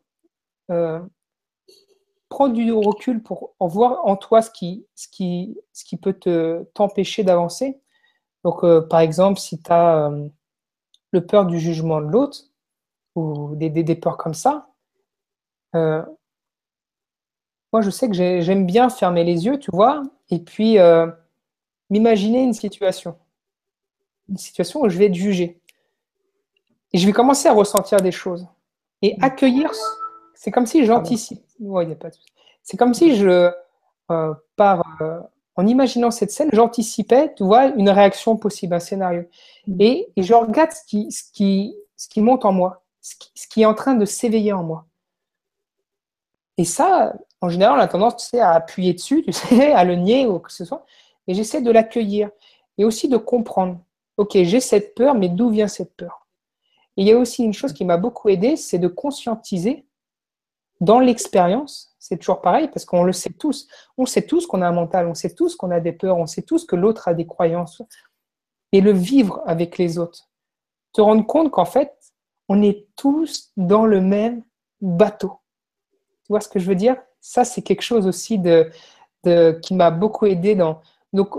prends 2.29 2.49
du 2.49 2.71
recul 2.71 3.23
pour 3.23 3.55
en 3.59 3.67
voir 3.67 4.05
en 4.05 4.15
toi 4.17 4.41
ce 4.41 4.51
qui, 4.51 4.85
ce 4.95 5.07
qui, 5.07 5.57
ce 5.73 5.85
qui 5.85 5.97
peut 5.97 6.13
te, 6.13 6.63
t'empêcher 6.73 7.23
d'avancer. 7.23 7.79
Donc, 8.43 8.63
euh, 8.63 8.81
par 8.81 8.99
exemple, 8.99 9.39
si 9.39 9.61
tu 9.61 9.71
as 9.71 10.07
euh, 10.07 10.27
le 11.11 11.25
peur 11.25 11.45
du 11.45 11.59
jugement 11.59 12.01
de 12.01 12.07
l'autre 12.07 12.39
ou 13.15 13.55
des, 13.55 13.69
des, 13.69 13.95
peurs 13.95 14.17
comme 14.17 14.33
ça, 14.33 14.67
euh, 15.75 16.03
moi, 17.73 17.81
je 17.81 17.89
sais 17.89 18.07
que 18.07 18.13
j'aime 18.13 18.65
bien 18.65 18.89
fermer 18.89 19.23
les 19.23 19.45
yeux, 19.45 19.59
tu 19.59 19.71
vois, 19.71 20.03
et 20.29 20.39
puis 20.39 20.77
m'imaginer 21.89 22.43
une 22.43 22.53
situation. 22.53 23.15
Une 24.29 24.37
situation 24.37 24.81
où 24.81 24.89
je 24.89 24.97
vais 24.97 25.05
être 25.05 25.13
jugé. 25.13 25.59
Et 26.93 26.97
je 26.97 27.05
vais 27.05 27.13
commencer 27.13 27.47
à 27.47 27.53
ressentir 27.53 27.99
des 27.99 28.11
choses. 28.11 28.47
Et 29.01 29.15
accueillir 29.21 29.71
c'est 30.37 30.51
comme 30.51 30.67
si 30.67 30.85
j'anticipe. 30.85 31.43
C'est 32.63 32.77
comme 32.77 32.93
si 32.93 33.15
je, 33.15 33.51
euh, 34.11 34.33
par, 34.55 34.83
euh, 35.01 35.19
en 35.55 35.65
imaginant 35.65 36.11
cette 36.11 36.31
scène, 36.31 36.49
j'anticipais, 36.53 37.33
tu 37.35 37.43
vois, 37.43 37.65
une 37.65 37.89
réaction 37.89 38.37
possible, 38.37 38.75
un 38.75 38.79
scénario. 38.79 39.23
Mm. 39.65 39.81
Et, 39.81 40.07
je 40.15 40.33
regarde 40.33 40.71
ce 40.71 40.85
qui, 40.85 41.11
ce, 41.11 41.23
qui, 41.33 41.75
ce 41.95 42.07
qui 42.07 42.21
monte 42.21 42.45
en 42.45 42.51
moi, 42.51 42.83
ce 43.01 43.47
qui, 43.47 43.63
est 43.63 43.65
en 43.65 43.73
train 43.73 43.95
de 43.95 44.05
s'éveiller 44.05 44.53
en 44.53 44.63
moi. 44.63 44.85
Et 46.57 46.65
ça, 46.65 47.13
en 47.41 47.49
général, 47.49 47.77
on 47.77 47.81
a 47.81 47.87
tendance 47.87 48.33
à 48.33 48.53
appuyer 48.53 48.93
dessus, 48.93 49.23
tu 49.23 49.31
sais, 49.31 49.71
à 49.73 49.83
le 49.83 49.95
nier 49.95 50.25
ou 50.25 50.39
que 50.39 50.51
ce 50.51 50.65
soit. 50.65 50.85
Et 51.27 51.33
j'essaie 51.33 51.61
de 51.61 51.71
l'accueillir. 51.71 52.29
Et 52.77 52.85
aussi 52.85 53.09
de 53.09 53.17
comprendre. 53.17 53.79
Ok, 54.17 54.31
j'ai 54.33 54.59
cette 54.59 54.95
peur, 54.95 55.15
mais 55.15 55.29
d'où 55.29 55.49
vient 55.49 55.67
cette 55.67 55.95
peur? 55.95 56.27
Et 56.95 57.01
il 57.01 57.07
y 57.07 57.11
a 57.11 57.17
aussi 57.17 57.43
une 57.43 57.53
chose 57.53 57.73
qui 57.73 57.85
m'a 57.85 57.97
beaucoup 57.97 58.29
aidé, 58.29 58.55
c'est 58.55 58.79
de 58.79 58.87
conscientiser 58.87 59.87
dans 60.79 60.99
l'expérience, 60.99 61.95
c'est 61.97 62.17
toujours 62.17 62.41
pareil 62.41 62.67
parce 62.67 62.85
qu'on 62.85 63.03
le 63.03 63.13
sait 63.13 63.31
tous. 63.31 63.67
On 63.97 64.05
sait 64.05 64.25
tous 64.25 64.45
qu'on 64.45 64.61
a 64.61 64.67
un 64.67 64.71
mental, 64.71 65.07
on 65.07 65.15
sait 65.15 65.33
tous 65.33 65.55
qu'on 65.55 65.71
a 65.71 65.79
des 65.79 65.91
peurs, 65.91 66.17
on 66.17 66.27
sait 66.27 66.43
tous 66.43 66.65
que 66.65 66.75
l'autre 66.75 67.07
a 67.07 67.13
des 67.13 67.25
croyances. 67.25 67.81
Et 68.71 68.81
le 68.81 68.91
vivre 68.91 69.41
avec 69.45 69.77
les 69.77 69.97
autres. 69.97 70.29
Te 70.93 71.01
rendre 71.01 71.25
compte 71.25 71.51
qu'en 71.51 71.65
fait, 71.65 71.93
on 72.49 72.61
est 72.61 72.87
tous 72.95 73.51
dans 73.57 73.85
le 73.85 74.01
même 74.01 74.43
bateau. 74.81 75.39
Tu 76.23 76.33
vois 76.33 76.41
ce 76.41 76.49
que 76.49 76.59
je 76.59 76.67
veux 76.67 76.75
dire? 76.75 76.97
Ça, 77.27 77.43
c'est 77.43 77.61
quelque 77.61 77.81
chose 77.81 78.07
aussi 78.07 78.39
de, 78.39 78.71
qui 79.61 79.73
m'a 79.73 79.91
beaucoup 79.91 80.25
aidé 80.27 80.55
dans. 80.55 80.79
Donc, 81.11 81.35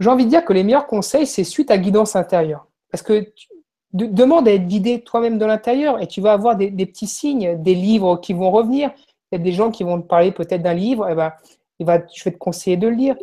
j'ai 0.00 0.10
envie 0.10 0.24
de 0.24 0.30
dire 0.30 0.44
que 0.44 0.52
les 0.52 0.64
meilleurs 0.64 0.88
conseils, 0.88 1.24
c'est 1.24 1.44
suite 1.44 1.70
à 1.70 1.78
guidance 1.78 2.16
intérieure. 2.16 2.66
Parce 2.90 3.02
que 3.02 3.32
demande 3.92 4.48
à 4.48 4.52
être 4.54 4.66
guidé 4.66 5.02
toi-même 5.02 5.38
de 5.38 5.44
l'intérieur 5.44 6.02
et 6.02 6.08
tu 6.08 6.20
vas 6.20 6.32
avoir 6.32 6.56
des, 6.56 6.70
petits 6.86 7.06
signes, 7.06 7.62
des 7.62 7.76
livres 7.76 8.16
qui 8.16 8.32
vont 8.32 8.50
revenir. 8.50 8.90
Il 9.30 9.38
y 9.38 9.40
a 9.40 9.44
des 9.44 9.52
gens 9.52 9.70
qui 9.70 9.84
vont 9.84 10.02
te 10.02 10.06
parler 10.08 10.32
peut-être 10.32 10.62
d'un 10.62 10.74
livre, 10.74 11.08
et 11.08 11.14
ben, 11.14 11.32
il 11.78 11.86
va, 11.86 12.00
je 12.12 12.24
vais 12.24 12.32
te 12.32 12.38
conseiller 12.38 12.76
de 12.76 12.88
le 12.88 12.94
lire. 12.94 13.16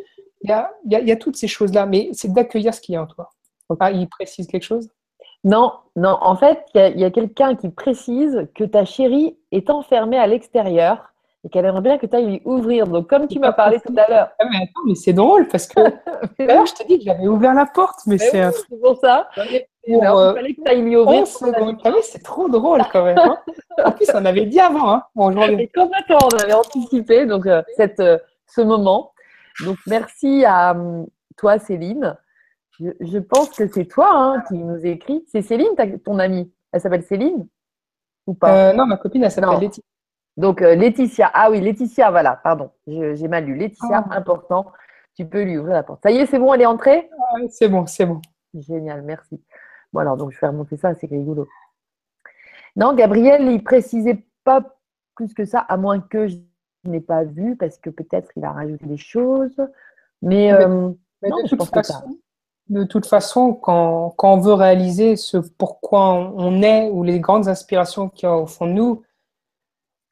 Il 0.44 0.50
y 0.50 0.54
a, 0.54 0.72
il 0.86 1.08
y 1.08 1.12
a, 1.12 1.18
toutes 1.18 1.36
ces 1.36 1.50
choses-là, 1.50 1.86
mais 1.86 2.10
c'est 2.14 2.32
d'accueillir 2.32 2.74
ce 2.74 2.80
qu'il 2.80 2.94
y 2.94 2.96
a 2.96 3.02
en 3.02 3.08
toi. 3.08 3.34
Ah, 3.82 3.92
il 3.92 4.08
précise 4.08 4.48
quelque 4.48 4.64
chose? 4.64 4.88
Non, 5.46 5.74
non. 5.96 6.18
En 6.22 6.36
fait, 6.36 6.66
il 6.74 7.00
y 7.00 7.06
a, 7.06 7.12
quelqu'un 7.12 7.56
qui 7.56 7.70
précise 7.70 8.48
que 8.56 8.64
ta 8.64 8.84
chérie 8.84 9.38
est 9.52 9.70
enfermée 9.70 10.18
à 10.18 10.26
l'extérieur 10.26 11.14
et 11.44 11.50
qu'elle 11.50 11.66
aimerait 11.66 11.82
bien 11.82 11.98
que 12.00 12.08
tu 12.08 12.16
ailles 12.16 12.26
lui 12.26 12.42
ouvrir. 12.46 12.88
Donc, 12.88 13.08
comme 13.08 13.28
tu 13.28 13.38
m'as 13.38 13.52
parlé 13.52 13.80
tout 13.80 13.94
à 13.96 14.10
l'heure. 14.10 14.30
Ah, 14.40 14.46
mais 14.50 14.58
attends, 14.58 14.82
mais 14.88 14.96
c'est 14.96 15.14
drôle 15.14 15.48
parce 15.48 15.68
que. 15.68 15.80
D'ailleurs, 16.40 16.66
je 16.66 16.74
te 16.74 16.88
dis 16.88 16.98
que 16.98 17.06
j'avais 17.06 17.28
ouvert 17.28 17.54
la 17.54 17.68
porte, 17.68 18.00
mais, 18.08 18.18
c'est 18.18 18.42
un... 18.42 18.52
pour 18.82 18.98
ça. 19.00 19.30
il 19.38 20.00
fallait 20.02 20.56
que 20.56 20.64
tu 20.64 20.72
ailles 20.72 20.82
lui 20.82 20.98
ouvrir. 20.98 21.26
Ah 21.84 21.92
c'est 22.02 22.24
trop 22.24 22.50
drôle 22.50 22.82
quand 22.92 23.06
même. 23.06 23.20
Hein. 23.20 23.38
en 23.86 23.92
plus, 23.92 24.08
on 24.16 24.26
avait 24.26 24.48
dit 24.48 24.60
avant. 24.60 24.94
Hein. 24.94 25.04
Bon, 25.14 25.32
je 25.32 25.38
complètement, 25.38 26.28
on 26.34 26.44
avait 26.44 26.54
anticipé 26.54 27.28
donc, 27.28 27.46
euh, 27.46 27.62
cette, 27.78 28.00
euh, 28.00 28.18
ce 28.48 28.62
moment. 28.62 29.12
Donc, 29.64 29.78
merci 29.86 30.44
à 30.44 30.72
hum, 30.72 31.06
toi, 31.38 31.60
Céline. 31.60 32.18
Je, 32.80 33.20
pense 33.20 33.50
que 33.52 33.68
c'est 33.68 33.86
toi 33.86 34.10
hein, 34.12 34.44
qui 34.48 34.56
nous 34.56 34.86
écrit. 34.86 35.24
C'est 35.28 35.42
Céline, 35.42 35.76
ton 36.04 36.20
amie 36.20 36.52
Elle 36.72 36.82
s'appelle 36.82 37.04
Céline 37.04 37.48
Ou 38.28 38.34
pas? 38.34 38.72
Euh, 38.72 38.74
Non, 38.74 38.86
ma 38.86 38.98
copine, 38.98 39.24
elle 39.24 39.32
s'appelle 39.32 39.60
Laetitia. 39.60 39.84
Donc, 40.38 40.62
euh, 40.62 40.76
Laetitia, 40.76 41.32
ah 41.34 41.50
oui, 41.50 41.62
Laetitia, 41.62 42.12
voilà, 42.12 42.36
pardon, 42.36 42.72
j'ai 42.88 43.28
mal 43.28 43.46
lu. 43.46 43.56
Laetitia, 43.56 44.06
ah. 44.10 44.16
important, 44.16 44.72
tu 45.16 45.26
peux 45.26 45.44
lui 45.44 45.58
ouvrir 45.58 45.76
la 45.76 45.84
porte. 45.84 46.02
Ça 46.04 46.12
y 46.12 46.18
est, 46.18 46.26
c'est 46.26 46.40
bon, 46.40 46.54
elle 46.54 46.62
est 46.62 46.66
entrée? 46.66 47.10
Ah 47.18 47.36
C'est 47.50 47.70
bon, 47.70 47.86
c'est 47.86 48.06
bon. 48.06 48.22
Génial, 48.54 49.02
merci. 49.04 49.42
Bon, 49.94 50.02
alors, 50.02 50.18
donc, 50.18 50.32
je 50.32 50.40
vais 50.40 50.48
remonter 50.48 50.76
ça, 50.76 50.94
c'est 50.96 51.08
rigolo. 51.08 51.48
Non, 52.76 52.94
Gabriel, 52.94 53.50
il 53.50 53.64
précisait 53.64 54.26
pas 54.44 54.62
plus 55.16 55.34
que 55.34 55.46
ça, 55.46 55.60
à 55.60 55.78
moins 55.78 56.02
que 56.02 56.28
je 56.28 56.36
n'ai 56.84 57.00
pas 57.00 57.24
vu, 57.24 57.56
parce 57.56 57.78
que 57.78 57.90
peut-être 57.90 58.30
il 58.36 58.44
a 58.44 58.52
rajouté 58.52 58.86
des 58.86 58.98
choses. 58.98 59.56
Mais, 60.22 60.52
euh, 60.52 60.90
de, 61.24 61.48
toute 61.48 61.64
façon, 61.64 62.20
de, 62.70 62.84
toute 62.84 63.06
façon, 63.06 63.54
quand, 63.54 64.14
quand, 64.18 64.34
on 64.34 64.40
veut 64.40 64.54
réaliser 64.54 65.16
ce 65.16 65.38
pourquoi 65.38 66.14
on 66.14 66.62
est 66.62 66.90
ou 66.90 67.04
les 67.04 67.20
grandes 67.20 67.48
inspirations 67.48 68.10
qu'il 68.10 68.28
y 68.28 68.32
a 68.32 68.36
au 68.36 68.48
fond 68.48 68.68
de 68.68 68.74
nous, 68.74 69.04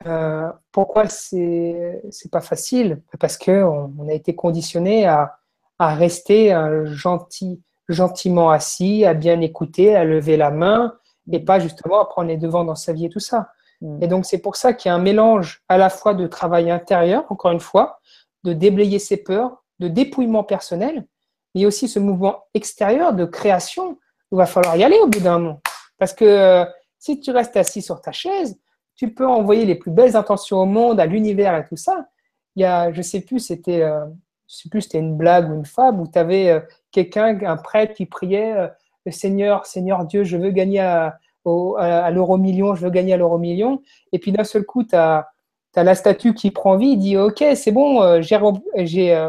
euh, 0.06 0.52
pourquoi 0.72 1.08
c'est 1.08 2.02
c'est 2.12 2.32
pas 2.32 2.42
facile? 2.42 3.02
Parce 3.20 3.38
que 3.38 3.64
on, 3.64 4.08
a 4.08 4.14
été 4.14 4.36
conditionné 4.36 5.06
à, 5.06 5.38
à 5.80 5.96
rester 5.96 6.54
euh, 6.54 6.86
gentil, 6.86 7.62
gentiment 7.90 8.52
assis, 8.52 9.06
à 9.06 9.14
bien 9.14 9.40
écouter, 9.42 9.96
à 9.96 10.04
lever 10.04 10.38
la 10.38 10.52
main, 10.52 10.96
et 11.32 11.40
pas 11.40 11.60
justement 11.60 12.02
à 12.02 12.06
prendre 12.06 12.28
les 12.28 12.38
devants 12.38 12.66
dans 12.66 12.76
sa 12.76 12.94
vie 12.94 13.06
et 13.06 13.10
tout 13.10 13.20
ça. 13.20 13.50
Mm. 13.82 14.04
Et 14.04 14.08
donc 14.08 14.26
c'est 14.26 14.40
pour 14.40 14.56
ça 14.56 14.74
qu'il 14.74 14.90
y 14.90 14.92
a 14.92 14.96
un 14.96 15.02
mélange 15.02 15.64
à 15.70 15.78
la 15.78 15.90
fois 15.90 16.14
de 16.14 16.28
travail 16.28 16.70
intérieur, 16.72 17.26
encore 17.30 17.52
une 17.52 17.60
fois, 17.60 18.00
de 18.44 18.54
déblayer 18.54 19.00
ses 19.00 19.18
peurs, 19.18 19.64
de 19.80 19.88
dépouillement 19.88 20.44
personnel, 20.44 21.08
mais 21.56 21.66
aussi 21.66 21.88
ce 21.88 22.00
mouvement 22.00 22.46
extérieur 22.54 23.14
de 23.14 23.26
création. 23.26 24.00
Il 24.32 24.38
va 24.38 24.46
falloir 24.46 24.76
y 24.76 24.84
aller 24.84 24.98
au 24.98 25.08
bout 25.08 25.20
d'un 25.20 25.40
moment. 25.40 25.62
Parce 25.98 26.14
que 26.14 26.26
euh, 26.26 26.66
si 27.00 27.20
tu 27.20 27.32
restes 27.32 27.56
assis 27.58 27.82
sur 27.82 28.02
ta 28.02 28.12
chaise, 28.12 28.60
tu 28.96 29.14
peux 29.14 29.28
envoyer 29.28 29.66
les 29.66 29.76
plus 29.76 29.92
belles 29.92 30.16
intentions 30.16 30.58
au 30.58 30.66
monde, 30.66 31.00
à 31.00 31.06
l'univers 31.06 31.56
et 31.58 31.66
tout 31.66 31.76
ça. 31.76 32.08
Il 32.56 32.62
y 32.62 32.66
a, 32.66 32.92
je 32.92 33.02
sais 33.02 33.22
plus, 33.22 33.40
c'était, 33.40 33.82
euh, 33.82 34.06
sais 34.48 34.70
plus, 34.70 34.82
c'était 34.82 35.00
une 35.00 35.16
blague 35.16 35.50
ou 35.50 35.56
une 35.56 35.66
fable 35.66 36.02
où 36.02 36.08
tu 36.08 36.18
avais 36.18 36.50
euh, 36.50 36.60
quelqu'un, 36.92 37.40
un 37.46 37.58
prêtre 37.58 37.94
qui 37.94 38.06
priait 38.06 38.70
le 39.06 39.12
Seigneur, 39.12 39.66
Seigneur 39.66 40.06
Dieu, 40.06 40.24
je 40.24 40.38
veux 40.38 40.52
gagner 40.52 40.80
à, 40.80 41.20
l'euro 41.46 42.38
million, 42.38 42.76
je 42.76 42.84
veux 42.84 42.92
gagner 42.92 43.14
à 43.14 43.18
l'euro 43.18 43.38
million. 43.38 43.82
Et 44.12 44.20
puis 44.20 44.32
d'un 44.32 44.44
seul 44.44 44.64
coup, 44.64 44.84
tu 44.84 44.96
as, 44.96 45.28
la 45.76 45.96
statue 45.96 46.36
qui 46.36 46.52
prend 46.52 46.78
vie, 46.78 46.90
il 46.90 46.98
dit 46.98 47.18
Ok, 47.18 47.44
c'est 47.56 47.72
bon, 47.72 48.22
j'ai 48.22 49.28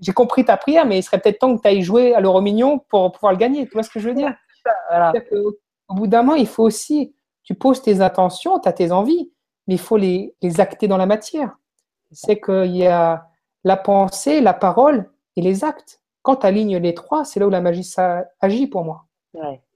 j'ai 0.00 0.12
compris 0.12 0.44
ta 0.44 0.56
prière, 0.56 0.86
mais 0.86 0.98
il 0.98 1.02
serait 1.02 1.18
peut-être 1.18 1.38
temps 1.38 1.56
que 1.56 1.62
tu 1.62 1.68
ailles 1.68 1.82
jouer 1.82 2.14
à 2.14 2.20
l'euro 2.20 2.40
mignon 2.40 2.78
pour 2.78 3.12
pouvoir 3.12 3.32
le 3.32 3.38
gagner. 3.38 3.66
Tu 3.66 3.72
vois 3.72 3.82
ce 3.82 3.90
que 3.90 4.00
je 4.00 4.08
veux 4.08 4.14
dire? 4.14 4.34
Au 5.88 5.94
bout 5.94 6.06
d'un 6.06 6.22
moment, 6.22 6.34
il 6.34 6.46
faut 6.46 6.64
aussi, 6.64 7.14
tu 7.44 7.54
poses 7.54 7.82
tes 7.82 8.00
intentions, 8.00 8.58
tu 8.58 8.68
as 8.68 8.72
tes 8.72 8.92
envies, 8.92 9.32
mais 9.66 9.74
il 9.74 9.80
faut 9.80 9.96
les, 9.96 10.34
les 10.42 10.60
acter 10.60 10.88
dans 10.88 10.96
la 10.96 11.06
matière. 11.06 11.56
C'est 12.12 12.40
qu'il 12.40 12.76
y 12.76 12.86
a 12.86 13.28
la 13.64 13.76
pensée, 13.76 14.40
la 14.40 14.54
parole 14.54 15.10
et 15.36 15.42
les 15.42 15.64
actes. 15.64 16.00
Quand 16.22 16.36
tu 16.36 16.46
alignes 16.46 16.78
les 16.78 16.94
trois, 16.94 17.24
c'est 17.24 17.40
là 17.40 17.46
où 17.46 17.50
la 17.50 17.60
magie 17.60 17.84
ça 17.84 18.24
agit 18.40 18.66
pour 18.66 18.84
moi. 18.84 19.06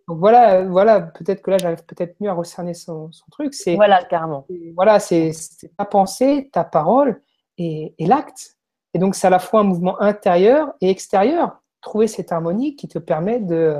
Donc 0.08 0.18
voilà, 0.18 0.64
voilà 0.64 1.00
peut-être 1.00 1.42
que 1.42 1.52
là, 1.52 1.58
j'arrive 1.58 1.84
peut-être 1.84 2.16
mieux 2.20 2.30
à 2.30 2.32
recerner 2.32 2.74
son, 2.74 3.10
truc. 3.30 3.54
C'est, 3.54 3.76
voilà, 3.76 4.02
carrément. 4.04 4.46
Voilà, 4.74 4.98
c'est, 4.98 5.30
ta 5.78 5.84
pensée, 5.84 6.50
ta 6.52 6.64
parole 6.64 7.22
et, 7.58 7.94
et 7.98 8.06
l'acte. 8.06 8.56
Et 8.94 8.98
donc, 8.98 9.14
c'est 9.14 9.26
à 9.26 9.30
la 9.30 9.38
fois 9.38 9.60
un 9.60 9.64
mouvement 9.64 10.00
intérieur 10.00 10.72
et 10.80 10.90
extérieur. 10.90 11.60
Trouver 11.80 12.08
cette 12.08 12.32
harmonie 12.32 12.76
qui 12.76 12.88
te 12.88 12.98
permet 12.98 13.40
de. 13.40 13.76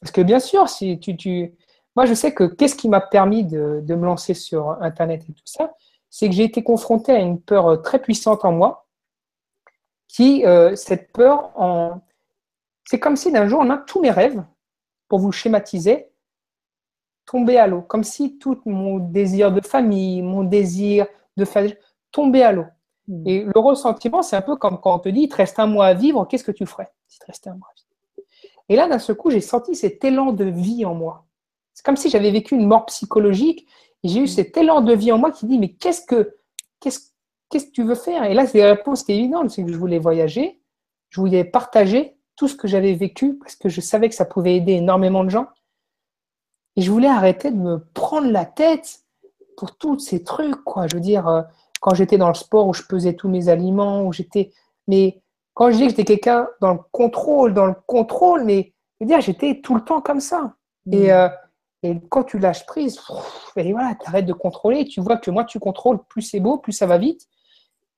Parce 0.00 0.12
que 0.12 0.20
bien 0.20 0.40
sûr, 0.40 0.68
si 0.68 0.98
tu. 0.98 1.54
Moi, 1.96 2.04
je 2.04 2.14
sais 2.14 2.34
que 2.34 2.44
qu'est-ce 2.44 2.76
qui 2.76 2.88
m'a 2.88 3.00
permis 3.00 3.44
de, 3.44 3.82
me 3.88 4.04
lancer 4.04 4.34
sur 4.34 4.70
Internet 4.82 5.24
et 5.28 5.32
tout 5.32 5.46
ça, 5.46 5.72
c'est 6.10 6.28
que 6.28 6.34
j'ai 6.34 6.44
été 6.44 6.62
confronté 6.62 7.12
à 7.12 7.18
une 7.18 7.40
peur 7.40 7.80
très 7.82 7.98
puissante 7.98 8.44
en 8.44 8.52
moi, 8.52 8.86
qui, 10.08 10.44
euh, 10.44 10.76
cette 10.76 11.10
peur, 11.12 11.52
en... 11.58 12.02
c'est 12.84 13.00
comme 13.00 13.16
si 13.16 13.32
d'un 13.32 13.48
jour, 13.48 13.60
en 13.60 13.70
a 13.70 13.78
tous 13.78 14.00
mes 14.00 14.10
rêves, 14.10 14.44
pour 15.08 15.18
vous 15.18 15.32
schématiser, 15.32 16.10
tombaient 17.24 17.56
à 17.56 17.66
l'eau, 17.66 17.82
comme 17.82 18.04
si 18.04 18.38
tout 18.38 18.60
mon 18.66 18.98
désir 18.98 19.52
de 19.52 19.60
famille, 19.60 20.22
mon 20.22 20.44
désir 20.44 21.06
de 21.36 21.44
faire, 21.44 21.72
tombait 22.12 22.42
à 22.42 22.52
l'eau. 22.52 22.66
Hmm. 23.08 23.26
Et 23.26 23.44
le 23.44 23.58
ressentiment, 23.60 24.22
c'est 24.22 24.36
un 24.36 24.42
peu 24.42 24.56
comme 24.56 24.80
quand 24.80 24.94
on 24.94 24.98
te 24.98 25.08
dit, 25.08 25.22
il 25.22 25.28
te 25.28 25.36
reste 25.36 25.58
un 25.58 25.66
mois 25.66 25.86
à 25.86 25.94
vivre, 25.94 26.26
qu'est-ce 26.26 26.44
que 26.44 26.52
tu 26.52 26.66
ferais 26.66 26.88
si 27.08 27.18
te 27.18 27.26
restait 27.26 27.50
un 27.50 27.56
mois 27.56 27.68
à 27.68 27.74
vivre? 27.74 28.26
Et 28.68 28.76
là, 28.76 28.88
d'un 28.88 28.98
seul 28.98 29.16
coup, 29.16 29.30
j'ai 29.30 29.40
senti 29.40 29.74
cet 29.74 30.04
élan 30.04 30.32
de 30.32 30.44
vie 30.44 30.84
en 30.84 30.94
moi. 30.94 31.26
C'est 31.72 31.84
comme 31.84 31.96
si 31.96 32.10
j'avais 32.10 32.30
vécu 32.30 32.54
une 32.56 32.66
mort 32.66 32.86
psychologique 32.86 33.68
et 34.02 34.08
j'ai 34.08 34.20
eu 34.20 34.24
hmm. 34.24 34.28
cet 34.28 34.56
élan 34.56 34.80
de 34.80 34.92
vie 34.92 35.12
en 35.12 35.18
moi 35.18 35.30
qui 35.30 35.46
dit, 35.46 35.58
mais 35.58 35.72
qu'est-ce 35.72 36.04
que, 36.04 36.36
qu'est-ce, 36.80 37.10
qu'est-ce 37.48 37.66
que 37.66 37.72
tu 37.72 37.84
veux 37.84 37.94
faire? 37.94 38.24
Et 38.24 38.34
là, 38.34 38.46
c'est 38.46 38.58
la 38.58 38.74
réponse 38.74 39.02
qui 39.02 39.12
est 39.12 39.18
évidente, 39.18 39.50
c'est 39.50 39.64
que 39.64 39.72
je 39.72 39.78
voulais 39.78 39.98
voyager, 39.98 40.60
je 41.10 41.20
voulais 41.20 41.44
partager 41.44 42.16
tout 42.36 42.48
ce 42.48 42.56
que 42.56 42.68
j'avais 42.68 42.94
vécu 42.94 43.34
parce 43.38 43.56
que 43.56 43.68
je 43.68 43.80
savais 43.80 44.08
que 44.08 44.14
ça 44.14 44.24
pouvait 44.24 44.56
aider 44.56 44.72
énormément 44.72 45.24
de 45.24 45.30
gens. 45.30 45.46
Et 46.76 46.82
je 46.82 46.90
voulais 46.90 47.08
arrêter 47.08 47.50
de 47.50 47.56
me 47.56 47.78
prendre 47.94 48.30
la 48.30 48.44
tête 48.44 49.00
pour 49.56 49.76
tous 49.76 49.98
ces 49.98 50.22
trucs, 50.22 50.62
quoi. 50.62 50.86
Je 50.86 50.94
veux 50.94 51.00
dire, 51.00 51.26
euh, 51.26 51.42
quand 51.80 51.94
j'étais 51.94 52.18
dans 52.18 52.28
le 52.28 52.34
sport 52.34 52.66
où 52.66 52.74
je 52.74 52.82
pesais 52.82 53.14
tous 53.14 53.28
mes 53.28 53.48
aliments, 53.48 54.04
où 54.04 54.12
j'étais. 54.12 54.52
Mais 54.88 55.22
quand 55.54 55.70
je 55.70 55.76
dis 55.76 55.82
que 55.84 55.88
j'étais 55.90 56.04
quelqu'un 56.04 56.48
dans 56.60 56.74
le 56.74 56.80
contrôle, 56.92 57.54
dans 57.54 57.66
le 57.66 57.74
contrôle, 57.86 58.44
mais 58.44 58.72
je 59.00 59.04
veux 59.04 59.08
dire, 59.08 59.20
j'étais 59.20 59.60
tout 59.62 59.74
le 59.74 59.82
temps 59.82 60.00
comme 60.00 60.20
ça. 60.20 60.54
Et, 60.90 61.08
mm. 61.08 61.10
euh, 61.10 61.28
et, 61.82 62.00
quand 62.08 62.24
tu 62.24 62.38
lâches 62.38 62.66
prise, 62.66 63.00
et 63.56 63.72
voilà, 63.72 63.94
tu 63.94 64.08
arrêtes 64.08 64.26
de 64.26 64.32
contrôler, 64.32 64.84
tu 64.84 65.00
vois 65.00 65.16
que 65.16 65.30
moi 65.30 65.44
tu 65.44 65.58
contrôles, 65.58 66.02
plus 66.04 66.22
c'est 66.22 66.40
beau, 66.40 66.58
plus 66.58 66.72
ça 66.72 66.86
va 66.86 66.98
vite. 66.98 67.26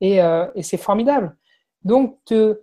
Et, 0.00 0.22
euh, 0.22 0.46
et 0.54 0.62
c'est 0.62 0.76
formidable. 0.76 1.36
Donc, 1.82 2.18
te, 2.24 2.60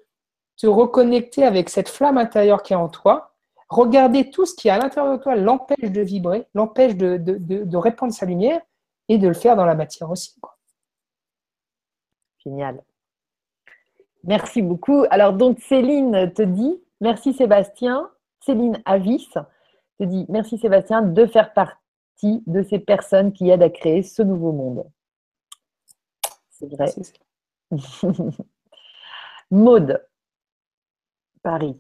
te 0.58 0.68
reconnecter 0.68 1.44
avec 1.44 1.70
cette 1.70 1.90
flamme 1.90 2.18
intérieure 2.18 2.64
qui 2.64 2.74
est 2.74 2.78
en 2.78 2.90
toi, 2.90 3.34
regarder 3.70 4.30
tout 4.30 4.46
ce 4.46 4.56
qui 4.56 4.68
est 4.68 4.72
à 4.72 4.78
l'intérieur 4.78 5.18
de 5.18 5.22
toi 5.22 5.36
l'empêche 5.36 5.92
de 5.92 6.02
vibrer, 6.02 6.48
l'empêche 6.54 6.96
de, 6.96 7.18
de, 7.18 7.38
de, 7.38 7.64
de, 7.64 7.78
répandre 7.78 8.14
sa 8.14 8.26
lumière 8.26 8.62
et 9.10 9.18
de 9.18 9.28
le 9.28 9.34
faire 9.34 9.56
dans 9.56 9.66
la 9.66 9.76
matière 9.76 10.10
aussi. 10.10 10.40
Quoi. 10.40 10.55
Génial. 12.46 12.84
Merci 14.24 14.62
beaucoup. 14.62 15.06
Alors, 15.10 15.34
donc, 15.34 15.60
Céline 15.60 16.32
te 16.34 16.42
dit, 16.42 16.82
merci 17.02 17.34
Sébastien, 17.34 18.10
Céline 18.40 18.82
Avis 18.86 19.30
te 20.00 20.04
dit, 20.04 20.26
merci 20.30 20.58
Sébastien 20.58 21.02
de 21.02 21.26
faire 21.26 21.54
partie 21.54 22.44
de 22.48 22.64
ces 22.64 22.80
personnes 22.80 23.34
qui 23.34 23.50
aident 23.50 23.64
à 23.64 23.70
créer 23.70 24.04
ce 24.04 24.22
nouveau 24.22 24.52
monde. 24.52 24.86
C'est 26.50 26.68
vrai. 26.68 26.94
Maude, 29.52 30.06
Paris. 31.44 31.80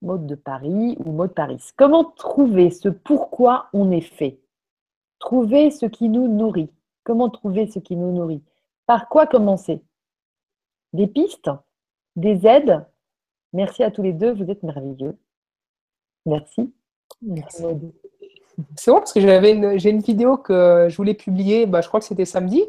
Maude 0.00 0.26
de 0.26 0.34
Paris 0.34 0.96
ou 1.04 1.12
Maude 1.12 1.34
Paris. 1.34 1.62
Comment 1.76 2.04
trouver 2.04 2.70
ce 2.70 2.88
pourquoi 2.88 3.68
on 3.72 3.90
est 3.90 4.00
fait? 4.00 4.40
Trouver 5.18 5.70
ce 5.70 5.86
qui 5.86 6.08
nous 6.08 6.28
nourrit. 6.28 6.70
Comment 7.04 7.28
trouver 7.28 7.66
ce 7.66 7.78
qui 7.78 7.96
nous 7.96 8.12
nourrit? 8.12 8.42
Par 8.86 9.08
quoi 9.08 9.26
commencer? 9.26 9.82
Des 10.92 11.06
pistes, 11.06 11.50
des 12.16 12.46
aides. 12.46 12.84
Merci 13.52 13.82
à 13.82 13.90
tous 13.90 14.02
les 14.02 14.12
deux, 14.12 14.32
vous 14.32 14.50
êtes 14.50 14.62
merveilleux. 14.62 15.18
Merci. 16.26 16.72
Merci. 17.20 17.64
C'est 18.76 18.90
bon 18.90 18.98
parce 18.98 19.12
que 19.12 19.20
j'avais 19.20 19.78
j'ai 19.78 19.90
une 19.90 20.00
vidéo 20.00 20.36
que 20.36 20.86
je 20.88 20.96
voulais 20.96 21.14
publier, 21.14 21.66
bah, 21.66 21.80
je 21.80 21.88
crois 21.88 22.00
que 22.00 22.06
c'était 22.06 22.24
samedi, 22.24 22.64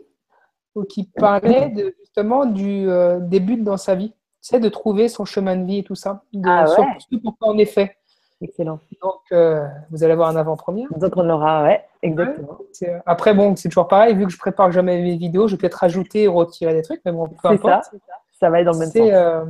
qui 0.90 1.04
parlait 1.06 1.70
de, 1.70 1.96
justement 2.00 2.46
du 2.46 2.90
euh, 2.90 3.20
début 3.20 3.58
dans 3.58 3.78
sa 3.78 3.96
vie. 3.96 4.14
C'est 4.42 4.60
de 4.60 4.70
trouver 4.70 5.08
son 5.08 5.24
chemin 5.24 5.56
de 5.56 5.66
vie 5.66 5.80
et 5.80 5.84
tout 5.84 5.96
ça. 5.96 6.24
De, 6.34 6.42
ah 6.46 6.66
ouais. 6.70 7.20
pourquoi 7.24 7.50
on 7.50 7.58
est 7.58 7.66
fait. 7.66 7.98
Excellent. 8.44 8.80
Donc, 9.02 9.22
euh, 9.32 9.66
vous 9.90 10.04
allez 10.04 10.12
avoir 10.12 10.28
un 10.28 10.36
avant-première. 10.36 10.90
Donc, 10.98 11.14
on 11.16 11.30
aura, 11.30 11.64
ouais, 11.64 11.86
exactement. 12.02 12.60
après, 13.06 13.34
bon, 13.34 13.56
c'est 13.56 13.70
toujours 13.70 13.88
pareil. 13.88 14.16
Vu 14.16 14.26
que 14.26 14.32
je 14.32 14.38
prépare 14.38 14.72
jamais 14.72 15.02
mes 15.02 15.16
vidéos, 15.16 15.48
je 15.48 15.56
vais 15.56 15.62
peut-être 15.62 15.76
rajouter 15.76 16.28
ou 16.28 16.34
retirer 16.34 16.74
des 16.74 16.82
trucs, 16.82 17.02
mais 17.06 17.14
bon, 17.14 17.30
peu 17.30 17.48
importe. 17.48 17.86
Ça, 17.86 17.92
ça 18.34 18.50
va 18.50 18.60
être 18.60 18.66
dans 18.66 18.74
le 18.74 18.80
même 18.80 18.90
sens. 18.90 18.98
Euh, 18.98 19.46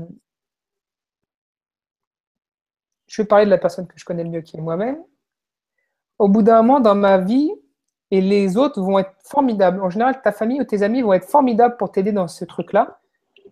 je 3.07 3.21
vais 3.21 3.27
parler 3.27 3.45
de 3.45 3.49
la 3.49 3.57
personne 3.57 3.87
que 3.87 3.93
je 3.95 4.05
connais 4.05 4.23
le 4.23 4.29
mieux, 4.29 4.41
qui 4.41 4.57
est 4.57 4.61
moi-même. 4.61 5.03
Au 6.19 6.27
bout 6.27 6.43
d'un 6.43 6.61
moment 6.61 6.79
dans 6.79 6.95
ma 6.95 7.17
vie, 7.17 7.51
et 8.11 8.21
les 8.21 8.57
autres 8.57 8.79
vont 8.79 8.99
être 8.99 9.15
formidables. 9.23 9.81
En 9.81 9.89
général, 9.89 10.21
ta 10.21 10.31
famille 10.31 10.61
ou 10.61 10.65
tes 10.65 10.83
amis 10.83 11.01
vont 11.01 11.13
être 11.13 11.27
formidables 11.27 11.77
pour 11.77 11.91
t'aider 11.91 12.11
dans 12.11 12.27
ce 12.27 12.45
truc-là. 12.45 12.99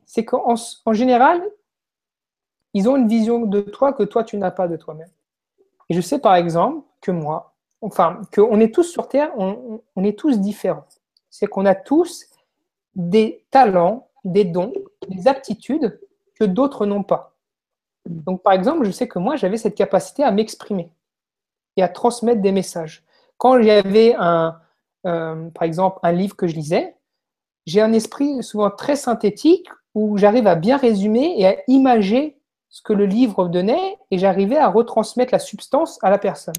C'est 0.05 0.23
qu'en 0.23 0.53
en 0.85 0.93
général, 0.93 1.41
ils 2.75 2.87
ont 2.87 2.95
une 2.95 3.07
vision 3.07 3.47
de 3.47 3.61
toi 3.61 3.91
que 3.91 4.03
toi, 4.03 4.23
tu 4.23 4.37
n'as 4.37 4.51
pas 4.51 4.67
de 4.67 4.77
toi-même. 4.77 5.09
Et 5.91 5.93
je 5.93 5.99
sais 5.99 6.19
par 6.19 6.35
exemple 6.35 6.85
que 7.01 7.11
moi, 7.11 7.53
enfin, 7.81 8.21
qu'on 8.33 8.61
est 8.61 8.73
tous 8.73 8.85
sur 8.85 9.09
Terre, 9.09 9.29
on, 9.37 10.03
est 10.05 10.17
tous 10.17 10.39
différents. 10.39 10.85
C'est 11.29 11.47
qu'on 11.47 11.65
a 11.65 11.75
tous 11.75 12.27
des 12.95 13.43
talents, 13.51 14.07
des 14.23 14.45
dons, 14.45 14.71
des 15.09 15.27
aptitudes 15.27 15.99
que 16.39 16.45
d'autres 16.45 16.85
n'ont 16.85 17.03
pas. 17.03 17.35
Donc, 18.05 18.41
par 18.41 18.53
exemple, 18.53 18.85
je 18.85 18.91
sais 18.91 19.09
que 19.09 19.19
moi, 19.19 19.35
j'avais 19.35 19.57
cette 19.57 19.75
capacité 19.75 20.23
à 20.23 20.31
m'exprimer 20.31 20.89
et 21.75 21.83
à 21.83 21.89
transmettre 21.89 22.39
des 22.39 22.53
messages. 22.53 23.03
Quand 23.37 23.61
j'avais 23.61 24.15
un, 24.17 24.61
euh, 25.05 25.49
par 25.49 25.63
exemple, 25.63 25.99
un 26.03 26.13
livre 26.13 26.37
que 26.37 26.47
je 26.47 26.55
lisais, 26.55 26.95
j'ai 27.65 27.81
un 27.81 27.91
esprit 27.91 28.41
souvent 28.43 28.71
très 28.71 28.95
synthétique 28.95 29.67
où 29.93 30.17
j'arrive 30.17 30.47
à 30.47 30.55
bien 30.55 30.77
résumer 30.77 31.35
et 31.37 31.47
à 31.47 31.57
imager 31.67 32.40
ce 32.71 32.81
que 32.81 32.93
le 32.93 33.05
livre 33.05 33.49
donnait 33.49 33.99
et 34.09 34.17
j'arrivais 34.17 34.57
à 34.57 34.69
retransmettre 34.69 35.33
la 35.33 35.39
substance 35.39 35.99
à 36.01 36.09
la 36.09 36.17
personne. 36.17 36.55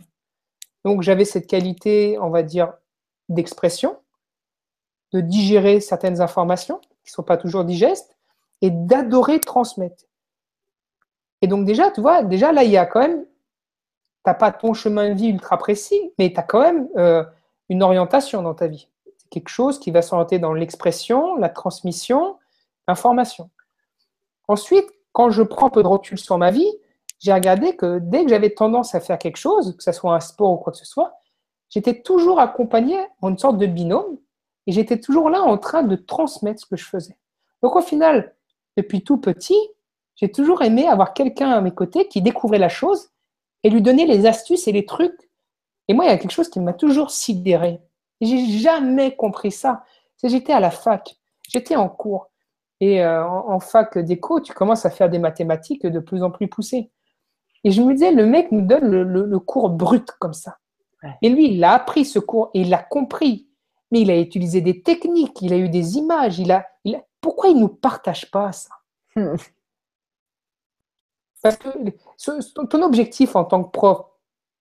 Donc 0.84 1.02
j'avais 1.02 1.24
cette 1.24 1.46
qualité, 1.46 2.18
on 2.20 2.28
va 2.28 2.42
dire, 2.42 2.74
d'expression, 3.30 3.98
de 5.12 5.20
digérer 5.20 5.80
certaines 5.80 6.20
informations 6.20 6.78
qui 7.02 7.10
ne 7.10 7.14
sont 7.14 7.22
pas 7.22 7.38
toujours 7.38 7.64
digestes 7.64 8.14
et 8.60 8.70
d'adorer 8.70 9.40
transmettre. 9.40 10.04
Et 11.40 11.46
donc 11.46 11.64
déjà, 11.64 11.90
tu 11.90 12.02
vois, 12.02 12.22
déjà 12.22 12.52
là, 12.52 12.62
il 12.62 12.70
y 12.70 12.76
a 12.76 12.86
quand 12.86 13.00
même, 13.00 13.24
tu 13.24 13.28
n'as 14.26 14.34
pas 14.34 14.52
ton 14.52 14.74
chemin 14.74 15.08
de 15.08 15.14
vie 15.14 15.28
ultra 15.28 15.56
précis, 15.56 16.12
mais 16.18 16.32
tu 16.32 16.38
as 16.38 16.42
quand 16.42 16.60
même 16.60 16.88
euh, 16.96 17.24
une 17.70 17.82
orientation 17.82 18.42
dans 18.42 18.54
ta 18.54 18.68
vie. 18.68 18.88
C'est 19.16 19.28
quelque 19.30 19.48
chose 19.48 19.80
qui 19.80 19.90
va 19.90 20.02
s'orienter 20.02 20.38
dans 20.38 20.52
l'expression, 20.52 21.36
la 21.36 21.48
transmission, 21.48 22.38
l'information. 22.86 23.50
Ensuite, 24.46 24.86
quand 25.12 25.30
je 25.30 25.42
prends 25.42 25.66
un 25.66 25.70
peu 25.70 25.82
de 25.82 25.88
recul 25.88 26.18
sur 26.18 26.38
ma 26.38 26.50
vie, 26.50 26.70
j'ai 27.18 27.32
regardé 27.32 27.76
que 27.76 27.98
dès 28.00 28.24
que 28.24 28.30
j'avais 28.30 28.50
tendance 28.50 28.94
à 28.94 29.00
faire 29.00 29.18
quelque 29.18 29.36
chose, 29.36 29.76
que 29.76 29.82
ce 29.82 29.92
soit 29.92 30.14
un 30.14 30.20
sport 30.20 30.52
ou 30.52 30.56
quoi 30.56 30.72
que 30.72 30.78
ce 30.78 30.84
soit, 30.84 31.14
j'étais 31.70 32.02
toujours 32.02 32.40
accompagné 32.40 32.98
en 33.20 33.30
une 33.30 33.38
sorte 33.38 33.58
de 33.58 33.66
binôme 33.66 34.18
et 34.66 34.72
j'étais 34.72 34.98
toujours 34.98 35.30
là 35.30 35.42
en 35.42 35.56
train 35.58 35.82
de 35.82 35.96
transmettre 35.96 36.60
ce 36.60 36.66
que 36.66 36.76
je 36.76 36.84
faisais. 36.84 37.16
Donc 37.62 37.76
au 37.76 37.80
final, 37.80 38.34
depuis 38.76 39.04
tout 39.04 39.18
petit, 39.18 39.58
j'ai 40.16 40.30
toujours 40.30 40.62
aimé 40.62 40.88
avoir 40.88 41.14
quelqu'un 41.14 41.50
à 41.50 41.60
mes 41.60 41.70
côtés 41.70 42.08
qui 42.08 42.22
découvrait 42.22 42.58
la 42.58 42.68
chose 42.68 43.10
et 43.62 43.70
lui 43.70 43.82
donner 43.82 44.06
les 44.06 44.26
astuces 44.26 44.66
et 44.66 44.72
les 44.72 44.84
trucs. 44.84 45.30
Et 45.88 45.94
moi, 45.94 46.04
il 46.04 46.08
y 46.08 46.12
a 46.12 46.18
quelque 46.18 46.32
chose 46.32 46.50
qui 46.50 46.60
m'a 46.60 46.72
toujours 46.72 47.10
sidéré. 47.10 47.80
J'ai 48.20 48.46
jamais 48.58 49.14
compris 49.16 49.52
ça. 49.52 49.84
J'étais 50.22 50.52
à 50.52 50.60
la 50.60 50.70
fac, 50.70 51.16
j'étais 51.48 51.76
en 51.76 51.88
cours. 51.88 52.31
Et 52.82 53.00
euh, 53.00 53.24
en, 53.24 53.60
fac 53.60 53.96
d'éco, 53.96 54.40
tu 54.40 54.52
commences 54.52 54.84
à 54.84 54.90
faire 54.90 55.08
des 55.08 55.20
mathématiques 55.20 55.86
de 55.86 56.00
plus 56.00 56.24
en 56.24 56.32
plus 56.32 56.48
poussées. 56.48 56.90
Et 57.62 57.70
je 57.70 57.80
me 57.80 57.92
disais, 57.92 58.10
le 58.10 58.26
mec 58.26 58.50
nous 58.50 58.62
donne 58.62 58.90
le, 58.90 59.38
cours 59.38 59.70
brut 59.70 60.10
comme 60.18 60.32
ça. 60.32 60.58
Et 61.22 61.28
lui, 61.28 61.54
il 61.54 61.62
a 61.62 61.74
appris 61.74 62.04
ce 62.04 62.18
cours 62.18 62.50
et 62.54 62.62
il 62.62 62.70
l'a 62.70 62.82
compris. 62.82 63.48
mais 63.92 64.00
il 64.00 64.10
a 64.10 64.18
utilisé 64.18 64.62
des 64.62 64.82
techniques, 64.82 65.40
il 65.42 65.52
a 65.52 65.58
eu 65.58 65.68
des 65.68 65.96
images, 65.96 66.40
il 66.40 66.50
a, 66.50 66.66
il 66.82 66.96
a... 66.96 67.04
pourquoi 67.20 67.50
il 67.50 67.54
ne 67.54 67.60
nous 67.60 67.68
partage 67.68 68.28
pas 68.32 68.50
ça? 68.50 68.74
Hmm. 69.14 69.36
Parce 71.40 71.56
que 71.56 72.64
ton 72.64 72.82
objectif 72.82 73.36
en 73.36 73.44
tant 73.44 73.62
que 73.62 73.70
prof, 73.70 74.06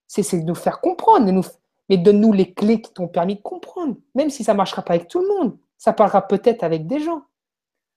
c'est 0.06 0.38
de 0.38 0.46
nous 0.46 0.54
faire 0.54 0.80
comprendre, 0.80 1.28
nous, 1.32 1.42
mais 1.88 1.96
donne-nous 1.96 2.32
les 2.32 2.54
clés 2.54 2.80
qui 2.80 2.92
t'ont 2.92 3.08
permis 3.08 3.34
de 3.34 3.42
comprendre, 3.42 3.96
même 4.14 4.30
si 4.30 4.44
ça 4.44 4.52
ne 4.52 4.58
marchera 4.58 4.82
pas 4.82 4.94
avec 4.94 5.08
tout 5.08 5.20
le 5.20 5.26
monde, 5.26 5.58
ça 5.76 5.92
parlera 5.92 6.22
peut-être 6.22 6.62
avec 6.62 6.86
des 6.86 7.00
gens. 7.00 7.24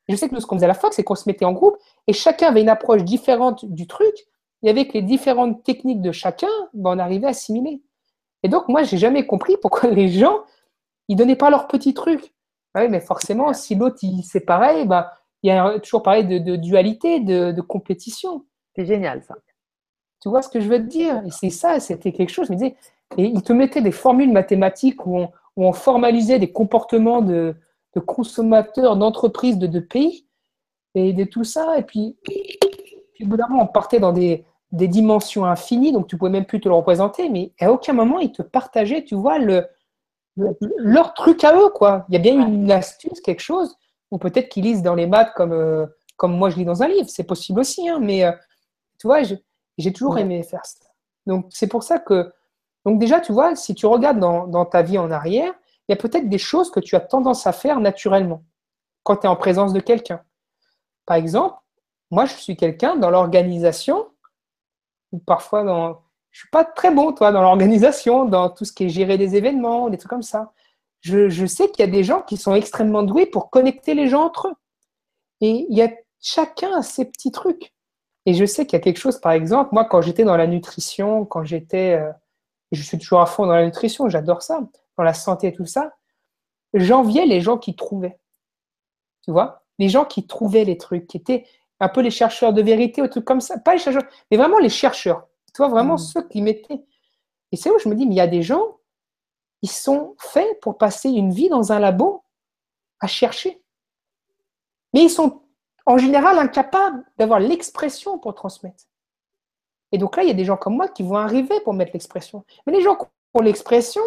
Je 0.08 0.16
sais 0.16 0.30
que 0.30 0.36
nous, 0.36 0.42
ce 0.42 0.46
qu'on 0.46 0.56
faisait 0.56 0.66
à 0.66 0.70
la 0.70 0.76
fac, 0.76 0.94
c'est 0.94 1.04
qu'on 1.04 1.16
se 1.16 1.28
mettait 1.28 1.46
en 1.46 1.54
groupe 1.54 1.78
et 2.08 2.14
chacun 2.14 2.48
avait 2.50 2.62
une 2.62 2.70
approche 2.70 3.04
différente 3.04 3.66
du 3.66 3.88
truc, 3.88 4.28
et 4.64 4.70
avec 4.70 4.94
les 4.94 5.02
différentes 5.02 5.64
techniques 5.64 6.02
de 6.02 6.12
chacun, 6.12 6.50
ben, 6.74 6.96
on 6.96 7.00
arrivait 7.00 7.28
à 7.28 7.30
assimiler. 7.30 7.84
Et 8.44 8.50
donc, 8.50 8.68
moi, 8.68 8.84
j'ai 8.84 8.98
jamais 8.98 9.26
compris 9.26 9.58
pourquoi 9.62 9.90
les 9.90 10.10
gens, 10.10 10.40
ils 11.08 11.16
donnaient 11.16 11.36
pas 11.36 11.50
leur 11.50 11.68
petit 11.68 11.94
truc. 11.94 12.34
Ah 12.74 12.82
oui, 12.82 12.90
mais 12.90 13.00
forcément, 13.00 13.54
si 13.54 13.76
l'autre, 13.76 14.00
c'est 14.24 14.42
pareil, 14.42 14.86
ben, 14.86 15.08
il 15.44 15.50
y 15.50 15.52
a 15.52 15.80
toujours 15.80 16.02
pareil 16.02 16.26
de, 16.26 16.56
dualité, 16.56 17.20
de, 17.20 17.62
compétition. 17.62 18.46
C'est 18.76 18.86
génial, 18.86 19.24
ça. 19.24 19.36
Tu 20.22 20.30
vois 20.30 20.42
ce 20.42 20.50
que 20.50 20.60
je 20.60 20.68
veux 20.68 20.80
te 20.80 20.88
dire? 20.88 21.22
Et 21.26 21.32
c'est 21.32 21.52
ça, 21.52 21.80
c'était 21.80 22.12
quelque 22.12 22.32
chose. 22.32 22.48
Je 22.48 22.54
me 22.54 22.58
disais, 22.58 22.76
et 23.18 23.26
ils 23.26 23.44
te 23.44 23.54
mettaient 23.54 23.82
des 23.82 23.92
formules 23.92 24.32
mathématiques 24.32 25.06
où 25.06 25.28
on, 25.56 25.74
formalisait 25.74 26.40
des 26.40 26.52
comportements 26.52 27.22
de, 27.22 27.56
consommateurs, 28.00 28.98
d'entreprises, 28.98 29.58
de, 29.58 29.80
pays, 29.80 30.28
et 30.96 31.14
de 31.14 31.24
tout 31.24 31.44
ça. 31.44 31.78
Et 31.78 31.84
puis, 31.84 32.18
puis 32.24 33.26
au 33.26 33.28
bout 33.28 33.38
d'un 33.38 33.48
moment, 33.48 33.64
on 33.64 33.68
partait 33.68 34.00
dans 34.00 34.14
des, 34.14 34.46
des 34.72 34.88
dimensions 34.88 35.46
infinies, 35.46 35.92
donc 35.92 36.08
tu 36.08 36.18
pouvais 36.18 36.32
même 36.32 36.46
plus 36.46 36.60
te 36.60 36.68
le 36.68 36.76
représenter, 36.76 37.30
mais 37.30 37.54
à 37.60 37.72
aucun 37.72 37.94
moment 37.94 38.20
ils 38.20 38.32
te 38.32 38.42
partageaient, 38.42 39.04
tu 39.04 39.16
vois, 39.16 39.40
le, 39.40 39.66
leur 40.78 41.14
truc 41.14 41.44
à 41.44 41.56
eux, 41.58 41.70
quoi. 41.70 42.06
Il 42.10 42.14
y 42.14 42.18
a 42.18 42.20
bien 42.20 42.46
une 42.48 42.72
astuce, 42.72 43.22
quelque 43.22 43.42
chose, 43.42 43.76
ou 44.12 44.18
peut-être 44.18 44.50
qu'ils 44.50 44.64
lisent 44.64 44.84
dans 44.84 44.96
les 44.96 45.08
maths 45.08 45.34
comme, 45.36 45.54
euh, 45.54 45.86
comme 46.18 46.36
moi 46.38 46.50
je 46.50 46.58
lis 46.58 46.66
dans 46.66 46.84
un 46.84 46.88
livre, 46.88 47.10
c'est 47.10 47.24
possible 47.24 47.60
aussi, 47.60 47.88
hein, 47.88 48.00
mais 48.02 48.26
euh, 48.26 48.32
tu 49.00 49.08
vois, 49.08 49.22
j'ai 49.78 49.94
toujours 49.94 50.18
aimé 50.18 50.44
faire 50.44 50.66
ça. 50.66 50.86
Donc 51.26 51.48
c'est 51.50 51.68
pour 51.68 51.84
ça 51.84 52.00
que, 52.00 52.32
donc 52.86 53.00
déjà, 53.00 53.20
tu 53.20 53.32
vois, 53.32 53.56
si 53.56 53.76
tu 53.76 53.86
regardes 53.86 54.20
dans, 54.20 54.48
dans 54.48 54.66
ta 54.66 54.82
vie 54.82 54.98
en 54.98 55.10
arrière, 55.10 55.54
il 55.88 55.92
y 55.92 55.94
a 55.94 55.98
peut-être 55.98 56.30
des 56.30 56.38
choses 56.38 56.72
que 56.72 56.80
tu 56.80 56.96
as 56.96 57.00
tendance 57.00 57.46
à 57.48 57.52
faire 57.52 57.80
naturellement 57.80 58.44
quand 59.04 59.18
tu 59.18 59.26
es 59.26 59.30
en 59.30 59.36
présence 59.36 59.74
de 59.74 59.80
quelqu'un. 59.80 60.22
Par 61.06 61.18
exemple, 61.18 61.58
moi, 62.12 62.26
je 62.26 62.34
suis 62.34 62.56
quelqu'un 62.56 62.96
dans 62.96 63.10
l'organisation, 63.10 64.08
parfois 65.26 65.64
dans. 65.64 66.02
Je 66.32 66.40
suis 66.42 66.50
pas 66.50 66.66
très 66.66 66.92
bon, 66.92 67.14
toi, 67.14 67.32
dans 67.32 67.42
l'organisation, 67.42 68.26
dans 68.26 68.50
tout 68.50 68.66
ce 68.66 68.74
qui 68.74 68.86
est 68.86 68.90
gérer 68.90 69.18
des 69.18 69.36
événements, 69.36 69.90
des 69.90 69.98
trucs 69.98 70.10
comme 70.10 70.22
ça. 70.22 70.52
Je, 71.00 71.30
je 71.30 71.46
sais 71.46 71.70
qu'il 71.70 71.86
y 71.86 71.88
a 71.88 71.92
des 71.92 72.04
gens 72.04 72.22
qui 72.22 72.36
sont 72.36 72.56
extrêmement 72.56 73.04
doués 73.04 73.26
pour 73.26 73.50
connecter 73.50 73.94
les 73.94 74.08
gens 74.08 74.24
entre 74.26 74.50
eux. 74.50 74.56
Et 75.40 75.66
il 75.70 75.78
y 75.78 75.82
a 75.82 75.90
chacun 76.20 76.82
ses 76.82 77.06
petits 77.06 77.32
trucs. 77.32 77.74
Et 78.26 78.34
je 78.34 78.44
sais 78.46 78.66
qu'il 78.66 78.78
y 78.78 78.82
a 78.82 78.84
quelque 78.84 78.98
chose, 78.98 79.20
par 79.20 79.32
exemple, 79.32 79.70
moi, 79.72 79.86
quand 79.86 80.02
j'étais 80.02 80.24
dans 80.24 80.36
la 80.36 80.48
nutrition, 80.48 81.26
quand 81.26 81.44
j'étais. 81.44 81.94
Euh, 81.94 82.12
je 82.72 82.82
suis 82.82 82.98
toujours 82.98 83.22
à 83.22 83.28
fond 83.28 83.46
dans 83.46 83.54
la 83.54 83.66
nutrition, 83.66 84.10
j'adore 84.10 84.42
ça, 84.42 84.60
dans 84.98 85.04
la 85.04 85.14
santé 85.14 85.48
et 85.48 85.54
tout 85.54 85.66
ça, 85.66 85.96
j'enviais 86.74 87.26
les 87.26 87.42
gens 87.42 87.58
qui 87.58 87.76
trouvaient. 87.76 88.20
Tu 89.24 89.32
vois? 89.32 89.64
Les 89.80 89.90
gens 89.90 90.06
qui 90.06 90.26
trouvaient 90.26 90.66
les 90.66 90.78
trucs, 90.78 91.08
qui 91.08 91.18
étaient 91.18 91.46
un 91.80 91.90
peu 91.90 92.02
les 92.02 92.12
chercheurs 92.12 92.54
de 92.54 92.62
vérité 92.62 93.02
ou 93.02 93.08
trucs 93.08 93.26
comme 93.26 93.42
ça. 93.42 93.60
Pas 93.60 93.74
les 93.74 93.80
chercheurs, 93.80 94.04
mais 94.32 94.38
vraiment 94.38 94.60
les 94.60 94.70
chercheurs. 94.70 95.28
Tu 95.54 95.58
vois, 95.58 95.68
vraiment 95.68 95.96
mm. 95.96 96.00
ceux 96.00 96.28
qui 96.28 96.42
mettaient. 96.42 96.86
Et 97.52 97.58
c'est 97.58 97.70
où 97.70 97.80
je 97.80 97.90
me 97.90 97.96
dis, 97.96 98.06
mais 98.06 98.16
il 98.16 98.18
y 98.18 98.22
a 98.22 98.28
des 98.28 98.42
gens, 98.42 98.78
ils 99.62 99.72
sont 99.72 100.16
faits 100.20 100.60
pour 100.62 100.78
passer 100.78 101.10
une 101.10 101.32
vie 101.32 101.50
dans 101.50 101.72
un 101.72 101.80
labo 101.80 102.24
à 103.00 103.08
chercher. 103.08 103.62
Mais 104.94 105.04
ils 105.04 105.10
sont 105.10 105.42
en 105.86 105.98
général 105.98 106.40
incapables 106.40 107.06
d'avoir 107.18 107.40
l'expression 107.40 108.18
pour 108.18 108.34
transmettre. 108.34 108.86
Et 109.92 109.98
donc 109.98 110.18
là, 110.18 110.24
il 110.24 110.28
y 110.28 110.32
a 110.32 110.36
des 110.36 110.46
gens 110.46 110.58
comme 110.58 110.76
moi 110.76 110.88
qui 110.88 111.04
vont 111.04 111.16
arriver 111.16 111.60
pour 111.62 111.74
mettre 111.74 111.92
l'expression. 111.94 112.44
Mais 112.66 112.74
les 112.74 112.82
gens 112.82 112.96
qui 112.96 113.06
ont 113.34 113.42
l'expression, 113.42 114.02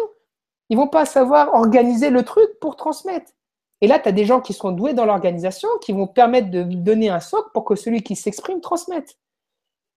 ils 0.69 0.77
vont 0.77 0.87
pas 0.87 1.05
savoir 1.05 1.53
organiser 1.53 2.09
le 2.09 2.23
truc 2.23 2.59
pour 2.61 2.75
transmettre. 2.75 3.31
Et 3.81 3.87
là, 3.87 3.99
tu 3.99 4.09
as 4.09 4.11
des 4.11 4.25
gens 4.25 4.41
qui 4.41 4.53
sont 4.53 4.71
doués 4.71 4.93
dans 4.93 5.05
l'organisation, 5.05 5.69
qui 5.81 5.93
vont 5.93 6.07
permettre 6.07 6.51
de 6.51 6.63
donner 6.63 7.09
un 7.09 7.19
socle 7.19 7.49
pour 7.53 7.63
que 7.63 7.75
celui 7.75 8.03
qui 8.03 8.15
s'exprime 8.15 8.61
transmette. 8.61 9.17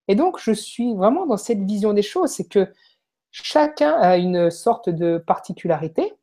Et 0.08 0.14
donc, 0.14 0.38
je 0.38 0.52
suis 0.52 0.94
vraiment 0.94 1.26
dans 1.26 1.36
cette 1.36 1.62
vision 1.62 1.92
des 1.92 2.02
choses, 2.02 2.30
c'est 2.30 2.48
que 2.48 2.72
chacun 3.30 3.92
a 3.92 4.16
une 4.16 4.50
sorte 4.50 4.88
de 4.88 5.18
particularité. 5.18 6.14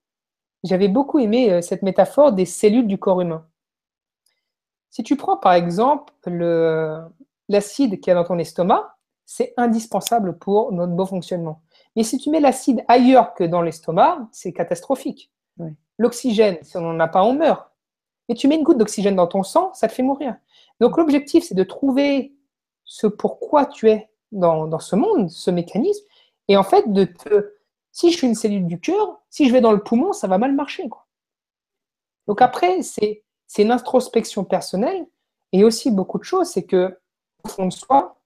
J'avais 0.63 0.87
beaucoup 0.87 1.19
aimé 1.19 1.51
euh, 1.51 1.61
cette 1.61 1.83
métaphore 1.83 2.33
des 2.33 2.45
cellules 2.45 2.87
du 2.87 2.97
corps 2.97 3.21
humain. 3.21 3.45
Si 4.89 5.03
tu 5.03 5.15
prends 5.15 5.37
par 5.37 5.53
exemple 5.53 6.13
l'acide 7.47 7.99
qu'il 7.99 8.07
y 8.07 8.11
a 8.11 8.15
dans 8.15 8.23
ton 8.25 8.39
estomac, 8.39 8.97
c'est 9.25 9.53
indispensable 9.57 10.37
pour 10.37 10.71
notre 10.71 10.93
bon 10.93 11.05
fonctionnement. 11.05 11.61
Mais 11.95 12.03
si 12.03 12.17
tu 12.17 12.29
mets 12.29 12.39
l'acide 12.39 12.83
ailleurs 12.87 13.33
que 13.33 13.43
dans 13.43 13.61
l'estomac, 13.61 14.27
c'est 14.31 14.53
catastrophique. 14.53 15.31
L'oxygène, 15.97 16.57
si 16.61 16.77
on 16.77 16.81
n'en 16.81 16.99
a 16.99 17.07
pas, 17.07 17.23
on 17.23 17.33
meurt. 17.33 17.69
Et 18.29 18.35
tu 18.35 18.47
mets 18.47 18.55
une 18.55 18.63
goutte 18.63 18.77
d'oxygène 18.77 19.15
dans 19.15 19.27
ton 19.27 19.43
sang, 19.43 19.73
ça 19.73 19.87
te 19.87 19.93
fait 19.93 20.03
mourir. 20.03 20.35
Donc 20.79 20.97
l'objectif, 20.97 21.43
c'est 21.43 21.55
de 21.55 21.63
trouver 21.63 22.33
ce 22.85 23.07
pourquoi 23.07 23.65
tu 23.65 23.89
es 23.89 24.09
dans, 24.31 24.79
ce 24.79 24.95
monde, 24.95 25.29
ce 25.29 25.51
mécanisme, 25.51 26.05
et 26.47 26.57
en 26.57 26.63
fait 26.63 26.91
de 26.91 27.05
te... 27.05 27.53
Si 27.91 28.11
je 28.11 28.17
suis 28.17 28.27
une 28.27 28.35
cellule 28.35 28.67
du 28.67 28.79
cœur, 28.79 29.19
si 29.29 29.47
je 29.47 29.51
vais 29.51 29.61
dans 29.61 29.71
le 29.71 29.83
poumon, 29.83 30.13
ça 30.13 30.27
va 30.27 30.37
mal 30.37 30.53
marcher. 30.53 30.87
Quoi. 30.87 31.07
Donc 32.27 32.41
après, 32.41 32.83
c'est 32.83 33.23
une 33.57 33.71
introspection 33.71 34.43
personnelle, 34.43 35.07
et 35.51 35.63
aussi 35.63 35.89
beaucoup 35.89 36.19
de 36.19 36.23
choses, 36.23 36.47
c'est 36.47 36.63
que 36.63 36.99
au 37.43 37.47
fond 37.49 37.65
de 37.65 37.73
soi, 37.73 38.21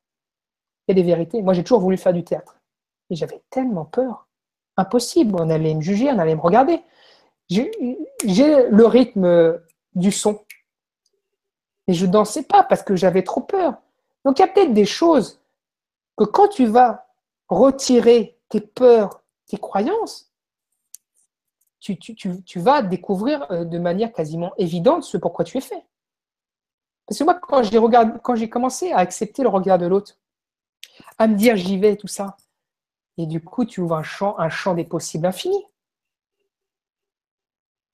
il 0.88 0.92
y 0.92 1.00
a 1.00 1.02
des 1.02 1.08
vérités. 1.08 1.42
Moi, 1.42 1.54
j'ai 1.54 1.64
toujours 1.64 1.80
voulu 1.80 1.98
faire 1.98 2.14
du 2.14 2.24
théâtre. 2.24 2.60
Et 3.10 3.16
j'avais 3.16 3.42
tellement 3.50 3.86
peur. 3.86 4.28
Impossible. 4.78 5.36
On 5.40 5.50
allait 5.50 5.74
me 5.76 5.82
juger, 5.82 6.10
on 6.12 6.20
allait 6.20 6.36
me 6.36 6.42
regarder 6.42 6.82
j'ai 7.50 8.70
le 8.70 8.86
rythme 8.86 9.60
du 9.96 10.12
son. 10.12 10.44
Et 11.88 11.94
je 11.94 12.06
dansais 12.06 12.44
pas 12.44 12.64
parce 12.64 12.84
que 12.84 12.96
j'avais 12.96 13.24
trop 13.24 13.42
peur. 13.42 13.76
Donc 14.26 14.40
il 14.40 14.42
y 14.42 14.46
a 14.46 14.48
peut-être 14.48 14.74
des 14.74 14.86
choses 14.86 15.42
que 16.18 16.24
quand 16.24 16.48
tu 16.48 16.66
vas 16.66 17.08
retirer 17.50 18.40
tes 18.50 18.62
peurs, 18.62 19.22
tes 19.48 19.58
croyances, 19.58 20.32
tu, 21.80 21.98
vas 22.60 22.82
découvrir 22.82 23.46
euh, 23.52 23.66
de 23.66 23.78
manière 23.78 24.14
quasiment 24.14 24.54
évidente 24.58 25.04
ce 25.04 25.18
pourquoi 25.18 25.44
tu 25.44 25.58
es 25.58 25.62
fait. 25.62 25.84
Parce 27.06 27.20
que 27.20 27.26
moi, 27.26 27.38
quand 27.42 28.36
j'ai 28.36 28.50
commencé 28.50 28.94
à 28.94 29.00
accepter 29.00 29.44
le 29.44 29.50
regard 29.50 29.78
de 29.78 29.88
l'autre, 29.88 30.18
à 31.18 31.28
me 31.28 31.36
dire 31.36 31.58
j'y 31.58 31.78
vais, 31.78 31.98
tout 31.98 32.08
ça, 32.08 32.38
et 33.18 33.26
du 33.26 33.42
coup, 33.42 33.66
tu 33.66 33.82
ouvres 33.82 33.96
un 33.96 34.04
champ, 34.04 34.38
un 34.40 34.50
champ 34.50 34.74
des 34.74 34.84
possibles 34.84 35.26
infinis. 35.26 35.66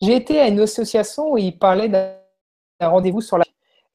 J'ai 0.01 0.15
été 0.15 0.39
à 0.39 0.47
une 0.47 0.59
association 0.61 1.33
où 1.33 1.37
ils 1.37 1.57
parlaient 1.57 1.89
d'un 1.89 2.13
rendez-vous 2.81 3.21
sur 3.21 3.37
la. 3.37 3.45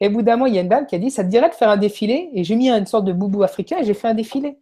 Et 0.01 0.09
au 0.09 0.11
bout 0.11 0.23
d'un 0.23 0.37
mois, 0.37 0.49
il 0.49 0.55
y 0.55 0.59
a 0.59 0.61
une 0.61 0.69
dame 0.69 0.87
qui 0.87 0.95
a 0.95 0.99
dit 0.99 1.11
Ça 1.11 1.25
te 1.25 1.29
dirait 1.29 1.49
de 1.49 1.55
faire 1.55 1.71
un 1.71 1.79
défilé? 1.79 2.31
Et 2.35 2.45
j'ai 2.45 2.57
mis 2.57 2.69
une 2.69 2.87
sorte 2.87 3.07
de 3.07 3.13
boubou 3.13 3.43
africain 3.43 3.79
et 3.79 3.85
j'ai 3.85 3.95
fait 3.95 4.09
un 4.09 4.15
défilé. 4.15 4.55
Tu 4.55 4.61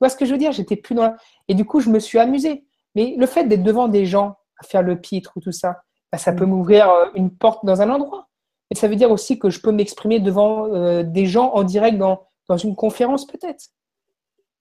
vois 0.00 0.08
ce 0.08 0.16
que 0.16 0.24
je 0.24 0.32
veux 0.32 0.38
dire? 0.38 0.52
J'étais 0.52 0.76
plus 0.76 0.94
dans 0.94 1.14
Et 1.48 1.54
du 1.54 1.64
coup, 1.64 1.80
je 1.80 1.90
me 1.90 1.98
suis 1.98 2.18
amusée. 2.18 2.64
Mais 2.94 3.16
le 3.18 3.26
fait 3.26 3.44
d'être 3.44 3.64
devant 3.64 3.88
des 3.88 4.06
gens, 4.06 4.36
à 4.58 4.64
faire 4.64 4.82
le 4.82 5.00
pitre 5.00 5.32
ou 5.36 5.40
tout 5.40 5.52
ça, 5.52 5.82
bah, 6.12 6.18
ça 6.18 6.32
peut 6.32 6.46
mm. 6.46 6.50
m'ouvrir 6.50 6.90
euh, 6.90 7.06
une 7.16 7.30
porte 7.30 7.64
dans 7.64 7.80
un 7.80 7.90
endroit. 7.90 8.28
Et 8.70 8.76
ça 8.76 8.86
veut 8.86 8.96
dire 8.96 9.10
aussi 9.10 9.38
que 9.38 9.50
je 9.50 9.60
peux 9.60 9.72
m'exprimer 9.72 10.20
devant 10.20 10.66
euh, 10.72 11.02
des 11.02 11.26
gens 11.26 11.52
en 11.54 11.64
direct 11.64 11.98
dans, 11.98 12.28
dans 12.48 12.56
une 12.56 12.76
conférence, 12.76 13.26
peut-être. 13.26 13.70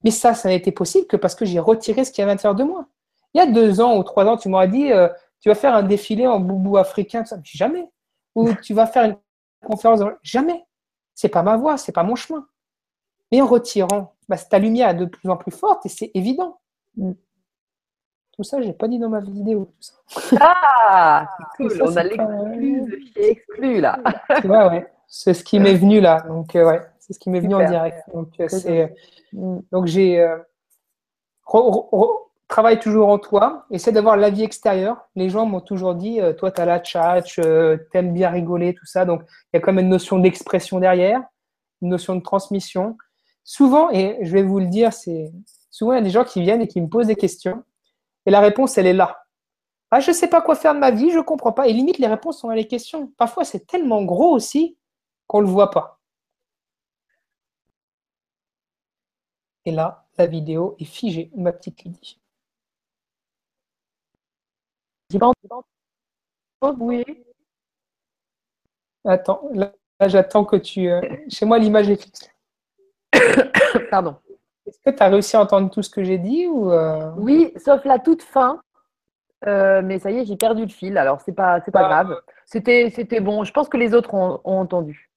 Mais 0.03 0.11
ça, 0.11 0.34
ça 0.34 0.49
n'a 0.49 0.55
été 0.55 0.71
possible 0.71 1.07
que 1.07 1.17
parce 1.17 1.35
que 1.35 1.45
j'ai 1.45 1.59
retiré 1.59 2.03
ce 2.03 2.11
qu'il 2.11 2.21
y 2.21 2.23
avait 2.23 2.31
à 2.31 2.35
l'intérieur 2.35 2.55
de 2.55 2.63
moi. 2.63 2.85
Il 3.34 3.39
y 3.39 3.41
a 3.41 3.47
deux 3.47 3.81
ans 3.81 3.97
ou 3.97 4.03
trois 4.03 4.25
ans, 4.25 4.38
tu 4.38 4.49
m'aurais 4.49 4.67
dit 4.67 4.91
euh, 4.91 5.07
tu 5.39 5.49
vas 5.49 5.55
faire 5.55 5.75
un 5.75 5.84
défilé 5.84 6.27
en 6.27 6.39
boubou 6.39 6.77
africain, 6.77 7.25
ça, 7.25 7.38
jamais. 7.43 7.89
Ou 8.35 8.53
tu 8.63 8.73
vas 8.73 8.88
faire 8.88 9.05
une 9.05 9.17
conférence, 9.65 10.01
jamais. 10.21 10.65
C'est 11.15 11.30
pas 11.30 11.43
ma 11.43 11.57
voix, 11.57 11.77
c'est 11.77 11.91
pas 11.91 12.03
mon 12.03 12.15
chemin. 12.15 12.47
Mais 13.31 13.41
en 13.41 13.47
retirant, 13.47 14.13
bah, 14.30 14.38
ta 14.38 14.59
lumière 14.59 14.89
est 14.89 14.95
de 14.95 15.05
plus 15.05 15.30
en 15.30 15.38
plus 15.38 15.51
forte 15.51 15.85
et 15.85 15.89
c'est 15.89 16.11
évident. 16.13 16.59
Mm. 16.97 17.13
Tout 18.34 18.43
ça, 18.43 18.61
j'ai 18.61 18.73
pas 18.73 18.88
dit 18.88 18.97
dans 18.97 19.09
ma 19.09 19.19
vidéo. 19.19 19.71
Ah, 20.39 21.30
c'est 21.57 21.67
cool. 21.67 21.84
On 21.84 21.95
a 21.95 22.03
l'exclu 22.03 23.11
exclu 23.15 23.80
là. 23.80 23.99
Ouais, 24.43 24.69
ouais. 24.69 24.93
C'est 25.07 25.35
ce 25.35 25.43
qui 25.43 25.59
m'est 25.59 25.75
venu 25.75 26.01
là. 26.01 26.21
Donc, 26.21 26.55
euh, 26.55 26.65
ouais, 26.65 26.81
c'est 27.05 27.13
ce 27.13 27.19
qui 27.19 27.30
m'est 27.30 27.41
venu 27.41 27.55
en 27.55 27.65
direct. 27.65 27.99
Donc, 28.13 28.30
euh, 28.39 28.88
euh, 29.34 29.81
j'ai 29.85 30.25
travaille 32.53 32.80
toujours 32.80 33.09
en 33.09 33.17
toi, 33.17 33.65
essaie 33.71 33.91
d'avoir 33.91 34.15
la 34.15 34.30
vie 34.30 34.43
extérieure. 34.43 35.09
Les 35.15 35.27
gens 35.27 35.47
m'ont 35.47 35.59
toujours 35.59 35.95
dit, 35.95 36.21
euh, 36.21 36.34
toi, 36.34 36.51
tu 36.51 36.61
as 36.61 36.65
la 36.65 36.80
tchatch, 36.80 37.39
euh, 37.39 37.77
t'aimes 37.91 38.13
bien 38.13 38.30
rigoler, 38.30 38.75
tout 38.75 38.85
ça. 38.85 39.05
Donc, 39.05 39.23
il 39.23 39.55
y 39.55 39.57
a 39.57 39.59
quand 39.59 39.73
même 39.73 39.85
une 39.85 39.89
notion 39.89 40.19
d'expression 40.19 40.80
derrière, 40.80 41.23
une 41.81 41.89
notion 41.89 42.15
de 42.15 42.21
transmission. 42.21 42.95
Souvent, 43.43 43.89
et 43.89 44.19
je 44.21 44.31
vais 44.31 44.43
vous 44.43 44.59
le 44.59 44.67
dire, 44.67 44.93
c'est 44.93 45.31
souvent, 45.71 45.93
il 45.93 45.95
y 45.95 46.01
a 46.01 46.03
des 46.03 46.11
gens 46.11 46.23
qui 46.23 46.41
viennent 46.41 46.61
et 46.61 46.67
qui 46.67 46.80
me 46.80 46.88
posent 46.88 47.07
des 47.07 47.15
questions. 47.15 47.63
Et 48.27 48.30
la 48.30 48.39
réponse, 48.39 48.77
elle 48.77 48.85
est 48.85 48.93
là. 48.93 49.17
Ah, 49.89 49.99
je 49.99 50.11
ne 50.11 50.15
sais 50.15 50.27
pas 50.27 50.41
quoi 50.41 50.53
faire 50.53 50.75
de 50.75 50.80
ma 50.80 50.91
vie, 50.91 51.09
je 51.09 51.17
ne 51.17 51.23
comprends 51.23 51.53
pas. 51.53 51.67
Et 51.67 51.73
limite, 51.73 51.97
les 51.97 52.07
réponses 52.07 52.39
sont 52.39 52.49
dans 52.49 52.53
les 52.53 52.67
questions. 52.67 53.11
Parfois, 53.17 53.45
c'est 53.45 53.65
tellement 53.65 54.03
gros 54.03 54.31
aussi 54.31 54.77
qu'on 55.25 55.41
ne 55.41 55.47
le 55.47 55.51
voit 55.51 55.71
pas. 55.71 55.99
Et 59.65 59.72
là, 59.72 60.06
la 60.18 60.27
vidéo 60.27 60.76
est 60.80 60.85
figée, 60.85 61.31
ma 61.35 61.52
petite 61.52 61.84
Lydie. 61.84 62.19
Oui. 66.80 67.06
Attends, 69.06 69.49
là, 69.53 69.73
j'attends 70.06 70.45
que 70.45 70.56
tu. 70.56 70.90
Euh, 70.90 71.02
chez 71.27 71.45
moi, 71.45 71.60
l'image 71.60 71.90
est 71.90 72.02
fixe. 72.02 72.30
Pardon. 73.90 74.15
Est-ce 74.65 74.80
que 74.80 74.95
tu 74.95 75.03
as 75.03 75.10
réussi 75.10 75.35
à 75.35 75.41
entendre 75.41 75.69
tout 75.69 75.81
ce 75.81 75.90
que 75.90 76.03
j'ai 76.03 76.18
dit 76.18 76.48
ou 76.48 76.72
euh? 76.72 77.11
Oui, 77.18 77.53
sauf 77.57 77.84
la 77.85 77.99
toute 77.99 78.23
fin. 78.23 78.61
Euh, 79.45 79.81
mais 79.84 79.99
ça 79.99 80.10
y 80.10 80.19
est, 80.19 80.26
j'ai 80.26 80.38
perdu 80.38 80.64
le 80.64 80.69
fil. 80.69 80.98
Alors, 80.98 81.19
c'est 81.22 81.34
pas, 81.34 81.60
c'est 81.65 81.72
pas 81.72 81.84
grave. 81.84 82.22
C'était, 82.45 82.90
c'était 82.90 83.19
bon. 83.19 83.44
Je 83.44 83.52
pense 83.52 83.68
que 83.68 83.77
les 83.77 83.94
autres 83.94 84.14
ont, 84.14 84.40
entendu. 84.45 85.11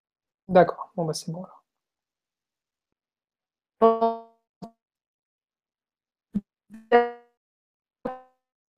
D'accord. 0.49 0.91
Bon, 0.97 1.05
bah, 1.05 1.13
c'est 1.13 1.31
bon 1.31 1.45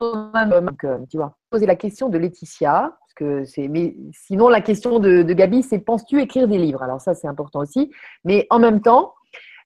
Donc, 0.01 0.87
tu 1.11 1.17
vois, 1.17 1.37
poser 1.51 1.67
la 1.67 1.77
question 1.77 2.09
de 2.09 2.19
Laetitia, 2.19 2.97
parce 3.01 3.15
que 3.17 3.45
c'est, 3.45 3.69
mais 3.69 3.97
sinon 4.13 4.49
la 4.49 4.61
question 4.61 5.01
de, 5.01 5.23
de 5.23 5.33
Gabi, 5.33 5.63
c'est 5.63 5.81
penses-tu 5.81 6.21
écrire 6.21 6.47
des 6.47 6.59
livres? 6.59 6.83
Alors 6.83 7.01
ça, 7.01 7.15
c'est 7.15 7.27
important 7.27 7.61
aussi. 7.61 7.93
Mais 8.25 8.47
en 8.51 8.59
même 8.59 8.81
temps, 8.81 9.15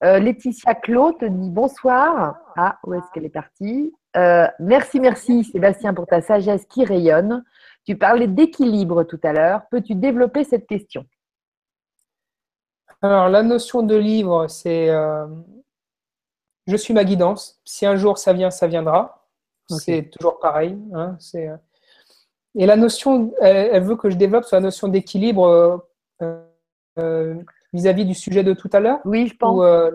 euh, 0.04 0.18
Laetitia 0.18 0.74
Claude 0.74 1.18
te 1.18 1.26
dit 1.26 1.50
bonsoir. 1.50 2.36
Ah, 2.56 2.78
où 2.84 2.94
est-ce 2.94 3.04
qu'elle 3.12 3.24
est 3.24 3.28
partie? 3.28 3.94
Euh, 4.16 4.46
Merci, 4.58 5.00
merci 5.00 5.44
Sébastien 5.44 5.94
pour 5.94 6.06
ta 6.06 6.20
sagesse 6.20 6.66
qui 6.66 6.84
rayonne. 6.84 7.44
Tu 7.84 7.96
parlais 7.96 8.26
d'équilibre 8.26 9.04
tout 9.04 9.20
à 9.22 9.32
l'heure. 9.32 9.62
Peux-tu 9.70 9.94
développer 9.94 10.44
cette 10.44 10.66
question? 10.66 11.04
Alors, 13.00 13.28
la 13.28 13.42
notion 13.42 13.82
de 13.82 13.96
livre, 13.96 14.46
c'est 14.46 14.88
euh, 14.88 15.26
je 16.66 16.76
suis 16.76 16.94
ma 16.94 17.04
guidance. 17.04 17.60
Si 17.64 17.84
un 17.84 17.96
jour 17.96 18.18
ça 18.18 18.32
vient, 18.32 18.50
ça 18.50 18.66
viendra. 18.66 19.21
C'est 19.68 20.10
toujours 20.10 20.38
pareil. 20.38 20.78
Hein, 20.94 21.16
et 22.54 22.66
la 22.66 22.76
notion, 22.76 23.32
elle, 23.40 23.82
veut 23.82 23.96
que 23.96 24.10
je 24.10 24.16
développe 24.16 24.44
sur 24.44 24.56
la 24.56 24.60
notion 24.60 24.88
d'équilibre 24.88 25.86
vis-à-vis 27.72 28.04
du 28.04 28.14
sujet 28.14 28.44
de 28.44 28.52
tout 28.52 28.70
à 28.72 28.80
l'heure? 28.80 29.00
Oui, 29.04 29.26
je 29.28 29.36
pense. 29.36 29.60
Euh, 29.62 29.90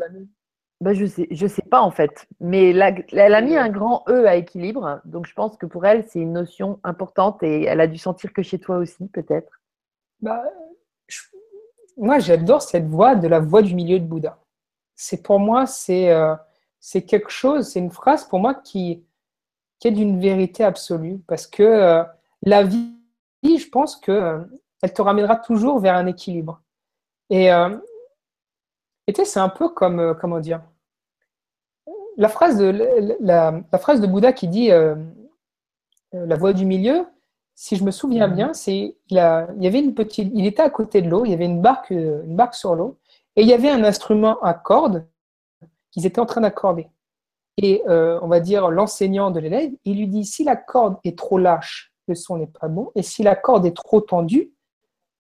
bah, 0.79 0.93
je 0.93 1.05
sais, 1.05 1.27
je 1.31 1.47
sais 1.47 1.63
pas 1.63 1.81
en 1.81 1.91
fait. 1.91 2.27
Mais 2.39 2.69
elle 2.69 3.35
a 3.35 3.41
mis 3.41 3.55
un 3.55 3.69
grand 3.69 4.03
E 4.07 4.25
à 4.25 4.35
équilibre. 4.35 5.01
Donc 5.05 5.25
je 5.27 5.33
pense 5.33 5.57
que 5.57 5.65
pour 5.65 5.85
elle, 5.85 6.05
c'est 6.07 6.19
une 6.19 6.33
notion 6.33 6.79
importante 6.83 7.41
et 7.43 7.63
elle 7.63 7.81
a 7.81 7.87
dû 7.87 7.97
sentir 7.97 8.33
que 8.33 8.41
chez 8.41 8.59
toi 8.59 8.77
aussi, 8.77 9.07
peut-être. 9.07 9.61
Bah, 10.21 10.43
moi, 11.97 12.19
j'adore 12.19 12.61
cette 12.61 12.87
voix 12.87 13.15
de 13.15 13.27
la 13.27 13.39
voix 13.39 13.61
du 13.61 13.73
milieu 13.73 13.99
de 13.99 14.05
Bouddha. 14.05 14.39
C'est 14.95 15.23
pour 15.23 15.39
moi, 15.39 15.65
c'est 15.65 16.11
euh, 16.11 16.35
c'est 16.79 17.03
quelque 17.03 17.29
chose, 17.29 17.69
c'est 17.69 17.79
une 17.79 17.91
phrase 17.91 18.25
pour 18.25 18.39
moi 18.39 18.53
qui, 18.53 19.03
qui 19.79 19.87
est 19.87 19.91
d'une 19.91 20.19
vérité 20.19 20.63
absolue. 20.63 21.19
Parce 21.27 21.47
que 21.47 21.63
euh, 21.63 22.03
la 22.43 22.63
vie, 22.63 22.93
je 23.43 23.69
pense 23.69 23.95
que 23.95 24.45
elle 24.81 24.93
te 24.93 25.01
ramènera 25.01 25.35
toujours 25.35 25.79
vers 25.79 25.95
un 25.95 26.05
équilibre. 26.05 26.61
Et 27.29 27.51
euh, 27.51 27.75
c'est 29.23 29.39
un 29.39 29.49
peu 29.49 29.69
comme, 29.69 29.99
euh, 29.99 30.13
comment 30.13 30.39
dire, 30.39 30.61
la 32.17 32.29
phrase 32.29 32.57
de, 32.57 33.17
la, 33.19 33.61
phrase 33.79 34.01
de 34.01 34.07
Bouddha 34.07 34.33
qui 34.33 34.47
dit 34.47 34.71
euh, 34.71 34.95
la 36.13 36.35
voie 36.35 36.53
du 36.53 36.65
milieu, 36.65 37.05
si 37.53 37.75
je 37.75 37.83
me 37.83 37.91
souviens 37.91 38.27
bien, 38.27 38.53
c'est 38.53 38.75
il, 38.75 38.95
il, 39.09 39.63
y 39.63 39.67
avait 39.67 39.79
une 39.79 39.93
petite, 39.93 40.31
il 40.33 40.45
était 40.45 40.61
à 40.61 40.69
côté 40.69 41.01
de 41.01 41.09
l'eau, 41.09 41.25
il 41.25 41.31
y 41.31 41.33
avait 41.33 41.45
une 41.45 41.61
barque, 41.61 41.91
une 41.91 42.35
barque 42.35 42.55
sur 42.55 42.75
l'eau, 42.75 42.97
et 43.35 43.41
il 43.41 43.47
y 43.47 43.53
avait 43.53 43.69
un 43.69 43.83
instrument 43.83 44.39
à 44.41 44.53
cordes 44.53 45.07
qu'ils 45.91 46.05
étaient 46.05 46.19
en 46.19 46.25
train 46.25 46.41
d'accorder. 46.41 46.87
Et 47.57 47.83
on 47.87 48.27
va 48.27 48.39
dire 48.39 48.69
l'enseignant 48.69 49.31
de 49.31 49.39
l'élève, 49.39 49.71
il 49.83 49.97
lui 49.97 50.07
dit 50.07 50.25
si 50.25 50.43
la 50.43 50.55
corde 50.55 50.97
est 51.03 51.17
trop 51.17 51.37
lâche, 51.37 51.91
le 52.07 52.15
son 52.15 52.37
n'est 52.37 52.47
pas 52.47 52.67
bon, 52.67 52.91
et 52.95 53.01
si 53.01 53.23
la 53.23 53.35
corde 53.35 53.65
est 53.65 53.75
trop 53.75 54.01
tendue, 54.01 54.51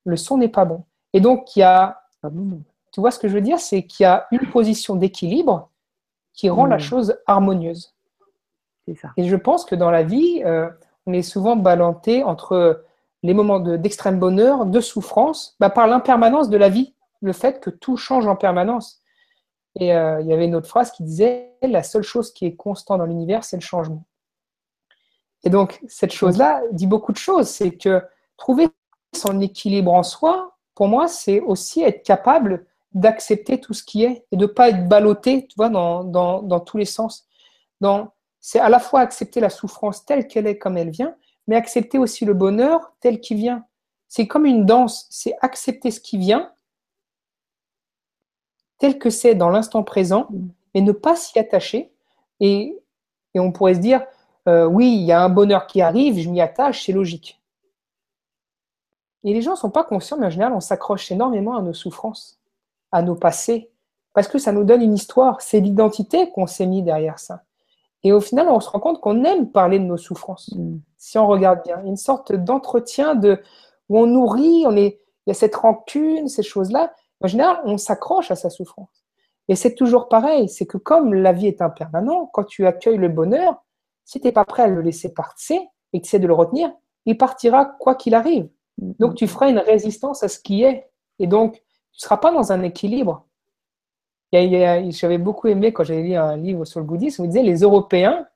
le 0.05 0.15
son 0.15 0.37
n'est 0.37 0.47
pas 0.47 0.65
bon. 0.65 0.83
Et 1.13 1.19
donc, 1.19 1.55
il 1.55 1.59
y 1.59 1.63
a, 1.63 2.01
tu 2.91 2.99
vois 2.99 3.11
ce 3.11 3.19
que 3.19 3.27
je 3.27 3.33
veux 3.33 3.41
dire, 3.41 3.59
c'est 3.59 3.83
qu'il 3.83 4.03
y 4.03 4.07
a 4.07 4.27
une 4.31 4.49
position 4.49 4.95
d'équilibre 4.95 5.69
qui 6.33 6.49
rend 6.49 6.65
la 6.65 6.77
hmm. 6.77 6.81
chose 6.81 7.17
harmonieuse. 7.25 7.93
Ça. 8.95 9.09
Et 9.17 9.27
je 9.27 9.35
pense 9.35 9.65
que 9.65 9.75
dans 9.75 9.91
la 9.91 10.03
vie, 10.03 10.41
euh, 10.45 10.69
on 11.05 11.13
est 11.13 11.21
souvent 11.21 11.57
balancé 11.57 12.23
entre 12.23 12.85
les 13.23 13.33
moments 13.33 13.59
d'extrême 13.59 14.19
bonheur, 14.19 14.65
de 14.65 14.79
souffrance, 14.79 15.55
bah, 15.59 15.69
par 15.69 15.87
l'impermanence 15.87 16.49
de 16.49 16.55
la 16.55 16.69
vie, 16.69 16.93
le 17.21 17.33
fait 17.33 17.59
que 17.59 17.69
tout 17.69 17.97
change 17.97 18.27
en 18.27 18.35
permanence. 18.35 19.01
Et 19.79 19.93
euh, 19.93 20.21
il 20.21 20.27
y 20.27 20.33
avait 20.33 20.45
une 20.45 20.55
autre 20.55 20.67
phrase 20.67 20.91
qui 20.91 21.03
disait 21.03 21.51
la 21.61 21.83
seule 21.83 22.03
chose 22.03 22.33
qui 22.33 22.45
est 22.45 22.55
constante 22.55 22.97
dans 22.99 23.05
l'univers, 23.05 23.43
c'est 23.43 23.57
le 23.57 23.61
changement. 23.61 24.05
Et 25.43 25.49
donc, 25.49 25.79
cette 25.87 26.11
chose-là 26.11 26.61
dit 26.71 26.87
beaucoup 26.87 27.11
de 27.11 27.17
choses. 27.17 27.47
C'est 27.47 27.71
que 27.71 28.01
trouver 28.37 28.69
son 29.15 29.39
équilibre 29.39 29.93
en 29.93 30.03
soi, 30.03 30.57
pour 30.73 30.87
moi, 30.87 31.07
c'est 31.07 31.39
aussi 31.41 31.81
être 31.83 32.03
capable 32.03 32.65
d'accepter 32.93 33.59
tout 33.59 33.73
ce 33.73 33.83
qui 33.83 34.03
est 34.03 34.25
et 34.31 34.37
de 34.37 34.41
ne 34.41 34.47
pas 34.47 34.69
être 34.69 34.87
ballotté, 34.87 35.45
tu 35.47 35.55
vois, 35.55 35.69
dans, 35.69 36.03
dans, 36.03 36.59
tous 36.59 36.77
les 36.77 36.85
sens. 36.85 37.27
C'est 38.39 38.59
à 38.59 38.69
la 38.69 38.79
fois 38.79 39.01
accepter 39.01 39.39
la 39.39 39.49
souffrance 39.49 40.05
telle 40.05 40.27
qu'elle 40.27 40.47
est, 40.47 40.57
comme 40.57 40.77
elle 40.77 40.89
vient, 40.89 41.15
mais 41.47 41.55
accepter 41.55 41.99
aussi 41.99 42.25
le 42.25 42.33
bonheur 42.33 42.93
tel 42.99 43.19
qu'il 43.19 43.37
vient. 43.37 43.65
C'est 44.07 44.25
comme 44.25 44.45
une 44.45 44.65
danse, 44.65 45.05
c'est 45.09 45.35
accepter 45.41 45.91
ce 45.91 45.99
qui 45.99 46.17
vient 46.17 46.51
tel 48.79 48.99
que 48.99 49.09
c'est 49.09 49.35
dans 49.35 49.49
l'instant 49.49 49.83
présent, 49.83 50.27
mais 50.73 50.81
ne 50.81 50.91
pas 50.91 51.15
s'y 51.15 51.39
attacher. 51.39 51.91
Et, 52.39 52.77
et, 53.33 53.39
on 53.39 53.51
pourrait 53.51 53.75
se 53.75 53.79
dire, 53.79 54.05
euh, 54.47 54.65
oui, 54.65 54.93
il 54.93 55.03
y 55.03 55.11
a 55.11 55.21
un 55.21 55.29
bonheur 55.29 55.67
qui 55.67 55.81
arrive, 55.81 56.19
je 56.19 56.29
m'y 56.29 56.41
attache, 56.41 56.85
c'est 56.85 56.91
logique. 56.91 57.41
Et 59.23 59.33
les 59.33 59.41
gens 59.41 59.51
ne 59.51 59.57
sont 59.57 59.71
pas 59.71 59.83
conscients, 59.83 60.17
mais 60.17 60.27
en 60.27 60.29
général, 60.29 60.53
on 60.53 60.59
s'accroche 60.59 61.11
énormément 61.11 61.57
à 61.57 61.61
nos 61.61 61.73
souffrances, 61.73 62.39
à 62.91 63.01
nos 63.01 63.15
passés, 63.15 63.71
parce 64.13 64.27
que 64.27 64.37
ça 64.37 64.51
nous 64.51 64.63
donne 64.63 64.81
une 64.81 64.93
histoire. 64.93 65.41
C'est 65.41 65.59
l'identité 65.59 66.31
qu'on 66.31 66.47
s'est 66.47 66.65
mis 66.65 66.83
derrière 66.83 67.19
ça. 67.19 67.43
Et 68.03 68.11
au 68.11 68.21
final, 68.21 68.47
on 68.47 68.59
se 68.59 68.69
rend 68.69 68.79
compte 68.79 69.01
qu'on 69.01 69.23
aime 69.23 69.51
parler 69.51 69.79
de 69.79 69.83
nos 69.83 69.97
souffrances, 69.97 70.53
mm. 70.55 70.77
si 70.97 71.17
on 71.17 71.27
regarde 71.27 71.61
bien. 71.65 71.83
Une 71.83 71.97
sorte 71.97 72.31
d'entretien 72.31 73.15
de, 73.15 73.41
où 73.89 73.99
on 73.99 74.05
nourrit, 74.05 74.65
on 74.65 74.75
est, 74.75 75.01
il 75.25 75.29
y 75.29 75.31
a 75.31 75.33
cette 75.33 75.55
rancune, 75.55 76.27
ces 76.27 76.43
choses-là. 76.43 76.93
En 77.21 77.27
général, 77.27 77.59
on 77.65 77.77
s'accroche 77.77 78.31
à 78.31 78.35
sa 78.35 78.49
souffrance. 78.49 79.05
Et 79.47 79.55
c'est 79.55 79.75
toujours 79.75 80.09
pareil, 80.09 80.49
c'est 80.49 80.65
que 80.65 80.77
comme 80.77 81.13
la 81.13 81.31
vie 81.31 81.47
est 81.47 81.61
impermanente, 81.61 82.29
quand 82.33 82.43
tu 82.43 82.67
accueilles 82.67 82.97
le 82.97 83.09
bonheur, 83.09 83.63
si 84.03 84.19
tu 84.19 84.27
n'es 84.27 84.33
pas 84.33 84.45
prêt 84.45 84.63
à 84.63 84.67
le 84.67 84.81
laisser 84.81 85.13
partir 85.13 85.61
et 85.93 85.99
que 85.99 86.05
tu 86.05 86.09
sais 86.09 86.19
de 86.19 86.27
le 86.27 86.33
retenir, 86.33 86.71
il 87.05 87.17
partira 87.17 87.65
quoi 87.65 87.95
qu'il 87.95 88.13
arrive. 88.13 88.49
Donc, 88.77 89.15
tu 89.15 89.27
feras 89.27 89.49
une 89.49 89.59
résistance 89.59 90.23
à 90.23 90.27
ce 90.27 90.39
qui 90.39 90.63
est. 90.63 90.89
Et 91.19 91.27
donc, 91.27 91.53
tu 91.53 91.59
ne 91.59 92.01
seras 92.01 92.17
pas 92.17 92.31
dans 92.31 92.51
un 92.51 92.61
équilibre. 92.61 93.25
J'avais 94.33 95.17
beaucoup 95.17 95.47
aimé 95.47 95.71
quand 95.71 95.83
j'avais 95.83 96.03
lu 96.03 96.15
un 96.15 96.35
livre 96.35 96.65
sur 96.65 96.81
le 96.81 96.85
bouddhisme, 96.85 97.23
où 97.23 97.27
disait 97.27 97.43
les 97.43 97.61
Européens, 97.61 98.27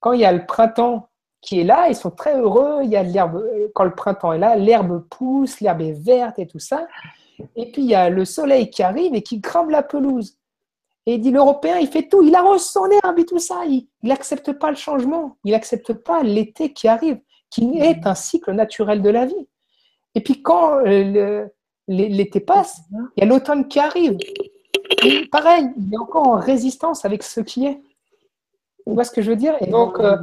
quand 0.00 0.12
il 0.12 0.20
y 0.20 0.24
a 0.24 0.32
le 0.32 0.44
printemps 0.44 1.08
qui 1.40 1.60
est 1.60 1.64
là, 1.64 1.88
ils 1.88 1.96
sont 1.96 2.10
très 2.10 2.38
heureux. 2.38 2.80
Il 2.82 2.90
y 2.90 2.96
a 2.96 3.02
l'herbe, 3.02 3.42
quand 3.74 3.84
le 3.84 3.94
printemps 3.94 4.32
est 4.32 4.38
là, 4.38 4.56
l'herbe 4.56 5.06
pousse, 5.08 5.60
l'herbe 5.60 5.80
est 5.80 5.92
verte 5.92 6.38
et 6.38 6.46
tout 6.46 6.58
ça. 6.58 6.86
Et 7.56 7.70
puis 7.70 7.82
il 7.82 7.88
y 7.88 7.94
a 7.94 8.10
le 8.10 8.24
soleil 8.24 8.70
qui 8.70 8.82
arrive 8.82 9.14
et 9.14 9.22
qui 9.22 9.40
crame 9.40 9.70
la 9.70 9.82
pelouse. 9.82 10.36
Et 11.06 11.14
il 11.14 11.20
dit 11.20 11.30
l'Européen, 11.30 11.78
il 11.78 11.88
fait 11.88 12.08
tout, 12.08 12.22
il 12.22 12.34
arrose 12.34 12.64
son 12.64 12.88
herbe 12.90 13.18
et 13.18 13.24
tout 13.24 13.38
ça. 13.38 13.64
Il 13.66 13.86
n'accepte 14.02 14.52
pas 14.52 14.70
le 14.70 14.76
changement, 14.76 15.36
il 15.44 15.52
n'accepte 15.52 15.92
pas 15.92 16.22
l'été 16.22 16.72
qui 16.72 16.88
arrive, 16.88 17.18
qui 17.50 17.78
est 17.78 18.06
un 18.06 18.14
cycle 18.14 18.52
naturel 18.52 19.02
de 19.02 19.10
la 19.10 19.26
vie. 19.26 19.48
Et 20.14 20.20
puis 20.20 20.42
quand 20.42 20.78
euh, 20.86 21.46
l'été 21.88 22.40
passe, 22.40 22.80
il 23.16 23.20
y 23.20 23.22
a 23.22 23.26
l'automne 23.26 23.68
qui 23.68 23.78
arrive. 23.78 24.18
pareil, 25.30 25.68
il 25.76 25.94
est 25.94 25.98
encore 25.98 26.28
en 26.28 26.36
résistance 26.36 27.04
avec 27.04 27.22
ce 27.22 27.40
qui 27.40 27.66
est. 27.66 27.80
Tu 28.86 28.94
vois 28.94 29.04
ce 29.04 29.10
que 29.10 29.22
je 29.22 29.30
veux 29.30 29.36
dire? 29.36 29.54
Et 29.60 29.66
donc, 29.66 30.00
euh, 30.00 30.16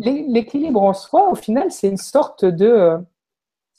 l'équilibre 0.00 0.82
en 0.82 0.94
soi, 0.94 1.28
au 1.30 1.34
final, 1.34 1.70
c'est 1.70 1.88
une 1.88 1.96
sorte 1.96 2.44
de. 2.44 2.96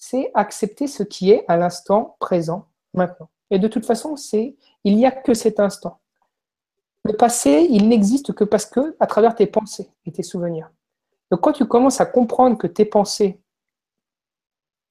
C'est 0.05 0.31
accepter 0.33 0.87
ce 0.87 1.01
qui 1.01 1.31
est 1.31 1.45
à 1.47 1.55
l'instant 1.55 2.17
présent, 2.19 2.67
maintenant. 2.93 3.29
Et 3.51 3.57
de 3.57 3.69
toute 3.69 3.85
façon, 3.85 4.17
c'est 4.17 4.57
il 4.83 4.97
n'y 4.97 5.05
a 5.05 5.11
que 5.11 5.33
cet 5.33 5.61
instant. 5.61 6.01
Le 7.05 7.13
passé, 7.13 7.67
il 7.69 7.87
n'existe 7.87 8.33
que 8.33 8.43
parce 8.43 8.65
que, 8.65 8.97
à 8.99 9.07
travers 9.07 9.33
tes 9.33 9.47
pensées 9.47 9.89
et 10.05 10.11
tes 10.11 10.21
souvenirs. 10.21 10.69
Donc, 11.31 11.39
quand 11.39 11.53
tu 11.53 11.65
commences 11.65 12.01
à 12.01 12.05
comprendre 12.05 12.57
que 12.57 12.67
tes 12.67 12.83
pensées 12.83 13.39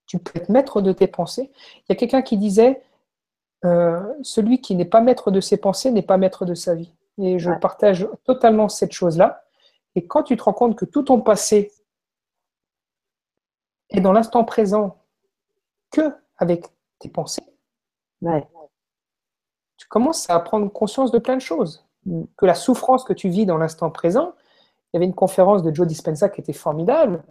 tu 0.07 0.19
peux 0.19 0.39
être 0.39 0.49
maître 0.49 0.81
de 0.81 0.93
tes 0.93 1.07
pensées. 1.07 1.51
Il 1.77 1.85
y 1.91 1.93
a 1.93 1.95
quelqu'un 1.95 2.23
qui 2.23 2.39
disait 2.39 2.83
euh, 3.67 4.01
celui 4.23 4.63
qui 4.63 4.75
n'est 4.75 4.87
pas 4.87 5.03
maître 5.03 5.31
de 5.31 5.41
ses 5.41 5.59
pensées 5.59 5.91
n'est 5.91 6.03
pas 6.03 6.17
maître 6.17 6.47
de 6.47 6.55
sa 6.55 6.75
vie. 6.75 6.95
Et 7.19 7.39
je 7.39 7.51
partage 7.51 8.09
totalement 8.25 8.69
cette 8.69 8.93
chose-là. 8.93 9.45
Et 9.95 10.07
quand 10.07 10.23
tu 10.23 10.39
te 10.39 10.43
rends 10.43 10.55
compte 10.55 10.77
que 10.77 10.87
tout 10.87 11.03
ton 11.03 11.21
passé 11.21 11.71
est 13.91 14.01
dans 14.01 14.13
l'instant 14.13 14.45
présent 14.45 15.02
que 15.93 16.15
avec 16.39 16.67
tes 16.99 17.09
pensées, 17.09 17.43
tu 19.77 19.87
commences 19.89 20.29
à 20.31 20.39
prendre 20.41 20.69
conscience 20.73 21.11
de 21.11 21.19
plein 21.19 21.37
de 21.37 21.41
choses. 21.43 21.87
Mm. 22.07 22.25
Que 22.37 22.47
la 22.47 22.55
souffrance 22.55 23.05
que 23.05 23.13
tu 23.13 23.29
vis 23.29 23.47
dans 23.47 23.59
l'instant 23.59 23.91
présent, 23.91 24.35
il 24.93 24.97
y 24.97 24.99
avait 24.99 25.07
une 25.07 25.15
conférence 25.15 25.63
de 25.63 25.75
Joe 25.75 25.87
Dispenza 25.87 26.29
qui 26.29 26.41
était 26.41 26.53
formidable, 26.53 27.23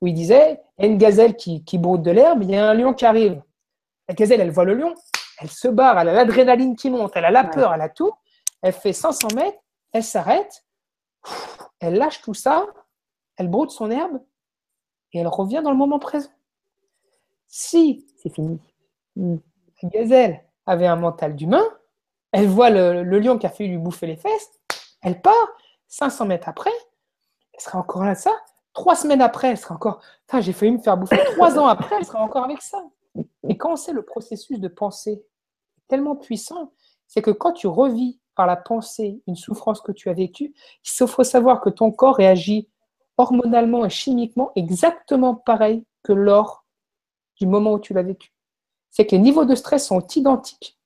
où 0.00 0.06
il 0.06 0.14
disait, 0.14 0.60
il 0.78 0.84
y 0.84 0.88
a 0.88 0.90
une 0.90 0.98
gazelle 0.98 1.36
qui, 1.36 1.64
qui 1.64 1.78
broute 1.78 2.02
de 2.02 2.10
l'herbe, 2.10 2.42
il 2.42 2.50
y 2.50 2.56
a 2.56 2.68
un 2.68 2.74
lion 2.74 2.94
qui 2.94 3.04
arrive. 3.04 3.42
La 4.08 4.14
gazelle, 4.14 4.40
elle 4.40 4.50
voit 4.50 4.64
le 4.64 4.74
lion, 4.74 4.94
elle 5.40 5.50
se 5.50 5.68
barre, 5.68 5.98
elle 5.98 6.08
a 6.08 6.12
l'adrénaline 6.12 6.76
qui 6.76 6.90
monte, 6.90 7.12
elle 7.14 7.24
a 7.24 7.30
la 7.30 7.44
peur, 7.44 7.72
elle 7.74 7.82
a 7.82 7.88
tout. 7.88 8.12
Elle 8.62 8.72
fait 8.72 8.92
500 8.92 9.28
mètres, 9.34 9.58
elle 9.92 10.04
s'arrête, 10.04 10.64
elle 11.80 11.94
lâche 11.94 12.20
tout 12.22 12.34
ça, 12.34 12.66
elle 13.36 13.48
broute 13.48 13.70
son 13.70 13.90
herbe 13.90 14.20
et 15.12 15.20
elle 15.20 15.28
revient 15.28 15.60
dans 15.62 15.70
le 15.70 15.76
moment 15.76 15.98
présent. 15.98 16.30
Si 17.52 18.06
c'est 18.16 18.32
fini, 18.32 18.60
la 19.16 19.88
gazelle 19.88 20.44
avait 20.66 20.86
un 20.86 20.94
mental 20.94 21.34
d'humain, 21.34 21.64
elle 22.30 22.46
voit 22.46 22.70
le, 22.70 23.02
lion 23.02 23.38
qui 23.38 23.46
a 23.46 23.50
fait 23.50 23.66
lui 23.66 23.76
bouffer 23.76 24.06
les 24.06 24.16
fesses, 24.16 24.52
elle 25.02 25.20
part, 25.20 25.34
500 25.88 26.26
mètres 26.26 26.48
après, 26.48 26.70
elle 27.52 27.60
sera 27.60 27.80
encore 27.80 28.04
là 28.04 28.14
ça. 28.14 28.30
Trois 28.72 28.94
semaines 28.94 29.20
après, 29.20 29.48
elle 29.48 29.58
sera 29.58 29.74
encore. 29.74 30.00
j'ai 30.38 30.52
failli 30.52 30.70
me 30.70 30.78
faire 30.78 30.96
bouffer. 30.96 31.18
Trois 31.32 31.58
ans 31.58 31.66
après, 31.66 31.96
elle 31.98 32.04
sera 32.04 32.22
encore 32.22 32.44
avec 32.44 32.62
ça. 32.62 32.84
Et 33.48 33.58
quand 33.58 33.74
c'est 33.74 33.92
le 33.92 34.04
processus 34.04 34.60
de 34.60 34.68
pensée 34.68 35.24
tellement 35.88 36.14
puissant, 36.14 36.72
c'est 37.08 37.20
que 37.20 37.32
quand 37.32 37.52
tu 37.52 37.66
revis 37.66 38.20
par 38.36 38.46
la 38.46 38.54
pensée 38.56 39.20
une 39.26 39.34
souffrance 39.34 39.80
que 39.80 39.90
tu 39.90 40.08
as 40.08 40.14
vécue, 40.14 40.54
il 40.84 41.08
faut 41.08 41.24
savoir 41.24 41.60
que 41.60 41.68
ton 41.68 41.90
corps 41.90 42.14
réagit 42.14 42.68
hormonalement 43.16 43.84
et 43.84 43.90
chimiquement 43.90 44.52
exactement 44.54 45.34
pareil 45.34 45.84
que 46.04 46.12
lors 46.12 46.59
du 47.40 47.46
moment 47.46 47.72
où 47.72 47.78
tu 47.80 47.94
l'as 47.94 48.02
vécu. 48.02 48.32
C'est 48.90 49.06
que 49.06 49.12
les 49.12 49.20
niveaux 49.20 49.44
de 49.44 49.54
stress 49.54 49.86
sont 49.86 50.06
identiques. 50.14 50.78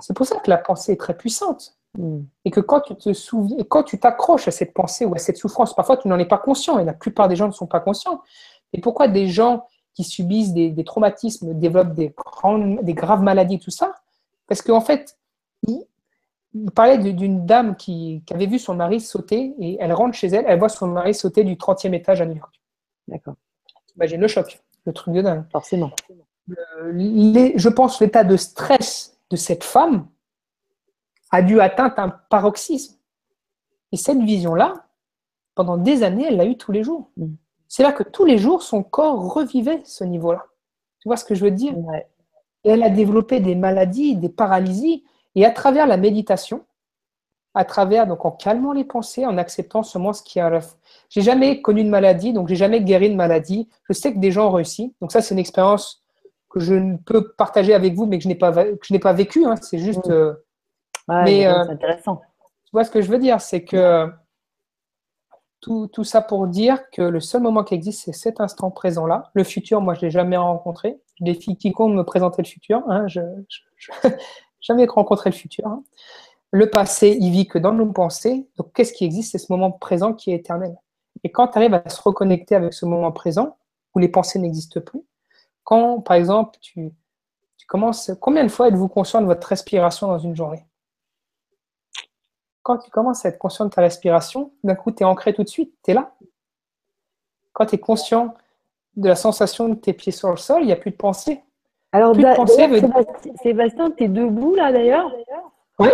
C'est 0.00 0.14
pour 0.14 0.26
ça 0.26 0.36
que 0.36 0.48
la 0.48 0.56
pensée 0.56 0.92
est 0.92 1.00
très 1.00 1.16
puissante. 1.16 1.76
Hmm. 1.98 2.22
Et 2.44 2.50
que 2.50 2.60
quand 2.60 2.80
tu 2.80 2.96
te 2.96 3.12
souviens, 3.12 3.58
quand 3.68 3.82
tu 3.82 4.00
t'accroches 4.00 4.48
à 4.48 4.50
cette 4.50 4.72
pensée 4.72 5.04
ou 5.04 5.14
à 5.14 5.18
cette 5.18 5.36
souffrance, 5.36 5.74
parfois 5.74 5.96
tu 5.96 6.08
n'en 6.08 6.18
es 6.18 6.24
pas 6.24 6.38
conscient, 6.38 6.78
et 6.78 6.84
la 6.84 6.92
plupart 6.92 7.28
des 7.28 7.36
gens 7.36 7.46
ne 7.46 7.52
sont 7.52 7.66
pas 7.66 7.80
conscients. 7.80 8.22
Et 8.72 8.80
pourquoi 8.80 9.08
des 9.08 9.28
gens 9.28 9.66
qui 9.92 10.02
subissent 10.02 10.52
des, 10.52 10.84
traumatismes 10.84 11.54
développent 11.54 11.94
des, 11.94 12.14
des 12.82 12.94
graves 12.94 13.22
maladies, 13.22 13.60
tout 13.60 13.70
ça? 13.70 13.94
Parce 14.48 14.60
qu'en 14.60 14.80
fait, 14.80 15.18
il, 15.66 15.84
parlait 16.74 16.98
d'une 16.98 17.46
dame 17.46 17.76
qui, 17.76 18.22
avait 18.32 18.46
vu 18.46 18.58
son 18.58 18.74
mari 18.74 19.00
sauter, 19.00 19.54
et 19.60 19.76
elle 19.80 19.92
rentre 19.92 20.16
chez 20.16 20.28
elle, 20.28 20.44
elle 20.48 20.58
voit 20.58 20.68
son 20.68 20.88
mari 20.88 21.14
sauter 21.14 21.44
du 21.44 21.54
30e 21.54 21.94
étage 21.94 22.20
à 22.20 22.26
New 22.26 22.36
York. 22.36 22.60
D'accord. 23.06 23.34
Imagine 23.96 24.20
le 24.20 24.28
choc, 24.28 24.60
le 24.84 24.92
truc 24.92 25.14
de 25.14 25.22
dingue. 25.22 25.44
Forcément. 25.50 25.90
je 26.48 27.68
pense 27.68 28.00
l'état 28.00 28.24
de 28.24 28.36
stress 28.36 29.18
de 29.30 29.36
cette 29.36 29.64
femme 29.64 30.06
a 31.30 31.42
dû 31.42 31.60
atteindre 31.60 31.94
un 31.98 32.10
paroxysme. 32.10 32.96
Et 33.92 33.96
cette 33.96 34.20
vision-là, 34.20 34.86
pendant 35.54 35.76
des 35.76 36.02
années, 36.02 36.26
elle 36.28 36.36
l'a 36.36 36.46
eu 36.46 36.56
tous 36.56 36.72
les 36.72 36.82
jours. 36.82 37.10
Mm. 37.16 37.34
C'est 37.68 37.82
là 37.82 37.92
que 37.92 38.02
tous 38.02 38.24
les 38.24 38.38
jours, 38.38 38.62
son 38.62 38.82
corps 38.82 39.32
revivait 39.32 39.82
ce 39.84 40.04
niveau-là. 40.04 40.46
Tu 41.00 41.08
vois 41.08 41.16
ce 41.16 41.24
que 41.24 41.34
je 41.34 41.44
veux 41.44 41.50
dire? 41.50 41.74
Et 42.64 42.70
elle 42.70 42.82
a 42.82 42.90
développé 42.90 43.40
des 43.40 43.54
maladies, 43.54 44.16
des 44.16 44.28
paralysies. 44.28 45.04
Et 45.34 45.44
à 45.44 45.50
travers 45.50 45.86
la 45.86 45.96
méditation, 45.96 46.64
à 47.54 47.64
travers, 47.64 48.06
donc 48.06 48.24
en 48.24 48.32
calmant 48.32 48.72
les 48.72 48.84
pensées, 48.84 49.24
en 49.24 49.38
acceptant 49.38 49.82
seulement 49.82 50.12
ce 50.12 50.22
qui 50.22 50.40
arrive. 50.40 50.66
J'ai 51.08 51.22
jamais 51.22 51.62
connu 51.62 51.84
de 51.84 51.88
maladie, 51.88 52.32
donc 52.32 52.48
j'ai 52.48 52.56
jamais 52.56 52.82
guéri 52.82 53.10
de 53.10 53.14
maladie. 53.14 53.68
Je 53.88 53.92
sais 53.92 54.12
que 54.12 54.18
des 54.18 54.32
gens 54.32 54.48
ont 54.48 54.52
réussi. 54.52 54.94
Donc 55.00 55.12
ça, 55.12 55.20
c'est 55.20 55.34
une 55.34 55.38
expérience 55.38 56.02
que 56.50 56.58
je 56.58 56.74
ne 56.74 56.96
peux 56.96 57.32
partager 57.32 57.72
avec 57.72 57.94
vous, 57.94 58.06
mais 58.06 58.18
que 58.18 58.24
je 58.24 58.28
n'ai 58.28 58.34
pas, 58.34 58.52
que 58.52 58.78
je 58.82 58.92
n'ai 58.92 58.98
pas 58.98 59.12
vécu. 59.12 59.44
Hein. 59.44 59.54
c'est 59.60 59.78
juste. 59.78 60.08
Euh, 60.08 60.34
mais 61.08 61.46
euh, 61.46 61.64
c'est 61.64 61.72
intéressant. 61.72 62.22
Tu 62.64 62.70
vois 62.72 62.84
ce 62.84 62.90
que 62.90 63.02
je 63.02 63.10
veux 63.10 63.18
dire, 63.18 63.40
c'est 63.40 63.64
que 63.64 64.10
tout, 65.60 65.88
tout, 65.92 66.04
ça 66.04 66.20
pour 66.20 66.46
dire 66.48 66.90
que 66.90 67.02
le 67.02 67.20
seul 67.20 67.40
moment 67.40 67.62
qui 67.62 67.74
existe, 67.74 68.04
c'est 68.04 68.12
cet 68.12 68.40
instant 68.40 68.70
présent-là. 68.70 69.30
Le 69.34 69.44
futur, 69.44 69.80
moi, 69.80 69.94
je 69.94 70.02
l'ai 70.02 70.10
jamais 70.10 70.36
rencontré. 70.36 71.00
Je 71.20 71.24
défie 71.24 71.56
quiconque 71.56 71.94
me 71.94 72.02
présenter 72.02 72.42
le 72.42 72.48
futur. 72.48 72.82
Hein. 72.88 73.06
Je, 73.06 73.20
n'ai 73.20 74.16
jamais 74.60 74.86
rencontré 74.86 75.30
le 75.30 75.36
futur. 75.36 75.66
Hein. 75.66 75.82
Le 76.54 76.70
passé, 76.70 77.18
il 77.20 77.32
vit 77.32 77.48
que 77.48 77.58
dans 77.58 77.72
nos 77.72 77.90
pensées. 77.90 78.46
Donc, 78.58 78.72
qu'est-ce 78.74 78.92
qui 78.92 79.04
existe? 79.04 79.32
C'est 79.32 79.38
ce 79.38 79.50
moment 79.50 79.72
présent 79.72 80.14
qui 80.14 80.30
est 80.30 80.36
éternel. 80.36 80.76
Et 81.24 81.32
quand 81.32 81.48
tu 81.48 81.58
arrives 81.58 81.74
à 81.74 81.88
se 81.88 82.00
reconnecter 82.00 82.54
avec 82.54 82.72
ce 82.74 82.86
moment 82.86 83.10
présent, 83.10 83.56
où 83.92 83.98
les 83.98 84.06
pensées 84.06 84.38
n'existent 84.38 84.80
plus, 84.80 85.02
quand, 85.64 86.00
par 86.00 86.16
exemple, 86.16 86.56
tu, 86.60 86.92
commences, 87.66 88.12
combien 88.20 88.44
de 88.44 88.48
fois 88.48 88.68
êtes-vous 88.68 88.86
conscient 88.86 89.20
de 89.20 89.26
votre 89.26 89.48
respiration 89.48 90.06
dans 90.06 90.20
une 90.20 90.36
journée? 90.36 90.64
Quand 92.62 92.78
tu 92.78 92.88
commences 92.88 93.26
à 93.26 93.30
être 93.30 93.38
conscient 93.38 93.64
de 93.64 93.70
ta 93.70 93.80
respiration, 93.80 94.52
d'un 94.62 94.76
coup, 94.76 94.92
tu 94.92 95.02
es 95.02 95.06
ancré 95.06 95.34
tout 95.34 95.42
de 95.42 95.48
suite, 95.48 95.74
tu 95.82 95.90
es 95.90 95.94
là. 95.94 96.14
Quand 97.52 97.66
tu 97.66 97.74
es 97.74 97.78
conscient 97.78 98.32
de 98.94 99.08
la 99.08 99.16
sensation 99.16 99.70
de 99.70 99.74
tes 99.74 99.92
pieds 99.92 100.12
sur 100.12 100.30
le 100.30 100.36
sol, 100.36 100.62
il 100.62 100.66
n'y 100.66 100.72
a 100.72 100.76
plus 100.76 100.92
de 100.92 100.96
pensée. 100.96 101.42
Alors, 101.90 102.14
Sébastien, 103.42 103.90
tu 103.90 104.04
es 104.04 104.08
debout 104.08 104.54
là 104.54 104.70
d'ailleurs? 104.70 105.12
Oui. 105.80 105.88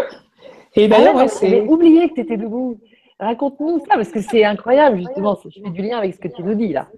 Et 0.75 0.89
d'ailleurs, 0.89 1.17
ah 1.19 1.47
oublié 1.69 2.09
que 2.09 2.15
tu 2.15 2.21
étais 2.21 2.37
debout. 2.37 2.79
Raconte-nous 3.19 3.81
ça, 3.81 3.97
parce 3.97 4.11
que 4.11 4.21
c'est 4.21 4.45
incroyable, 4.45 4.99
justement. 4.99 5.39
Je 5.45 5.61
fais 5.63 5.71
du 5.71 5.83
lien 5.83 5.99
avec 5.99 6.15
ce 6.15 6.21
que 6.21 6.29
tu 6.29 6.43
nous 6.43 6.55
dis 6.55 6.73
là. 6.73 6.89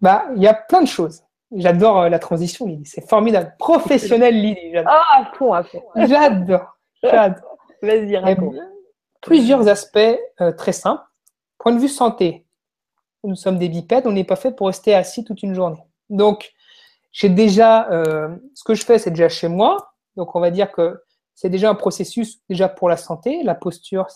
Bah, 0.00 0.26
il 0.36 0.42
y 0.42 0.46
a 0.46 0.54
plein 0.54 0.82
de 0.82 0.88
choses. 0.88 1.22
J'adore 1.54 2.02
euh, 2.02 2.08
la 2.08 2.18
transition, 2.18 2.66
Lydie. 2.66 2.86
C'est 2.86 3.08
formidable. 3.08 3.54
Professionnel, 3.58 4.34
Lydie. 4.34 4.76
Ah, 4.84 5.02
à 5.20 5.32
fond, 5.36 5.52
à 5.52 5.62
fond. 5.62 5.82
J'adore. 5.94 6.76
J'adore. 7.02 7.58
Vas-y, 7.82 8.16
raconte. 8.16 8.56
Plusieurs 9.22 9.68
aspects 9.68 9.98
euh, 10.40 10.52
très 10.52 10.72
simples. 10.72 11.02
Point 11.58 11.72
de 11.72 11.80
vue 11.80 11.88
santé. 11.88 12.44
Nous 13.24 13.36
sommes 13.36 13.58
des 13.58 13.68
bipèdes, 13.68 14.06
on 14.06 14.12
n'est 14.12 14.24
pas 14.24 14.36
fait 14.36 14.52
pour 14.52 14.68
rester 14.68 14.94
assis 14.94 15.24
toute 15.24 15.42
une 15.42 15.54
journée. 15.54 15.82
Donc, 16.10 16.52
j'ai 17.12 17.28
déjà, 17.28 17.90
euh, 17.90 18.28
ce 18.54 18.62
que 18.62 18.74
je 18.74 18.84
fais, 18.84 18.98
c'est 18.98 19.10
déjà 19.10 19.28
chez 19.28 19.48
moi. 19.48 19.94
Donc, 20.16 20.36
on 20.36 20.40
va 20.40 20.50
dire 20.50 20.70
que 20.70 21.00
c'est 21.36 21.50
déjà 21.50 21.70
un 21.70 21.76
processus 21.76 22.40
déjà 22.48 22.68
pour 22.68 22.88
la 22.88 22.96
santé, 22.96 23.44
la 23.44 23.54
posture. 23.54 24.08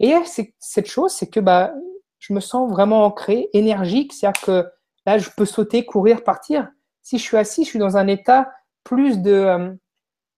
Et 0.00 0.14
cette 0.58 0.86
chose, 0.88 1.12
c'est 1.12 1.28
que 1.28 1.38
bah, 1.38 1.72
je 2.18 2.32
me 2.32 2.40
sens 2.40 2.68
vraiment 2.68 3.04
ancré, 3.04 3.48
énergique. 3.52 4.12
C'est-à-dire 4.12 4.42
que 4.42 4.66
Là, 5.06 5.18
je 5.18 5.30
peux 5.36 5.46
sauter, 5.46 5.84
courir, 5.84 6.24
partir. 6.24 6.70
Si 7.02 7.18
je 7.18 7.22
suis 7.22 7.36
assis, 7.36 7.64
je 7.64 7.70
suis 7.70 7.78
dans 7.78 7.96
un 7.96 8.06
état 8.06 8.52
plus 8.84 9.18
de. 9.18 9.32
Euh, 9.32 9.72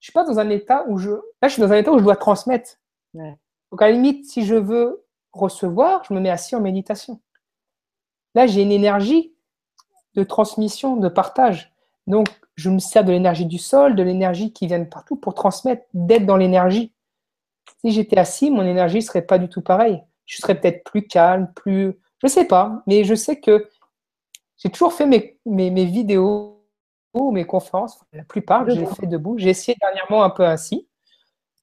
je 0.01 0.07
suis 0.07 0.13
pas 0.13 0.25
dans 0.25 0.39
un 0.39 0.51
état 0.51 0.85
où 0.89 0.99
je. 0.99 1.11
Là, 1.11 1.49
je 1.49 1.49
suis 1.49 1.63
dans 1.63 1.73
un 1.73 1.77
état 1.77 1.93
où 1.93 1.99
je 1.99 2.05
dois 2.05 2.17
transmettre. 2.17 2.79
Donc, 3.15 3.83
à 3.83 3.89
la 3.89 3.93
limite, 3.93 4.27
si 4.31 4.45
je 4.45 4.55
veux 4.55 5.05
recevoir, 5.33 6.05
je 6.05 6.15
me 6.15 6.21
mets 6.21 6.31
assis 6.31 6.55
en 6.57 6.61
méditation. 6.61 7.21
Là, 8.35 8.47
j'ai 8.47 8.63
une 8.63 8.73
énergie 8.73 9.35
de 10.15 10.25
transmission, 10.25 10.97
de 10.97 11.09
partage. 11.09 11.75
Donc, 12.07 12.29
je 12.57 12.71
me 12.71 12.79
sers 12.79 13.05
de 13.05 13.13
l'énergie 13.13 13.47
du 13.47 13.59
sol, 13.59 13.95
de 13.95 14.03
l'énergie 14.03 14.53
qui 14.53 14.67
vient 14.67 14.79
de 14.79 14.85
partout 14.85 15.17
pour 15.17 15.35
transmettre, 15.35 15.85
d'être 15.95 16.27
dans 16.27 16.37
l'énergie. 16.37 16.93
Si 17.81 17.93
j'étais 17.93 18.19
assis, 18.19 18.51
mon 18.51 18.65
énergie 18.65 18.97
ne 18.97 19.03
serait 19.03 19.23
pas 19.23 19.39
du 19.39 19.49
tout 19.49 19.63
pareille. 19.63 20.03
Je 20.27 20.37
serais 20.37 20.59
peut-être 20.59 20.85
plus 20.85 21.07
calme, 21.07 21.51
plus. 21.55 21.99
Je 22.19 22.27
ne 22.27 22.29
sais 22.29 22.45
pas, 22.45 22.83
mais 22.87 23.05
je 23.05 23.15
sais 23.15 23.41
que 23.41 23.69
j'ai 24.59 24.71
toujours 24.71 24.93
fait 24.93 25.07
mes, 25.07 25.39
mes, 25.45 25.85
vidéos 25.85 26.65
ou 27.15 27.33
mes 27.33 27.45
conférences, 27.45 27.99
la 28.13 28.23
plupart, 28.23 28.69
je 28.71 28.79
les 28.79 28.87
fait 28.87 29.07
debout. 29.07 29.37
J'ai 29.39 29.51
essayé 29.51 29.77
dernièrement 29.81 30.23
un 30.23 30.31
peu 30.31 30.45
ainsi. 30.45 30.89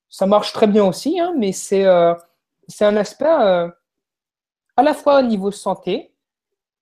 Ça 0.08 0.26
marche 0.26 0.52
très 0.52 0.66
bien 0.66 0.84
aussi, 0.84 1.18
hein, 1.18 1.32
mais 1.38 1.52
c'est 1.52 1.86
euh, 1.86 2.14
un 2.80 2.96
aspect 2.96 3.24
euh, 3.24 3.68
à 4.76 4.82
la 4.82 4.92
fois 4.92 5.20
au 5.20 5.22
niveau 5.22 5.50
santé, 5.50 6.12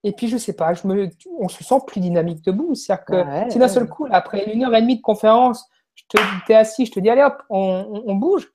et 0.05 0.12
puis 0.12 0.29
je 0.29 0.37
sais 0.37 0.53
pas, 0.53 0.75
je 0.75 0.87
me, 0.87 1.09
on 1.39 1.49
se 1.49 1.65
sent 1.65 1.81
plus 1.87 2.01
dynamique 2.01 2.45
debout. 2.45 2.75
C'est-à-dire 2.75 3.05
que 3.05 3.51
si 3.51 3.59
d'un 3.59 3.69
seul 3.69 3.89
coup, 3.89 4.07
après 4.11 4.53
une 4.53 4.65
heure 4.65 4.75
et 4.75 4.81
demie 4.81 4.97
de 4.97 5.03
conférence, 5.03 5.69
je 5.95 6.05
te, 6.09 6.53
es 6.53 6.55
assis, 6.55 6.87
je 6.87 6.93
te 6.93 7.01
dis 7.01 7.11
allez 7.11 7.23
hop, 7.23 7.43
on, 7.51 8.15
bouge. 8.15 8.49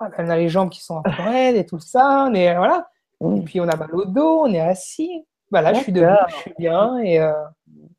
Ah, 0.00 0.08
ben, 0.08 0.26
on 0.26 0.30
a 0.30 0.36
les 0.36 0.48
jambes 0.48 0.70
qui 0.70 0.82
sont 0.82 1.02
peu 1.02 1.10
raides 1.22 1.56
et 1.56 1.66
tout 1.66 1.78
ça, 1.78 2.26
on 2.28 2.34
est, 2.34 2.54
voilà. 2.56 2.88
Et 3.20 3.40
puis 3.42 3.60
on 3.60 3.68
a 3.68 3.76
mal 3.76 3.94
au 3.94 4.04
dos, 4.04 4.42
on 4.42 4.52
est 4.52 4.60
assis. 4.60 5.24
Bah 5.50 5.62
là, 5.62 5.72
je 5.72 5.80
suis 5.80 5.92
debout, 5.92 6.14
je 6.28 6.34
suis 6.34 6.54
bien. 6.58 6.98
Et, 6.98 7.20
euh... 7.20 7.32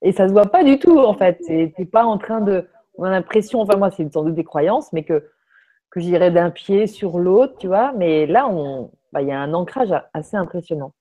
et 0.02 0.12
ça 0.12 0.28
se 0.28 0.34
voit 0.34 0.46
pas 0.46 0.64
du 0.64 0.80
tout, 0.80 1.00
en 1.00 1.14
fait. 1.14 1.40
Tu 1.46 1.74
n'es 1.78 1.86
pas 1.86 2.04
en 2.04 2.18
train 2.18 2.42
de. 2.42 2.68
On 2.98 3.04
a 3.04 3.10
l'impression, 3.10 3.62
enfin, 3.62 3.78
moi, 3.78 3.92
c'est 3.92 4.04
une 4.04 4.12
sorte 4.12 4.28
de 4.28 4.32
décroyance, 4.32 4.94
mais 4.94 5.04
que, 5.04 5.30
que 5.90 6.00
j'irais 6.00 6.32
d'un 6.32 6.52
pied 6.52 6.86
sur 6.86 7.18
l'autre, 7.18 7.56
tu 7.58 7.68
vois. 7.68 7.94
Mais 7.98 8.26
là, 8.28 8.50
bah, 9.12 9.22
il 9.22 9.28
y 9.28 9.32
a 9.32 9.40
un 9.40 9.54
ancrage 9.54 9.94
assez 10.14 10.38
impressionnant. 10.38 10.94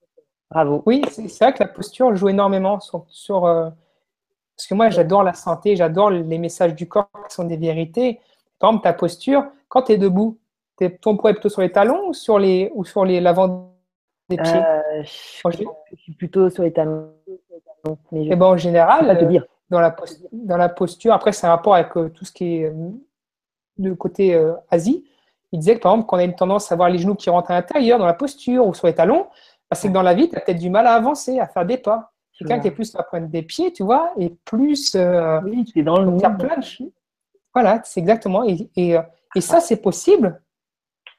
Bravo. 0.51 0.83
Oui, 0.87 1.03
c'est 1.11 1.45
vrai 1.45 1.53
que 1.53 1.62
la 1.62 1.69
posture 1.69 2.15
joue 2.16 2.29
énormément 2.29 2.81
sur. 2.81 3.05
sur 3.09 3.45
euh, 3.45 3.69
Parce 4.57 4.66
que 4.66 4.75
moi, 4.75 4.89
j'adore 4.89 5.23
la 5.23 5.35
santé, 5.35 5.77
j'adore 5.77 6.11
les 6.11 6.39
messages 6.39 6.75
du 6.75 6.89
corps 6.89 7.11
qui 7.29 7.35
sont 7.35 7.45
des 7.45 7.57
vérités. 7.57 8.20
Par 8.59 8.70
exemple, 8.70 8.85
ta 8.85 8.93
posture, 8.93 9.45
quand 9.69 9.83
tu 9.83 9.93
es 9.93 9.99
debout, 9.99 10.39
ton 11.01 11.16
poids 11.16 11.31
est 11.31 11.35
plutôt 11.35 11.49
sur 11.49 11.61
les 11.61 11.73
talons 11.73 12.09
ou 12.09 12.15
sur 12.15 12.39
les 12.39 12.70
ou 12.75 12.85
sur 12.85 13.05
les 13.05 13.20
l'avant 13.20 13.75
des 14.29 14.37
pieds? 14.37 14.55
euh, 14.55 15.03
je, 15.03 15.97
suis 15.97 16.12
plutôt 16.15 16.49
sur 16.51 16.62
les 16.62 16.73
talons. 16.73 17.12
Mais 18.12 18.27
Et 18.27 18.37
ben, 18.37 18.47
en 18.47 18.57
général, 18.57 19.11
euh, 19.11 19.41
Dans, 19.70 19.81
la 19.81 19.95
dans 20.33 20.57
la 20.57 20.69
posture, 20.69 21.12
après, 21.12 21.33
c'est 21.33 21.47
un 21.47 21.51
rapport 21.51 21.75
avec 21.75 21.97
euh, 21.97 22.09
tout 22.09 22.25
ce 22.25 22.33
qui 22.33 22.57
est 22.57 22.73
de 23.77 23.93
côté 23.93 24.37
Asie. 24.70 25.05
Il 25.53 25.61
disait 25.61 25.77
que, 25.77 25.81
par 25.81 25.93
exemple, 25.93 26.09
quand 26.09 26.16
on 26.16 26.20
a 26.20 26.25
une 26.25 26.35
tendance 26.35 26.70
à 26.70 26.75
avoir 26.75 26.91
les 26.91 26.99
genoux 26.99 27.15
qui 27.15 27.31
rentrent 27.31 27.51
à 27.51 27.55
l'intérieur, 27.55 27.99
dans 27.99 28.07
la 28.07 28.15
posture 28.15 28.66
ou 28.66 28.75
sur 28.75 28.87
les 28.87 28.95
talons, 28.95 29.27
c'est 29.73 29.89
que 29.89 29.93
dans 29.93 30.03
la 30.03 30.15
vie, 30.15 30.28
tu 30.28 30.36
as 30.36 30.40
peut-être 30.40 30.59
du 30.59 30.70
mal 30.70 30.86
à 30.86 30.95
avancer, 30.95 31.39
à 31.39 31.47
faire 31.47 31.66
des 31.66 31.78
pas. 31.78 32.12
Quelqu'un 32.39 32.61
qui 32.61 32.69
est 32.69 32.73
plus 32.73 32.95
à 32.95 33.03
pointe 33.03 33.31
des 33.31 33.43
pieds, 33.43 33.73
tu 33.73 33.82
vois, 33.82 34.12
et 34.16 34.31
plus. 34.45 34.97
oui, 35.45 35.65
tu 35.65 35.81
es 35.81 35.82
dans 35.82 35.99
le 35.99 36.16
plein 36.16 36.61
Voilà, 37.53 37.81
c'est 37.85 37.99
exactement. 37.99 38.45
Et, 38.45 38.70
et, 38.77 38.97
et 39.35 39.40
ça, 39.40 39.61
c'est 39.61 39.82
possible 39.82 40.40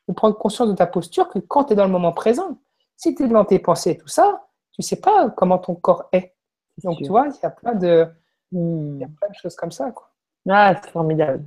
de 0.10 0.14
prendre 0.14 0.38
conscience 0.38 0.70
de 0.70 0.74
ta 0.74 0.88
posture 0.88 1.30
que 1.30 1.40
quand 1.40 1.66
tu 1.66 1.74
es 1.74 1.76
dans 1.76 1.86
le 1.86 1.92
moment 1.92 2.12
présent. 2.12 2.60
Si 2.98 3.16
tu 3.16 3.24
es 3.24 3.28
dans 3.28 3.46
tes 3.46 3.60
pensées 3.60 3.92
et 3.92 3.98
tout 3.98 4.08
ça, 4.08 4.46
tu 4.74 4.82
sais 4.82 5.00
pas 5.00 5.30
comment 5.30 5.58
ton 5.58 5.76
corps 5.76 6.10
est. 6.12 6.36
Donc, 6.84 6.98
tu 6.98 7.08
vois, 7.08 7.28
il 7.28 7.40
y 7.42 7.46
a 7.46 7.50
plein 7.50 7.76
de, 7.76 8.08
hmm. 8.52 9.00
plein 9.00 9.30
de 9.30 9.36
choses 9.36 9.56
comme 9.56 9.72
ça. 9.72 9.92
Quoi. 9.92 10.10
Ah, 10.50 10.76
c'est 10.82 10.92
formidable. 10.92 11.46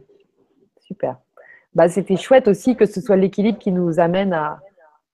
Super. 0.81 1.19
Bah, 1.75 1.89
c'était 1.89 2.17
chouette 2.17 2.49
aussi 2.49 2.77
que 2.77 2.87
ce 2.87 3.01
soit 3.01 3.17
l'équilibre 3.17 3.59
qui 3.59 3.73
nous 3.73 3.99
amène 3.99 4.33
à, 4.33 4.61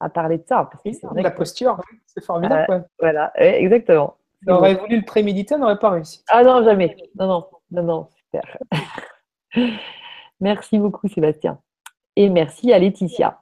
à 0.01 0.09
parler 0.09 0.39
de 0.39 0.45
ça. 0.47 0.69
la 1.15 1.31
posture, 1.31 1.81
c'est 2.07 2.25
formidable. 2.25 2.73
Euh, 2.73 2.81
voilà, 2.99 3.33
exactement. 3.37 4.17
On 4.47 4.53
aurait 4.53 4.75
voulu 4.75 4.99
le 4.99 5.05
préméditer, 5.05 5.57
on 5.57 5.59
n'aurait 5.59 5.79
pas 5.79 5.91
réussi. 5.91 6.23
Ah 6.29 6.43
non, 6.45 6.63
jamais. 6.63 6.97
Non, 7.19 7.27
non, 7.27 7.47
non, 7.71 7.83
non, 7.83 8.09
super. 8.17 8.59
merci 10.41 10.79
beaucoup, 10.79 11.09
Sébastien. 11.09 11.59
Et 12.15 12.29
merci 12.29 12.73
à 12.73 12.79
Laetitia. 12.79 13.41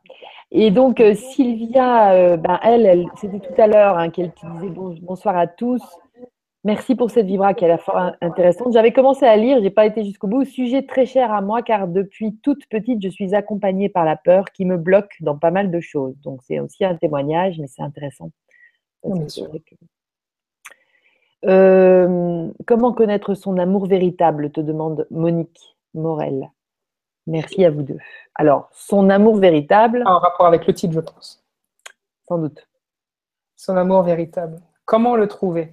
Et 0.50 0.70
donc, 0.70 1.00
euh, 1.00 1.14
Sylvia, 1.14 2.12
euh, 2.12 2.36
ben, 2.36 2.58
elle, 2.62 2.86
elle 2.86 3.06
c'était 3.16 3.40
tout 3.40 3.60
à 3.60 3.66
l'heure 3.66 3.98
hein, 3.98 4.10
qu'elle 4.10 4.30
disait 4.30 4.68
bonsoir 5.02 5.36
à 5.36 5.46
tous. 5.46 5.82
Merci 6.66 6.96
pour 6.96 7.12
cette 7.12 7.26
vibra 7.26 7.54
qui 7.54 7.64
a 7.64 7.68
l'air 7.68 7.80
fort 7.80 8.10
intéressante. 8.20 8.72
J'avais 8.72 8.92
commencé 8.92 9.24
à 9.24 9.36
lire, 9.36 9.58
je 9.58 9.62
n'ai 9.62 9.70
pas 9.70 9.86
été 9.86 10.02
jusqu'au 10.02 10.26
bout. 10.26 10.44
Sujet 10.44 10.82
très 10.82 11.06
cher 11.06 11.32
à 11.32 11.40
moi 11.40 11.62
car 11.62 11.86
depuis 11.86 12.38
toute 12.38 12.66
petite, 12.66 13.00
je 13.00 13.08
suis 13.08 13.36
accompagnée 13.36 13.88
par 13.88 14.04
la 14.04 14.16
peur 14.16 14.46
qui 14.46 14.64
me 14.64 14.76
bloque 14.76 15.14
dans 15.20 15.38
pas 15.38 15.52
mal 15.52 15.70
de 15.70 15.78
choses. 15.78 16.16
Donc, 16.22 16.40
c'est 16.42 16.58
aussi 16.58 16.84
un 16.84 16.96
témoignage, 16.96 17.60
mais 17.60 17.68
c'est 17.68 17.82
intéressant. 17.82 18.32
Euh, 21.44 22.48
comment 22.66 22.92
connaître 22.92 23.34
son 23.34 23.58
amour 23.58 23.86
véritable? 23.86 24.50
Te 24.50 24.60
demande 24.60 25.06
Monique 25.12 25.76
Morel. 25.94 26.50
Merci 27.28 27.64
à 27.64 27.70
vous 27.70 27.82
deux. 27.82 27.98
Alors, 28.34 28.68
son 28.72 29.08
amour 29.08 29.36
véritable. 29.36 30.02
En 30.04 30.18
rapport 30.18 30.46
avec 30.46 30.66
le 30.66 30.74
titre, 30.74 30.94
je 30.94 31.00
pense. 31.00 31.44
Sans 32.26 32.38
doute. 32.38 32.66
Son 33.54 33.76
amour 33.76 34.02
véritable. 34.02 34.58
Comment 34.84 35.14
le 35.14 35.28
trouver? 35.28 35.72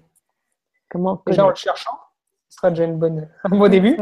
Comment 0.93 1.21
Déjà 1.27 1.45
en 1.45 1.49
le 1.49 1.55
cherchant. 1.55 1.99
Ce 2.47 2.57
sera 2.57 2.69
déjà 2.69 2.85
une 2.85 2.97
bonne, 2.97 3.29
un 3.43 3.49
bon 3.49 3.67
début. 3.69 3.97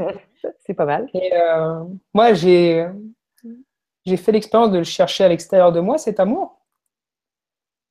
C'est 0.60 0.76
pas 0.76 0.86
mal. 0.86 1.10
Et 1.14 1.34
euh, 1.34 1.84
moi, 2.14 2.34
j'ai, 2.34 2.88
j'ai 4.06 4.18
fait 4.18 4.32
l'expérience 4.32 4.72
de 4.72 4.78
le 4.78 4.84
chercher 4.84 5.24
à 5.24 5.30
l'extérieur 5.30 5.72
de 5.72 5.80
moi, 5.80 5.98
cet 5.98 6.20
amour. 6.20 6.60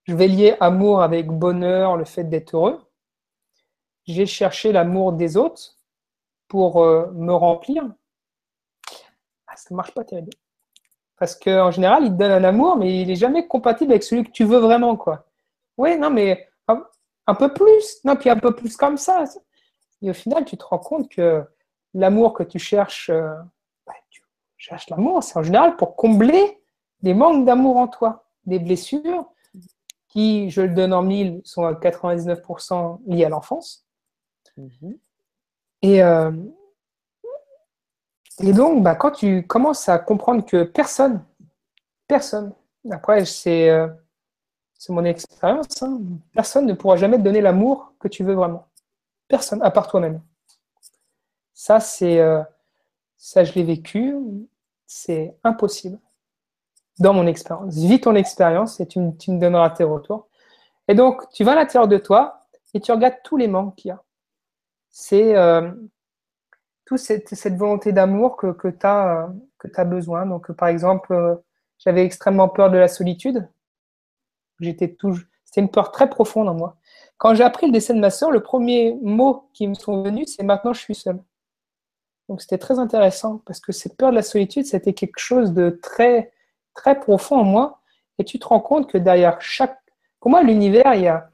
Je 0.05 0.14
vais 0.14 0.28
lier 0.28 0.56
amour 0.60 1.02
avec 1.02 1.28
bonheur, 1.28 1.97
le 1.97 2.05
fait 2.05 2.24
d'être 2.24 2.55
heureux. 2.55 2.81
J'ai 4.06 4.27
cherché 4.27 4.70
l'amour 4.70 5.12
des 5.12 5.36
autres 5.36 5.77
pour 6.47 6.82
euh, 6.82 7.10
me 7.12 7.32
remplir 7.32 7.85
ah, 9.51 9.56
ça 9.56 9.68
ne 9.72 9.77
marche 9.77 9.93
pas 9.93 10.05
terrible. 10.05 10.31
Parce 11.18 11.35
qu'en 11.35 11.72
général, 11.72 12.05
il 12.05 12.12
te 12.12 12.16
donne 12.16 12.31
un 12.31 12.44
amour, 12.44 12.77
mais 12.77 13.02
il 13.02 13.09
n'est 13.09 13.16
jamais 13.16 13.48
compatible 13.48 13.90
avec 13.90 14.05
celui 14.05 14.22
que 14.24 14.31
tu 14.31 14.44
veux 14.44 14.59
vraiment. 14.59 14.97
quoi. 14.97 15.27
Oui, 15.77 15.98
non, 15.98 16.10
mais 16.10 16.48
un, 17.31 17.35
peu 17.35 17.52
plus. 17.52 18.01
Non, 18.05 18.16
puis 18.16 18.31
un 18.31 18.36
peu 18.36 18.55
plus 18.55 18.77
comme 18.77 18.97
ça. 18.97 19.24
Et 20.02 20.11
au 20.11 20.15
final, 20.15 20.44
tu 20.44 20.57
te 20.57 20.65
rends 20.65 20.78
compte 20.78 21.09
que 21.09 21.43
l'amour 21.94 22.35
que 22.35 22.43
tu 22.43 22.59
cherches, 22.59 23.11
euh, 23.11 23.35
bah, 23.86 23.94
tu 24.11 24.23
cherches 24.57 24.89
l'amour, 24.90 25.23
c'est 25.23 25.39
en 25.39 25.43
général 25.43 25.77
pour 25.77 25.97
combler 25.97 26.61
des 27.02 27.15
manques 27.15 27.44
d'amour 27.44 27.77
en 27.77 27.89
toi, 27.89 28.27
des 28.47 28.59
blessures 28.59 29.27
qui, 30.09 30.51
je 30.51 30.62
le 30.62 30.74
donne 30.74 30.93
en 30.93 31.02
mille, 31.02 31.40
sont 31.44 31.65
à 31.65 31.73
99% 31.73 33.01
liées 33.07 33.24
à 33.24 33.28
l'enfance. 33.28 33.86
Mhm. 34.57 34.98
Et, 35.82 36.02
euh, 36.02 36.32
et 38.43 38.52
donc, 38.52 38.82
bah, 38.82 38.94
quand 38.94 39.12
tu 39.12 39.47
commences 39.47 39.89
à 39.89 39.98
comprendre 39.98 40.44
que 40.44 40.65
personne, 40.65 41.24
personne, 42.09 42.52
après, 42.90 43.24
c'est 43.24 43.69
euh, 43.69 43.89
mon 44.89 45.05
expérience, 45.05 45.82
hein, 45.82 46.01
personne 46.32 46.66
ne 46.66 46.73
pourra 46.73 46.97
jamais 46.97 47.19
te 47.19 47.23
donner 47.23 47.40
l'amour 47.40 47.93
que 48.01 48.09
tu 48.09 48.24
veux 48.24 48.35
vraiment. 48.35 48.66
Personne, 49.28 49.62
à 49.62 49.70
part 49.70 49.89
toi-même. 49.89 50.23
Ça, 51.52 51.81
c'est, 51.81 52.19
euh, 52.19 52.43
ça, 53.19 53.44
je 53.44 53.52
l'ai 53.52 53.62
vécu, 53.62 54.16
c'est 54.86 55.36
impossible 55.44 55.98
dans 56.98 57.12
mon 57.12 57.27
expérience. 57.27 57.77
Vis 57.77 58.01
ton 58.01 58.15
expérience 58.15 58.81
et 58.81 58.86
tu, 58.86 58.98
me 58.98 59.39
donneras 59.39 59.70
tes 59.70 59.85
retours. 59.85 60.28
Et 60.89 60.94
donc, 60.94 61.28
tu 61.31 61.44
vas 61.44 61.52
à 61.52 61.57
l'intérieur 61.57 61.86
de 61.86 61.98
toi 61.98 62.47
et 62.73 62.81
tu 62.81 62.90
regardes 62.90 63.19
tous 63.23 63.36
les 63.36 63.48
manques 63.48 63.77
qu'il 63.77 63.90
y 63.90 63.93
a. 63.93 64.02
C'est 64.89 65.36
euh, 65.36 65.70
cette, 66.97 67.57
volonté 67.57 67.93
d'amour 67.93 68.36
que, 68.36 68.52
que 68.52 68.69
tu 68.69 68.86
as, 68.86 69.28
as, 69.74 69.85
besoin. 69.85 70.27
Donc, 70.27 70.51
par 70.52 70.69
exemple, 70.69 71.12
euh, 71.12 71.36
j'avais 71.78 72.05
extrêmement 72.05 72.48
peur 72.48 72.70
de 72.70 72.78
la 72.78 72.89
solitude. 72.89 73.48
J'étais 74.61 74.97
C'était 75.45 75.61
une 75.61 75.70
peur 75.70 75.91
très 75.91 76.09
profonde 76.09 76.49
en 76.49 76.55
moi. 76.55 76.77
Quand 77.19 77.35
j'ai 77.35 77.45
appris 77.45 77.66
le 77.66 77.73
décès 77.73 77.95
de 77.95 77.99
ma 77.99 78.11
soeur, 78.11 78.31
le 78.31 78.43
premier 78.43 78.97
mot 79.03 79.49
qui 79.53 79.66
me 79.66 79.74
sont 79.74 80.03
venus, 80.03 80.35
c'est 80.37 80.43
maintenant 80.43 80.73
je 80.73 80.81
suis 80.81 80.95
seul. 80.95 81.20
Donc 82.28 82.41
c'était 82.41 82.59
très 82.59 82.78
intéressant 82.78 83.43
parce 83.45 83.61
que 83.61 83.73
cette 83.73 83.97
peur 83.97 84.11
de 84.11 84.15
la 84.15 84.23
solitude, 84.23 84.65
c'était 84.65 84.93
quelque 84.93 85.19
chose 85.19 85.53
de 85.53 85.78
très, 85.82 86.32
très 86.74 86.99
profond 86.99 87.39
en 87.39 87.45
moi. 87.45 87.81
Et 88.19 88.24
tu 88.24 88.39
te 88.39 88.47
rends 88.47 88.61
compte 88.61 88.89
que 88.89 88.99
derrière 88.99 89.41
chaque. 89.41 89.77
Pour 90.20 90.31
moi, 90.31 90.43
l'univers, 90.43 90.95
il 90.95 91.03
y 91.03 91.09
a. 91.09 91.31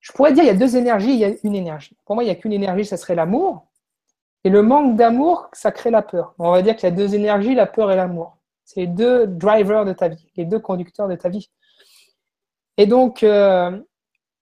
Je 0.00 0.12
pourrais 0.12 0.32
dire, 0.32 0.44
il 0.44 0.46
y 0.46 0.50
a 0.50 0.54
deux 0.54 0.76
énergies, 0.76 1.12
il 1.12 1.18
y 1.18 1.24
a 1.24 1.32
une 1.42 1.54
énergie. 1.54 1.96
Pour 2.06 2.14
moi, 2.14 2.24
il 2.24 2.28
n'y 2.28 2.32
a 2.32 2.36
qu'une 2.36 2.52
énergie, 2.52 2.84
ça 2.84 2.96
serait 2.96 3.16
l'amour. 3.16 3.66
Et 4.44 4.50
le 4.50 4.62
manque 4.62 4.96
d'amour, 4.96 5.48
ça 5.52 5.72
crée 5.72 5.90
la 5.90 6.02
peur. 6.02 6.34
On 6.38 6.52
va 6.52 6.62
dire 6.62 6.76
qu'il 6.76 6.88
y 6.88 6.92
a 6.92 6.94
deux 6.94 7.14
énergies, 7.14 7.54
la 7.54 7.66
peur 7.66 7.90
et 7.90 7.96
l'amour. 7.96 8.38
C'est 8.64 8.80
les 8.80 8.86
deux 8.86 9.26
drivers 9.26 9.84
de 9.84 9.92
ta 9.92 10.08
vie, 10.08 10.30
les 10.36 10.44
deux 10.44 10.60
conducteurs 10.60 11.08
de 11.08 11.16
ta 11.16 11.28
vie. 11.28 11.50
Et 12.78 12.86
donc, 12.86 13.22
euh, 13.22 13.78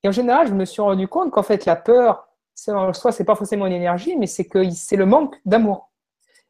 en 0.05 0.13
général, 0.13 0.47
je 0.47 0.55
me 0.55 0.65
suis 0.65 0.81
rendu 0.81 1.09
compte 1.09 1.33
qu'en 1.33 1.43
fait, 1.43 1.65
la 1.65 1.75
peur, 1.75 2.29
en 2.69 2.93
soi, 2.93 3.11
c'est 3.11 3.25
pas 3.25 3.35
forcément 3.35 3.67
une 3.67 3.73
énergie, 3.73 4.15
mais 4.17 4.29
c'est 4.29 4.47
que 4.47 4.71
c'est 4.71 4.97
le 4.97 5.07
manque 5.07 5.37
d'amour. 5.45 5.91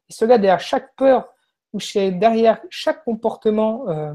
Et 0.09 0.13
cela, 0.13 0.37
derrière 0.37 0.59
chaque 0.59 0.95
peur 0.95 1.33
ou 1.73 1.79
derrière 1.95 2.61
chaque 2.69 3.03
comportement 3.03 3.89
euh, 3.89 4.13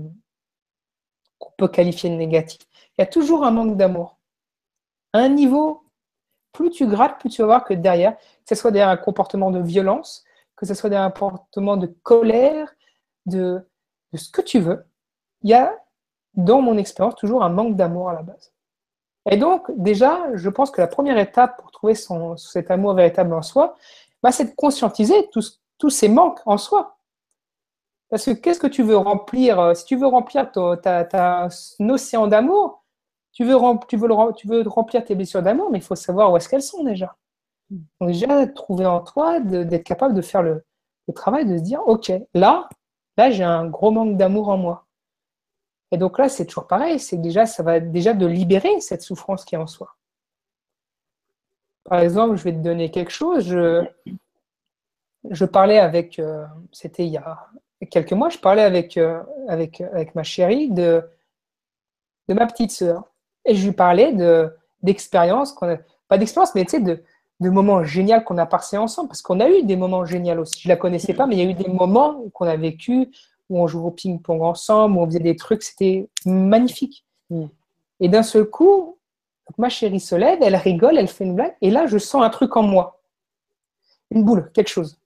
qu'on 1.38 1.52
peut 1.58 1.68
qualifier 1.68 2.08
de 2.10 2.14
négatif, 2.14 2.60
il 2.96 3.00
y 3.00 3.02
a 3.02 3.06
toujours 3.06 3.44
un 3.44 3.50
manque 3.50 3.76
d'amour. 3.76 4.18
À 5.12 5.18
un 5.18 5.28
niveau 5.28 5.82
plus 6.52 6.70
tu 6.70 6.86
grattes, 6.86 7.18
plus 7.18 7.30
tu 7.30 7.42
vas 7.42 7.46
voir 7.46 7.64
que 7.64 7.74
derrière, 7.74 8.16
que 8.16 8.24
ce 8.48 8.54
soit 8.54 8.70
derrière 8.70 8.90
un 8.90 8.96
comportement 8.96 9.50
de 9.50 9.60
violence, 9.60 10.24
que 10.56 10.66
ce 10.66 10.74
soit 10.74 10.90
derrière 10.90 11.06
un 11.06 11.10
comportement 11.10 11.76
de 11.76 11.86
colère, 12.02 12.72
de, 13.26 13.66
ce 14.14 14.30
que 14.30 14.42
tu 14.42 14.60
veux, 14.60 14.84
il 15.42 15.50
y 15.50 15.54
a, 15.54 15.74
dans 16.34 16.60
mon 16.60 16.76
expérience, 16.78 17.14
toujours 17.16 17.42
un 17.42 17.48
manque 17.48 17.76
d'amour 17.76 18.08
à 18.08 18.14
la 18.14 18.22
base. 18.22 18.52
Et 19.30 19.36
donc, 19.36 19.70
déjà, 19.76 20.26
je 20.34 20.48
pense 20.48 20.70
que 20.70 20.80
la 20.80 20.88
première 20.88 21.18
étape 21.18 21.56
pour 21.58 21.70
trouver 21.70 21.94
cet 22.36 22.70
amour 22.70 22.94
véritable 22.94 23.34
en 23.34 23.42
soi, 23.42 23.76
bah, 24.22 24.32
c'est 24.32 24.46
de 24.46 24.54
conscientiser 24.54 25.28
tous, 25.30 25.60
ces 25.90 26.08
manques 26.08 26.40
en 26.46 26.58
soi. 26.58 26.96
Parce 28.08 28.24
que 28.24 28.30
qu'est-ce 28.30 28.60
que 28.60 28.66
tu 28.66 28.82
veux 28.82 28.96
remplir 28.96 29.58
euh, 29.58 29.74
Si 29.74 29.84
tu 29.84 29.96
veux 29.96 30.06
remplir 30.06 30.50
un 30.56 31.48
océan 31.88 32.26
d'amour, 32.26 32.82
tu 33.32 33.44
veux, 33.44 33.56
remplir 33.56 35.04
tes 35.04 35.14
blessures 35.14 35.42
d'amour, 35.42 35.70
mais 35.70 35.78
il 35.78 35.84
faut 35.84 35.94
savoir 35.94 36.30
où 36.30 36.36
est-ce 36.36 36.48
qu'elles 36.48 36.62
sont 36.62 36.84
déjà. 36.84 37.16
Déjà, 38.00 38.46
trouver 38.48 38.84
en 38.84 39.00
toi 39.00 39.40
d'être 39.40 39.84
capable 39.84 40.14
de 40.14 40.20
faire 40.20 40.42
le, 40.42 40.64
travail, 41.14 41.46
de 41.46 41.56
se 41.56 41.62
dire, 41.62 41.80
OK, 41.86 42.12
là, 42.34 42.68
là 43.16 43.30
j'ai 43.30 43.44
un 43.44 43.66
gros 43.66 43.90
manque 43.90 44.16
d'amour 44.16 44.50
en 44.50 44.58
moi. 44.58 44.86
Et 45.92 45.98
donc 45.98 46.18
là, 46.18 46.28
c'est 46.30 46.46
toujours 46.46 46.66
pareil, 46.66 46.98
c'est 46.98 47.18
déjà, 47.18 47.44
ça 47.44 47.62
va 47.62 47.78
déjà 47.78 48.14
de 48.14 48.26
libérer 48.26 48.80
cette 48.80 49.02
souffrance 49.02 49.44
qui 49.44 49.54
est 49.54 49.58
en 49.58 49.66
soi. 49.66 49.94
Par 51.84 52.00
exemple, 52.00 52.36
je 52.36 52.44
vais 52.44 52.52
te 52.52 52.58
donner 52.58 52.90
quelque 52.90 53.12
chose. 53.12 53.46
Je, 55.30 55.44
parlais 55.44 55.78
avec, 55.78 56.18
euh, 56.18 56.46
c'était 56.72 57.04
il 57.04 57.12
y 57.12 57.18
a 57.18 57.46
quelques 57.90 58.12
mois, 58.12 58.30
je 58.30 58.38
parlais 58.38 58.62
avec, 58.62 58.96
euh, 58.96 59.22
avec, 59.48 59.82
avec 59.82 60.14
ma 60.14 60.22
chérie 60.22 60.70
de, 60.70 61.02
de 62.28 62.34
ma 62.34 62.46
petite 62.46 62.70
sœur. 62.70 63.04
Et 63.44 63.54
je 63.54 63.66
lui 63.66 63.74
parlais 63.74 64.12
de, 64.12 64.50
d'expériences, 64.82 65.54
pas 66.08 66.16
d'expérience, 66.16 66.54
mais 66.54 66.64
tu 66.64 66.70
sais, 66.70 66.80
de, 66.80 67.02
de 67.40 67.50
moments 67.50 67.84
géniaux 67.84 68.22
qu'on 68.22 68.38
a 68.38 68.46
passés 68.46 68.78
ensemble, 68.78 69.08
parce 69.08 69.20
qu'on 69.20 69.40
a 69.40 69.48
eu 69.50 69.62
des 69.64 69.76
moments 69.76 70.06
géniaux 70.06 70.40
aussi. 70.40 70.58
Je 70.62 70.68
la 70.68 70.76
connaissais 70.76 71.12
pas, 71.12 71.26
mais 71.26 71.36
il 71.36 71.44
y 71.44 71.46
a 71.46 71.50
eu 71.50 71.54
des 71.54 71.68
moments 71.68 72.22
qu'on 72.32 72.46
a 72.46 72.56
vécu 72.56 73.10
où 73.52 73.60
on 73.60 73.66
jouait 73.66 73.84
au 73.84 73.90
ping-pong 73.90 74.42
ensemble, 74.42 74.96
où 74.96 75.02
on 75.02 75.06
faisait 75.06 75.20
des 75.20 75.36
trucs, 75.36 75.62
c'était 75.62 76.08
magnifique. 76.24 77.04
Mm. 77.28 77.46
Et 78.00 78.08
d'un 78.08 78.22
seul 78.22 78.46
coup, 78.46 78.98
ma 79.58 79.68
chérie 79.68 80.00
se 80.00 80.14
lève, 80.14 80.38
elle 80.40 80.56
rigole, 80.56 80.96
elle 80.96 81.08
fait 81.08 81.24
une 81.24 81.34
blague, 81.34 81.54
et 81.60 81.70
là, 81.70 81.86
je 81.86 81.98
sens 81.98 82.22
un 82.22 82.30
truc 82.30 82.56
en 82.56 82.62
moi. 82.62 83.00
Une 84.10 84.24
boule, 84.24 84.50
quelque 84.52 84.68
chose. 84.68 84.98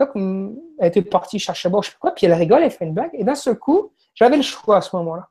Donc, 0.00 0.10
mm, 0.14 0.56
elle 0.78 0.88
était 0.88 1.02
partie 1.02 1.38
chercher 1.38 1.68
à 1.68 1.70
boire, 1.70 1.82
je 1.84 1.90
sais 1.90 1.94
pas 1.94 2.00
quoi, 2.00 2.14
puis 2.14 2.26
elle 2.26 2.34
rigole, 2.34 2.62
elle 2.64 2.70
fait 2.72 2.84
une 2.84 2.94
blague, 2.94 3.10
et 3.14 3.22
d'un 3.22 3.36
seul 3.36 3.56
coup, 3.56 3.92
j'avais 4.14 4.36
le 4.36 4.42
choix 4.42 4.78
à 4.78 4.80
ce 4.80 4.96
moment-là. 4.96 5.30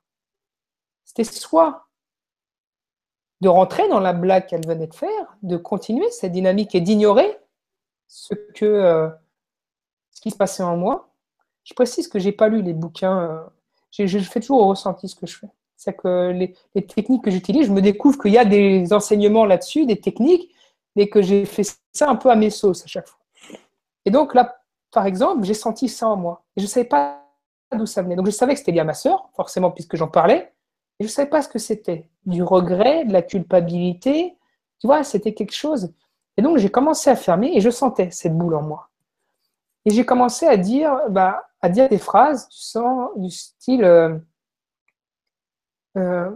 C'était 1.04 1.24
soit 1.24 1.86
de 3.42 3.48
rentrer 3.48 3.86
dans 3.88 4.00
la 4.00 4.14
blague 4.14 4.46
qu'elle 4.46 4.66
venait 4.66 4.86
de 4.86 4.94
faire, 4.94 5.36
de 5.42 5.58
continuer 5.58 6.10
cette 6.10 6.32
dynamique 6.32 6.74
et 6.74 6.80
d'ignorer 6.80 7.38
ce 8.08 8.34
que 8.34 8.64
euh, 8.64 9.08
ce 10.10 10.22
qui 10.22 10.30
se 10.30 10.36
passait 10.36 10.62
en 10.62 10.76
moi. 10.76 11.05
Je 11.66 11.74
précise 11.74 12.08
que 12.08 12.18
j'ai 12.18 12.32
pas 12.32 12.48
lu 12.48 12.62
les 12.62 12.72
bouquins. 12.72 13.18
Euh, 13.18 14.06
je, 14.06 14.18
fais 14.20 14.40
toujours 14.40 14.62
au 14.62 14.68
ressenti 14.68 15.08
ce 15.08 15.16
que 15.16 15.26
je 15.26 15.36
fais. 15.36 15.48
C'est 15.76 15.94
que 15.94 16.30
les, 16.30 16.54
techniques 16.86 17.24
que 17.24 17.30
j'utilise, 17.30 17.66
je 17.66 17.72
me 17.72 17.82
découvre 17.82 18.18
qu'il 18.18 18.32
y 18.32 18.38
a 18.38 18.44
des 18.44 18.92
enseignements 18.92 19.44
là-dessus, 19.44 19.84
des 19.84 20.00
techniques, 20.00 20.54
et 20.94 21.10
que 21.10 21.20
j'ai 21.20 21.44
fait 21.44 21.64
ça 21.92 22.08
un 22.08 22.16
peu 22.16 22.30
à 22.30 22.36
mes 22.36 22.50
sauces 22.50 22.84
à 22.84 22.86
chaque 22.86 23.08
fois. 23.08 23.18
Et 24.04 24.10
donc 24.10 24.32
là, 24.34 24.62
par 24.92 25.06
exemple, 25.06 25.44
j'ai 25.44 25.54
senti 25.54 25.88
ça 25.88 26.08
en 26.08 26.16
moi. 26.16 26.44
Et 26.56 26.60
je 26.60 26.66
ne 26.66 26.70
savais 26.70 26.86
pas 26.86 27.22
d'où 27.76 27.84
ça 27.84 28.00
venait. 28.00 28.16
Donc 28.16 28.26
je 28.26 28.30
savais 28.30 28.54
que 28.54 28.60
c'était 28.60 28.72
lié 28.72 28.80
à 28.80 28.84
ma 28.84 28.94
sœur, 28.94 29.28
forcément, 29.34 29.70
puisque 29.72 29.96
j'en 29.96 30.08
parlais. 30.08 30.52
Et 30.98 31.04
je 31.04 31.08
ne 31.08 31.12
savais 31.12 31.28
pas 31.28 31.42
ce 31.42 31.48
que 31.48 31.58
c'était. 31.58 32.08
Du 32.24 32.42
regret, 32.42 33.04
de 33.04 33.12
la 33.12 33.22
culpabilité. 33.22 34.36
Tu 34.78 34.86
vois, 34.86 35.02
c'était 35.02 35.34
quelque 35.34 35.54
chose. 35.54 35.92
Et 36.36 36.42
donc 36.42 36.58
j'ai 36.58 36.70
commencé 36.70 37.10
à 37.10 37.16
fermer 37.16 37.56
et 37.56 37.60
je 37.60 37.70
sentais 37.70 38.10
cette 38.12 38.36
boule 38.36 38.54
en 38.54 38.62
moi. 38.62 38.88
Et 39.86 39.90
j'ai 39.90 40.04
commencé 40.04 40.46
à 40.46 40.56
dire, 40.56 41.00
bah, 41.08 41.46
à 41.62 41.68
dire 41.68 41.88
des 41.88 41.98
phrases 41.98 42.48
du, 42.48 42.58
sens, 42.58 43.10
du 43.16 43.30
style. 43.30 43.84
Euh, 43.84 44.18
euh, 45.96 46.30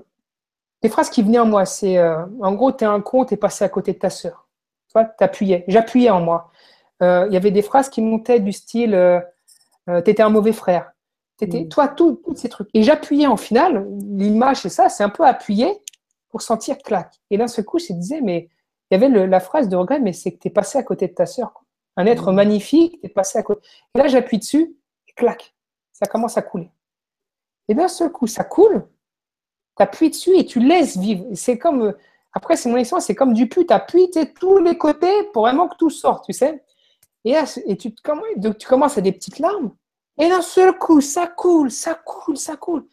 des 0.82 0.88
phrases 0.88 1.10
qui 1.10 1.22
venaient 1.22 1.40
en 1.40 1.46
moi. 1.46 1.66
C'est 1.66 1.98
euh, 1.98 2.24
en 2.40 2.54
gros, 2.54 2.72
tu 2.72 2.84
es 2.84 2.86
un 2.86 3.00
con, 3.00 3.24
tu 3.24 3.34
es 3.34 3.36
passé 3.36 3.64
à 3.64 3.68
côté 3.68 3.92
de 3.92 3.98
ta 3.98 4.08
sœur. 4.08 4.48
Tu 4.88 4.92
vois, 4.94 5.04
t'appuyais. 5.04 5.64
J'appuyais 5.68 6.10
en 6.10 6.20
moi. 6.20 6.50
Il 7.02 7.32
y 7.32 7.36
avait 7.36 7.50
des 7.50 7.62
phrases 7.62 7.88
qui 7.88 8.02
montaient 8.02 8.40
du 8.40 8.52
style 8.52 9.22
Tu 9.86 10.10
étais 10.10 10.22
un 10.22 10.28
mauvais 10.28 10.52
frère. 10.52 10.92
Mm. 11.40 11.68
Toi, 11.68 11.88
tous 11.88 12.20
ces 12.36 12.50
trucs. 12.50 12.68
Et 12.74 12.82
j'appuyais 12.82 13.26
en 13.26 13.38
finale. 13.38 13.86
L'image, 14.02 14.58
c'est 14.58 14.68
ça, 14.68 14.90
c'est 14.90 15.02
un 15.02 15.08
peu 15.08 15.26
appuyé 15.26 15.82
pour 16.28 16.42
sentir 16.42 16.76
claque. 16.78 17.14
Et 17.30 17.38
d'un 17.38 17.48
seul 17.48 17.64
coup, 17.64 17.78
je 17.78 17.92
disais, 17.94 18.20
mais 18.20 18.50
il 18.90 19.00
y 19.00 19.02
avait 19.02 19.26
la 19.26 19.40
phrase 19.40 19.68
de 19.68 19.76
regret, 19.76 19.98
mais 19.98 20.12
c'est 20.12 20.32
que 20.32 20.38
tu 20.38 20.48
es 20.48 20.50
passé 20.50 20.78
à 20.78 20.82
côté 20.82 21.08
de 21.08 21.14
ta 21.14 21.24
sœur. 21.24 21.54
Un 22.00 22.06
être 22.06 22.32
mmh. 22.32 22.34
magnifique, 22.34 23.00
tu 23.00 23.06
es 23.06 23.08
passé 23.10 23.38
à 23.38 23.42
côté. 23.42 23.60
Et 23.94 23.98
là, 23.98 24.08
j'appuie 24.08 24.38
dessus, 24.38 24.74
et 25.06 25.12
clac, 25.12 25.54
ça 25.92 26.06
commence 26.06 26.38
à 26.38 26.42
couler. 26.42 26.70
Et 27.68 27.74
d'un 27.74 27.88
seul 27.88 28.10
coup, 28.10 28.26
ça 28.26 28.42
coule, 28.42 28.88
tu 29.76 29.82
appuies 29.82 30.08
dessus 30.08 30.34
et 30.34 30.46
tu 30.46 30.60
laisses 30.60 30.96
vivre. 30.96 31.26
C'est 31.34 31.58
comme, 31.58 31.82
euh, 31.82 31.92
après, 32.32 32.56
c'est 32.56 32.70
mon 32.70 32.78
expérience, 32.78 33.04
c'est 33.04 33.14
comme 33.14 33.34
du 33.34 33.50
pu, 33.50 33.66
tu 33.66 33.74
appuies 33.74 34.10
tous 34.34 34.58
les 34.58 34.78
côtés 34.78 35.24
pour 35.34 35.42
vraiment 35.42 35.68
que 35.68 35.76
tout 35.76 35.90
sorte, 35.90 36.24
tu 36.24 36.32
sais. 36.32 36.64
Et, 37.26 37.34
et 37.66 37.76
tu, 37.76 37.94
tu 37.94 38.66
commences 38.66 38.96
à 38.96 39.02
des 39.02 39.12
petites 39.12 39.38
larmes, 39.38 39.74
et 40.18 40.26
d'un 40.26 40.40
seul 40.40 40.78
coup, 40.78 41.02
ça 41.02 41.26
coule, 41.26 41.70
ça 41.70 41.94
coule, 41.94 42.38
ça 42.38 42.56
coule. 42.56 42.86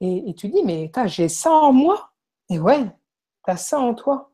Et, 0.00 0.34
tu 0.34 0.48
dis, 0.48 0.62
mais 0.64 0.90
j'ai 1.06 1.28
ça 1.28 1.50
en 1.50 1.72
moi. 1.72 2.10
Et 2.50 2.58
ouais, 2.58 2.84
tu 2.84 3.50
as 3.50 3.56
ça 3.56 3.78
en 3.78 3.94
toi. 3.94 4.32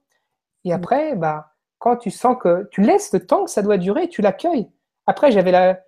Et 0.65 0.71
mmh. 0.71 0.73
après, 0.73 1.15
bah, 1.15 1.55
quand 1.79 1.97
tu 1.97 2.11
sens 2.11 2.37
que 2.41 2.69
tu 2.71 2.83
laisses 2.83 3.13
le 3.13 3.25
temps 3.25 3.45
que 3.45 3.51
ça 3.51 3.63
doit 3.63 3.79
durer, 3.79 4.09
tu 4.09 4.23
l'accueilles. 4.23 4.69
Après, 5.07 5.31
j'avais 5.31 5.53
la, 5.53 5.81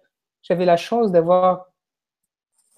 j'avais 0.42 0.64
la 0.64 0.76
chance 0.76 1.10
d'avoir 1.10 1.66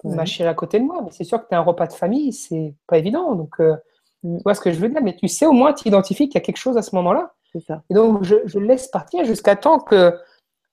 ma 0.03 0.25
chérie 0.25 0.49
à 0.49 0.53
côté 0.53 0.79
de 0.79 0.85
moi, 0.85 1.01
mais 1.03 1.11
c'est 1.11 1.23
sûr 1.23 1.41
que 1.41 1.47
tu 1.47 1.55
as 1.55 1.59
un 1.59 1.61
repas 1.61 1.87
de 1.87 1.93
famille, 1.93 2.33
c'est 2.33 2.75
pas 2.87 2.97
évident. 2.97 3.35
Donc, 3.35 3.59
euh, 3.59 3.75
mm. 4.23 4.37
tu 4.37 4.43
vois 4.43 4.53
ce 4.53 4.61
que 4.61 4.71
je 4.71 4.79
veux 4.79 4.89
dire, 4.89 5.01
mais 5.01 5.15
tu 5.15 5.27
sais 5.27 5.45
au 5.45 5.53
moins, 5.53 5.73
tu 5.73 5.87
identifies 5.87 6.27
qu'il 6.27 6.35
y 6.35 6.43
a 6.43 6.45
quelque 6.45 6.57
chose 6.57 6.77
à 6.77 6.81
ce 6.81 6.95
moment-là. 6.95 7.33
Et 7.55 7.93
donc, 7.93 8.23
je, 8.23 8.35
je 8.45 8.57
laisse 8.57 8.87
partir 8.87 9.23
jusqu'à 9.25 9.55
temps 9.55 9.79
que 9.79 10.19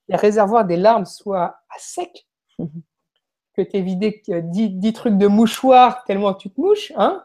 les 0.09 0.17
réservoirs 0.17 0.65
des 0.65 0.79
larmes 0.79 1.05
soient 1.05 1.61
à 1.69 1.79
sec, 1.79 2.27
mm-hmm. 2.59 2.83
que 3.57 3.63
tu 3.63 3.77
aies 3.77 3.83
vidé 3.83 4.23
10, 4.27 4.93
trucs 4.95 5.19
de 5.19 5.27
mouchoir 5.27 6.05
tellement 6.05 6.33
tu 6.35 6.51
te 6.51 6.61
mouches, 6.61 6.93
hein, 6.97 7.23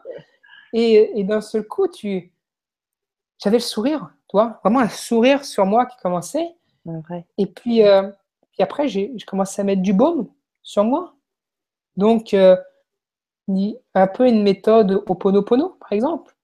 et, 0.74 1.18
et 1.18 1.24
d'un 1.24 1.40
seul 1.40 1.66
coup, 1.66 1.88
tu, 1.88 2.32
j'avais 3.42 3.56
le 3.56 3.62
sourire, 3.62 4.10
toi, 4.28 4.60
vraiment 4.62 4.80
un 4.80 4.88
sourire 4.88 5.44
sur 5.44 5.66
moi 5.66 5.86
qui 5.86 5.96
commençait. 5.98 6.56
Et 7.38 7.46
puis, 7.46 7.82
euh, 7.82 8.10
puis 8.52 8.62
après, 8.62 8.88
j'ai 8.88 9.16
commencé 9.26 9.60
à 9.60 9.64
mettre 9.64 9.82
du 9.82 9.92
baume 9.92 10.28
sur 10.62 10.84
moi. 10.84 11.14
Donc, 11.96 12.34
euh, 12.34 12.56
un 13.94 14.06
peu 14.06 14.28
une 14.28 14.42
méthode 14.42 15.02
au 15.06 15.14
ponopono, 15.14 15.76
par 15.80 15.92
exemple. 15.92 16.34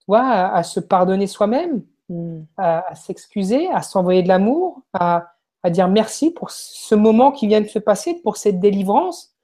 Tu 0.00 0.04
vois, 0.08 0.22
à, 0.22 0.62
se 0.62 0.80
pardonner 0.80 1.26
soi-même, 1.26 1.82
hmm. 2.08 2.42
à, 2.56 2.94
s'excuser, 2.94 3.68
à 3.70 3.82
s'envoyer 3.82 4.22
de 4.22 4.28
l'amour, 4.28 4.82
à, 4.92 5.34
dire 5.70 5.88
merci 5.88 6.30
pour 6.30 6.50
ce 6.50 6.94
moment 6.94 7.30
qui 7.30 7.46
vient 7.46 7.60
de 7.60 7.66
se 7.66 7.78
passer, 7.78 8.14
pour 8.22 8.38
cette 8.38 8.58
délivrance. 8.58 9.34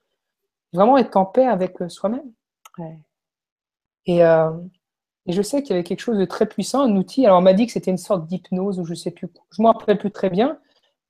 Vraiment 0.73 0.97
être 0.97 1.17
en 1.17 1.27
paix 1.27 1.47
avec 1.47 1.81
euh, 1.83 1.89
soi-même. 1.89 2.33
Et, 4.07 4.23
et 5.27 5.33
je 5.33 5.43
sais 5.43 5.63
qu'il 5.63 5.71
y 5.71 5.73
avait 5.75 5.85
quelque 5.85 6.01
chose 6.01 6.19
de 6.19 6.25
très 6.25 6.47
puissant, 6.47 6.83
un 6.83 6.97
outil. 6.97 7.25
Alors, 7.25 7.39
on 7.39 7.43
m'a 7.43 7.55
dit 7.55 7.67
que 7.67 7.73
c'était 7.73 7.91
une 7.91 7.99
sorte 7.99 8.27
d'hypnose, 8.27 8.79
ou 8.79 8.85
je 8.85 8.91
ne 8.91 8.97
sais 8.97 9.11
plus. 9.11 9.29
Je 9.51 9.63
m'en 9.63 9.73
rappelle 9.73 9.99
plus 9.99 10.11
très 10.11 10.29
bien. 10.29 10.59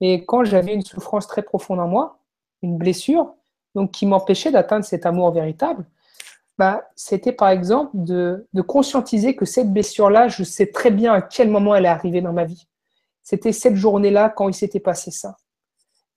Mais 0.01 0.25
quand 0.25 0.45
j'avais 0.45 0.73
une 0.75 0.85
souffrance 0.85 1.27
très 1.27 1.43
profonde 1.43 1.81
en 1.81 1.89
moi, 1.89 2.19
une 2.63 2.79
blessure, 2.79 3.35
donc 3.75 3.91
qui 3.91 4.07
m'empêchait 4.07 4.53
d'atteindre 4.53 4.85
cet 4.85 5.05
amour 5.05 5.33
véritable, 5.33 5.85
bah, 6.59 6.89
c'était 6.95 7.33
par 7.33 7.49
exemple 7.49 7.91
de, 7.95 8.47
conscientiser 8.67 9.35
que 9.35 9.45
cette 9.45 9.73
blessure-là, 9.73 10.29
je 10.29 10.45
sais 10.45 10.69
très 10.69 10.93
bien 10.93 11.13
à 11.13 11.23
quel 11.23 11.51
moment 11.51 11.75
elle 11.75 11.85
est 11.85 11.89
arrivée 11.89 12.21
dans 12.21 12.33
ma 12.33 12.45
vie. 12.45 12.69
C'était 13.23 13.53
cette 13.53 13.75
journée-là 13.75 14.29
quand 14.29 14.49
il 14.49 14.55
s'était 14.55 14.81
passé 14.81 15.11
ça. 15.11 15.37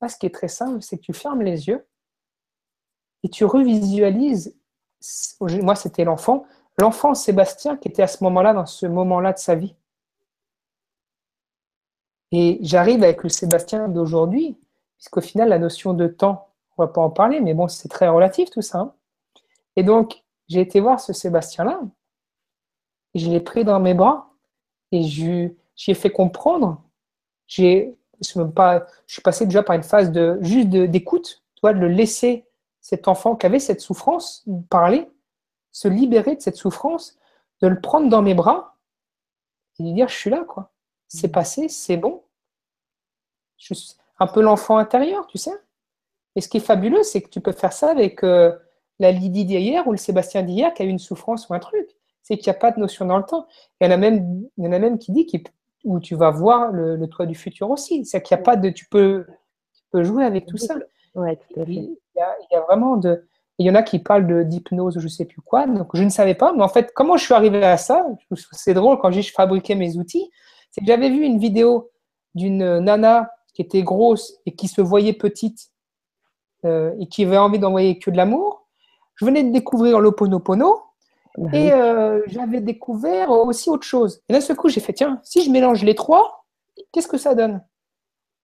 Ce 0.07 0.15
qui 0.15 0.27
est 0.27 0.33
très 0.33 0.47
simple, 0.47 0.81
c'est 0.83 0.97
que 0.97 1.01
tu 1.03 1.13
fermes 1.13 1.41
les 1.41 1.67
yeux 1.67 1.87
et 3.23 3.29
tu 3.29 3.45
revisualises. 3.45 4.55
Moi, 5.39 5.75
c'était 5.75 6.03
l'enfant 6.03 6.45
l'enfant 6.77 7.13
Sébastien 7.13 7.77
qui 7.77 7.87
était 7.87 8.03
à 8.03 8.07
ce 8.07 8.23
moment-là, 8.23 8.53
dans 8.53 8.65
ce 8.65 8.85
moment-là 8.85 9.33
de 9.33 9.39
sa 9.39 9.55
vie. 9.55 9.75
Et 12.31 12.59
j'arrive 12.61 13.03
avec 13.03 13.23
le 13.23 13.29
Sébastien 13.29 13.87
d'aujourd'hui, 13.87 14.57
puisqu'au 14.97 15.21
final, 15.21 15.49
la 15.49 15.59
notion 15.59 15.93
de 15.93 16.07
temps, 16.07 16.49
on 16.77 16.83
ne 16.83 16.87
va 16.87 16.93
pas 16.93 17.01
en 17.01 17.09
parler, 17.09 17.39
mais 17.39 17.53
bon, 17.53 17.67
c'est 17.67 17.87
très 17.87 18.07
relatif 18.07 18.49
tout 18.49 18.61
ça. 18.61 18.79
Hein. 18.79 18.93
Et 19.75 19.83
donc, 19.83 20.23
j'ai 20.47 20.61
été 20.61 20.79
voir 20.79 20.99
ce 20.99 21.13
Sébastien-là, 21.13 21.81
et 23.13 23.19
je 23.19 23.29
l'ai 23.29 23.39
pris 23.39 23.63
dans 23.63 23.79
mes 23.79 23.93
bras, 23.93 24.29
et 24.91 25.03
j'y 25.03 25.55
ai 25.87 25.93
fait 25.93 26.11
comprendre. 26.11 26.81
J'ai, 27.47 27.97
je, 28.21 28.81
suis 29.07 29.21
passé 29.21 29.45
déjà 29.45 29.63
par 29.63 29.75
une 29.75 29.83
phase 29.83 30.11
de 30.11 30.37
juste 30.41 30.67
d'écoute, 30.69 31.43
de, 31.63 31.69
de 31.69 31.79
le 31.79 31.87
laisser, 31.87 32.45
cet 32.81 33.07
enfant 33.07 33.35
qui 33.35 33.45
avait 33.45 33.59
cette 33.59 33.81
souffrance, 33.81 34.45
parler, 34.69 35.09
se 35.77 35.87
libérer 35.87 36.35
de 36.35 36.41
cette 36.41 36.55
souffrance, 36.55 37.19
de 37.61 37.67
le 37.67 37.79
prendre 37.79 38.09
dans 38.09 38.23
mes 38.23 38.33
bras 38.33 38.77
et 39.77 39.83
lui 39.83 39.93
dire 39.93 40.07
je 40.07 40.15
suis 40.15 40.31
là, 40.31 40.43
quoi. 40.43 40.71
C'est 41.07 41.27
mmh. 41.27 41.31
passé, 41.31 41.69
c'est 41.69 41.97
bon. 41.97 42.23
Je 43.57 43.75
suis 43.75 43.93
un 44.17 44.25
peu 44.25 44.41
l'enfant 44.41 44.77
intérieur, 44.77 45.27
tu 45.27 45.37
sais. 45.37 45.53
Et 46.35 46.41
ce 46.41 46.49
qui 46.49 46.57
est 46.57 46.61
fabuleux, 46.61 47.03
c'est 47.03 47.21
que 47.21 47.29
tu 47.29 47.41
peux 47.41 47.51
faire 47.51 47.73
ça 47.73 47.91
avec 47.91 48.23
euh, 48.23 48.57
la 48.97 49.11
Lydie 49.11 49.45
d'hier 49.45 49.87
ou 49.87 49.91
le 49.91 49.97
Sébastien 49.97 50.41
d'hier 50.41 50.73
qui 50.73 50.81
a 50.81 50.85
eu 50.85 50.89
une 50.89 50.97
souffrance 50.97 51.47
ou 51.47 51.53
un 51.53 51.59
truc. 51.59 51.87
C'est 52.23 52.37
qu'il 52.37 52.51
n'y 52.51 52.57
a 52.57 52.59
pas 52.59 52.71
de 52.71 52.79
notion 52.79 53.05
dans 53.05 53.17
le 53.17 53.23
temps. 53.23 53.47
Il 53.79 53.85
y 53.85 53.87
en 53.87 53.93
a 53.93 53.97
même, 53.97 54.47
il 54.57 54.65
y 54.65 54.67
en 54.67 54.71
a 54.71 54.79
même 54.79 54.97
qui 54.97 55.11
dit 55.11 55.27
où 55.83 55.99
tu 55.99 56.15
vas 56.15 56.31
voir 56.31 56.71
le, 56.71 57.05
toit 57.05 57.27
du 57.27 57.35
futur 57.35 57.69
aussi. 57.69 58.03
C'est 58.03 58.23
qu'il 58.23 58.35
n'y 58.35 58.41
a 58.41 58.43
pas 58.43 58.55
de. 58.55 58.69
Tu 58.69 58.87
peux, 58.87 59.27
tu 59.75 59.83
peux 59.91 60.03
jouer 60.03 60.25
avec 60.25 60.47
tout 60.47 60.57
ça. 60.57 60.75
Ouais, 61.13 61.35
tout 61.35 61.59
à 61.61 61.65
fait. 61.65 61.71
il, 61.71 61.97
y 62.15 62.19
a, 62.19 62.35
il 62.41 62.55
y 62.55 62.57
a 62.57 62.61
vraiment 62.61 62.97
de 62.97 63.27
il 63.59 63.65
y 63.65 63.71
en 63.71 63.75
a 63.75 63.83
qui 63.83 63.99
parlent 63.99 64.47
d'hypnose 64.47 64.97
ou 64.97 64.99
je 64.99 65.05
ne 65.05 65.09
sais 65.09 65.25
plus 65.25 65.41
quoi. 65.41 65.65
Donc, 65.65 65.89
je 65.93 66.03
ne 66.03 66.09
savais 66.09 66.35
pas. 66.35 66.53
Mais 66.53 66.63
en 66.63 66.67
fait, 66.67 66.91
comment 66.93 67.17
je 67.17 67.25
suis 67.25 67.33
arrivé 67.33 67.63
à 67.63 67.77
ça? 67.77 68.05
C'est 68.51 68.73
drôle 68.73 68.99
quand 68.99 69.11
je 69.11 69.21
fabriquais 69.31 69.75
mes 69.75 69.97
outils. 69.97 70.29
C'est 70.69 70.81
que 70.81 70.87
j'avais 70.87 71.09
vu 71.09 71.23
une 71.23 71.39
vidéo 71.39 71.89
d'une 72.35 72.79
nana 72.79 73.31
qui 73.53 73.63
était 73.63 73.81
grosse 73.81 74.37
et 74.45 74.55
qui 74.55 74.67
se 74.67 74.81
voyait 74.81 75.13
petite 75.13 75.71
euh, 76.65 76.93
et 76.99 77.07
qui 77.07 77.25
avait 77.25 77.37
envie 77.37 77.57
d'envoyer 77.57 77.97
que 77.97 78.11
de 78.11 78.17
l'amour. 78.17 78.67
Je 79.15 79.25
venais 79.25 79.43
de 79.43 79.51
découvrir 79.51 79.99
l'Oponopono 79.99 80.83
bah 81.37 81.49
et 81.53 81.71
euh, 81.71 82.21
j'avais 82.27 82.61
découvert 82.61 83.31
aussi 83.31 83.69
autre 83.69 83.85
chose. 83.85 84.21
Et 84.29 84.33
d'un 84.33 84.41
seul 84.41 84.55
coup, 84.55 84.69
j'ai 84.69 84.79
fait 84.79 84.93
tiens, 84.93 85.19
si 85.23 85.43
je 85.43 85.49
mélange 85.49 85.83
les 85.83 85.95
trois, 85.95 86.45
qu'est-ce 86.91 87.07
que 87.07 87.17
ça 87.17 87.33
donne? 87.33 87.63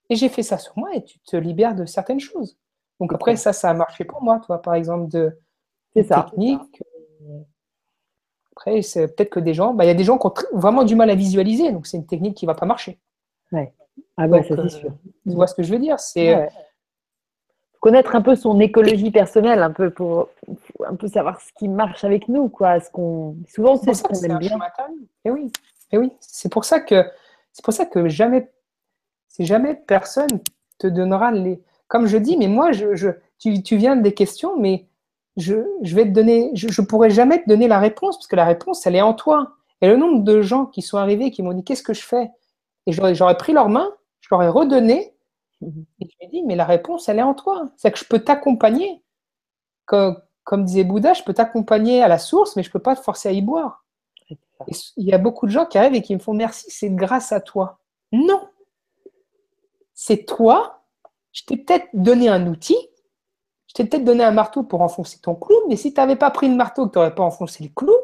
Et 0.10 0.15
j'ai 0.15 0.30
fait 0.30 0.44
ça 0.44 0.57
sur 0.57 0.73
moi 0.77 0.90
et 0.95 1.03
tu 1.03 1.19
te 1.19 1.35
libères 1.35 1.76
de 1.76 1.85
certaines 1.85 2.19
choses. 2.19 2.57
Donc 2.99 3.14
après, 3.14 3.36
ça, 3.36 3.53
ça 3.53 3.70
a 3.70 3.74
marché 3.74 4.06
pour 4.06 4.22
moi, 4.22 4.40
toi, 4.45 4.61
par 4.61 4.76
exemple, 4.76 5.10
de, 5.10 5.38
technique. 5.94 6.84
Après, 8.52 8.82
c'est 8.82 9.07
peut-être 9.07 9.32
que 9.32 9.40
des 9.40 9.53
gens, 9.53 9.74
bah, 9.74 9.84
il 9.84 9.88
y 9.88 9.91
a 9.91 9.95
des 9.95 10.03
gens 10.03 10.18
qui 10.18 10.28
ont 10.28 10.34
vraiment 10.53 10.84
du 10.84 10.95
mal 10.95 11.10
à 11.10 11.15
visualiser, 11.15 11.72
donc 11.72 11.88
c'est 11.88 11.98
une 11.98 12.06
technique 12.06 12.38
qui 12.38 12.45
ne 12.45 12.52
va 12.52 12.56
pas 12.56 12.65
marcher. 12.65 12.99
Ouais. 13.52 13.74
Ah 14.15 14.28
ouais, 14.28 14.44
ça 14.44 14.56
c'est 14.56 14.61
euh, 14.61 14.70
sûr. 14.70 14.91
Tu 15.28 15.34
vois 15.34 15.48
ce 15.48 15.56
que 15.56 15.64
je 15.64 15.72
veux 15.72 15.80
dire 15.80 15.99
C'est 15.99 16.49
connaître 17.84 18.15
un 18.15 18.22
peu 18.22 18.38
son 18.38 18.61
écologie 18.61 19.11
personnelle, 19.11 19.61
un 19.61 19.72
peu 19.72 19.90
pour 19.90 20.30
un 20.88 20.95
peu 20.95 21.07
savoir 21.10 21.41
ce 21.41 21.52
qui 21.52 21.68
marche 21.68 22.06
avec 22.06 22.30
nous, 22.30 22.48
quoi. 22.48 22.80
Ce 22.80 22.90
qu'on 22.90 23.36
souvent 23.49 23.76
c'est 23.76 23.94
ce 23.94 24.03
qu'on 24.03 24.15
aime 24.22 24.38
bien. 24.38 24.57
Et 25.26 25.32
oui, 25.32 25.52
et 25.91 25.98
oui, 25.98 26.14
c'est 26.22 26.49
pour 26.49 26.64
ça 26.64 26.80
que 26.80 27.03
c'est 27.52 27.64
pour 27.64 27.74
ça 27.74 27.86
que 27.86 28.07
jamais, 28.07 28.49
c'est 29.28 29.44
jamais 29.44 29.76
personne 29.76 30.40
te 30.80 30.88
donnera 30.88 31.32
les. 31.34 31.61
Comme 31.94 32.07
je 32.07 32.18
dis, 32.18 32.38
mais 32.38 32.48
moi, 32.48 32.72
je, 32.72 33.10
tu, 33.38 33.61
tu, 33.61 33.78
viens 33.78 33.95
des 33.95 34.15
questions, 34.15 34.57
mais 34.60 34.88
je, 35.38 35.57
je 35.84 35.95
vais 35.95 36.06
te 36.06 36.10
donner, 36.10 36.49
je, 36.56 36.68
je 36.68 36.82
pourrais 36.82 37.11
jamais 37.11 37.44
te 37.44 37.48
donner 37.48 37.68
la 37.68 37.78
réponse 37.78 38.18
parce 38.18 38.26
que 38.26 38.36
la 38.36 38.45
réponse, 38.45 38.88
elle 38.88 38.95
est 38.95 39.02
en 39.03 39.14
toi. 39.14 39.52
Et 39.80 39.88
le 39.88 39.95
nombre 39.95 40.24
de 40.24 40.41
gens 40.41 40.65
qui 40.65 40.82
sont 40.82 40.98
arrivés, 40.98 41.30
qui 41.30 41.44
m'ont 41.44 41.53
dit 41.53 41.64
qu'est-ce 41.64 41.84
que 41.84 41.94
je 41.94 42.02
fais, 42.02 42.32
et 42.88 42.94
j'aurais 42.94 43.38
pris 43.38 43.53
leurs 43.53 43.70
mains, 43.70 43.94
je 44.22 44.28
leur 44.32 44.41
ai 44.41 44.48
redonné, 44.48 45.14
et 45.61 45.68
je 46.02 46.06
lui 46.06 46.15
ai 46.22 46.28
dit, 46.30 46.41
mais 46.41 46.56
la 46.56 46.65
réponse, 46.65 47.07
elle 47.10 47.20
est 47.20 47.22
en 47.24 47.36
toi. 47.36 47.70
C'est 47.78 47.91
que 47.91 47.99
je 47.99 48.06
peux 48.06 48.18
t'accompagner. 48.18 49.03
Comme, 49.86 50.18
disait 50.65 50.86
Bouddha, 50.86 51.14
je 51.14 51.22
peux 51.22 51.36
t'accompagner 51.36 52.02
à 52.02 52.07
la 52.07 52.18
source, 52.18 52.56
mais 52.56 52.64
je 52.64 52.70
ne 52.70 52.74
peux 52.74 52.80
pas 52.80 52.95
te 52.95 53.02
forcer 53.02 53.30
à 53.30 53.34
y 53.34 53.44
boire. 53.44 53.86
il 54.98 55.06
y 55.07 55.14
a 55.14 55.20
beaucoup 55.20 55.45
de 55.45 55.52
gens 55.52 55.68
qui 55.68 55.78
arrivent 55.78 55.94
et 55.94 56.02
qui 56.02 56.15
me 56.15 56.20
font 56.20 56.34
merci, 56.34 56.65
c'est 56.70 56.90
grâce 56.90 57.32
à 57.32 57.40
toi. 57.40 57.78
Non. 58.11 58.49
C'est 59.94 60.26
toi. 60.26 60.82
Je 61.34 61.43
t'ai 61.43 61.57
peut-être 61.57 61.88
donné 61.93 62.30
un 62.30 62.47
outil. 62.47 62.77
Je 63.68 63.73
t'ai 63.73 63.85
peut-être 63.85 64.05
donné 64.05 64.23
un 64.23 64.31
marteau 64.31 64.64
pour 64.64 64.81
enfoncer 64.81 65.19
ton 65.19 65.35
clou, 65.35 65.55
mais 65.68 65.76
si 65.76 65.93
tu 65.93 65.99
n'avais 65.99 66.15
pas 66.15 66.31
pris 66.31 66.47
le 66.47 66.55
marteau, 66.55 66.88
que 66.88 66.93
tu 66.93 66.99
n'aurais 66.99 67.15
pas 67.15 67.23
enfoncé 67.23 67.64
le 67.64 67.69
clou, 67.76 67.95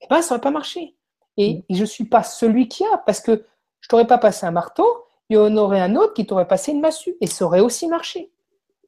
eh 0.00 0.06
ben, 0.08 0.22
ça 0.22 0.34
n'aurait 0.34 0.42
pas 0.42 0.50
marché. 0.50 0.96
Et, 1.36 1.64
et 1.68 1.74
je 1.74 1.80
ne 1.80 1.86
suis 1.86 2.04
pas 2.04 2.22
celui 2.22 2.68
qui 2.68 2.84
a, 2.84 2.98
parce 2.98 3.20
que 3.20 3.44
je 3.80 3.88
t'aurais 3.88 4.06
pas 4.06 4.18
passé 4.18 4.46
un 4.46 4.52
marteau, 4.52 4.86
il 5.28 5.36
y 5.36 5.38
en 5.38 5.56
aurait 5.56 5.80
un 5.80 5.96
autre 5.96 6.14
qui 6.14 6.26
t'aurait 6.26 6.48
passé 6.48 6.72
une 6.72 6.80
massue 6.80 7.16
et 7.20 7.26
ça 7.26 7.44
aurait 7.44 7.60
aussi 7.60 7.88
marché. 7.88 8.30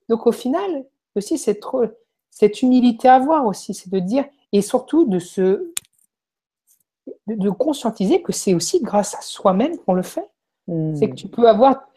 Donc 0.08 0.26
au 0.26 0.32
final, 0.32 0.86
aussi 1.14 1.38
c'est 1.38 1.56
trop 1.56 1.84
cette 2.30 2.62
humilité 2.62 3.08
à 3.08 3.14
avoir 3.14 3.46
aussi, 3.46 3.74
c'est 3.74 3.90
de 3.90 3.98
dire 3.98 4.24
et 4.52 4.62
surtout 4.62 5.06
de 5.06 5.18
se 5.18 5.72
de, 7.26 7.50
conscientiser 7.50 8.22
que 8.22 8.32
c'est 8.32 8.54
aussi 8.54 8.80
grâce 8.80 9.14
à 9.14 9.20
soi-même 9.20 9.78
qu'on 9.78 9.94
le 9.94 10.02
fait. 10.02 10.28
Hmm. 10.66 10.94
C'est 10.96 11.10
que 11.10 11.14
tu 11.14 11.28
peux 11.28 11.48
avoir, 11.48 11.88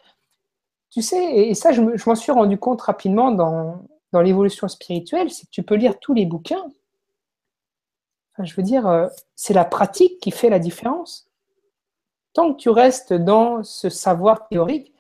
tu 0.90 1.02
sais, 1.02 1.50
et 1.50 1.54
ça 1.54 1.72
je 1.72 1.82
m'en 1.82 2.16
suis 2.16 2.32
rendu 2.32 2.58
compte 2.58 2.82
rapidement 2.82 3.32
dans, 3.32 3.82
l'évolution 4.14 4.68
spirituelle, 4.68 5.30
c'est 5.30 5.46
que 5.46 5.52
tu 5.52 5.64
peux 5.64 5.76
lire 5.76 6.00
tous 6.00 6.14
les 6.14 6.26
bouquins. 6.26 6.66
je 8.40 8.56
veux 8.56 8.64
dire, 8.64 8.88
euh, 8.88 9.08
c'est 9.36 9.54
la 9.54 9.66
pratique 9.66 10.20
qui 10.20 10.32
fait 10.32 10.50
la 10.50 10.60
différence 10.60 11.30
tant 12.34 12.54
que 12.54 12.58
tu 12.60 12.70
restes 12.70 13.14
dans 13.14 13.64
ce 13.64 13.90
savoir 13.90 14.48
théorique, 14.48 14.94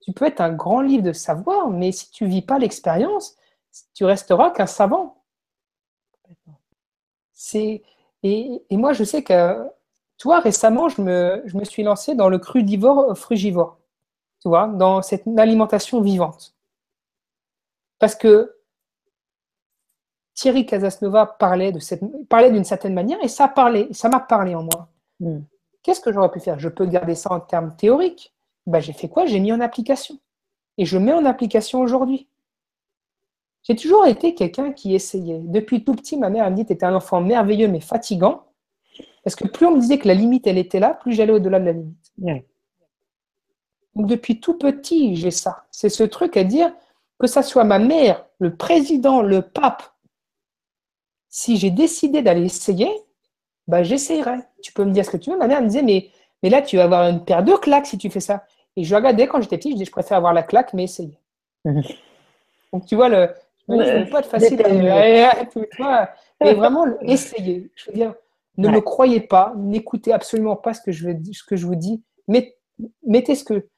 tu 0.00 0.12
peux 0.12 0.26
être 0.26 0.40
un 0.40 0.52
grand 0.52 0.80
livre 0.80 1.02
de 1.02 1.12
savoir, 1.12 1.70
mais 1.70 1.92
si 1.92 2.10
tu 2.10 2.24
ne 2.24 2.28
vis 2.28 2.42
pas 2.42 2.58
l'expérience, 2.58 3.36
tu 3.94 4.04
resteras 4.04 4.50
qu'un 4.50 4.66
savant. 4.66 5.22
C'est 7.32 7.82
et, 8.22 8.62
moi, 8.70 8.94
je 8.94 9.04
sais 9.04 9.22
que, 9.22 9.68
toi, 10.16 10.40
récemment, 10.40 10.88
je 10.88 11.02
me, 11.02 11.42
je 11.44 11.58
me 11.58 11.64
suis 11.64 11.82
lancé 11.82 12.14
dans 12.14 12.30
le 12.30 12.38
crudivore 12.38 13.16
frugivore, 13.18 13.78
tu 14.44 14.50
vois, 14.50 14.68
dans 14.68 15.00
cette 15.00 15.26
alimentation 15.38 16.02
vivante. 16.02 16.54
Parce 17.98 18.14
que 18.14 18.54
Thierry 20.34 20.66
Casasnova 20.66 21.24
parlait 21.24 21.72
de 21.72 21.78
cette, 21.78 22.02
parlait 22.28 22.50
d'une 22.52 22.64
certaine 22.64 22.92
manière 22.92 23.18
et 23.22 23.28
ça 23.28 23.48
parlait, 23.48 23.88
ça 23.92 24.10
m'a 24.10 24.20
parlé 24.20 24.54
en 24.54 24.64
moi. 24.64 24.88
Hmm. 25.18 25.40
Qu'est-ce 25.82 26.02
que 26.02 26.12
j'aurais 26.12 26.30
pu 26.30 26.40
faire? 26.40 26.58
Je 26.58 26.68
peux 26.68 26.84
garder 26.84 27.14
ça 27.14 27.32
en 27.32 27.40
termes 27.40 27.74
théoriques. 27.74 28.34
Ben, 28.66 28.80
j'ai 28.80 28.92
fait 28.92 29.08
quoi? 29.08 29.24
J'ai 29.24 29.40
mis 29.40 29.50
en 29.50 29.60
application. 29.60 30.18
Et 30.76 30.84
je 30.84 30.98
mets 30.98 31.14
en 31.14 31.24
application 31.24 31.80
aujourd'hui. 31.80 32.28
J'ai 33.62 33.76
toujours 33.76 34.04
été 34.04 34.34
quelqu'un 34.34 34.72
qui 34.72 34.94
essayait. 34.94 35.40
Depuis 35.42 35.84
tout 35.84 35.94
petit, 35.94 36.18
ma 36.18 36.28
mère 36.28 36.50
me 36.50 36.56
dit 36.56 36.66
Tu 36.66 36.74
étais 36.74 36.84
un 36.84 36.94
enfant 36.94 37.22
merveilleux 37.22 37.68
mais 37.68 37.80
fatigant. 37.80 38.44
Parce 39.22 39.36
que 39.36 39.48
plus 39.48 39.64
on 39.64 39.76
me 39.76 39.80
disait 39.80 39.98
que 39.98 40.08
la 40.08 40.14
limite, 40.14 40.46
elle 40.46 40.58
était 40.58 40.80
là, 40.80 40.92
plus 40.92 41.14
j'allais 41.14 41.32
au-delà 41.32 41.60
de 41.60 41.64
la 41.64 41.72
limite. 41.72 42.12
Donc, 43.96 44.06
depuis 44.06 44.40
tout 44.40 44.58
petit, 44.58 45.16
j'ai 45.16 45.30
ça. 45.30 45.64
C'est 45.70 45.88
ce 45.88 46.02
truc 46.02 46.36
à 46.36 46.44
dire 46.44 46.72
que 47.18 47.26
ça 47.26 47.42
soit 47.42 47.64
ma 47.64 47.78
mère, 47.78 48.24
le 48.38 48.56
président, 48.56 49.22
le 49.22 49.42
pape. 49.42 49.82
Si 51.28 51.56
j'ai 51.56 51.70
décidé 51.70 52.22
d'aller 52.22 52.44
essayer, 52.44 52.90
bah, 53.66 53.82
j'essayerai. 53.82 54.38
Tu 54.62 54.72
peux 54.72 54.84
me 54.84 54.92
dire 54.92 55.04
ce 55.04 55.10
que 55.10 55.16
tu 55.16 55.30
veux. 55.30 55.38
Ma 55.38 55.46
mère 55.46 55.62
me 55.62 55.68
disait, 55.68 55.82
mais, 55.82 56.10
mais 56.42 56.50
là, 56.50 56.62
tu 56.62 56.76
vas 56.76 56.84
avoir 56.84 57.08
une 57.08 57.24
paire 57.24 57.42
de 57.42 57.54
claques 57.54 57.86
si 57.86 57.98
tu 57.98 58.10
fais 58.10 58.20
ça. 58.20 58.44
Et 58.76 58.84
je 58.84 58.94
regardais 58.94 59.26
quand 59.26 59.40
j'étais 59.40 59.58
petit, 59.58 59.70
je 59.70 59.74
disais, 59.74 59.84
je 59.86 59.92
préfère 59.92 60.18
avoir 60.18 60.32
la 60.32 60.42
claque, 60.42 60.72
mais 60.74 60.84
essayer. 60.84 61.18
Donc, 61.64 62.86
tu 62.86 62.96
vois, 62.96 63.08
le, 63.08 63.28
ne 63.68 64.10
pas 64.10 64.20
être 64.20 64.28
facile 64.28 64.60
à 64.62 64.68
mais 66.40 66.54
vraiment, 66.54 66.86
essayer. 67.02 67.70
Je 67.74 67.86
veux 67.86 67.96
dire, 67.96 68.14
ne 68.58 68.68
me 68.68 68.80
croyez 68.80 69.20
pas, 69.20 69.54
n'écoutez 69.56 70.12
absolument 70.12 70.56
pas 70.56 70.74
ce 70.74 70.80
que 70.80 70.92
je, 70.92 71.10
ce 71.32 71.44
que 71.44 71.56
je 71.56 71.66
vous 71.66 71.76
dis, 71.76 72.02
mettez 73.06 73.34
ce 73.34 73.44
que. 73.44 73.68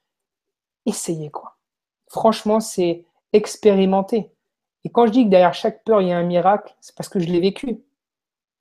Essayez, 0.86 1.30
quoi. 1.30 1.56
Franchement, 2.08 2.60
c'est 2.60 3.04
expérimenter. 3.32 4.30
Et 4.84 4.90
quand 4.90 5.06
je 5.06 5.12
dis 5.12 5.24
que 5.24 5.30
derrière 5.30 5.54
chaque 5.54 5.82
peur, 5.84 6.00
il 6.00 6.08
y 6.08 6.12
a 6.12 6.18
un 6.18 6.22
miracle, 6.22 6.74
c'est 6.80 6.94
parce 6.94 7.08
que 7.08 7.18
je 7.18 7.26
l'ai 7.26 7.40
vécu 7.40 7.80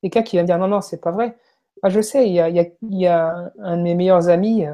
quelqu'un 0.02 0.24
qui 0.24 0.36
va 0.36 0.42
me 0.44 0.48
dire 0.48 0.58
non, 0.58 0.68
non, 0.68 0.82
c'est 0.82 1.02
pas 1.02 1.12
vrai. 1.12 1.38
Moi, 1.84 1.90
je 1.90 2.02
sais, 2.02 2.28
il 2.28 2.34
y, 2.34 3.08
a, 3.08 3.52
un 3.60 3.78
de 3.78 3.82
mes 3.82 3.96
meilleurs 3.96 4.30
amis, 4.30 4.66
euh, 4.66 4.74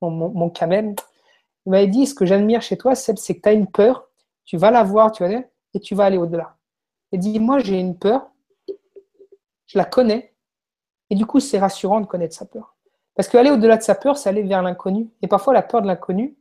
mon, 0.00 0.10
mon, 0.10 0.52
il 1.66 1.70
m'avait 1.70 1.86
dit 1.86 2.06
ce 2.06 2.14
que 2.14 2.24
j'admire 2.24 2.62
chez 2.62 2.76
toi, 2.76 2.94
c'est 2.94 3.14
que 3.14 3.40
tu 3.40 3.48
as 3.48 3.52
une 3.52 3.66
peur, 3.66 4.08
tu 4.44 4.56
vas 4.56 4.70
la 4.70 4.82
voir, 4.82 5.12
tu 5.12 5.24
vois, 5.24 5.42
et 5.74 5.80
tu 5.80 5.94
vas 5.94 6.04
aller 6.04 6.16
au-delà. 6.16 6.56
Il 7.12 7.20
dit 7.20 7.38
moi, 7.40 7.58
j'ai 7.58 7.78
une 7.78 7.98
peur, 7.98 8.30
je 9.66 9.76
la 9.76 9.84
connais, 9.84 10.34
et 11.10 11.14
du 11.14 11.26
coup, 11.26 11.40
c'est 11.40 11.58
rassurant 11.58 12.00
de 12.00 12.06
connaître 12.06 12.34
sa 12.34 12.46
peur. 12.46 12.76
Parce 13.14 13.28
qu'aller 13.28 13.50
au-delà 13.50 13.76
de 13.76 13.82
sa 13.82 13.94
peur, 13.94 14.16
c'est 14.16 14.28
aller 14.28 14.42
vers 14.42 14.62
l'inconnu. 14.62 15.10
Et 15.20 15.26
parfois, 15.26 15.52
la 15.52 15.62
peur 15.62 15.82
de 15.82 15.86
l'inconnu 15.86 16.36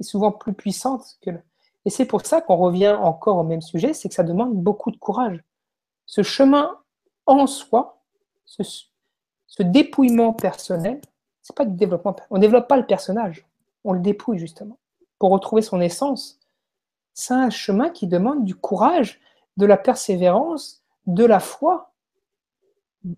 est 0.00 0.04
souvent 0.04 0.32
plus 0.32 0.52
puissante 0.52 1.18
que 1.22 1.30
le... 1.30 1.40
Et 1.84 1.90
c'est 1.90 2.04
pour 2.04 2.24
ça 2.26 2.40
qu'on 2.40 2.56
revient 2.56 2.96
encore 3.00 3.38
au 3.38 3.44
même 3.44 3.62
sujet, 3.62 3.94
c'est 3.94 4.08
que 4.08 4.14
ça 4.14 4.22
demande 4.22 4.54
beaucoup 4.54 4.90
de 4.90 4.96
courage. 4.96 5.42
Ce 6.06 6.22
chemin 6.22 6.78
en 7.26 7.46
soi, 7.46 8.02
ce, 8.44 8.62
dépouillement 9.60 10.32
personnel, 10.32 11.00
c'est 11.42 11.56
pas 11.56 11.64
du 11.64 11.76
développement. 11.76 12.16
On 12.30 12.36
ne 12.36 12.40
développe 12.40 12.68
pas 12.68 12.76
le 12.76 12.86
personnage, 12.86 13.46
on 13.84 13.92
le 13.92 14.00
dépouille 14.00 14.38
justement 14.38 14.78
pour 15.18 15.30
retrouver 15.30 15.62
son 15.62 15.80
essence. 15.80 16.40
C'est 17.14 17.34
un 17.34 17.50
chemin 17.50 17.90
qui 17.90 18.06
demande 18.06 18.44
du 18.44 18.54
courage, 18.54 19.20
de 19.56 19.66
la 19.66 19.76
persévérance, 19.76 20.82
de 21.06 21.24
la 21.24 21.40
foi. 21.40 21.92
De 23.02 23.16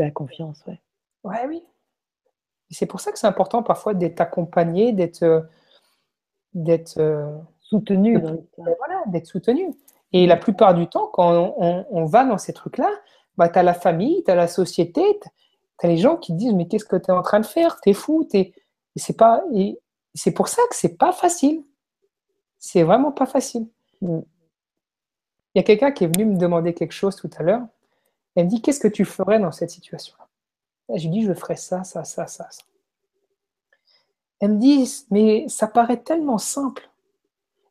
la 0.00 0.10
confiance, 0.10 0.64
ouais. 0.66 0.80
Ouais, 1.22 1.46
oui. 1.46 1.62
Et 2.70 2.74
c'est 2.74 2.86
pour 2.86 3.00
ça 3.00 3.12
que 3.12 3.18
c'est 3.18 3.26
important 3.26 3.62
parfois 3.62 3.94
d'être 3.94 4.20
accompagné, 4.20 4.92
d'être 4.92 5.48
d'être 6.54 6.98
euh, 6.98 7.30
soutenu. 7.60 8.18
voilà, 8.56 9.02
d'être 9.06 9.26
soutenu. 9.26 9.74
Et 10.12 10.26
la 10.26 10.36
plupart 10.36 10.74
du 10.74 10.88
temps, 10.88 11.08
quand 11.12 11.54
on 11.56 12.04
va 12.04 12.24
dans 12.24 12.38
ces 12.38 12.52
trucs-là, 12.52 12.90
bah, 13.36 13.48
tu 13.48 13.58
as 13.58 13.62
la 13.62 13.74
famille, 13.74 14.22
tu 14.24 14.30
as 14.30 14.34
la 14.34 14.48
société, 14.48 15.02
tu 15.20 15.86
as 15.86 15.88
les 15.88 15.96
gens 15.96 16.16
qui 16.16 16.32
disent 16.34 16.52
Mais 16.52 16.68
qu'est-ce 16.68 16.84
que 16.84 16.96
tu 16.96 17.06
es 17.06 17.12
en 17.12 17.22
train 17.22 17.40
de 17.40 17.46
faire? 17.46 17.80
Tu 17.80 17.90
es 17.90 17.92
fou 17.94 18.28
es... 18.34 18.52
C'est 18.96 19.16
pas... 19.16 19.42
c'est 20.14 20.32
pour 20.32 20.48
ça 20.48 20.62
que 20.68 20.76
c'est 20.76 20.96
pas 20.98 21.12
facile. 21.12 21.62
C'est 22.58 22.82
vraiment 22.82 23.12
pas 23.12 23.26
facile. 23.26 23.66
Mm. 24.02 24.18
Il 25.54 25.58
y 25.58 25.60
a 25.60 25.62
quelqu'un 25.62 25.90
qui 25.90 26.04
est 26.04 26.06
venu 26.06 26.26
me 26.26 26.36
demander 26.36 26.74
quelque 26.74 26.92
chose 26.92 27.16
tout 27.16 27.30
à 27.38 27.42
l'heure. 27.42 27.62
Elle 28.36 28.44
me 28.44 28.50
dit 28.50 28.60
Qu'est-ce 28.60 28.80
que 28.80 28.88
tu 28.88 29.04
ferais 29.04 29.38
dans 29.38 29.52
cette 29.52 29.70
situation-là 29.70 30.28
Je 30.96 31.04
lui 31.04 31.10
dis 31.10 31.22
Je 31.22 31.32
ferais 31.32 31.56
ça, 31.56 31.82
ça, 31.84 32.04
ça, 32.04 32.26
ça, 32.26 32.46
ça. 32.50 32.62
Elle 34.40 34.52
me 34.52 34.58
dit 34.58 35.04
Mais 35.10 35.48
ça 35.48 35.66
paraît 35.66 36.02
tellement 36.02 36.38
simple. 36.38 36.90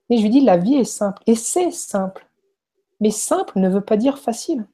Et 0.09 0.17
je 0.17 0.23
lui 0.23 0.29
dis 0.29 0.41
La 0.41 0.57
vie 0.57 0.75
est 0.75 0.83
simple. 0.83 1.21
Et 1.27 1.35
c'est 1.35 1.71
simple. 1.71 2.27
Mais 2.99 3.11
simple 3.11 3.59
ne 3.59 3.69
veut 3.69 3.81
pas 3.81 3.97
dire 3.97 4.17
facile. 4.17 4.65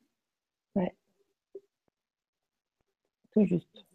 juste. 3.43 3.85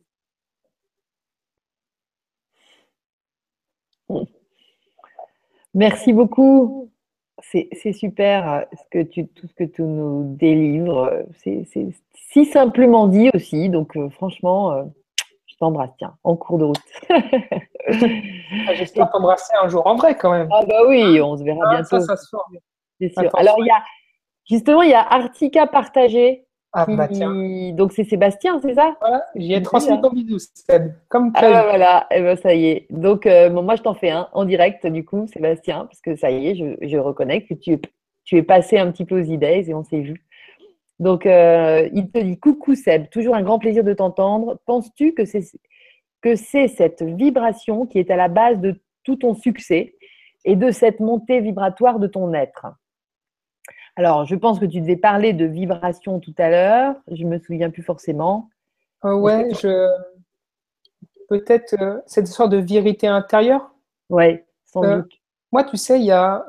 Merci 5.73 6.13
beaucoup. 6.13 6.91
C'est 7.43 7.93
super 7.95 8.67
euh, 8.95 9.05
tout 9.35 9.47
ce 9.47 9.55
que 9.55 9.65
tu 9.65 9.83
nous 9.83 10.37
délivres. 10.37 11.11
C'est 11.39 11.65
si 12.13 12.45
simplement 12.45 13.09
dit 13.09 13.31
aussi. 13.35 13.69
Donc, 13.71 13.97
euh, 13.97 14.11
franchement, 14.11 14.73
euh, 14.73 14.85
t'embrasse, 15.61 15.91
tiens, 15.99 16.17
en 16.25 16.37
cours 16.37 16.59
de 16.59 16.65
route. 16.65 16.79
Ah, 18.69 18.75
j'espère 18.75 19.11
t'embrasser 19.11 19.53
un 19.61 19.69
jour 19.69 19.87
en 19.87 19.97
vrai 19.97 20.17
quand 20.17 20.31
même. 20.31 20.49
Ah, 20.53 20.61
bah 20.69 20.83
oui, 20.87 21.21
on 21.21 21.37
se 21.37 21.43
verra 21.43 21.61
ah, 21.67 21.75
bientôt. 21.77 22.01
Ça, 22.01 22.17
ça 22.17 22.39
C'est 23.01 23.09
sûr. 23.09 23.31
Alors, 23.35 23.57
il 23.59 23.67
y 23.67 23.71
a, 23.71 23.83
justement, 24.49 24.83
il 24.83 24.91
y 24.91 24.95
a 24.95 25.01
Artica 25.01 25.67
partagé 25.67 26.47
Ah, 26.73 26.87
bah, 26.87 27.09
donc 27.73 27.93
c'est 27.93 28.05
Sébastien, 28.05 28.61
c'est 28.61 28.75
ça? 28.75 28.97
Voilà, 29.01 29.25
j'y 29.35 29.55
ai 29.55 29.63
transmis 29.63 30.01
ton 30.01 30.11
bisou, 30.11 30.39
Seb. 30.39 30.93
Comme 31.09 31.33
ah 31.35 31.41
bah, 31.41 31.63
voilà, 31.69 32.07
et 32.11 32.19
eh 32.19 32.23
ben, 32.23 32.37
ça 32.37 32.55
y 32.55 32.67
est. 32.67 32.87
Donc 32.91 33.27
euh, 33.27 33.51
moi 33.51 33.77
je 33.77 33.83
t'en 33.83 33.95
fais 33.95 34.11
un 34.11 34.29
en 34.33 34.45
direct 34.45 34.87
du 34.87 35.05
coup, 35.05 35.27
Sébastien, 35.27 35.87
parce 35.87 36.01
que 36.01 36.15
ça 36.15 36.31
y 36.31 36.49
est, 36.49 36.55
je, 36.55 36.87
je 36.87 36.99
reconnais 36.99 37.45
que 37.45 37.55
tu, 37.55 37.81
tu 38.25 38.37
es 38.37 38.43
passé 38.43 38.79
un 38.79 38.93
petit 38.93 39.05
peu 39.05 39.21
aux 39.21 39.25
idées 39.25 39.65
et 39.69 39.75
on 39.75 39.83
s'est 39.83 40.01
vu. 40.01 40.23
Donc 41.01 41.27
euh, 41.27 41.89
il 41.93 42.11
te 42.11 42.19
dit 42.19 42.39
coucou 42.39 42.75
Seb, 42.77 43.09
toujours 43.09 43.35
un 43.35 43.43
grand 43.43 43.59
plaisir 43.59 43.83
de 43.83 43.95
t'entendre. 43.95 44.61
Penses-tu 44.67 45.15
que 45.15 45.25
c'est 45.25 45.43
que 46.21 46.37
c'est 46.37 46.69
cette 46.69 47.03
vibration 47.03 47.87
qui 47.87 47.99
est 47.99 48.11
à 48.11 48.17
la 48.17 48.29
base 48.29 48.59
de 48.61 48.79
tout 49.03 49.17
ton 49.17 49.35
succès 49.35 49.95
et 50.45 50.55
de 50.55 50.71
cette 50.71 51.01
montée 51.01 51.41
vibratoire 51.41 51.99
de 51.99 52.07
ton 52.07 52.35
être? 52.35 52.67
Alors, 53.97 54.25
je 54.25 54.35
pense 54.35 54.59
que 54.59 54.67
tu 54.67 54.81
devais 54.81 54.97
parler 54.97 55.33
de 55.33 55.47
vibration 55.47 56.21
tout 56.21 56.35
à 56.39 56.51
l'heure. 56.51 56.95
Je 57.11 57.25
me 57.25 57.39
souviens 57.39 57.71
plus 57.71 57.83
forcément. 57.83 58.51
Euh, 59.05 59.15
ouais, 59.15 59.49
je... 59.61 59.89
peut-être 61.29 61.75
euh, 61.81 62.01
cette 62.07 62.27
sorte 62.27 62.51
de 62.51 62.59
vérité 62.59 63.07
intérieure? 63.07 63.75
Ouais, 64.11 64.47
sans 64.67 64.85
euh, 64.85 64.99
doute. 64.99 65.20
Moi, 65.53 65.65
tu 65.65 65.77
sais, 65.77 66.01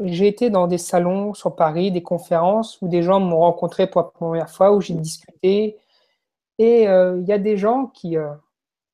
j'ai 0.02 0.28
été 0.28 0.50
dans 0.50 0.68
des 0.68 0.78
salons 0.78 1.34
sur 1.34 1.56
Paris, 1.56 1.92
des 1.92 2.04
conférences 2.04 2.80
où 2.82 2.88
des 2.88 3.02
gens 3.04 3.20
m'ont 3.20 3.40
rencontré 3.40 3.88
pour 3.88 4.02
la 4.02 4.08
première 4.08 4.50
fois, 4.50 4.74
où 4.74 4.82
j'ai 4.82 4.94
discuté. 4.94 5.78
Et 6.60 6.84
il 6.84 7.26
y 7.28 7.34
a 7.34 7.40
des 7.40 7.58
gens 7.58 7.88
qui, 7.88 8.16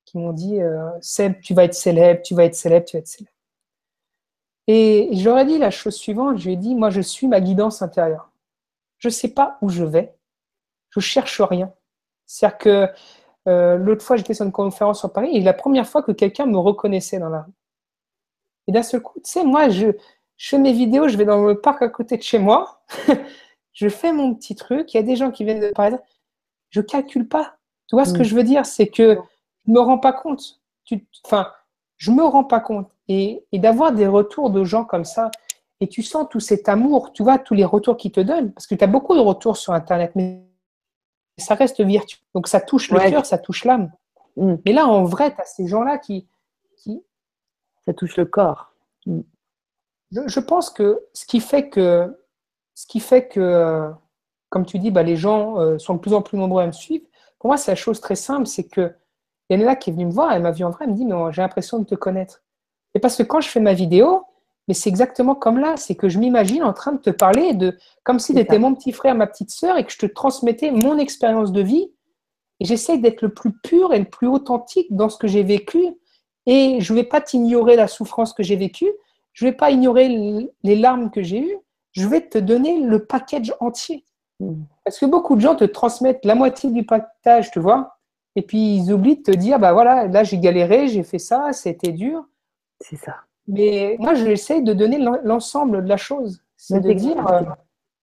qui 0.06 0.18
m'ont 0.18 0.34
dit 0.34 0.60
Seb, 1.02 1.42
tu 1.42 1.54
vas 1.54 1.66
être 1.66 1.74
célèbre, 1.74 2.22
tu 2.24 2.36
vas 2.36 2.46
être 2.46 2.56
célèbre, 2.56 2.86
tu 2.86 2.96
vas 2.98 3.00
être 3.00 3.08
célèbre. 3.08 3.34
Et 4.68 5.10
j'aurais 5.14 5.46
dit 5.46 5.58
la 5.58 5.72
chose 5.72 5.96
suivante, 5.96 6.38
j'ai 6.38 6.56
dit, 6.56 6.76
moi 6.76 6.90
je 6.90 7.02
suis 7.02 7.28
ma 7.28 7.42
guidance 7.42 7.82
intérieure 7.82 8.32
je 8.98 9.08
ne 9.08 9.14
sais 9.14 9.30
pas 9.30 9.58
où 9.62 9.70
je 9.70 9.84
vais, 9.84 10.16
je 10.90 11.00
cherche 11.00 11.42
rien. 11.42 11.74
C'est-à-dire 12.26 12.58
que 12.58 12.88
euh, 13.48 13.78
l'autre 13.78 14.04
fois, 14.04 14.18
j'étais 14.18 14.34
sur 14.34 14.46
une 14.46 14.52
conférence 14.52 15.00
sur 15.00 15.14
Paris 15.14 15.30
et 15.34 15.42
la 15.42 15.54
première 15.54 15.88
fois 15.88 16.04
que 16.04 16.12
quelqu'un 16.12 16.46
me 16.46 16.58
reconnaissait 16.58 17.20
dans 17.20 17.30
la 17.30 17.44
rue. 17.44 17.54
Et 18.68 18.72
d'un 18.72 18.84
seul 18.84 19.02
coup, 19.02 19.20
tu 19.24 19.32
sais, 19.32 19.44
moi, 19.44 19.70
je, 19.70 19.88
fais 20.38 20.58
mes 20.58 20.74
vidéos, 20.74 21.08
je 21.08 21.18
vais 21.18 21.26
dans 21.26 21.46
le 21.46 21.60
parc 21.60 21.82
à 21.82 21.90
côté 21.90 22.18
de 22.18 22.24
chez 22.24 22.40
moi, 22.40 22.84
je 23.74 23.90
fais 23.90 24.12
mon 24.12 24.34
petit 24.36 24.56
truc, 24.56 24.94
il 24.94 24.98
y 24.98 25.00
a 25.00 25.04
des 25.04 25.16
gens 25.16 25.32
qui 25.32 25.44
viennent 25.44 25.62
de 25.62 25.70
Paris, 25.70 25.96
je 26.70 26.82
calcule 26.82 27.28
pas. 27.28 27.56
Tu 27.88 27.96
vois 27.96 28.06
ce 28.06 28.14
que 28.14 28.20
mm. 28.20 28.26
je 28.26 28.36
veux 28.36 28.44
dire? 28.44 28.66
C'est 28.66 28.88
que 28.88 29.18
je 29.66 29.72
me 29.72 29.80
rends 29.80 29.98
pas 29.98 30.14
compte. 30.14 30.60
enfin, 31.26 31.52
je 31.96 32.12
me 32.12 32.24
rends 32.24 32.44
pas 32.44 32.60
compte. 32.60 32.90
et 33.08 33.46
d'avoir 33.54 33.94
des 33.94 34.08
retours 34.08 34.50
de 34.50 34.64
gens 34.64 34.84
comme 34.84 35.06
ça, 35.06 35.32
et 35.80 35.88
tu 35.88 36.02
sens 36.02 36.28
tout 36.30 36.40
cet 36.40 36.70
amour, 36.70 37.14
tu 37.14 37.24
vois, 37.24 37.38
tous 37.38 37.54
les 37.54 37.66
retours 37.66 37.98
qu'ils 37.98 38.12
te 38.12 38.20
donnent, 38.20 38.52
parce 38.52 38.68
que 38.68 38.76
tu 38.76 38.84
as 38.84 38.88
beaucoup 38.88 39.16
de 39.16 39.20
retours 39.20 39.58
sur 39.58 39.74
Internet, 39.74 40.12
mais 40.16 40.44
ça 41.38 41.54
reste 41.54 41.82
virtuel. 41.82 42.20
Donc 42.34 42.48
ça 42.48 42.60
touche 42.60 42.90
le 42.90 43.00
cœur, 43.00 43.26
ça 43.26 43.38
touche 43.38 43.64
l'âme. 43.64 43.92
Mm. 44.38 44.56
Mais 44.66 44.74
là, 44.74 44.88
en 44.88 45.04
vrai, 45.04 45.34
tu 45.34 45.42
as 45.42 45.46
ces 45.46 45.68
gens-là 45.68 45.98
qui, 46.00 46.28
qui... 46.78 47.04
Ça 47.88 47.94
touche 47.94 48.18
le 48.18 48.26
corps. 48.26 48.74
Mm. 49.08 49.22
Je, 50.12 50.40
pense 50.40 50.70
que 50.70 51.02
ce 51.14 51.26
qui 51.26 51.40
fait 51.40 51.70
que, 51.70 52.16
ce 52.76 52.86
qui 52.86 53.00
fait 53.00 53.28
que 53.28 53.92
comme 54.50 54.66
tu 54.66 54.80
dis, 54.80 54.92
bah, 54.92 55.04
les 55.04 55.18
gens 55.18 55.60
euh, 55.60 55.78
sont 55.78 55.96
de 55.96 56.00
plus 56.00 56.14
en 56.14 56.22
plus 56.22 56.38
nombreux 56.38 56.62
à 56.62 56.68
me 56.68 56.72
suivre, 56.72 57.06
pour 57.40 57.50
moi, 57.50 57.58
c'est 57.58 57.72
la 57.72 57.76
chose 57.76 58.00
très 58.00 58.16
simple, 58.16 58.48
c'est 58.48 58.68
que 58.68 58.94
il 59.50 59.60
y 59.60 59.64
en 59.64 59.68
a 59.68 59.76
qui 59.76 59.90
est 59.90 59.94
venue 59.94 60.06
me 60.06 60.12
voir, 60.12 60.34
elle 60.34 60.42
m'a 60.42 60.52
vu 60.52 60.64
en 60.66 60.72
vrai, 60.72 60.86
elle 60.86 60.92
me 60.92 60.96
dit, 60.96 61.06
mais 61.06 61.16
j'ai 61.32 61.42
l'impression 61.42 61.80
de 61.80 61.86
te 61.86 61.96
connaître. 61.96 62.44
Et 62.94 63.00
parce 63.00 63.16
que 63.16 63.24
quand 63.24 63.40
je 63.40 63.48
fais 63.48 63.62
ma 63.62 63.74
vidéo, 63.74 64.26
mais 64.68 64.74
c'est 64.74 64.90
exactement 64.90 65.36
comme 65.36 65.60
là, 65.60 65.78
c'est 65.78 65.96
que 65.96 66.10
je 66.10 66.20
m'imagine 66.20 66.64
en 66.64 66.74
train 66.74 66.92
de 66.92 66.98
te 66.98 67.10
parler 67.10 67.54
de 67.54 67.78
comme 68.04 68.20
si 68.20 68.34
tu 68.34 68.40
étais 68.40 68.60
mon 68.60 68.76
petit 68.76 68.92
frère, 68.92 69.16
ma 69.16 69.28
petite 69.28 69.52
sœur, 69.52 69.78
et 69.78 69.86
que 69.86 69.92
je 69.92 70.00
te 70.00 70.06
transmettais 70.06 70.72
mon 70.72 70.98
expérience 70.98 71.54
de 71.54 71.62
vie. 71.62 71.94
Et 72.60 72.66
j'essaie 72.66 72.98
d'être 72.98 73.22
le 73.22 73.34
plus 73.34 73.54
pur 73.54 73.94
et 73.94 74.00
le 74.00 74.10
plus 74.10 74.28
authentique 74.28 74.94
dans 74.94 75.10
ce 75.10 75.18
que 75.18 75.28
j'ai 75.28 75.44
vécu. 75.44 75.80
Et 76.48 76.80
je 76.82 76.94
ne 76.94 76.98
vais 76.98 77.04
pas 77.04 77.22
t'ignorer 77.22 77.76
la 77.76 77.88
souffrance 77.88 78.34
que 78.34 78.42
j'ai 78.42 78.56
vécue, 78.56 78.90
je 79.34 79.46
ne 79.46 79.52
vais 79.52 79.56
pas 79.56 79.70
ignorer 79.70 80.50
les 80.64 80.76
larmes 80.76 81.12
que 81.12 81.22
j'ai 81.22 81.42
eues, 81.42 81.58
je 81.92 82.08
vais 82.08 82.22
te 82.22 82.40
donner 82.40 82.80
le 82.80 83.06
package 83.06 83.54
entier. 83.60 84.04
Mm. 84.40 84.64
Parce 84.84 84.98
que 84.98 85.06
beaucoup 85.06 85.36
de 85.36 85.42
gens 85.42 85.56
te 85.56 85.66
transmettent 85.66 86.26
la 86.26 86.36
moitié 86.36 86.72
du 86.72 86.86
package, 86.86 87.52
tu 87.52 87.60
vois, 87.60 87.98
et 88.36 88.42
puis 88.42 88.78
ils 88.78 88.94
oublient 88.94 89.18
de 89.18 89.24
te 89.24 89.32
dire, 89.32 89.60
bah 89.60 89.74
voilà, 89.74 90.08
là 90.08 90.24
j'ai 90.24 90.38
galéré, 90.38 90.88
j'ai 90.88 91.04
fait 91.04 91.20
ça, 91.20 91.52
c'était 91.54 91.92
dur. 91.92 92.26
C'est 92.80 92.96
ça. 92.96 93.16
Mais 93.48 93.96
moi, 94.00 94.14
j'essaie 94.14 94.62
de 94.62 94.74
donner 94.74 95.00
l'ensemble 95.24 95.84
de 95.84 95.90
la 95.90 95.98
chose. 95.98 96.42
C'est 96.56 96.80
de 96.80 96.94
dire. 96.94 97.28
Euh, 97.28 97.42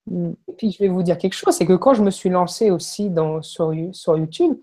mm. 0.07 0.33
et 0.49 0.53
puis, 0.53 0.71
je 0.71 0.79
vais 0.79 0.89
vous 0.89 1.03
dire 1.03 1.19
quelque 1.19 1.35
chose 1.35 1.55
c'est 1.55 1.67
que 1.67 1.75
quand 1.75 1.95
je 1.95 2.03
me 2.03 2.11
suis 2.11 2.31
lancé 2.31 2.71
aussi 2.71 3.11
dans, 3.11 3.43
sur, 3.43 3.73
sur 3.93 4.17
YouTube, 4.19 4.57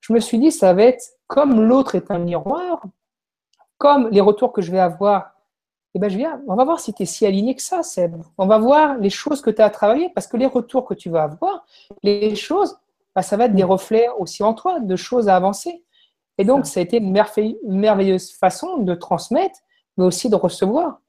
je 0.00 0.12
me 0.12 0.20
suis 0.20 0.38
dit, 0.38 0.50
ça 0.50 0.72
va 0.72 0.84
être 0.84 1.04
comme 1.26 1.60
l'autre 1.60 1.94
est 1.94 2.10
un 2.10 2.18
miroir, 2.18 2.82
comme 3.80 4.10
les 4.10 4.20
retours 4.20 4.52
que 4.52 4.60
je 4.60 4.70
vais 4.70 4.78
avoir. 4.78 5.32
Eh 5.94 5.98
ben, 5.98 6.10
je 6.10 6.18
viens, 6.18 6.42
on 6.46 6.54
va 6.54 6.64
voir 6.64 6.78
si 6.78 6.92
tu 6.92 7.02
es 7.02 7.06
si 7.06 7.24
aligné 7.24 7.56
que 7.56 7.62
ça, 7.62 7.82
Seb. 7.82 8.14
On 8.36 8.46
va 8.46 8.58
voir 8.58 8.98
les 8.98 9.08
choses 9.10 9.40
que 9.40 9.50
tu 9.50 9.62
as 9.62 9.64
à 9.64 9.70
travailler 9.70 10.10
parce 10.10 10.26
que 10.26 10.36
les 10.36 10.46
retours 10.46 10.84
que 10.84 10.92
tu 10.92 11.08
vas 11.08 11.22
avoir, 11.22 11.64
les 12.02 12.36
choses, 12.36 12.78
bah, 13.16 13.22
ça 13.22 13.38
va 13.38 13.46
être 13.46 13.54
des 13.54 13.64
mm. 13.64 13.70
reflets 13.70 14.08
aussi 14.18 14.42
en 14.42 14.52
toi, 14.52 14.80
de 14.80 14.96
choses 14.96 15.30
à 15.30 15.34
avancer. 15.34 15.82
Et 16.36 16.44
donc, 16.44 16.66
ça 16.66 16.80
a 16.80 16.82
été 16.82 16.98
une 16.98 17.80
merveilleuse 17.80 18.32
façon 18.32 18.78
de 18.78 18.94
transmettre 18.94 19.58
mais 19.96 20.04
aussi 20.04 20.28
de 20.28 20.36
recevoir 20.36 21.00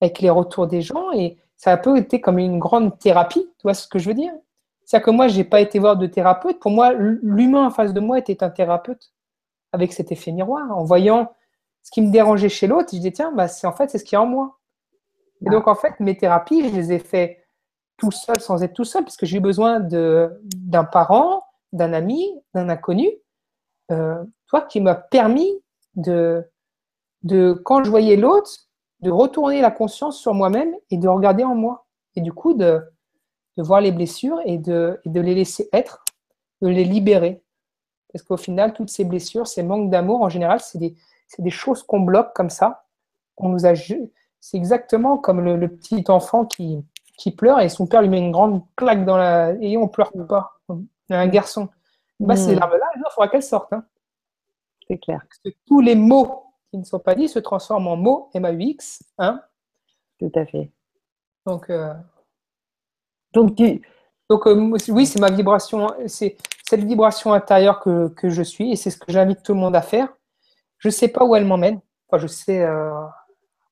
avec 0.00 0.20
les 0.20 0.30
retours 0.30 0.66
des 0.66 0.82
gens. 0.82 1.12
Et 1.12 1.38
ça 1.56 1.70
a 1.70 1.74
un 1.74 1.78
peu 1.78 1.96
été 1.96 2.20
comme 2.20 2.38
une 2.38 2.58
grande 2.58 2.98
thérapie, 2.98 3.48
tu 3.58 3.62
vois 3.62 3.74
ce 3.74 3.86
que 3.86 3.98
je 3.98 4.08
veux 4.08 4.14
dire? 4.14 4.32
C'est-à-dire 4.84 5.06
que 5.06 5.10
moi, 5.10 5.28
je 5.28 5.36
n'ai 5.36 5.44
pas 5.44 5.60
été 5.60 5.78
voir 5.78 5.96
de 5.96 6.06
thérapeute. 6.06 6.58
Pour 6.58 6.72
moi, 6.72 6.92
l'humain 6.92 7.66
en 7.66 7.70
face 7.70 7.92
de 7.92 8.00
moi 8.00 8.18
était 8.18 8.42
un 8.44 8.50
thérapeute 8.50 9.12
avec 9.72 9.92
cet 9.92 10.12
effet 10.12 10.32
miroir. 10.32 10.76
En 10.76 10.84
voyant 10.84 11.32
ce 11.86 11.92
qui 11.92 12.02
me 12.02 12.10
dérangeait 12.10 12.48
chez 12.48 12.66
l'autre, 12.66 12.88
je 12.90 12.96
disais, 12.96 13.12
tiens, 13.12 13.30
bah, 13.30 13.46
c'est 13.46 13.68
en 13.68 13.72
fait, 13.72 13.88
c'est 13.88 13.98
ce 13.98 14.04
qui 14.04 14.16
est 14.16 14.18
en 14.18 14.26
moi. 14.26 14.58
Et 15.40 15.50
donc, 15.50 15.68
en 15.68 15.76
fait, 15.76 16.00
mes 16.00 16.16
thérapies, 16.16 16.68
je 16.68 16.74
les 16.74 16.92
ai 16.92 16.98
fait 16.98 17.46
tout 17.96 18.10
seul, 18.10 18.40
sans 18.40 18.64
être 18.64 18.72
tout 18.72 18.84
seul, 18.84 19.04
parce 19.04 19.16
que 19.16 19.24
j'ai 19.24 19.36
eu 19.36 19.40
besoin 19.40 19.78
d'un 19.78 20.84
parent, 20.84 21.44
d'un 21.72 21.92
ami, 21.92 22.28
d'un 22.54 22.70
inconnu, 22.70 23.08
euh, 23.92 24.20
toi, 24.48 24.62
qui 24.62 24.80
m'a 24.80 24.96
permis 24.96 25.62
de, 25.94 26.44
de 27.22 27.52
quand 27.52 27.84
je 27.84 27.90
voyais 27.90 28.16
l'autre, 28.16 28.50
de 29.02 29.10
retourner 29.12 29.60
la 29.60 29.70
conscience 29.70 30.18
sur 30.18 30.34
moi-même 30.34 30.74
et 30.90 30.96
de 30.96 31.06
regarder 31.06 31.44
en 31.44 31.54
moi. 31.54 31.86
Et 32.16 32.20
du 32.20 32.32
coup, 32.32 32.54
de, 32.54 32.82
voir 33.58 33.80
les 33.80 33.92
blessures 33.92 34.40
et 34.44 34.58
de, 34.58 35.00
de, 35.04 35.20
les 35.20 35.36
laisser 35.36 35.68
être, 35.72 36.04
de 36.62 36.68
les 36.68 36.84
libérer. 36.84 37.44
Parce 38.12 38.24
qu'au 38.24 38.36
final, 38.36 38.72
toutes 38.72 38.90
ces 38.90 39.04
blessures, 39.04 39.46
ces 39.46 39.62
manques 39.62 39.88
d'amour, 39.88 40.22
en 40.22 40.28
général, 40.28 40.58
c'est 40.58 40.78
des, 40.78 40.96
des, 41.38 41.50
choses 41.50 41.82
qu'on 41.82 42.00
bloque 42.00 42.34
comme 42.34 42.50
ça. 42.50 42.84
On 43.36 43.48
nous 43.48 43.66
a, 43.66 43.74
c'est 43.74 44.56
exactement 44.56 45.18
comme 45.18 45.40
le, 45.40 45.68
petit 45.68 46.04
enfant 46.08 46.44
qui, 46.44 46.84
qui, 47.18 47.30
pleure 47.30 47.60
et 47.60 47.68
son 47.68 47.86
père 47.86 48.02
lui 48.02 48.08
met 48.08 48.18
une 48.18 48.32
grande 48.32 48.62
claque 48.76 49.04
dans 49.04 49.16
la. 49.16 49.52
Et 49.60 49.76
on 49.76 49.88
pleure 49.88 50.12
pas. 50.28 50.60
Un 51.10 51.28
garçon. 51.28 51.68
Bah, 52.18 52.36
Ces 52.36 52.54
hmm. 52.54 52.58
larmes-là, 52.58 52.86
il 52.96 53.02
faudra 53.14 53.28
qu'elles 53.28 53.42
sortent. 53.42 53.72
Hein. 53.72 53.84
C'est 54.88 54.98
clair. 54.98 55.20
Parce 55.28 55.38
que 55.38 55.58
tous 55.66 55.80
les 55.80 55.94
mots 55.94 56.44
qui 56.70 56.78
ne 56.78 56.84
sont 56.84 56.98
pas 56.98 57.14
dits 57.14 57.28
se 57.28 57.38
transforment 57.38 57.88
en 57.88 57.96
mots 57.96 58.30
M-A-U-X. 58.34 59.02
Hein 59.18 59.42
Tout 60.18 60.32
à 60.34 60.46
fait. 60.46 60.70
Donc, 61.44 61.70
euh, 61.70 61.94
donc, 63.32 63.56
donc 64.28 64.46
euh, 64.46 64.76
oui, 64.88 65.06
c'est 65.06 65.20
ma 65.20 65.30
vibration, 65.30 65.88
c'est 66.06 66.36
cette 66.68 66.82
vibration 66.82 67.32
intérieure 67.32 67.80
que, 67.80 68.08
que 68.08 68.28
je 68.28 68.42
suis 68.42 68.72
et 68.72 68.76
c'est 68.76 68.90
ce 68.90 68.98
que 68.98 69.12
j'invite 69.12 69.42
tout 69.42 69.54
le 69.54 69.60
monde 69.60 69.76
à 69.76 69.82
faire. 69.82 70.08
Je 70.78 70.88
ne 70.88 70.92
sais 70.92 71.08
pas 71.08 71.24
où 71.24 71.34
elle 71.34 71.44
m'emmène. 71.44 71.80
Je 72.12 72.26
sais 72.26 72.62
euh, 72.62 72.92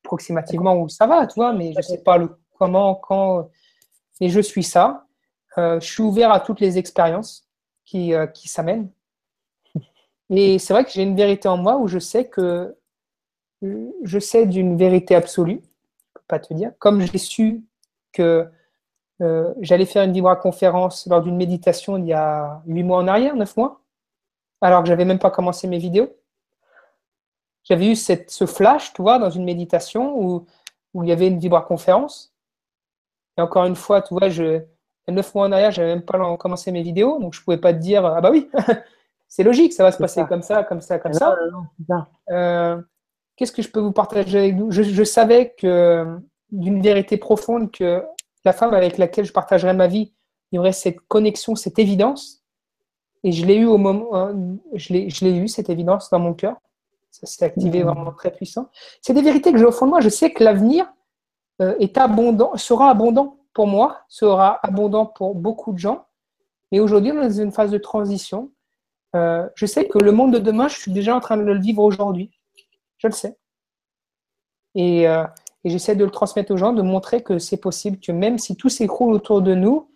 approximativement 0.02 0.76
où 0.76 0.88
ça 0.88 1.06
va, 1.06 1.26
tu 1.26 1.34
vois, 1.36 1.52
mais 1.52 1.72
je 1.72 1.78
ne 1.78 1.82
sais 1.82 2.02
pas 2.02 2.18
comment, 2.58 2.94
quand. 2.94 3.48
Mais 4.20 4.28
je 4.28 4.40
suis 4.40 4.62
ça. 4.62 5.06
je 5.56 5.78
suis 5.80 6.02
ouvert 6.02 6.32
à 6.32 6.40
toutes 6.40 6.60
les 6.60 6.78
expériences 6.78 7.48
qui, 7.84 8.12
qui 8.34 8.48
s'amènent. 8.48 8.90
Et 10.30 10.58
c'est 10.58 10.72
vrai 10.72 10.84
que 10.84 10.90
j'ai 10.90 11.02
une 11.02 11.16
vérité 11.16 11.48
en 11.48 11.56
moi 11.56 11.76
où 11.76 11.88
je 11.88 11.98
sais 11.98 12.28
que 12.28 12.76
je 14.02 14.18
sais 14.18 14.46
d'une 14.46 14.76
vérité 14.76 15.14
absolue, 15.14 15.60
je 15.62 16.12
peux 16.14 16.24
pas 16.28 16.38
te 16.38 16.52
dire. 16.54 16.72
Comme 16.78 17.00
j'ai 17.00 17.18
su 17.18 17.64
que 18.12 18.48
euh, 19.20 19.54
j'allais 19.60 19.86
faire 19.86 20.04
une 20.04 20.12
vibra-conférence 20.12 21.06
lors 21.06 21.22
d'une 21.22 21.36
méditation 21.36 21.96
il 21.96 22.06
y 22.06 22.12
a 22.12 22.62
huit 22.66 22.82
mois 22.82 22.98
en 22.98 23.08
arrière, 23.08 23.36
neuf 23.36 23.56
mois, 23.56 23.80
alors 24.60 24.82
que 24.82 24.88
j'avais 24.88 25.04
même 25.04 25.18
pas 25.18 25.30
commencé 25.30 25.66
mes 25.68 25.78
vidéos. 25.78 26.14
J'avais 27.64 27.88
eu 27.88 27.96
cette, 27.96 28.30
ce 28.30 28.46
flash, 28.46 28.92
tu 28.92 29.02
vois, 29.02 29.18
dans 29.18 29.30
une 29.30 29.44
méditation 29.44 30.16
où, 30.18 30.46
où 30.92 31.02
il 31.02 31.08
y 31.08 31.12
avait 31.12 31.28
une 31.28 31.38
vibra-conférence. 31.38 32.34
Et 33.36 33.42
encore 33.42 33.64
une 33.64 33.76
fois, 33.76 34.02
tu 34.02 34.14
vois, 34.14 34.28
je, 34.28 34.62
neuf 35.08 35.34
mois 35.34 35.46
en 35.46 35.52
arrière, 35.52 35.70
j'avais 35.70 35.88
même 35.88 36.04
pas 36.04 36.36
commencé 36.36 36.70
mes 36.72 36.82
vidéos, 36.82 37.18
donc 37.18 37.34
je 37.34 37.42
pouvais 37.42 37.58
pas 37.58 37.72
te 37.72 37.78
dire, 37.78 38.04
ah 38.04 38.20
bah 38.20 38.30
oui, 38.30 38.48
c'est 39.28 39.42
logique, 39.42 39.72
ça 39.72 39.82
va 39.82 39.92
se 39.92 39.98
passer 39.98 40.24
comme 40.28 40.42
ça, 40.42 40.62
comme 40.62 40.80
ça, 40.80 40.98
comme 40.98 41.12
ça. 41.12 41.36
Euh, 42.30 42.80
qu'est-ce 43.36 43.52
que 43.52 43.62
je 43.62 43.70
peux 43.70 43.80
vous 43.80 43.92
partager 43.92 44.38
avec 44.38 44.56
vous 44.56 44.70
je, 44.70 45.04
savais 45.04 45.54
que 45.58 46.18
d'une 46.52 46.80
vérité 46.80 47.16
profonde 47.16 47.70
que 47.72 48.04
la 48.44 48.52
femme 48.52 48.74
avec 48.74 48.98
laquelle 48.98 49.24
je 49.24 49.32
partagerais 49.32 49.74
ma 49.74 49.88
vie 49.88 50.12
il 50.52 50.56
y 50.56 50.58
aurait 50.60 50.72
cette 50.72 51.00
connexion, 51.08 51.56
cette 51.56 51.80
évidence. 51.80 52.44
Et 53.24 53.32
je 53.32 53.44
l'ai 53.44 53.56
eu 53.56 53.64
au 53.64 53.76
moment, 53.76 54.14
hein, 54.14 54.56
je 54.74 54.92
l'ai 54.92 55.36
eu, 55.36 55.48
cette 55.48 55.68
évidence 55.68 56.10
dans 56.10 56.20
mon 56.20 56.32
cœur. 56.32 56.56
Ça 57.14 57.26
s'est 57.28 57.44
activé 57.44 57.84
vraiment 57.84 58.10
très 58.12 58.32
puissant. 58.32 58.70
C'est 59.00 59.14
des 59.14 59.22
vérités 59.22 59.52
que 59.52 59.58
j'ai 59.58 59.64
au 59.64 59.70
fond 59.70 59.86
de 59.86 59.90
moi. 59.90 60.00
Je 60.00 60.08
sais 60.08 60.32
que 60.32 60.42
l'avenir 60.42 60.92
euh, 61.62 61.76
sera 62.56 62.90
abondant 62.90 63.38
pour 63.52 63.68
moi, 63.68 64.00
sera 64.08 64.58
abondant 64.66 65.06
pour 65.06 65.36
beaucoup 65.36 65.72
de 65.72 65.78
gens. 65.78 66.06
Mais 66.72 66.80
aujourd'hui, 66.80 67.12
on 67.12 67.22
est 67.22 67.28
dans 67.28 67.40
une 67.42 67.52
phase 67.52 67.70
de 67.70 67.78
transition. 67.78 68.50
Euh, 69.14 69.48
je 69.54 69.64
sais 69.64 69.86
que 69.86 69.98
le 69.98 70.10
monde 70.10 70.32
de 70.34 70.40
demain, 70.40 70.66
je 70.66 70.76
suis 70.76 70.90
déjà 70.90 71.14
en 71.14 71.20
train 71.20 71.36
de 71.36 71.42
le 71.42 71.56
vivre 71.56 71.84
aujourd'hui. 71.84 72.32
Je 72.98 73.06
le 73.06 73.12
sais. 73.12 73.38
Et, 74.74 75.06
euh, 75.06 75.24
et 75.62 75.70
j'essaie 75.70 75.94
de 75.94 76.04
le 76.04 76.10
transmettre 76.10 76.52
aux 76.52 76.56
gens, 76.56 76.72
de 76.72 76.82
montrer 76.82 77.22
que 77.22 77.38
c'est 77.38 77.58
possible, 77.58 78.00
que 78.00 78.10
même 78.10 78.38
si 78.38 78.56
tout 78.56 78.68
s'écroule 78.68 79.14
autour 79.14 79.40
de 79.40 79.54
nous, 79.54 79.88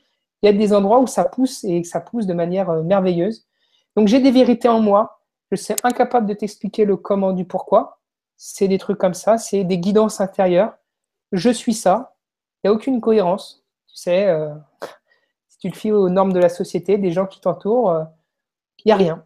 il 0.43 0.47
y 0.47 0.49
a 0.49 0.53
des 0.53 0.73
endroits 0.73 1.01
où 1.01 1.09
ça 1.09 1.25
pousse 1.25 1.65
et 1.65 1.83
ça 1.83 1.99
pousse 2.01 2.27
de 2.27 2.35
manière 2.35 2.73
merveilleuse. 2.85 3.49
Donc 3.97 4.07
j'ai 4.07 4.21
des 4.21 4.31
vérités 4.31 4.69
en 4.69 4.81
moi. 4.81 5.18
Je 5.51 5.57
suis 5.57 5.75
incapable 5.83 6.27
de 6.27 6.35
t'expliquer 6.35 6.85
le 6.85 6.97
comment 6.97 7.33
du 7.33 7.45
pourquoi. 7.45 8.01
C'est 8.37 8.69
des 8.69 8.79
trucs 8.79 8.99
comme 8.99 9.15
ça, 9.15 9.39
c'est 9.39 9.65
des 9.65 9.79
guidances 9.79 10.21
intérieures. 10.21 10.75
Je 11.33 11.51
suis 11.51 11.75
ça. 11.75 12.17
Il 12.63 12.69
n'y 12.69 12.71
a 12.71 12.75
aucune 12.75 13.01
cohérence. 13.01 13.65
Tu 13.89 13.97
sais, 13.97 14.27
euh, 14.29 14.55
si 15.49 15.59
tu 15.59 15.69
le 15.69 15.75
fies 15.75 15.93
aux 15.93 16.09
normes 16.09 16.33
de 16.33 16.41
la 16.41 16.49
société, 16.49 16.99
des 16.99 17.13
gens 17.13 17.27
qui 17.27 17.41
t'entourent, 17.41 17.91
euh, 17.91 18.05
il 18.85 18.89
n'y 18.89 18.93
a 18.93 18.97
rien. 18.97 19.25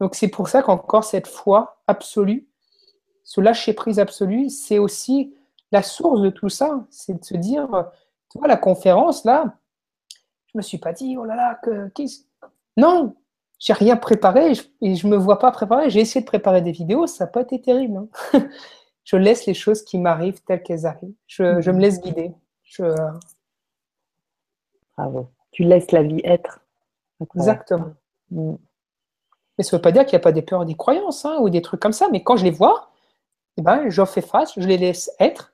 Donc 0.00 0.14
c'est 0.14 0.28
pour 0.28 0.48
ça 0.48 0.62
qu'encore 0.62 1.04
cette 1.04 1.26
foi 1.26 1.82
absolue, 1.86 2.48
ce 3.22 3.40
lâcher 3.40 3.74
prise 3.74 3.98
absolu, 3.98 4.48
c'est 4.48 4.78
aussi 4.78 5.34
la 5.72 5.82
source 5.82 6.20
de 6.20 6.30
tout 6.30 6.48
ça, 6.48 6.84
c'est 6.90 7.20
de 7.20 7.24
se 7.24 7.36
dire, 7.36 7.68
tu 8.30 8.38
vois, 8.38 8.48
la 8.48 8.56
conférence, 8.56 9.24
là, 9.24 9.56
je 10.52 10.58
me 10.58 10.62
suis 10.62 10.78
pas 10.78 10.92
dit, 10.92 11.16
oh 11.16 11.24
là 11.24 11.36
là, 11.36 11.58
que, 11.62 11.88
qu'est-ce... 11.90 12.22
Non, 12.76 13.14
j'ai 13.60 13.74
rien 13.74 13.96
préparé 13.96 14.52
et 14.80 14.94
je, 14.96 15.06
ne 15.06 15.12
me 15.12 15.16
vois 15.16 15.38
pas 15.38 15.52
préparer. 15.52 15.90
J'ai 15.90 16.00
essayé 16.00 16.22
de 16.22 16.26
préparer 16.26 16.62
des 16.62 16.72
vidéos, 16.72 17.06
ça 17.06 17.24
n'a 17.26 17.30
pas 17.30 17.42
été 17.42 17.60
terrible. 17.60 18.08
Hein. 18.32 18.48
je 19.04 19.16
laisse 19.16 19.46
les 19.46 19.54
choses 19.54 19.84
qui 19.84 19.98
m'arrivent 19.98 20.42
telles 20.44 20.62
qu'elles 20.62 20.86
arrivent. 20.86 21.14
Je, 21.26 21.70
me 21.70 21.78
laisse 21.78 22.00
guider. 22.00 22.32
Je... 22.64 22.84
Bravo. 24.96 25.28
Tu 25.52 25.64
laisses 25.64 25.92
la 25.92 26.02
vie 26.02 26.22
être. 26.24 26.60
Exactement. 27.36 27.92
Mm. 28.30 28.54
Mais 29.58 29.64
ça 29.64 29.76
ne 29.76 29.78
veut 29.78 29.82
pas 29.82 29.92
dire 29.92 30.06
qu'il 30.06 30.16
n'y 30.16 30.22
a 30.22 30.24
pas 30.24 30.32
des 30.32 30.42
peurs, 30.42 30.64
des 30.64 30.74
croyances 30.74 31.26
hein, 31.26 31.36
ou 31.40 31.50
des 31.50 31.60
trucs 31.60 31.80
comme 31.80 31.92
ça. 31.92 32.08
Mais 32.10 32.22
quand 32.22 32.38
je 32.38 32.44
les 32.44 32.50
vois, 32.50 32.90
eh 33.58 33.62
ben, 33.62 33.90
j'en 33.90 34.06
fais 34.06 34.22
face, 34.22 34.54
je 34.56 34.66
les 34.66 34.78
laisse 34.78 35.10
être. 35.20 35.52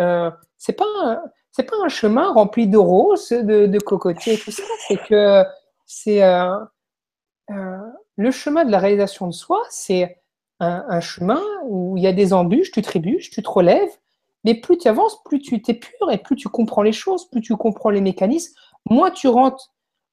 Euh, 0.00 0.30
c'est 0.58 0.74
pas 0.74 1.24
c'est 1.50 1.64
pas 1.64 1.76
un 1.84 1.88
chemin 1.88 2.32
rempli 2.32 2.68
de 2.68 2.78
roses, 2.78 3.30
de, 3.30 3.66
de 3.66 3.78
cocotiers 3.80 4.34
et 4.34 4.38
tout 4.38 4.52
ça. 4.52 4.62
C'est 4.86 4.96
que 4.96 5.44
c'est 5.86 6.22
euh, 6.22 6.54
le 7.48 8.30
chemin 8.30 8.64
de 8.64 8.70
la 8.70 8.78
réalisation 8.78 9.26
de 9.26 9.32
soi. 9.32 9.62
C'est 9.70 10.22
un, 10.60 11.00
chemin 11.00 11.42
où 11.64 11.96
il 11.96 12.02
y 12.02 12.06
a 12.06 12.12
des 12.12 12.32
embûches, 12.32 12.70
tu 12.70 12.82
trébuches, 12.82 13.30
tu 13.30 13.42
te 13.42 13.50
relèves. 13.50 13.90
Mais 14.44 14.54
plus 14.54 14.78
tu 14.78 14.88
avances, 14.88 15.22
plus 15.24 15.40
tu 15.40 15.62
t'épures 15.62 16.10
et 16.10 16.18
plus 16.18 16.36
tu 16.36 16.48
comprends 16.48 16.82
les 16.82 16.92
choses, 16.92 17.28
plus 17.28 17.40
tu 17.40 17.56
comprends 17.56 17.90
les 17.90 18.00
mécanismes, 18.00 18.54
moins 18.88 19.10
tu 19.10 19.28
rentres. 19.28 19.72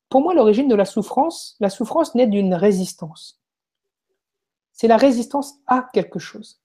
Pour 0.10 0.22
moi, 0.22 0.34
l'origine 0.34 0.68
de 0.68 0.76
la 0.76 0.86
souffrance, 0.86 1.56
la 1.60 1.70
souffrance 1.70 2.16
naît 2.16 2.28
d'une 2.28 2.54
résistance. 2.54 3.40
C'est 4.72 4.88
la 4.88 4.98
résistance 4.98 5.56
à 5.68 5.88
quelque 5.94 6.20
chose. 6.20 6.62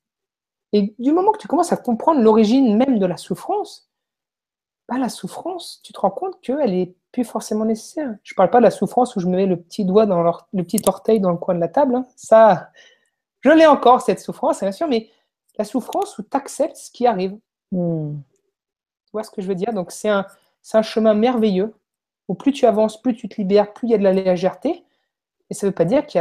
Et 0.72 0.94
du 0.98 1.12
moment 1.12 1.32
que 1.32 1.38
tu 1.38 1.48
commences 1.48 1.72
à 1.72 1.76
comprendre 1.76 2.20
l'origine 2.20 2.76
même 2.76 2.98
de 2.98 3.06
la 3.06 3.16
souffrance, 3.16 3.90
bah, 4.88 4.98
la 4.98 5.08
souffrance, 5.08 5.80
tu 5.82 5.92
te 5.92 6.00
rends 6.00 6.10
compte 6.10 6.40
qu'elle 6.40 6.72
n'est 6.72 6.94
plus 7.12 7.24
forcément 7.24 7.64
nécessaire. 7.64 8.14
Je 8.22 8.34
ne 8.34 8.36
parle 8.36 8.50
pas 8.50 8.58
de 8.58 8.64
la 8.64 8.70
souffrance 8.70 9.16
où 9.16 9.20
je 9.20 9.26
me 9.26 9.36
mets 9.36 9.46
le 9.46 9.56
petit 9.56 9.84
doigt 9.84 10.06
dans 10.06 10.22
le 10.22 10.62
petit 10.62 10.82
orteil 10.86 11.20
dans 11.20 11.30
le 11.30 11.36
coin 11.36 11.54
de 11.54 11.60
la 11.60 11.68
table. 11.68 11.94
Hein. 11.94 12.06
Ça, 12.16 12.70
je 13.40 13.50
l'ai 13.50 13.66
encore, 13.66 14.02
cette 14.02 14.20
souffrance, 14.20 14.60
bien 14.60 14.72
sûr, 14.72 14.88
mais 14.88 15.08
la 15.58 15.64
souffrance 15.64 16.18
où 16.18 16.22
tu 16.22 16.36
acceptes 16.36 16.76
ce 16.76 16.90
qui 16.90 17.06
arrive. 17.06 17.36
Hmm. 17.72 18.16
Tu 19.06 19.10
vois 19.12 19.22
ce 19.22 19.30
que 19.30 19.42
je 19.42 19.48
veux 19.48 19.54
dire? 19.54 19.72
Donc, 19.72 19.92
c'est 19.92 20.08
un, 20.08 20.26
un 20.72 20.82
chemin 20.82 21.14
merveilleux 21.14 21.74
où 22.28 22.34
plus 22.34 22.52
tu 22.52 22.66
avances, 22.66 23.00
plus 23.00 23.14
tu 23.14 23.28
te 23.28 23.36
libères, 23.36 23.72
plus 23.72 23.88
il 23.88 23.90
y 23.90 23.94
a 23.94 23.98
de 23.98 24.02
la 24.02 24.12
légèreté. 24.12 24.84
Et 25.50 25.54
ça 25.54 25.66
ne 25.66 25.70
veut 25.70 25.74
pas 25.74 25.84
dire 25.84 26.06
qu'il 26.06 26.20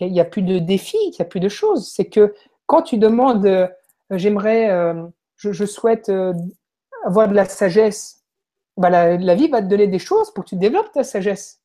n'y 0.00 0.20
a, 0.20 0.22
a, 0.22 0.24
plus 0.24 0.42
de 0.42 0.58
défis, 0.58 0.96
qu'il 1.10 1.20
n'y 1.20 1.26
a 1.26 1.28
plus 1.28 1.40
de 1.40 1.48
choses. 1.48 1.90
C'est 1.90 2.06
que 2.06 2.34
quand 2.66 2.82
tu 2.82 2.98
demandes, 2.98 3.46
euh, 3.46 3.66
j'aimerais, 4.10 4.70
euh, 4.70 5.04
je, 5.36 5.64
souhaite 5.64 6.08
euh, 6.08 6.32
avoir 7.04 7.28
de 7.28 7.34
la 7.34 7.44
sagesse, 7.44 8.24
bah, 8.76 8.90
la, 8.90 9.34
vie 9.34 9.48
va 9.48 9.60
te 9.60 9.66
donner 9.66 9.86
des 9.86 9.98
choses 9.98 10.32
pour 10.32 10.44
que 10.44 10.50
tu 10.50 10.56
développes 10.56 10.92
ta 10.92 11.04
sagesse. 11.04 11.60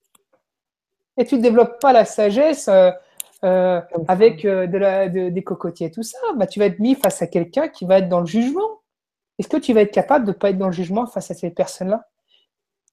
Et 1.17 1.25
tu 1.25 1.35
ne 1.37 1.41
développes 1.41 1.79
pas 1.79 1.93
la 1.93 2.05
sagesse 2.05 2.69
avec 3.41 4.43
de 4.43 4.77
la, 4.77 5.09
des 5.09 5.43
cocotiers 5.43 5.87
et 5.87 5.91
tout 5.91 6.03
ça. 6.03 6.17
Bah, 6.35 6.47
tu 6.47 6.59
vas 6.59 6.65
être 6.65 6.79
mis 6.79 6.95
face 6.95 7.21
à 7.21 7.27
quelqu'un 7.27 7.67
qui 7.67 7.85
va 7.85 7.99
être 7.99 8.09
dans 8.09 8.21
le 8.21 8.25
jugement. 8.25 8.81
Est-ce 9.37 9.47
que 9.47 9.57
tu 9.57 9.73
vas 9.73 9.81
être 9.81 9.93
capable 9.93 10.25
de 10.25 10.31
ne 10.31 10.35
pas 10.35 10.49
être 10.49 10.57
dans 10.57 10.67
le 10.67 10.73
jugement 10.73 11.05
face 11.05 11.29
à 11.29 11.33
cette 11.33 11.55
personne-là 11.55 12.07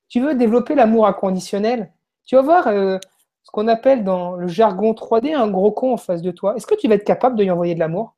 Tu 0.08 0.20
veux 0.20 0.34
développer 0.34 0.74
l'amour 0.74 1.06
inconditionnel. 1.06 1.92
Tu 2.26 2.36
vas 2.36 2.42
voir 2.42 2.64
ce 2.64 3.50
qu'on 3.52 3.68
appelle 3.68 4.04
dans 4.04 4.36
le 4.36 4.48
jargon 4.48 4.92
3D 4.92 5.34
un 5.34 5.48
gros 5.48 5.72
con 5.72 5.94
en 5.94 5.96
face 5.96 6.22
de 6.22 6.30
toi. 6.30 6.56
Est-ce 6.56 6.66
que 6.66 6.74
tu 6.74 6.88
vas 6.88 6.94
être 6.94 7.04
capable 7.04 7.36
de 7.36 7.42
lui 7.42 7.50
envoyer 7.50 7.74
de 7.74 7.80
l'amour? 7.80 8.14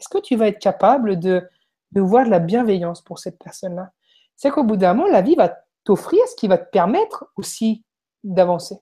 Est-ce 0.00 0.08
que 0.08 0.18
tu 0.18 0.36
vas 0.36 0.48
être 0.48 0.58
capable 0.58 1.18
de, 1.18 1.48
de 1.92 2.00
voir 2.00 2.24
de 2.24 2.30
la 2.30 2.38
bienveillance 2.38 3.02
pour 3.02 3.18
cette 3.18 3.38
personne-là 3.38 3.92
C'est 4.36 4.50
qu'au 4.50 4.64
bout 4.64 4.76
d'un 4.76 4.94
moment, 4.94 5.08
la 5.08 5.22
vie 5.22 5.34
va 5.34 5.56
t'offrir 5.84 6.20
ce 6.28 6.36
qui 6.36 6.48
va 6.48 6.58
te 6.58 6.70
permettre 6.70 7.26
aussi 7.36 7.84
d'avancer. 8.24 8.76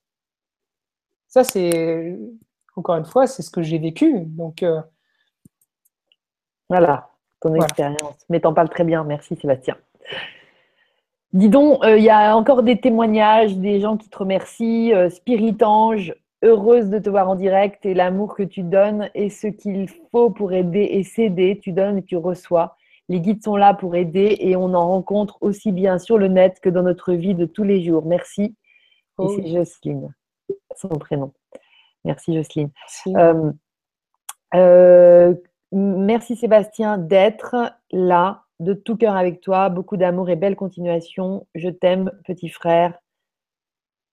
Ça, 1.29 1.45
c'est, 1.45 2.19
encore 2.75 2.97
une 2.97 3.05
fois, 3.05 3.27
c'est 3.27 3.43
ce 3.43 3.51
que 3.51 3.63
j'ai 3.63 3.79
vécu. 3.79 4.23
Donc, 4.27 4.63
euh, 4.63 4.81
voilà, 6.69 7.11
ton 7.41 7.55
expérience. 7.55 8.25
Mais 8.29 8.41
t'en 8.41 8.55
parles 8.55 8.69
très 8.69 8.85
bien. 8.85 9.05
Merci, 9.05 9.37
Sébastien. 9.37 9.77
Dis 11.33 11.49
donc, 11.49 11.81
il 11.83 11.89
euh, 11.89 11.99
y 11.99 12.11
a 12.11 12.37
encore 12.37 12.63
des 12.63 12.81
témoignages, 12.81 13.57
des 13.57 13.81
gens 13.81 13.97
qui 13.97 14.09
te 14.09 14.19
remercient. 14.19 14.95
Euh, 14.95 15.11
Spirit 15.11 15.59
Ange, 15.63 16.15
heureuse 16.43 16.89
de 16.89 16.99
te 16.99 17.11
voir 17.11 17.29
en 17.29 17.35
direct 17.35 17.85
et 17.85 17.95
l'amour 17.95 18.35
que 18.35 18.43
tu 18.43 18.63
donnes 18.63 19.11
et 19.15 19.29
ce 19.29 19.49
qu'il 19.49 19.89
faut 20.11 20.31
pour 20.31 20.53
aider 20.53 20.89
et 20.93 21.03
s'aider. 21.03 21.59
Tu 21.63 21.73
donnes 21.73 21.99
et 21.99 22.03
tu 22.03 22.17
reçois. 22.17 22.77
Les 23.09 23.21
guides 23.21 23.43
sont 23.43 23.57
là 23.57 23.75
pour 23.75 23.95
aider 23.95 24.37
et 24.41 24.57
on 24.57 24.75
en 24.75 24.89
rencontre 24.89 25.39
aussi 25.41 25.73
bien 25.73 25.99
sur 25.99 26.19
le 26.19 26.29
net 26.29 26.59
que 26.61 26.69
dans 26.69 26.83
notre 26.83 27.13
vie 27.13 27.35
de 27.35 27.47
tous 27.47 27.63
les 27.63 27.85
jours. 27.85 28.05
Merci. 28.05 28.43
Et 28.43 28.55
oh 29.19 29.29
c'est 29.35 29.47
Jocelyne, 29.47 30.13
son 30.75 30.89
prénom. 30.89 31.33
Merci 32.05 32.35
Jocelyne. 32.35 32.71
Euh, 34.55 35.35
merci 35.73 36.37
Sébastien 36.37 36.99
d'être 36.99 37.57
là 37.93 38.45
de 38.61 38.75
tout 38.75 38.97
cœur 38.97 39.17
avec 39.17 39.41
toi. 39.41 39.69
Beaucoup 39.69 39.97
d'amour 39.97 40.29
et 40.31 40.37
belle 40.37 40.57
continuation. 40.57 41.47
Je 41.55 41.69
t'aime, 41.69 42.11
petit 42.25 42.49
frère. 42.49 42.99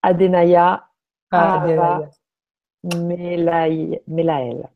Adenaya, 0.02 0.88
ah, 1.32 1.62
Ava, 1.62 2.10
Melaël. 2.84 4.70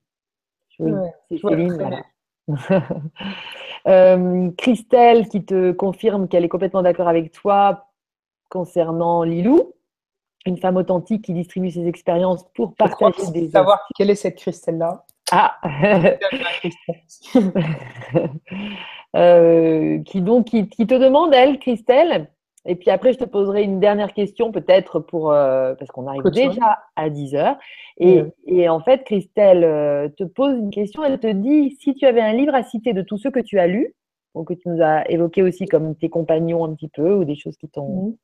Oui, 0.80 0.92
c'est 1.28 1.38
Céline, 1.40 2.04
euh, 3.88 4.50
Christelle 4.58 5.28
qui 5.28 5.44
te 5.44 5.72
confirme 5.72 6.28
qu'elle 6.28 6.44
est 6.44 6.50
complètement 6.50 6.82
d'accord 6.82 7.08
avec 7.08 7.32
toi 7.32 7.88
concernant 8.50 9.24
Lilou, 9.24 9.74
une 10.46 10.58
femme 10.58 10.78
authentique 10.78 11.26
qui 11.26 11.34
distribue 11.34 11.72
ses 11.72 11.88
expériences 11.88 12.46
pour 12.54 12.76
partager 12.76 13.32
des. 13.32 13.50
Savoir 13.50 13.86
quelle 13.96 14.10
est 14.10 14.16
cette 14.16 14.38
Christelle-là. 14.38 15.06
Ah 15.32 15.58
Euh, 19.16 20.00
qui 20.04 20.22
donc 20.22 20.48
qui, 20.48 20.68
te 20.68 20.94
demande, 20.94 21.34
elle, 21.34 21.60
Christelle, 21.60 22.30
et 22.68 22.76
puis 22.76 22.90
après, 22.92 23.14
je 23.14 23.18
te 23.18 23.24
poserai 23.24 23.64
une 23.64 23.80
dernière 23.80 24.14
question 24.14 24.52
peut-être 24.52 25.00
pour 25.00 25.32
euh, 25.32 25.74
parce 25.76 25.90
qu'on 25.90 26.06
arrive 26.06 26.24
déjà 26.32 26.80
à 26.98 27.10
10 27.10 27.36
heures. 27.36 27.58
Et, 27.98 28.22
et, 28.46 28.68
en 28.68 28.82
fait, 28.82 29.06
Christelle 29.06 29.64
euh, 29.64 30.10
te 30.10 30.26
pose 30.26 30.58
une 30.58 30.70
question. 30.70 31.04
Elle 31.04 31.18
te 31.18 31.32
dit 31.32 31.78
si 31.80 31.96
tu 31.96 32.06
avais 32.06 32.22
un 32.22 32.34
livre 32.34 32.54
à 32.54 32.64
citer 32.64 32.92
de 32.92 33.02
tous 33.02 33.18
ceux 33.18 33.32
que 33.32 33.40
tu 33.40 33.58
as 33.58 33.68
lus, 33.68 33.96
donc 34.36 34.50
que 34.50 34.54
tu 34.54 34.68
nous 34.68 34.82
as 34.84 35.10
évoqué 35.10 35.44
aussi 35.44 35.66
comme 35.66 35.96
tes 35.96 36.10
compagnons 36.10 36.66
un 36.66 36.76
petit 36.76 36.90
peu 36.90 37.14
ou 37.14 37.24
des 37.24 37.36
choses 37.36 37.56
qui 37.56 37.70
t'ont. 37.70 38.10
Mmh. 38.10 38.16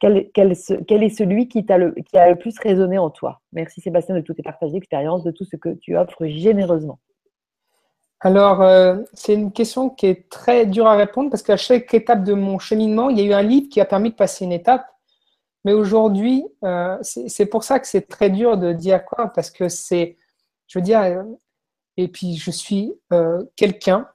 Quel, 0.00 0.30
quel, 0.32 0.54
quel, 0.86 1.02
est 1.02 1.10
celui 1.10 1.48
qui, 1.48 1.62
le, 1.68 1.90
qui 1.92 2.16
a 2.16 2.30
le 2.30 2.36
plus 2.36 2.58
résonné 2.58 2.96
en 2.96 3.10
toi? 3.10 3.40
Merci 3.52 3.80
Sébastien 3.80 4.14
de 4.14 4.20
toutes 4.20 4.36
tes 4.36 4.42
partages 4.42 4.72
d'expérience, 4.72 5.24
de 5.24 5.30
tout 5.30 5.44
ce 5.44 5.56
que 5.56 5.74
tu 5.74 5.96
offres 5.96 6.26
généreusement. 6.26 7.00
Alors, 8.24 8.62
euh, 8.62 8.96
c'est 9.12 9.34
une 9.34 9.52
question 9.52 9.90
qui 9.90 10.06
est 10.06 10.30
très 10.30 10.64
dure 10.64 10.86
à 10.86 10.96
répondre 10.96 11.28
parce 11.28 11.42
qu'à 11.42 11.58
chaque 11.58 11.92
étape 11.92 12.24
de 12.24 12.32
mon 12.32 12.58
cheminement, 12.58 13.10
il 13.10 13.18
y 13.18 13.20
a 13.20 13.24
eu 13.24 13.34
un 13.34 13.42
livre 13.42 13.68
qui 13.68 13.82
a 13.82 13.84
permis 13.84 14.10
de 14.10 14.14
passer 14.14 14.46
une 14.46 14.52
étape. 14.52 14.86
Mais 15.66 15.74
aujourd'hui, 15.74 16.42
euh, 16.64 16.96
c'est 17.02 17.46
pour 17.46 17.64
ça 17.64 17.78
que 17.78 17.86
c'est 17.86 18.08
très 18.08 18.30
dur 18.30 18.56
de 18.56 18.72
dire 18.72 19.04
quoi, 19.04 19.28
parce 19.28 19.50
que 19.50 19.68
c'est, 19.68 20.16
je 20.66 20.78
veux 20.78 20.82
dire, 20.82 21.00
euh, 21.00 21.22
et 21.98 22.08
puis 22.08 22.36
je 22.36 22.50
suis 22.50 22.94
quelqu'un 23.56 24.08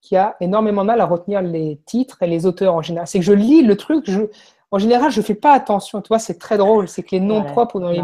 qui 0.00 0.16
a 0.16 0.36
énormément 0.40 0.84
mal 0.84 1.00
à 1.02 1.06
retenir 1.06 1.42
les 1.42 1.80
titres 1.84 2.22
et 2.22 2.26
les 2.26 2.46
auteurs 2.46 2.74
en 2.74 2.82
général. 2.82 3.06
C'est 3.06 3.18
que 3.18 3.24
je 3.24 3.32
lis 3.32 3.62
le 3.62 3.76
truc, 3.76 4.10
je, 4.10 4.22
en 4.70 4.78
général, 4.78 5.10
je 5.10 5.20
fais 5.20 5.34
pas 5.34 5.52
attention. 5.52 6.00
Tu 6.00 6.08
vois, 6.08 6.18
c'est 6.18 6.38
très 6.38 6.56
drôle. 6.56 6.88
C'est 6.88 7.02
que 7.02 7.10
les 7.12 7.20
noms 7.20 7.44
propres 7.44 7.78
dans 7.78 7.90
les 7.90 8.02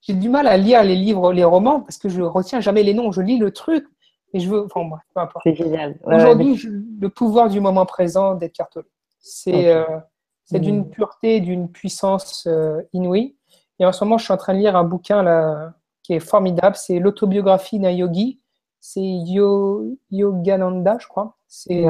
j'ai 0.00 0.14
du 0.14 0.28
mal 0.28 0.46
à 0.46 0.56
lire 0.56 0.82
les 0.84 0.96
livres, 0.96 1.32
les 1.32 1.44
romans 1.44 1.80
parce 1.80 1.98
que 1.98 2.08
je 2.08 2.22
retiens 2.22 2.60
jamais 2.60 2.82
les 2.82 2.94
noms. 2.94 3.12
Je 3.12 3.20
lis 3.20 3.38
le 3.38 3.50
truc, 3.50 3.86
mais 4.32 4.40
je 4.40 4.48
veux. 4.48 4.64
Enfin, 4.64 4.82
peu 5.14 5.20
importe. 5.20 5.42
C'est 5.44 5.54
génial. 5.54 5.98
Aujourd'hui, 6.04 6.60
le 7.00 7.08
pouvoir 7.08 7.48
du 7.48 7.60
moment 7.60 7.86
présent 7.86 8.34
d'Edgar 8.34 8.68
Tolle. 8.68 8.86
C'est 9.20 9.68
euh, 9.68 9.84
c'est 10.44 10.60
d'une 10.60 10.80
hmm. 10.80 10.90
pureté, 10.90 11.40
d'une 11.40 11.70
puissance 11.70 12.46
euh, 12.46 12.80
inouïe. 12.94 13.36
Et 13.80 13.86
en 13.86 13.92
ce 13.92 14.02
moment, 14.02 14.16
je 14.16 14.24
suis 14.24 14.32
en 14.32 14.38
train 14.38 14.54
de 14.54 14.58
lire 14.58 14.76
un 14.76 14.84
bouquin 14.84 15.22
là, 15.22 15.74
qui 16.02 16.14
est 16.14 16.20
formidable. 16.20 16.74
C'est 16.76 16.98
l'autobiographie 16.98 17.78
d'un 17.78 17.90
yogi. 17.90 18.40
C'est 18.80 19.02
Yogananda, 20.10 20.96
je 20.98 21.06
crois. 21.06 21.36
C'est 21.48 21.84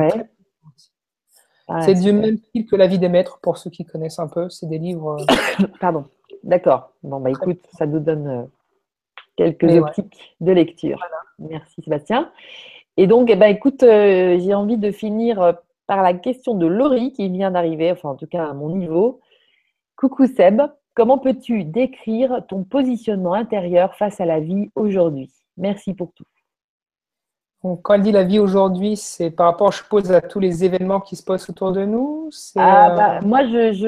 du 1.95 2.13
même 2.13 2.39
style 2.39 2.67
que 2.67 2.77
La 2.77 2.89
vie 2.89 2.99
des 2.99 3.09
maîtres, 3.09 3.39
pour 3.41 3.59
ceux 3.59 3.71
qui 3.71 3.85
connaissent 3.85 4.19
un 4.19 4.27
peu. 4.27 4.51
C'est 4.51 4.67
des 4.67 4.79
livres. 4.79 5.19
Euh, 5.61 5.67
Pardon. 5.81 6.07
D'accord. 6.43 6.93
Bon, 7.03 7.21
bah 7.21 7.31
écoute, 7.31 7.61
ça 7.77 7.87
nous 7.87 8.01
donne 8.01 8.49
quelques 9.39 9.77
optiques 9.77 10.35
de 10.41 10.53
lecture. 10.53 10.99
Merci 11.39 11.81
Sébastien. 11.83 12.31
Et 12.97 13.07
donc, 13.07 13.31
eh 13.31 13.37
ben, 13.37 13.47
écoute, 13.47 13.81
j'ai 13.81 14.55
envie 14.55 14.77
de 14.77 14.91
finir 14.91 15.55
par 15.87 16.03
la 16.03 16.13
question 16.13 16.55
de 16.55 16.67
Laurie 16.67 17.13
qui 17.13 17.29
vient 17.29 17.51
d'arriver, 17.51 17.91
enfin 17.91 18.11
en 18.11 18.15
tout 18.15 18.27
cas 18.27 18.47
à 18.47 18.53
mon 18.53 18.75
niveau. 18.77 19.21
Coucou 19.97 20.27
Seb, 20.27 20.61
comment 20.95 21.19
peux-tu 21.19 21.65
décrire 21.65 22.43
ton 22.49 22.63
positionnement 22.65 23.33
intérieur 23.33 23.95
face 23.95 24.21
à 24.21 24.27
la 24.27 24.41
vie 24.41 24.71
aujourd'hui? 24.75 25.33
Merci 25.57 25.95
pour 25.95 26.13
tout. 26.13 26.25
quand 27.83 27.95
elle 27.95 28.03
dit 28.03 28.13
la 28.13 28.25
vie 28.25 28.39
aujourd'hui, 28.39 28.97
c'est 28.97 29.31
par 29.31 29.47
rapport, 29.47 29.73
je 29.73 29.79
suppose, 29.79 30.13
à 30.13 30.21
tous 30.21 30.41
les 30.41 30.65
événements 30.65 31.01
qui 31.01 31.17
se 31.17 31.23
passent 31.25 31.49
autour 31.49 31.73
de 31.73 31.85
nous 31.85 32.31
ah, 32.57 32.91
bah, 32.91 33.17
euh, 33.17 33.27
Moi, 33.27 33.45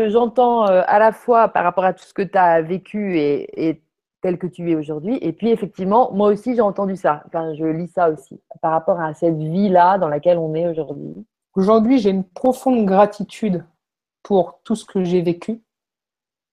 j'entends 0.09 0.67
je, 0.67 0.73
euh, 0.73 0.83
à 0.87 0.99
la 0.99 1.13
fois 1.13 1.49
par 1.49 1.65
rapport 1.65 1.85
à 1.85 1.93
tout 1.93 2.05
ce 2.05 2.15
que 2.15 2.23
tu 2.23 2.39
as 2.39 2.63
vécu 2.63 3.19
et, 3.19 3.69
et, 3.69 3.83
tel 4.23 4.39
que 4.39 4.47
tu 4.47 4.71
es 4.71 4.75
aujourd'hui. 4.75 5.19
Et 5.23 5.33
puis, 5.33 5.51
effectivement, 5.51 6.13
moi 6.13 6.29
aussi, 6.29 6.55
j'ai 6.55 6.61
entendu 6.61 6.97
ça. 6.97 7.23
Enfin, 7.27 7.55
je 7.55 7.65
lis 7.65 7.89
ça 7.89 8.11
aussi 8.11 8.41
par 8.61 8.73
rapport 8.73 9.01
à 9.01 9.15
cette 9.15 9.37
vie-là 9.37 9.99
dans 9.99 10.09
laquelle 10.09 10.39
on 10.39 10.55
est 10.55 10.69
aujourd'hui. 10.69 11.27
Aujourd'hui, 11.55 11.99
j'ai 11.99 12.11
une 12.11 12.25
profonde 12.25 12.85
gratitude 12.87 13.65
pour 14.23 14.61
tout 14.65 14.77
ce 14.77 14.85
que 14.85 15.03
j'ai 15.05 15.23
vécu. 15.23 15.63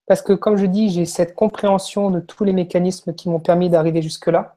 Parce 0.07 0.21
que, 0.21 0.33
comme 0.33 0.55
je 0.55 0.65
dis, 0.65 0.89
j'ai 0.89 1.05
cette 1.05 1.35
compréhension 1.35 2.09
de 2.09 2.19
tous 2.21 2.43
les 2.45 2.53
mécanismes 2.53 3.13
qui 3.13 3.29
m'ont 3.29 3.41
permis 3.41 3.69
d'arriver 3.69 4.01
jusque-là. 4.01 4.55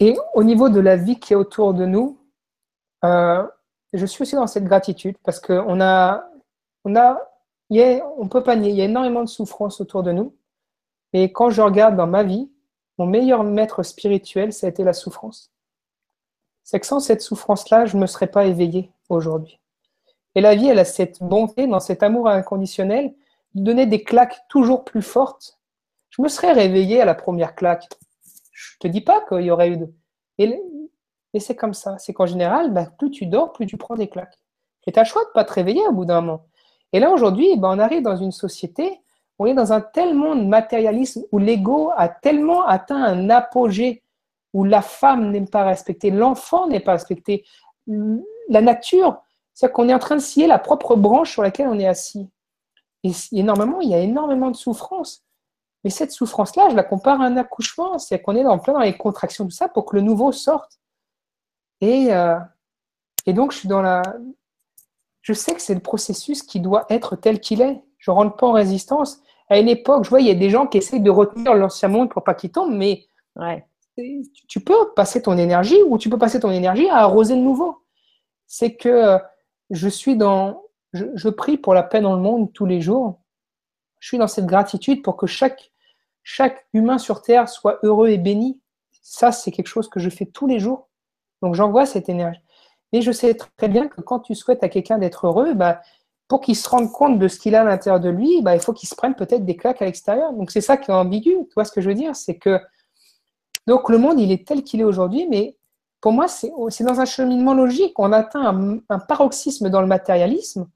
Et 0.00 0.16
au 0.34 0.44
niveau 0.44 0.68
de 0.68 0.80
la 0.80 0.96
vie 0.96 1.18
qui 1.18 1.32
est 1.34 1.36
autour 1.36 1.74
de 1.74 1.84
nous, 1.84 2.18
euh, 3.04 3.46
je 3.92 4.06
suis 4.06 4.22
aussi 4.22 4.34
dans 4.34 4.46
cette 4.46 4.64
gratitude 4.64 5.16
parce 5.24 5.40
qu'on 5.40 5.80
a, 5.80 6.24
on 6.84 6.96
a, 6.96 7.18
on 7.70 8.28
peut 8.28 8.42
pas 8.42 8.56
nier, 8.56 8.70
il 8.70 8.76
y 8.76 8.82
a 8.82 8.84
énormément 8.84 9.22
de 9.22 9.28
souffrance 9.28 9.80
autour 9.80 10.02
de 10.02 10.12
nous. 10.12 10.34
Et 11.12 11.32
quand 11.32 11.50
je 11.50 11.62
regarde 11.62 11.96
dans 11.96 12.06
ma 12.06 12.22
vie, 12.22 12.50
mon 12.98 13.06
meilleur 13.06 13.44
maître 13.44 13.82
spirituel, 13.82 14.52
ça 14.52 14.66
a 14.66 14.70
été 14.70 14.84
la 14.84 14.92
souffrance 14.92 15.52
c'est 16.68 16.80
que 16.80 16.86
sans 16.86 17.00
cette 17.00 17.22
souffrance-là, 17.22 17.86
je 17.86 17.96
ne 17.96 18.02
me 18.02 18.06
serais 18.06 18.26
pas 18.26 18.44
éveillé 18.44 18.90
aujourd'hui. 19.08 19.58
Et 20.34 20.42
la 20.42 20.54
vie, 20.54 20.68
elle 20.68 20.78
a 20.78 20.84
cette 20.84 21.22
bonté, 21.22 21.66
dans 21.66 21.80
cet 21.80 22.02
amour 22.02 22.28
inconditionnel, 22.28 23.14
de 23.54 23.62
donner 23.62 23.86
des 23.86 24.04
claques 24.04 24.46
toujours 24.50 24.84
plus 24.84 25.00
fortes. 25.00 25.58
Je 26.10 26.20
me 26.20 26.28
serais 26.28 26.52
réveillé 26.52 27.00
à 27.00 27.06
la 27.06 27.14
première 27.14 27.54
claque. 27.54 27.88
Je 28.52 28.76
te 28.80 28.86
dis 28.86 29.00
pas 29.00 29.24
qu'il 29.26 29.46
y 29.46 29.50
aurait 29.50 29.70
eu 29.70 29.76
de... 29.78 29.88
Et, 30.36 30.60
c'est 31.40 31.56
comme 31.56 31.72
ça. 31.72 31.96
C'est 31.96 32.12
qu'en 32.12 32.26
général, 32.26 32.70
bah, 32.70 32.84
plus 32.98 33.10
tu 33.10 33.24
dors, 33.24 33.54
plus 33.54 33.64
tu 33.64 33.78
prends 33.78 33.94
des 33.94 34.10
claques. 34.10 34.38
Et 34.86 34.92
tu 34.92 34.98
as 34.98 35.04
le 35.04 35.08
choix 35.08 35.22
de 35.22 35.28
ne 35.28 35.32
pas 35.32 35.44
te 35.44 35.54
réveiller 35.54 35.86
au 35.88 35.92
bout 35.92 36.04
d'un 36.04 36.20
moment. 36.20 36.44
Et 36.92 37.00
là, 37.00 37.10
aujourd'hui, 37.10 37.56
bah, 37.56 37.70
on 37.72 37.78
arrive 37.78 38.02
dans 38.02 38.16
une 38.16 38.32
société, 38.32 39.00
on 39.38 39.46
est 39.46 39.54
dans 39.54 39.72
un 39.72 39.80
tel 39.80 40.14
monde 40.14 40.48
matérialisme 40.48 41.22
où 41.32 41.38
l'ego 41.38 41.92
a 41.96 42.08
tellement 42.08 42.66
atteint 42.66 43.02
un 43.02 43.30
apogée 43.30 44.02
où 44.52 44.64
la 44.64 44.82
femme 44.82 45.30
n'est 45.30 45.44
pas 45.44 45.64
respectée, 45.64 46.10
l'enfant 46.10 46.66
n'est 46.66 46.80
pas 46.80 46.92
respecté, 46.92 47.44
la 47.86 48.60
nature, 48.60 49.22
c'est 49.54 49.70
qu'on 49.70 49.88
est 49.88 49.94
en 49.94 49.98
train 49.98 50.16
de 50.16 50.20
scier 50.20 50.46
la 50.46 50.58
propre 50.58 50.96
branche 50.96 51.32
sur 51.32 51.42
laquelle 51.42 51.68
on 51.68 51.78
est 51.78 51.86
assis. 51.86 52.28
Et 53.04 53.12
énormément, 53.32 53.80
il 53.80 53.90
y 53.90 53.94
a 53.94 53.98
énormément 53.98 54.50
de 54.50 54.56
souffrance. 54.56 55.24
Mais 55.84 55.90
cette 55.90 56.12
souffrance-là, 56.12 56.68
je 56.70 56.76
la 56.76 56.82
compare 56.82 57.20
à 57.20 57.26
un 57.26 57.36
accouchement, 57.36 57.98
c'est 57.98 58.20
qu'on 58.20 58.34
est 58.34 58.44
en 58.44 58.58
plein 58.58 58.74
dans 58.74 58.80
les 58.80 58.96
contractions 58.96 59.44
de 59.44 59.52
ça 59.52 59.68
pour 59.68 59.86
que 59.86 59.96
le 59.96 60.02
nouveau 60.02 60.32
sorte. 60.32 60.80
Et, 61.80 62.12
euh, 62.12 62.38
et 63.26 63.32
donc, 63.32 63.52
je 63.52 63.58
suis 63.58 63.68
dans 63.68 63.82
la. 63.82 64.02
Je 65.22 65.32
sais 65.32 65.54
que 65.54 65.60
c'est 65.60 65.74
le 65.74 65.80
processus 65.80 66.42
qui 66.42 66.60
doit 66.60 66.86
être 66.88 67.14
tel 67.14 67.40
qu'il 67.40 67.60
est. 67.60 67.82
Je 67.98 68.10
ne 68.10 68.16
rentre 68.16 68.36
pas 68.36 68.46
en 68.46 68.52
résistance. 68.52 69.20
À 69.48 69.58
une 69.58 69.68
époque, 69.68 70.04
je 70.04 70.10
vois, 70.10 70.20
il 70.20 70.26
y 70.26 70.30
a 70.30 70.34
des 70.34 70.50
gens 70.50 70.66
qui 70.66 70.78
essaient 70.78 71.00
de 71.00 71.10
retenir 71.10 71.54
l'ancien 71.54 71.88
monde 71.88 72.10
pour 72.10 72.22
pas 72.22 72.34
qu'il 72.34 72.50
tombe, 72.50 72.72
mais 72.74 73.06
ouais 73.36 73.64
tu 74.46 74.60
peux 74.60 74.92
passer 74.94 75.22
ton 75.22 75.36
énergie 75.36 75.80
ou 75.86 75.98
tu 75.98 76.08
peux 76.08 76.18
passer 76.18 76.40
ton 76.40 76.50
énergie 76.50 76.88
à 76.88 76.98
arroser 76.98 77.34
le 77.34 77.42
nouveau. 77.42 77.82
C'est 78.46 78.74
que 78.74 78.88
euh, 78.88 79.18
je 79.70 79.88
suis 79.88 80.16
dans, 80.16 80.62
je, 80.92 81.28
prie 81.28 81.58
pour 81.58 81.74
la 81.74 81.82
paix 81.82 82.00
dans 82.00 82.14
le 82.14 82.22
monde 82.22 82.52
tous 82.52 82.66
les 82.66 82.80
jours. 82.80 83.20
Je 84.00 84.08
suis 84.08 84.18
dans 84.18 84.28
cette 84.28 84.46
gratitude 84.46 85.02
pour 85.02 85.16
que 85.16 85.26
chaque, 85.26 85.72
chaque 86.22 86.66
humain 86.72 86.98
sur 86.98 87.22
Terre 87.22 87.48
soit 87.48 87.78
heureux 87.82 88.08
et 88.08 88.18
béni. 88.18 88.60
Ça, 89.02 89.32
c'est 89.32 89.50
quelque 89.50 89.68
chose 89.68 89.88
que 89.88 90.00
je 90.00 90.10
fais 90.10 90.26
tous 90.26 90.46
les 90.46 90.58
jours. 90.58 90.88
Donc 91.42 91.54
j'envoie 91.54 91.86
cette 91.86 92.08
énergie. 92.08 92.40
Mais 92.92 93.02
je 93.02 93.12
sais 93.12 93.34
très 93.34 93.68
bien 93.68 93.88
que 93.88 94.00
quand 94.00 94.20
tu 94.20 94.34
souhaites 94.34 94.62
à 94.62 94.68
quelqu'un 94.68 94.98
d'être 94.98 95.26
heureux, 95.26 95.54
bah, 95.54 95.80
pour 96.28 96.42
qu'il 96.42 96.56
se 96.56 96.68
rende 96.68 96.92
compte 96.92 97.18
de 97.18 97.26
ce 97.26 97.38
qu'il 97.38 97.54
a 97.54 97.62
à 97.62 97.64
l'intérieur 97.64 98.00
de 98.00 98.10
lui, 98.10 98.42
bah, 98.42 98.54
il 98.54 98.60
faut 98.60 98.74
qu'il 98.74 98.88
se 98.88 98.94
prenne 98.94 99.14
peut-être 99.14 99.44
des 99.44 99.56
claques 99.56 99.80
à 99.80 99.86
l'extérieur. 99.86 100.32
Donc 100.34 100.50
c'est 100.50 100.60
ça 100.60 100.76
qui 100.76 100.90
est 100.90 100.94
ambigu. 100.94 101.30
Tu 101.30 101.54
vois 101.54 101.64
ce 101.64 101.72
que 101.72 101.80
je 101.80 101.88
veux 101.88 101.94
dire? 101.94 102.14
C'est 102.14 102.36
que 102.36 102.60
donc 103.66 103.88
le 103.88 103.98
monde, 103.98 104.20
il 104.20 104.30
est 104.30 104.46
tel 104.46 104.62
qu'il 104.62 104.80
est 104.80 104.84
aujourd'hui, 104.84 105.26
mais 105.28 105.56
pour 106.00 106.12
moi, 106.12 106.28
c'est 106.28 106.84
dans 106.84 107.00
un 107.00 107.04
cheminement 107.04 107.54
logique. 107.54 107.98
On 107.98 108.12
atteint 108.12 108.80
un, 108.88 108.98
paroxysme 108.98 109.68
dans 109.68 109.80
le 109.80 109.86
matérialisme. 109.86 110.68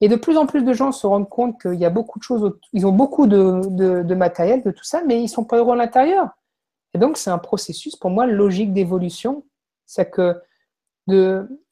Et 0.00 0.08
de 0.08 0.16
plus 0.16 0.36
en 0.36 0.46
plus 0.46 0.62
de 0.62 0.72
gens 0.72 0.92
se 0.92 1.06
rendent 1.06 1.28
compte 1.28 1.60
qu'il 1.60 1.74
y 1.74 1.84
a 1.84 1.90
beaucoup 1.90 2.18
de 2.18 2.24
choses, 2.24 2.56
ils 2.72 2.86
ont 2.86 2.92
beaucoup 2.92 3.26
de, 3.26 4.14
matériel, 4.14 4.62
de 4.62 4.70
tout 4.70 4.84
ça, 4.84 5.02
mais 5.04 5.18
ils 5.18 5.24
ne 5.24 5.28
sont 5.28 5.44
pas 5.44 5.58
heureux 5.58 5.74
à 5.74 5.76
l'intérieur. 5.76 6.30
Et 6.94 6.98
donc, 6.98 7.18
c'est 7.18 7.30
un 7.30 7.38
processus, 7.38 7.96
pour 7.96 8.10
moi, 8.10 8.26
logique 8.26 8.72
d'évolution. 8.72 9.44
C'est 9.86 10.10
que 10.10 10.40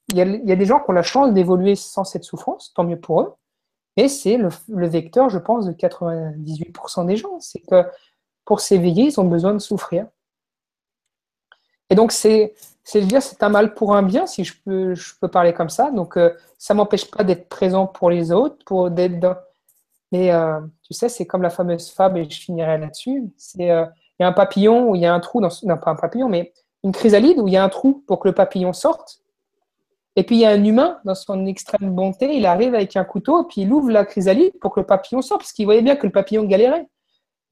il 0.08 0.18
y, 0.18 0.52
a, 0.52 0.56
des 0.56 0.64
gens 0.64 0.78
qui 0.80 0.90
ont 0.90 0.92
la 0.92 1.02
chance 1.02 1.32
d'évoluer 1.32 1.74
sans 1.74 2.04
cette 2.04 2.24
souffrance, 2.24 2.72
tant 2.74 2.84
mieux 2.84 2.98
pour 2.98 3.22
eux. 3.22 3.34
Et 3.96 4.08
c'est 4.08 4.36
le, 4.36 4.50
vecteur, 4.86 5.30
je 5.30 5.38
pense, 5.38 5.66
de 5.66 5.72
98% 5.72 7.06
des 7.06 7.16
gens. 7.16 7.40
C'est 7.40 7.60
que 7.60 7.84
pour 8.44 8.60
s'éveiller, 8.60 9.04
ils 9.04 9.20
ont 9.20 9.24
besoin 9.24 9.52
de 9.52 9.58
souffrir. 9.58 10.06
Et 11.90 11.94
donc, 11.94 12.12
c'est, 12.12 12.54
dire, 12.94 13.22
c'est 13.22 13.42
un 13.42 13.48
mal 13.48 13.74
pour 13.74 13.96
un 13.96 14.02
bien, 14.02 14.26
si 14.26 14.44
je 14.44 14.54
peux, 14.64 15.28
parler 15.28 15.52
comme 15.52 15.70
ça. 15.70 15.90
Donc, 15.90 16.16
euh, 16.16 16.32
ça 16.58 16.74
ne 16.74 16.78
m'empêche 16.78 17.10
pas 17.10 17.24
d'être 17.24 17.48
présent 17.48 17.86
pour 17.86 18.10
les 18.10 18.32
autres, 18.32 18.64
pour 18.64 18.90
d'être. 18.90 19.42
Mais 20.12 20.30
euh, 20.32 20.60
tu 20.82 20.94
sais, 20.94 21.08
c'est 21.08 21.26
comme 21.26 21.42
la 21.42 21.50
fameuse 21.50 21.90
fable, 21.90 22.18
et 22.18 22.30
je 22.30 22.40
finirai 22.40 22.78
là-dessus. 22.78 23.24
C'est, 23.36 23.70
euh, 23.70 23.86
il 24.18 24.22
y 24.22 24.24
a 24.24 24.28
un 24.28 24.32
papillon 24.32 24.90
où 24.90 24.94
il 24.94 25.02
y 25.02 25.06
a 25.06 25.12
un 25.12 25.20
trou, 25.20 25.40
non 25.40 25.48
pas 25.78 25.90
un 25.90 25.96
papillon, 25.96 26.28
mais 26.28 26.52
une 26.84 26.92
chrysalide 26.92 27.38
où 27.38 27.48
il 27.48 27.54
y 27.54 27.56
a 27.56 27.64
un 27.64 27.68
trou 27.68 28.04
pour 28.06 28.20
que 28.20 28.28
le 28.28 28.34
papillon 28.34 28.72
sorte. 28.72 29.20
Et 30.16 30.24
puis, 30.24 30.36
il 30.36 30.40
y 30.40 30.46
a 30.46 30.50
un 30.50 30.64
humain, 30.64 30.98
dans 31.04 31.14
son 31.14 31.44
extrême 31.46 31.94
bonté, 31.94 32.36
il 32.36 32.46
arrive 32.46 32.74
avec 32.74 32.96
un 32.96 33.04
couteau, 33.04 33.44
puis 33.44 33.62
il 33.62 33.72
ouvre 33.72 33.90
la 33.90 34.06
chrysalide 34.06 34.58
pour 34.60 34.72
que 34.72 34.80
le 34.80 34.86
papillon 34.86 35.20
sorte, 35.20 35.42
parce 35.42 35.52
qu'il 35.52 35.66
voyait 35.66 35.82
bien 35.82 35.94
que 35.94 36.06
le 36.06 36.12
papillon 36.12 36.44
galérait. 36.44 36.88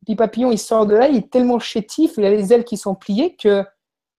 Puis, 0.05 0.15
le 0.15 0.17
papillon, 0.17 0.51
il 0.51 0.59
sort 0.59 0.87
de 0.87 0.95
là, 0.95 1.09
il 1.09 1.17
est 1.17 1.31
tellement 1.31 1.59
chétif, 1.59 2.15
il 2.17 2.25
a 2.25 2.31
les 2.31 2.53
ailes 2.53 2.65
qui 2.65 2.79
sont 2.79 2.95
pliées 2.95 3.37
que 3.37 3.65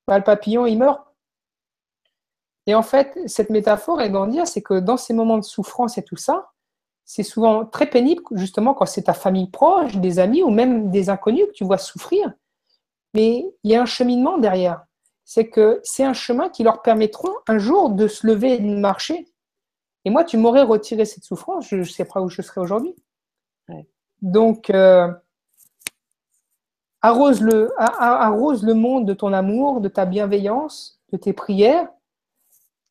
bah, 0.08 0.18
le 0.18 0.24
papillon, 0.24 0.68
il 0.68 0.78
meurt. 0.78 1.02
Et 2.68 2.76
en 2.76 2.84
fait, 2.84 3.18
cette 3.28 3.50
métaphore 3.50 4.02
est 4.02 4.10
d'en 4.10 4.28
dire, 4.28 4.48
c'est 4.48 4.62
que 4.62 4.80
dans 4.80 4.98
ces 4.98 5.14
moments 5.14 5.38
de 5.38 5.44
souffrance 5.44 5.98
et 5.98 6.04
tout 6.04 6.18
ça, 6.18 6.52
c'est 7.04 7.24
souvent 7.24 7.66
très 7.66 7.88
pénible, 7.88 8.24
justement, 8.32 8.74
quand 8.74 8.88
c'est 8.88 9.04
ta 9.04 9.14
famille 9.14 9.50
proche, 9.50 9.96
des 9.98 10.18
amis 10.20 10.42
ou 10.44 10.50
même 10.50 10.90
des 10.90 11.10
inconnus 11.10 11.46
que 11.48 11.52
tu 11.52 11.64
vois 11.64 11.78
souffrir. 11.78 12.32
Mais 13.14 13.46
il 13.64 13.72
y 13.72 13.76
a 13.76 13.82
un 13.82 13.86
cheminement 13.86 14.38
derrière. 14.40 14.84
C'est 15.26 15.50
que 15.50 15.82
c'est 15.84 16.04
un 16.04 16.14
chemin 16.14 16.50
qui 16.50 16.64
leur 16.64 16.82
permettront 16.82 17.34
un 17.48 17.58
jour 17.58 17.90
de 17.90 18.08
se 18.08 18.26
lever 18.26 18.54
et 18.54 18.60
de 18.60 18.78
marcher. 18.78 19.28
Et 20.06 20.10
moi, 20.10 20.24
tu 20.24 20.38
m'aurais 20.38 20.64
retiré 20.64 21.04
cette 21.04 21.24
souffrance, 21.24 21.68
je 21.68 21.78
ne 21.78 21.84
sais 21.84 22.06
pas 22.06 22.22
où 22.22 22.30
je 22.30 22.42
serais 22.42 22.62
aujourd'hui. 22.62 22.96
Donc, 24.22 24.70
euh, 24.70 25.12
Arrose 27.06 27.40
le, 27.40 27.72
arrose 27.78 28.64
le 28.64 28.74
monde 28.74 29.06
de 29.06 29.14
ton 29.14 29.32
amour, 29.32 29.80
de 29.80 29.90
ta 29.90 30.06
bienveillance, 30.06 31.00
de 31.12 31.18
tes 31.18 31.34
prières. 31.34 31.88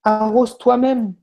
Arrose 0.04 0.56
toi-même 0.56 1.14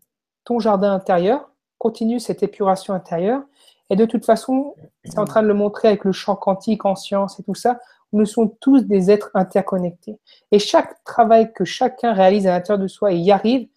ton 0.44 0.60
jardin 0.60 0.92
intérieur. 0.92 1.50
Continue 1.78 2.20
cette 2.20 2.44
épuration 2.44 2.94
intérieure. 2.94 3.44
Et 3.90 3.96
de 3.96 4.04
toute 4.04 4.26
façon, 4.26 4.76
c'est 5.06 5.20
en 5.20 5.24
train 5.24 5.42
de 5.42 5.48
le 5.48 5.54
montrer 5.54 5.88
avec 5.88 6.04
le 6.04 6.12
champ 6.12 6.36
quantique 6.36 6.84
en 6.84 6.98
science 6.98 7.40
et 7.40 7.44
tout 7.44 7.56
ça. 7.56 7.80
Nous 8.14 8.26
sommes 8.26 8.56
tous 8.60 8.86
des 8.86 9.10
êtres 9.10 9.32
interconnectés. 9.34 10.20
Et 10.52 10.60
chaque 10.60 11.04
travail 11.04 11.54
que 11.54 11.64
chacun 11.64 12.14
réalise 12.14 12.46
à 12.48 12.52
l'intérieur 12.52 12.82
de 12.82 12.88
soi 12.88 13.14
et 13.14 13.18
y 13.18 13.32
arrive 13.32 13.68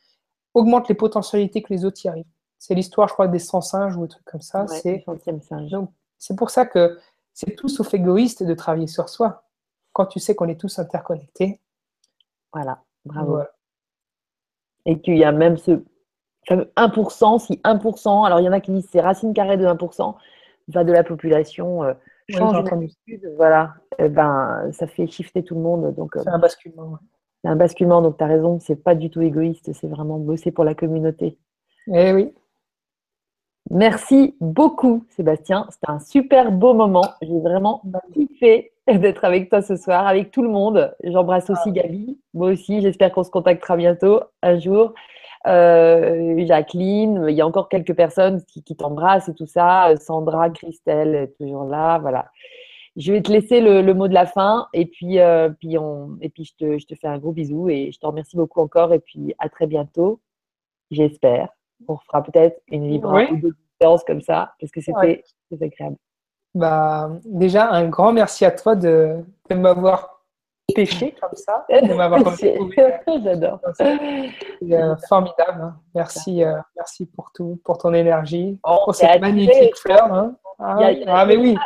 augmente 0.54 0.88
les 0.88 0.94
potentialités 0.94 1.62
que 1.62 1.72
les 1.72 1.84
autres 1.84 2.04
y 2.04 2.08
arrivent. 2.08 2.24
C'est 2.58 2.74
l'histoire, 2.74 3.08
je 3.08 3.12
crois, 3.12 3.28
des 3.28 3.38
100 3.38 3.60
singes 3.60 3.96
ou 3.96 4.04
un 4.04 4.06
truc 4.06 4.24
comme 4.24 4.40
ça. 4.40 4.66
c'est 4.66 5.04
c'est 6.18 6.36
pour 6.36 6.50
ça 6.50 6.64
que 6.64 6.98
c'est 7.34 7.54
tout 7.56 7.68
sauf 7.68 7.92
égoïste 7.92 8.42
de 8.42 8.54
travailler 8.54 8.86
sur 8.86 9.08
soi. 9.08 9.44
Quand 9.92 10.06
tu 10.06 10.20
sais 10.20 10.34
qu'on 10.34 10.48
est 10.48 10.58
tous 10.58 10.78
interconnectés. 10.78 11.60
Voilà, 12.52 12.82
bravo. 13.04 13.40
Et 14.86 15.00
qu'il 15.00 15.18
y 15.18 15.24
a 15.24 15.32
même 15.32 15.56
ce 15.56 15.82
1%, 16.48 17.38
si 17.38 17.60
1%, 17.64 18.26
alors 18.26 18.40
il 18.40 18.44
y 18.44 18.48
en 18.48 18.52
a 18.52 18.60
qui 18.60 18.70
disent 18.70 18.88
c'est 18.90 19.00
racine 19.00 19.34
carrée 19.34 19.56
de 19.56 19.66
1%, 19.66 20.14
va 20.68 20.84
de 20.84 20.92
la 20.92 21.04
population 21.04 21.84
euh, 21.84 21.94
change 22.28 22.64
voilà, 23.36 23.74
eh 23.98 24.08
ben, 24.08 24.70
ça 24.72 24.86
fait 24.86 25.06
shifter 25.06 25.42
tout 25.42 25.54
le 25.54 25.60
monde. 25.60 25.94
Donc, 25.94 26.16
euh, 26.16 26.20
c'est 26.22 26.30
un 26.30 26.38
basculement. 26.38 26.98
C'est 27.42 27.50
un 27.50 27.56
basculement, 27.56 28.00
donc 28.00 28.16
tu 28.16 28.24
as 28.24 28.26
raison, 28.26 28.58
c'est 28.60 28.82
pas 28.82 28.94
du 28.94 29.10
tout 29.10 29.20
égoïste, 29.20 29.72
c'est 29.74 29.86
vraiment 29.86 30.18
bosser 30.18 30.50
pour 30.50 30.64
la 30.64 30.74
communauté. 30.74 31.38
Eh 31.92 32.12
oui. 32.12 32.32
Merci 33.70 34.36
beaucoup, 34.40 35.04
Sébastien. 35.10 35.66
C'était 35.70 35.90
un 35.90 35.98
super 35.98 36.52
beau 36.52 36.74
moment. 36.74 37.04
J'ai 37.22 37.40
vraiment 37.40 37.82
kiffé 38.12 38.72
d'être 38.86 39.24
avec 39.24 39.48
toi 39.48 39.62
ce 39.62 39.76
soir, 39.76 40.06
avec 40.06 40.30
tout 40.30 40.42
le 40.42 40.50
monde. 40.50 40.94
J'embrasse 41.02 41.48
aussi 41.50 41.68
ah. 41.68 41.72
Gabi. 41.72 42.18
Moi 42.34 42.52
aussi, 42.52 42.82
j'espère 42.82 43.12
qu'on 43.12 43.24
se 43.24 43.30
contactera 43.30 43.76
bientôt, 43.76 44.20
un 44.42 44.58
jour. 44.58 44.94
Euh, 45.46 46.44
Jacqueline, 46.46 47.26
il 47.28 47.34
y 47.34 47.40
a 47.40 47.46
encore 47.46 47.68
quelques 47.68 47.94
personnes 47.94 48.42
qui, 48.44 48.76
t'embrassent 48.76 49.28
et 49.28 49.34
tout 49.34 49.46
ça. 49.46 49.94
Sandra, 50.00 50.50
Christelle, 50.50 51.32
toujours 51.38 51.64
là. 51.64 51.98
Voilà. 51.98 52.30
Je 52.96 53.12
vais 53.12 53.22
te 53.22 53.30
laisser 53.30 53.60
le, 53.60 53.92
mot 53.92 54.08
de 54.08 54.14
la 54.14 54.26
fin 54.26 54.68
et 54.72 54.86
puis, 54.86 55.18
euh, 55.18 55.50
puis, 55.50 55.76
on, 55.78 56.16
et 56.20 56.28
puis 56.28 56.44
je, 56.44 56.54
te, 56.56 56.78
je 56.78 56.86
te 56.86 56.94
fais 56.94 57.08
un 57.08 57.18
gros 57.18 57.32
bisou 57.32 57.68
et 57.68 57.90
je 57.92 57.98
te 57.98 58.06
remercie 58.06 58.36
beaucoup 58.36 58.60
encore 58.60 58.92
et 58.92 59.00
puis 59.00 59.34
à 59.38 59.48
très 59.48 59.66
bientôt, 59.66 60.20
j'espère 60.90 61.48
on 61.88 61.96
fera 61.96 62.22
peut-être 62.22 62.60
une 62.68 62.88
libre 62.88 63.12
ou 63.30 63.36
deux 63.36 63.54
séances 63.80 64.04
comme 64.04 64.20
ça, 64.20 64.54
parce 64.60 64.72
que 64.72 64.80
c'était 64.80 65.22
agréable. 65.60 65.96
Bah, 66.54 67.10
déjà, 67.24 67.70
un 67.70 67.88
grand 67.88 68.12
merci 68.12 68.44
à 68.44 68.50
toi 68.50 68.76
de, 68.76 69.16
m'avoir 69.50 70.13
pêché 70.74 71.14
comme 71.20 71.34
ça, 71.34 71.66
de 71.68 71.94
m'avoir 71.94 72.20
J'adore. 73.22 73.60
Euh, 73.80 74.96
formidable. 75.08 75.60
Hein. 75.62 75.76
Merci, 75.94 76.42
euh, 76.42 76.58
merci 76.76 77.06
pour 77.06 77.32
tout, 77.32 77.60
pour 77.64 77.78
ton 77.78 77.92
énergie, 77.92 78.58
oh, 78.64 78.80
pour 78.84 78.94
cette 78.94 79.20
magnifique 79.20 79.76
fleur. 79.76 80.12
Hein. 80.12 80.36
Ah, 80.58 80.78
ah, 81.06 81.26
mais 81.26 81.36
oui. 81.36 81.56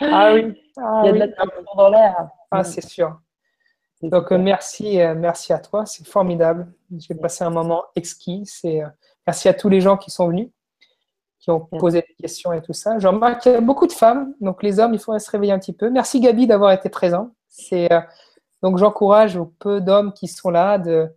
Ah 0.00 0.32
oui. 0.34 0.60
Ah, 0.78 1.02
il 1.04 1.06
y 1.06 1.08
a 1.10 1.12
de 1.12 1.18
la 1.18 1.26
dans 1.76 1.88
l'air. 1.90 2.28
Ah, 2.50 2.64
c'est 2.64 2.84
sûr. 2.84 3.18
Donc, 4.02 4.30
merci, 4.30 5.00
euh, 5.00 5.14
merci 5.14 5.52
à 5.52 5.58
toi. 5.58 5.84
C'est 5.84 6.06
formidable. 6.06 6.72
J'ai 6.96 7.14
passé 7.14 7.44
un 7.44 7.50
moment 7.50 7.84
exquis. 7.94 8.42
C'est 8.46 8.82
Merci 9.26 9.48
à 9.48 9.54
tous 9.54 9.68
les 9.68 9.80
gens 9.80 9.96
qui 9.96 10.10
sont 10.10 10.28
venus, 10.28 10.48
qui 11.38 11.50
ont 11.50 11.60
posé 11.60 12.00
des 12.00 12.14
questions 12.20 12.52
et 12.52 12.62
tout 12.62 12.72
ça. 12.72 12.98
Je 12.98 13.06
remarque 13.06 13.42
qu'il 13.42 13.52
y 13.52 13.54
a 13.54 13.60
beaucoup 13.60 13.86
de 13.86 13.92
femmes, 13.92 14.34
donc 14.40 14.62
les 14.62 14.80
hommes, 14.80 14.94
il 14.94 14.98
faudrait 14.98 15.20
se 15.20 15.30
réveiller 15.30 15.52
un 15.52 15.58
petit 15.58 15.72
peu. 15.72 15.90
Merci 15.90 16.20
Gabi 16.20 16.46
d'avoir 16.46 16.72
été 16.72 16.88
présent. 16.88 17.30
C'est, 17.48 17.92
euh, 17.92 18.00
donc 18.62 18.78
j'encourage 18.78 19.36
aux 19.36 19.46
peu 19.46 19.80
d'hommes 19.80 20.12
qui 20.12 20.28
sont 20.28 20.50
là 20.50 20.78
de, 20.78 21.08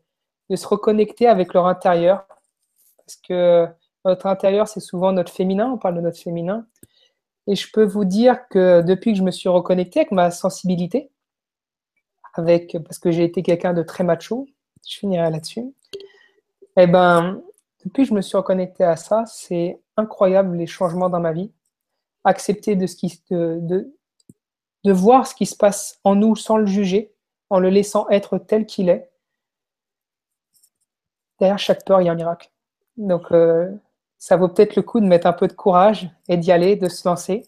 se 0.55 0.67
reconnecter 0.67 1.27
avec 1.27 1.53
leur 1.53 1.65
intérieur. 1.65 2.27
Parce 2.97 3.15
que 3.15 3.67
notre 4.05 4.27
intérieur, 4.27 4.67
c'est 4.67 4.79
souvent 4.79 5.11
notre 5.11 5.31
féminin, 5.31 5.71
on 5.71 5.77
parle 5.77 5.95
de 5.95 6.01
notre 6.01 6.19
féminin. 6.19 6.67
Et 7.47 7.55
je 7.55 7.69
peux 7.71 7.83
vous 7.83 8.05
dire 8.05 8.47
que 8.49 8.81
depuis 8.81 9.13
que 9.13 9.17
je 9.17 9.23
me 9.23 9.31
suis 9.31 9.49
reconnecté 9.49 10.01
avec 10.01 10.11
ma 10.11 10.31
sensibilité, 10.31 11.11
avec, 12.35 12.77
parce 12.83 12.99
que 12.99 13.11
j'ai 13.11 13.23
été 13.23 13.41
quelqu'un 13.43 13.73
de 13.73 13.83
très 13.83 14.03
macho, 14.03 14.47
je 14.87 14.97
finirai 14.97 15.29
là-dessus, 15.29 15.73
eh 16.77 16.87
ben, 16.87 17.41
depuis 17.85 18.03
que 18.03 18.09
je 18.09 18.13
me 18.13 18.21
suis 18.21 18.37
reconnecté 18.37 18.83
à 18.83 18.95
ça, 18.95 19.25
c'est 19.25 19.79
incroyable 19.97 20.55
les 20.55 20.67
changements 20.67 21.09
dans 21.09 21.19
ma 21.19 21.33
vie. 21.33 21.51
Accepter 22.23 22.75
de, 22.75 22.87
ce 22.87 22.95
qui, 22.95 23.21
de, 23.29 23.59
de, 24.83 24.91
voir 24.91 25.27
ce 25.27 25.35
qui 25.35 25.45
se 25.45 25.55
passe 25.55 25.99
en 26.03 26.15
nous 26.15 26.35
sans 26.35 26.57
le 26.57 26.65
juger, 26.65 27.12
en 27.53 27.59
le 27.59 27.69
laissant 27.69 28.09
être 28.09 28.39
tel 28.39 28.65
qu'il 28.65 28.89
est. 28.89 29.11
Derrière 31.39 31.59
chaque 31.59 31.85
peur, 31.85 32.01
il 32.01 32.05
y 32.05 32.09
a 32.09 32.11
un 32.11 32.15
miracle. 32.15 32.51
Donc, 32.97 33.31
euh, 33.31 33.69
ça 34.17 34.37
vaut 34.37 34.47
peut-être 34.47 34.75
le 34.75 34.81
coup 34.81 34.99
de 34.99 35.05
mettre 35.05 35.27
un 35.27 35.33
peu 35.33 35.47
de 35.47 35.53
courage 35.53 36.09
et 36.27 36.37
d'y 36.37 36.51
aller, 36.51 36.75
de 36.75 36.89
se 36.89 37.07
lancer. 37.07 37.47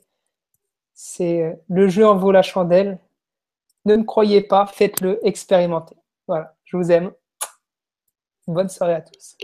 C'est 0.93 1.41
euh, 1.41 1.55
le 1.69 1.87
jeu 1.87 2.07
en 2.07 2.17
vaut 2.17 2.31
la 2.31 2.43
chandelle. 2.43 2.99
Ne 3.85 3.95
me 3.95 4.03
croyez 4.03 4.41
pas, 4.41 4.67
faites-le, 4.67 5.19
expérimentez. 5.25 5.95
Voilà, 6.27 6.55
je 6.65 6.77
vous 6.77 6.91
aime. 6.91 7.11
Bonne 8.45 8.69
soirée 8.69 8.93
à 8.93 9.01
tous. 9.01 9.37